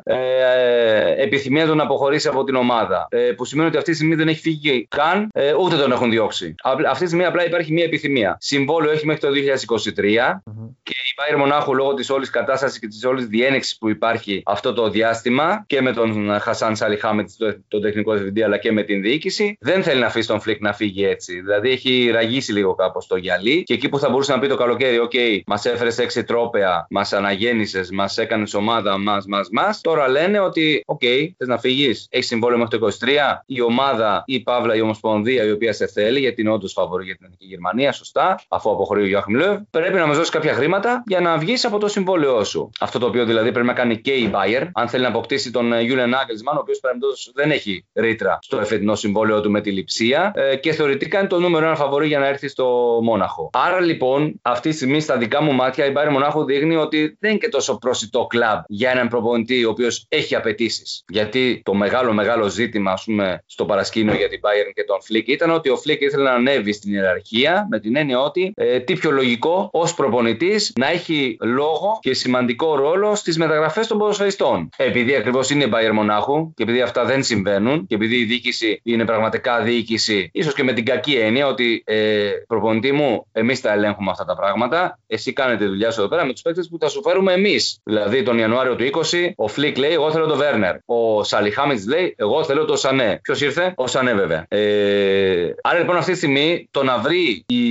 ε, 0.03 1.23
επιθυμία 1.23 1.67
του 1.67 1.75
να 1.75 1.83
αποχωρήσει 1.83 2.27
από 2.27 2.43
την 2.43 2.55
ομάδα. 2.55 3.07
Ε, 3.09 3.17
που 3.17 3.45
σημαίνει 3.45 3.67
ότι 3.67 3.77
αυτή 3.77 3.89
τη 3.89 3.95
στιγμή 3.95 4.15
δεν 4.15 4.27
έχει 4.27 4.39
φύγει 4.39 4.87
καν, 4.89 5.29
ε, 5.33 5.53
ούτε 5.53 5.75
τον 5.75 5.91
έχουν 5.91 6.09
διώξει. 6.09 6.55
Αυτή 6.63 7.01
τη 7.03 7.07
στιγμή 7.07 7.25
απλά 7.25 7.45
υπάρχει 7.45 7.73
μια 7.73 7.83
επιθυμία. 7.83 8.37
Συμβόλαιο 8.39 8.91
έχει 8.91 9.05
μέχρι 9.05 9.21
το 9.21 9.27
2023 9.27 10.01
mm-hmm. 10.01 10.69
και 10.83 10.94
η 11.15 11.21
Πάιρ 11.21 11.37
Μονάχου 11.37 11.75
λόγω 11.75 11.93
της 11.93 12.09
όλης 12.09 12.29
κατάστασης 12.29 12.79
και 12.79 12.87
της 12.87 13.03
όλης 13.03 13.25
διένεξης 13.25 13.77
που 13.77 13.89
υπάρχει 13.89 14.41
αυτό 14.45 14.73
το 14.73 14.89
διάστημα 14.89 15.63
και 15.67 15.81
με 15.81 15.93
τον 15.93 16.39
Χασάν 16.39 16.75
Σαλιχάμιτς, 16.75 17.29
τον 17.67 17.81
τεχνικό 17.81 18.13
διευθυντή, 18.13 18.43
αλλά 18.43 18.57
και 18.57 18.71
με 18.71 18.83
την 18.83 19.01
διοίκηση, 19.01 19.57
δεν 19.59 19.83
θέλει 19.83 19.99
να 19.99 20.05
αφήσει 20.05 20.27
τον 20.27 20.39
Φλικ 20.39 20.61
να 20.61 20.73
φύγει 20.73 21.05
έτσι. 21.05 21.41
Δηλαδή 21.41 21.69
έχει 21.69 22.09
ραγίσει 22.11 22.51
λίγο 22.51 22.75
κάπως 22.75 23.07
το 23.07 23.15
γυαλί 23.15 23.63
και 23.63 23.73
εκεί 23.73 23.89
που 23.89 23.99
θα 23.99 24.09
μπορούσε 24.09 24.31
να 24.31 24.39
πει 24.39 24.47
το 24.47 24.55
καλοκαίρι, 24.55 24.97
OK, 25.11 25.41
μας 25.45 25.65
έφερες 25.65 25.97
έξι 25.97 26.23
τρόπεα, 26.23 26.87
μας 26.89 27.13
αναγέννησες, 27.13 27.91
μας 27.91 28.17
έκανες 28.17 28.53
ομάδα, 28.53 28.97
μας, 28.97 29.25
μας, 29.25 29.49
μας. 29.51 29.81
Τώρα 29.81 30.07
λένε 30.07 30.39
ότι, 30.39 30.83
OK, 30.85 31.05
θες 31.37 31.47
να 31.47 31.57
φύγεις, 31.57 32.07
έχεις 32.09 32.27
συμβόλαιο 32.27 32.57
μέχρι 32.57 32.79
το 32.79 32.85
23, 32.85 33.43
η 33.45 33.61
ομάδα, 33.61 34.23
η 34.25 34.39
Παύλα, 34.39 34.75
η 34.75 34.81
Ομοσπονδία 34.81 35.43
η 35.43 35.51
οποία 35.51 35.73
σε 35.73 35.87
θέλει, 35.87 36.19
γιατί 36.19 36.41
είναι 36.41 36.51
όντως 36.51 36.73
φαβορή 36.73 37.05
για 37.05 37.15
την 37.15 37.25
Εθνική 37.25 37.45
Γερμανία, 37.45 37.91
σωστά, 37.91 38.39
αφού 38.47 38.71
αποχωρεί 38.71 39.01
ο 39.01 39.05
Γιώχημ 39.05 39.35
Λεύ, 39.35 39.59
πρέπει 39.71 39.97
να 39.97 40.05
μας 40.05 40.17
δώσει 40.17 40.31
κάποια 40.31 40.53
χρήματα 40.53 41.03
για 41.05 41.19
να 41.19 41.37
βγεις 41.37 41.65
από 41.65 41.77
το 41.77 41.87
συμβόλαιό 41.87 42.43
σου. 42.43 42.69
Αυτό 42.79 42.99
το 42.99 43.05
οποίο 43.05 43.25
δηλαδή 43.25 43.51
πρέπει 43.51 43.67
να 43.67 43.73
κάνει 43.73 44.01
και 44.01 44.11
η 44.11 44.31
Bayern, 44.33 44.67
αν 44.73 44.87
θέλει 44.87 45.03
να 45.03 45.09
αποκτήσει 45.09 45.51
τον 45.51 45.71
Julian 45.71 46.13
Nagelsmann, 46.13 46.55
ο 46.55 46.59
οποίος 46.59 46.79
δεν 47.33 47.51
έχει 47.51 47.85
ρήτρα 47.93 48.39
στο 48.41 48.59
εφετινό 48.59 48.95
συμβόλαιο 48.95 49.41
του 49.41 49.51
με 49.51 49.61
τη 49.61 49.71
Λειψία 49.71 50.31
ε, 50.35 50.55
και 50.55 50.71
θεωρητικά 50.71 51.19
είναι 51.19 51.27
το 51.27 51.39
νούμερο 51.39 51.65
ένα 51.65 51.75
φαβορή 51.75 52.07
για 52.07 52.19
να 52.19 52.27
έρθει 52.27 52.47
στο 52.47 52.99
Μόναχο. 53.03 53.49
Άρα 53.53 53.81
λοιπόν, 53.81 54.39
αυτή 54.41 54.69
τη 54.69 54.75
στιγμή 54.75 54.99
στα 54.99 55.17
δικά 55.17 55.41
μου 55.41 55.53
μάτια 55.53 55.85
η 55.85 55.93
Bayern 55.95 56.11
Μονάχου 56.11 56.43
δείχνει 56.43 56.75
ότι 56.75 57.17
δεν 57.19 57.29
είναι 57.29 57.39
και 57.39 57.49
τόσο 57.49 57.77
προσιτό 57.77 58.25
κλαμπ 58.25 58.59
για 58.67 58.91
έναν 58.91 59.07
προπονητή 59.07 59.65
ο 59.65 59.69
οποίος 59.69 60.05
έχει 60.09 60.35
απαιτήσεις. 60.35 61.03
Γιατί 61.07 61.61
το 61.65 61.73
μεγάλο 61.73 62.13
μεγάλο 62.13 62.47
ζήτημα, 62.47 62.91
ας 62.91 63.03
πούμε, 63.03 63.43
στο 63.45 63.65
παρασκήνιο 63.65 64.15
για 64.15 64.29
την 64.29 64.39
Bayern 64.43 64.71
και 64.73 64.83
τον 64.83 65.01
Φλικ 65.01 65.27
ήταν 65.27 65.49
ότι 65.49 65.69
ο 65.69 65.77
Φλικ 65.77 66.01
ήθελε 66.01 66.23
να 66.23 66.31
ανέβει 66.31 66.73
στην 66.73 66.93
ιεραρχία 66.93 67.67
με 67.69 67.79
την 67.79 67.95
έννοια 67.95 68.19
ότι 68.19 68.51
ε, 68.55 68.79
τι 68.79 68.93
πιο 68.93 69.11
λογικό 69.11 69.69
ως 69.71 69.93
προπονητής 69.93 70.73
να 70.79 70.91
έχει 70.95 71.37
λόγο 71.41 71.99
και 72.01 72.13
σημαντικό 72.13 72.75
ρόλο 72.75 73.15
στις 73.15 73.37
μεταγραφές 73.37 73.87
των 73.87 73.97
ποδοσφαιριστών. 73.97 74.69
Επειδή 74.77 75.15
ακριβώς 75.15 75.49
είναι 75.49 75.63
η 75.63 75.69
Bayern 75.73 75.93
Μονάχου 75.93 76.53
και 76.53 76.63
επειδή 76.63 76.81
αυτά 76.81 77.05
δεν 77.05 77.23
συμβαίνουν 77.23 77.87
και 77.87 77.95
επειδή 77.95 78.15
η 78.15 78.23
διοίκηση 78.23 78.79
είναι 78.83 79.05
πραγματικά 79.05 79.61
διοίκηση, 79.61 80.29
ίσως 80.33 80.53
και 80.53 80.63
με 80.63 80.73
την 80.73 80.85
κακή 80.85 81.15
έννοια 81.15 81.47
ότι 81.47 81.83
ε, 81.85 82.29
προπονητή 82.47 82.91
μου, 82.91 83.27
εμείς 83.31 83.61
τα 83.61 83.71
ελέγχουμε 83.71 84.11
αυτά 84.11 84.25
τα 84.25 84.35
πράγματα, 84.35 84.99
εσύ 85.07 85.33
κάνε 85.33 85.63
τη 85.63 85.69
δουλειά 85.69 85.91
σου 85.91 85.99
εδώ 85.99 86.09
πέρα 86.09 86.25
με 86.25 86.31
τους 86.31 86.41
παίκτες 86.41 86.69
που 86.69 86.77
θα 86.79 86.89
σου 86.89 87.01
φέρουμε 87.01 87.33
εμείς. 87.33 87.79
Δηλαδή 87.83 88.23
τον 88.23 88.37
Ιανουάριο 88.37 88.75
του 88.75 88.83
20, 88.83 89.29
ο 89.35 89.47
Φλικ 89.47 89.77
λέει: 89.77 89.91
Εγώ 89.91 90.11
θέλω 90.11 90.25
τον 90.25 90.37
Βέρνερ. 90.37 90.75
Ο 90.85 91.23
Σαλιχάμιτς 91.23 91.87
λέει: 91.87 92.13
Εγώ 92.17 92.43
θέλω 92.43 92.65
τον 92.65 92.77
Σανέ. 92.77 93.19
Ποιος 93.21 93.41
ήρθε, 93.41 93.73
ο 93.75 93.87
Σανέ 93.87 94.13
βέβαια. 94.13 94.45
Ε, 94.47 95.53
άρα 95.61 95.79
λοιπόν 95.79 95.95
αυτή 95.95 96.11
τη 96.11 96.17
στιγμή 96.17 96.67
το 96.71 96.83
να 96.83 96.97
βρει 96.97 97.43
η 97.47 97.63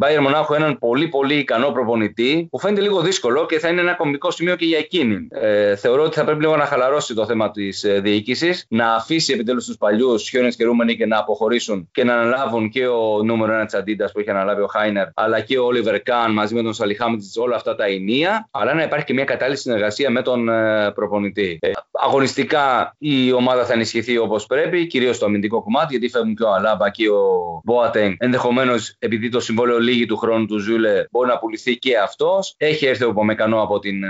Bayern 0.00 0.20
Μονάχου 0.20 0.54
έναν 0.54 0.78
πολύ 0.78 1.08
πολύ 1.08 1.34
ικανό 1.34 1.70
προπονητή 1.70 2.39
που 2.50 2.58
φαίνεται 2.58 2.80
λίγο 2.80 3.00
δύσκολο 3.00 3.46
και 3.46 3.58
θα 3.58 3.68
είναι 3.68 3.80
ένα 3.80 3.94
κομβικό 3.94 4.30
σημείο 4.30 4.56
και 4.56 4.64
για 4.64 4.78
εκείνη. 4.78 5.28
Ε, 5.30 5.76
θεωρώ 5.76 6.02
ότι 6.02 6.16
θα 6.16 6.24
πρέπει 6.24 6.40
λίγο 6.40 6.56
να 6.56 6.64
χαλαρώσει 6.64 7.14
το 7.14 7.26
θέμα 7.26 7.50
της 7.50 7.84
ε, 7.84 8.00
διοίκησης, 8.00 8.66
να 8.68 8.94
αφήσει 8.94 9.32
επιτέλους 9.32 9.64
τους 9.64 9.76
παλιούς 9.76 10.28
Χένες 10.28 10.56
και 10.56 10.64
Ρουμενίγκε 10.64 11.06
να 11.06 11.18
αποχωρήσουν 11.18 11.88
και 11.92 12.04
να 12.04 12.14
αναλάβουν 12.14 12.68
και 12.68 12.86
ο 12.86 13.22
νούμερο 13.24 13.52
ένα 13.52 13.64
της 13.64 13.74
Adidas 13.74 14.12
που 14.12 14.20
έχει 14.20 14.30
αναλάβει 14.30 14.62
ο 14.62 14.66
Χάινερ, 14.66 15.06
αλλά 15.14 15.40
και 15.40 15.58
ο 15.58 15.64
Όλιβερ 15.64 16.02
Καν 16.02 16.32
μαζί 16.32 16.54
με 16.54 16.62
τον 16.62 16.74
Σαλιχάμιτς, 16.74 17.22
όλα 17.36 17.56
αυτά 17.56 17.74
τα 17.74 17.84
ηνία, 17.84 18.48
αλλά 18.50 18.74
να 18.74 18.82
υπάρχει 18.82 19.04
και 19.04 19.12
μια 19.12 19.24
κατάλληλη 19.24 19.56
συνεργασία 19.56 20.10
με 20.10 20.22
τον 20.22 20.48
ε, 20.48 20.90
προπονητή. 20.94 21.58
Ε, 21.60 21.70
αγωνιστικά 21.92 22.94
η 22.98 23.32
ομάδα 23.32 23.64
θα 23.64 23.72
ενισχυθεί 23.72 24.18
όπως 24.18 24.46
πρέπει, 24.46 24.86
κυρίως 24.86 25.16
στο 25.16 25.24
αμυντικό 25.24 25.62
κομμάτι, 25.62 25.86
γιατί 25.90 26.08
φεύγουν 26.08 26.34
και 26.34 26.42
ο 26.42 26.52
Αλάμπα 26.52 26.90
και 26.90 27.08
ο 27.08 27.20
Μπόατεν. 27.64 28.16
Ενδεχομένως, 28.18 28.94
επειδή 28.98 29.28
το 29.28 29.40
συμβόλαιο 29.40 29.78
λίγη 29.78 30.06
του 30.06 30.16
χρόνου 30.16 30.46
του 30.46 30.58
Ζούλε 30.58 31.04
μπορεί 31.10 31.28
να 31.28 31.38
πουληθεί 31.38 31.78
και 31.78 31.98
αυτό. 31.98 32.29
Έχει 32.56 32.86
έρθει 32.86 33.04
ο 33.04 33.12
Πομεκανό 33.12 33.62
από 33.62 33.78
την 33.78 34.04
ε, 34.04 34.08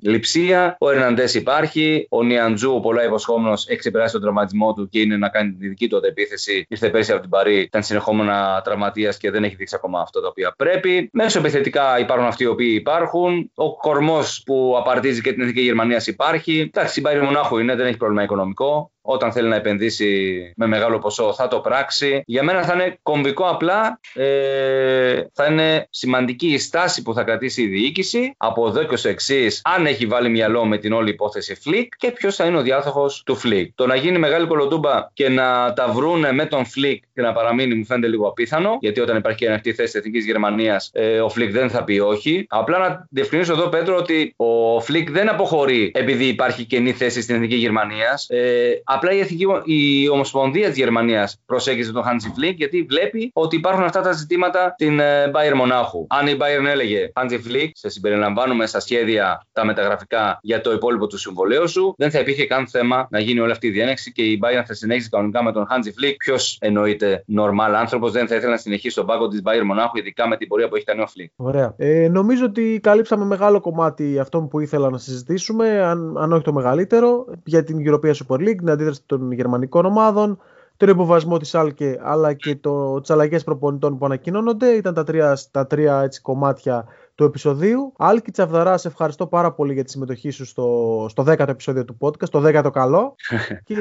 Λιψία. 0.00 0.76
Ο 0.80 0.90
Ερναντές 0.90 1.34
υπάρχει. 1.34 2.06
Ο 2.10 2.22
Νιαντζού, 2.22 2.80
πολλά 2.82 3.04
υποσχόμενος, 3.04 3.68
έχει 3.68 3.78
ξεπεράσει 3.78 4.12
τον 4.12 4.22
τραυματισμό 4.22 4.72
του 4.72 4.88
και 4.88 5.00
είναι 5.00 5.16
να 5.16 5.28
κάνει 5.28 5.52
τη 5.52 5.68
δική 5.68 5.88
του 5.88 6.00
επίθεση. 6.04 6.66
Ήρθε 6.68 6.90
πέρσι 6.90 7.12
από 7.12 7.20
την 7.20 7.30
Παρή, 7.30 7.60
ήταν 7.60 7.82
συνεχόμενα 7.82 8.60
τραυματίας 8.64 9.16
και 9.16 9.30
δεν 9.30 9.44
έχει 9.44 9.54
δείξει 9.54 9.74
ακόμα 9.74 10.00
αυτό 10.00 10.20
το 10.20 10.28
οποίο 10.28 10.52
πρέπει. 10.56 11.10
Μέσω 11.12 11.38
επιθετικά 11.38 11.98
υπάρχουν 11.98 12.26
αυτοί 12.26 12.44
οι 12.44 12.46
οποίοι 12.46 12.72
υπάρχουν. 12.80 13.50
Ο 13.54 13.76
κορμός 13.76 14.42
που 14.46 14.74
απαρτίζει 14.78 15.20
και 15.20 15.32
την 15.32 15.40
εθνική 15.40 15.60
Γερμανίας 15.60 16.06
υπάρχει. 16.06 16.60
Εντάξει, 16.60 17.00
η 17.00 17.24
Μονάχου 17.24 17.58
είναι, 17.58 17.74
δεν 17.74 17.86
έχει 17.86 17.96
πρόβλημα 17.96 18.22
οικονομικό 18.22 18.90
όταν 19.10 19.32
θέλει 19.32 19.48
να 19.48 19.56
επενδύσει 19.56 20.08
με 20.56 20.66
μεγάλο 20.66 20.98
ποσό 20.98 21.32
θα 21.32 21.48
το 21.48 21.60
πράξει. 21.60 22.22
Για 22.26 22.42
μένα 22.42 22.62
θα 22.62 22.74
είναι 22.74 22.98
κομβικό 23.02 23.44
απλά, 23.44 24.00
ε, 24.14 25.22
θα 25.32 25.46
είναι 25.50 25.86
σημαντική 25.90 26.46
η 26.46 26.58
στάση 26.58 27.02
που 27.02 27.14
θα 27.14 27.22
κρατήσει 27.22 27.62
η 27.62 27.66
διοίκηση 27.66 28.34
από 28.36 28.66
εδώ 28.66 28.84
και 28.84 28.94
ως 28.94 29.04
εξής, 29.04 29.60
αν 29.64 29.86
έχει 29.86 30.06
βάλει 30.06 30.28
μυαλό 30.28 30.64
με 30.64 30.78
την 30.78 30.92
όλη 30.92 31.10
υπόθεση 31.10 31.54
Φλικ 31.54 31.96
και 31.96 32.10
ποιος 32.10 32.36
θα 32.36 32.44
είναι 32.44 32.56
ο 32.56 32.62
διάδοχος 32.62 33.10
του 33.24 33.36
Φλικ. 33.36 33.72
Το 33.74 33.86
να 33.86 33.94
γίνει 33.94 34.18
μεγάλη 34.18 34.46
κολοτούμπα 34.46 35.10
και 35.12 35.28
να 35.28 35.72
τα 35.72 35.88
βρούνε 35.88 36.32
με 36.32 36.46
τον 36.46 36.64
Φλικ 36.64 37.04
και 37.14 37.22
να 37.22 37.32
παραμείνει 37.32 37.74
μου 37.74 37.84
φαίνεται 37.84 38.06
λίγο 38.06 38.28
απίθανο, 38.28 38.78
γιατί 38.80 39.00
όταν 39.00 39.16
υπάρχει 39.16 39.38
και 39.38 39.48
ανοιχτή 39.48 39.72
θέση 39.72 39.92
της 39.92 39.98
Εθνικής 39.98 40.24
Γερμανίας, 40.24 40.90
ε, 40.92 41.20
ο 41.20 41.28
Φλικ 41.28 41.50
δεν 41.50 41.70
θα 41.70 41.84
πει 41.84 41.98
όχι. 41.98 42.46
Απλά 42.48 42.78
να 42.78 43.06
διευκρινίσω 43.10 43.52
εδώ, 43.52 43.68
Πέτρο, 43.68 43.96
ότι 43.96 44.34
ο 44.36 44.80
Φλικ 44.80 45.10
δεν 45.10 45.28
αποχωρεί 45.28 45.90
επειδή 45.94 46.24
υπάρχει 46.24 46.64
κενή 46.64 46.92
θέση 46.92 47.22
στην 47.22 47.34
Εθνική 47.34 47.54
Γερμανίας. 47.54 48.26
Ε, 48.28 48.82
Απλά 48.98 49.12
η, 49.12 49.18
Εθνική, 49.18 49.46
η 49.64 50.08
Ομοσπονδία 50.08 50.68
της 50.68 50.76
Γερμανίας 50.76 51.40
προσέγγιζε 51.46 51.92
τον 51.92 52.02
Hansi 52.02 52.40
Flick 52.40 52.54
γιατί 52.54 52.82
βλέπει 52.82 53.30
ότι 53.32 53.56
υπάρχουν 53.56 53.84
αυτά 53.84 54.00
τα 54.00 54.12
ζητήματα 54.12 54.74
στην 54.78 55.00
ε, 55.00 55.30
Bayern 55.34 55.54
Μονάχου. 55.54 56.06
Αν 56.08 56.26
η 56.26 56.36
Bayern 56.40 56.66
έλεγε 56.66 57.12
Hansi 57.14 57.32
Flick, 57.32 57.68
σε 57.72 57.88
συμπεριλαμβάνουμε 57.88 58.66
στα 58.66 58.80
σχέδια 58.80 59.46
τα 59.52 59.64
μεταγραφικά 59.64 60.38
για 60.42 60.60
το 60.60 60.72
υπόλοιπο 60.72 61.06
του 61.06 61.18
συμβολέου 61.18 61.68
σου, 61.68 61.94
δεν 61.96 62.10
θα 62.10 62.18
υπήρχε 62.18 62.46
καν 62.46 62.68
θέμα 62.68 63.06
να 63.10 63.18
γίνει 63.18 63.40
όλη 63.40 63.50
αυτή 63.50 63.66
η 63.66 63.70
διένεξη 63.70 64.12
και 64.12 64.22
η 64.22 64.40
Bayern 64.42 64.62
θα 64.66 64.74
συνέχισε 64.74 65.08
κανονικά 65.08 65.42
με 65.42 65.52
τον 65.52 65.66
Hansi 65.70 65.88
Flick. 65.88 66.14
Ποιος 66.18 66.58
εννοείται 66.60 67.24
normal 67.36 67.72
άνθρωπος 67.76 68.12
δεν 68.12 68.28
θα 68.28 68.34
ήθελε 68.34 68.50
να 68.50 68.58
συνεχίσει 68.58 68.92
στον 68.92 69.06
πάγκο 69.06 69.28
της 69.28 69.42
Bayern 69.44 69.64
Μονάχου, 69.64 69.98
ειδικά 69.98 70.28
με 70.28 70.36
την 70.36 70.48
πορεία 70.48 70.68
που 70.68 70.76
έχει 70.76 70.84
κάνει 70.84 71.00
ο 71.00 71.06
Flick. 71.16 71.26
Ωραία. 71.36 71.74
Ε, 71.76 72.08
νομίζω 72.08 72.44
ότι 72.44 72.80
καλύψαμε 72.82 73.24
μεγάλο 73.24 73.60
κομμάτι 73.60 74.18
αυτό 74.18 74.40
που 74.40 74.60
ήθελα 74.60 74.90
να 74.90 74.98
συζητήσουμε, 74.98 75.82
αν, 75.82 76.16
αν 76.18 76.32
όχι 76.32 76.44
το 76.44 76.52
μεγαλύτερο, 76.52 77.26
για 77.44 77.64
την 77.64 77.76
European 77.86 78.12
Super 78.12 78.36
League, 78.36 78.56
την 78.56 78.68
αντίδραση 78.88 79.02
των 79.06 79.32
γερμανικών 79.32 79.84
ομάδων, 79.84 80.38
τον 80.76 80.88
υποβασμό 80.88 81.38
της 81.38 81.54
Άλκε 81.54 81.98
αλλά 82.02 82.32
και 82.32 82.56
το, 82.56 83.00
τις 83.00 83.10
αλλαγές 83.10 83.44
προπονητών 83.44 83.98
που 83.98 84.04
ανακοινώνονται. 84.04 84.68
Ήταν 84.68 84.94
τα 84.94 85.04
τρία, 85.04 85.38
τα 85.50 85.66
τρία 85.66 86.02
έτσι, 86.02 86.20
κομμάτια 86.20 86.86
του 87.18 87.24
επεισοδίου. 87.24 87.92
Άλκη 87.98 88.30
Τσαβδαρά, 88.30 88.76
σε 88.76 88.88
ευχαριστώ 88.88 89.26
πάρα 89.26 89.52
πολύ 89.52 89.72
για 89.72 89.84
τη 89.84 89.90
συμμετοχή 89.90 90.30
σου 90.30 90.44
στο, 90.44 91.06
στο 91.08 91.24
10ο 91.26 91.48
επεισόδιο 91.48 91.84
του 91.84 91.96
podcast, 92.00 92.28
το 92.28 92.42
10ο 92.46 92.70
καλό. 92.72 93.14
και 93.64 93.74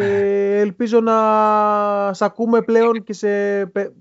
ελπίζω 0.59 0.99
να 0.99 1.13
σε 2.13 2.25
ακούμε 2.25 2.61
πλέον 2.61 3.03
και 3.03 3.13
σε 3.13 3.27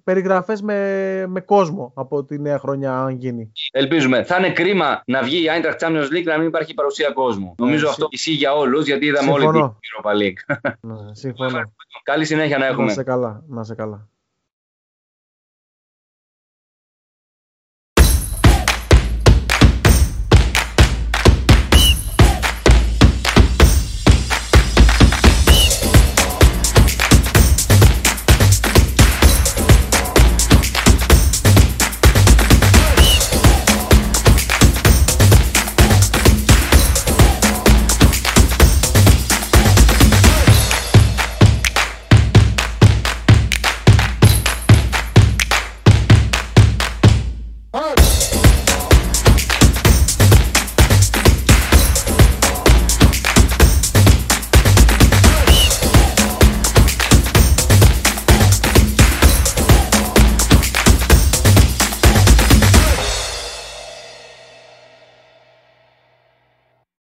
περιγραφές 0.05 0.63
με, 0.63 1.25
με 1.29 1.41
κόσμο 1.41 1.93
από 1.95 2.25
τη 2.25 2.39
νέα 2.39 2.59
χρονιά, 2.59 2.99
αν 2.99 3.11
γίνει. 3.11 3.53
Ελπίζουμε. 3.71 4.25
Θα 4.25 4.37
είναι 4.37 4.51
κρίμα 4.51 5.03
να 5.07 5.23
βγει 5.23 5.37
η 5.37 5.47
Eintracht 5.49 5.87
Champions 5.87 6.17
League 6.17 6.25
να 6.25 6.39
μην 6.39 6.47
υπάρχει 6.47 6.75
παρουσία 6.75 7.11
κόσμου. 7.11 7.55
Ναι, 7.59 7.67
Νομίζω 7.67 7.89
αυτό 7.89 8.07
ισχύει 8.11 8.33
για 8.33 8.55
όλους, 8.55 8.87
γιατί 8.87 9.07
είδαμε 9.07 9.31
όλη 9.31 9.51
την 9.51 9.61
Europa 9.61 10.11
League. 10.11 10.59
Ναι, 10.81 10.95
συμφωνώ. 11.13 11.61
Καλή 12.03 12.25
συνέχεια 12.25 12.59
να 12.59 12.67
έχουμε. 12.67 12.87
Να 12.87 12.93
σε 12.93 13.03
καλά. 13.03 13.43
Να 13.49 13.65
σε 13.65 13.75
καλά. 13.75 14.09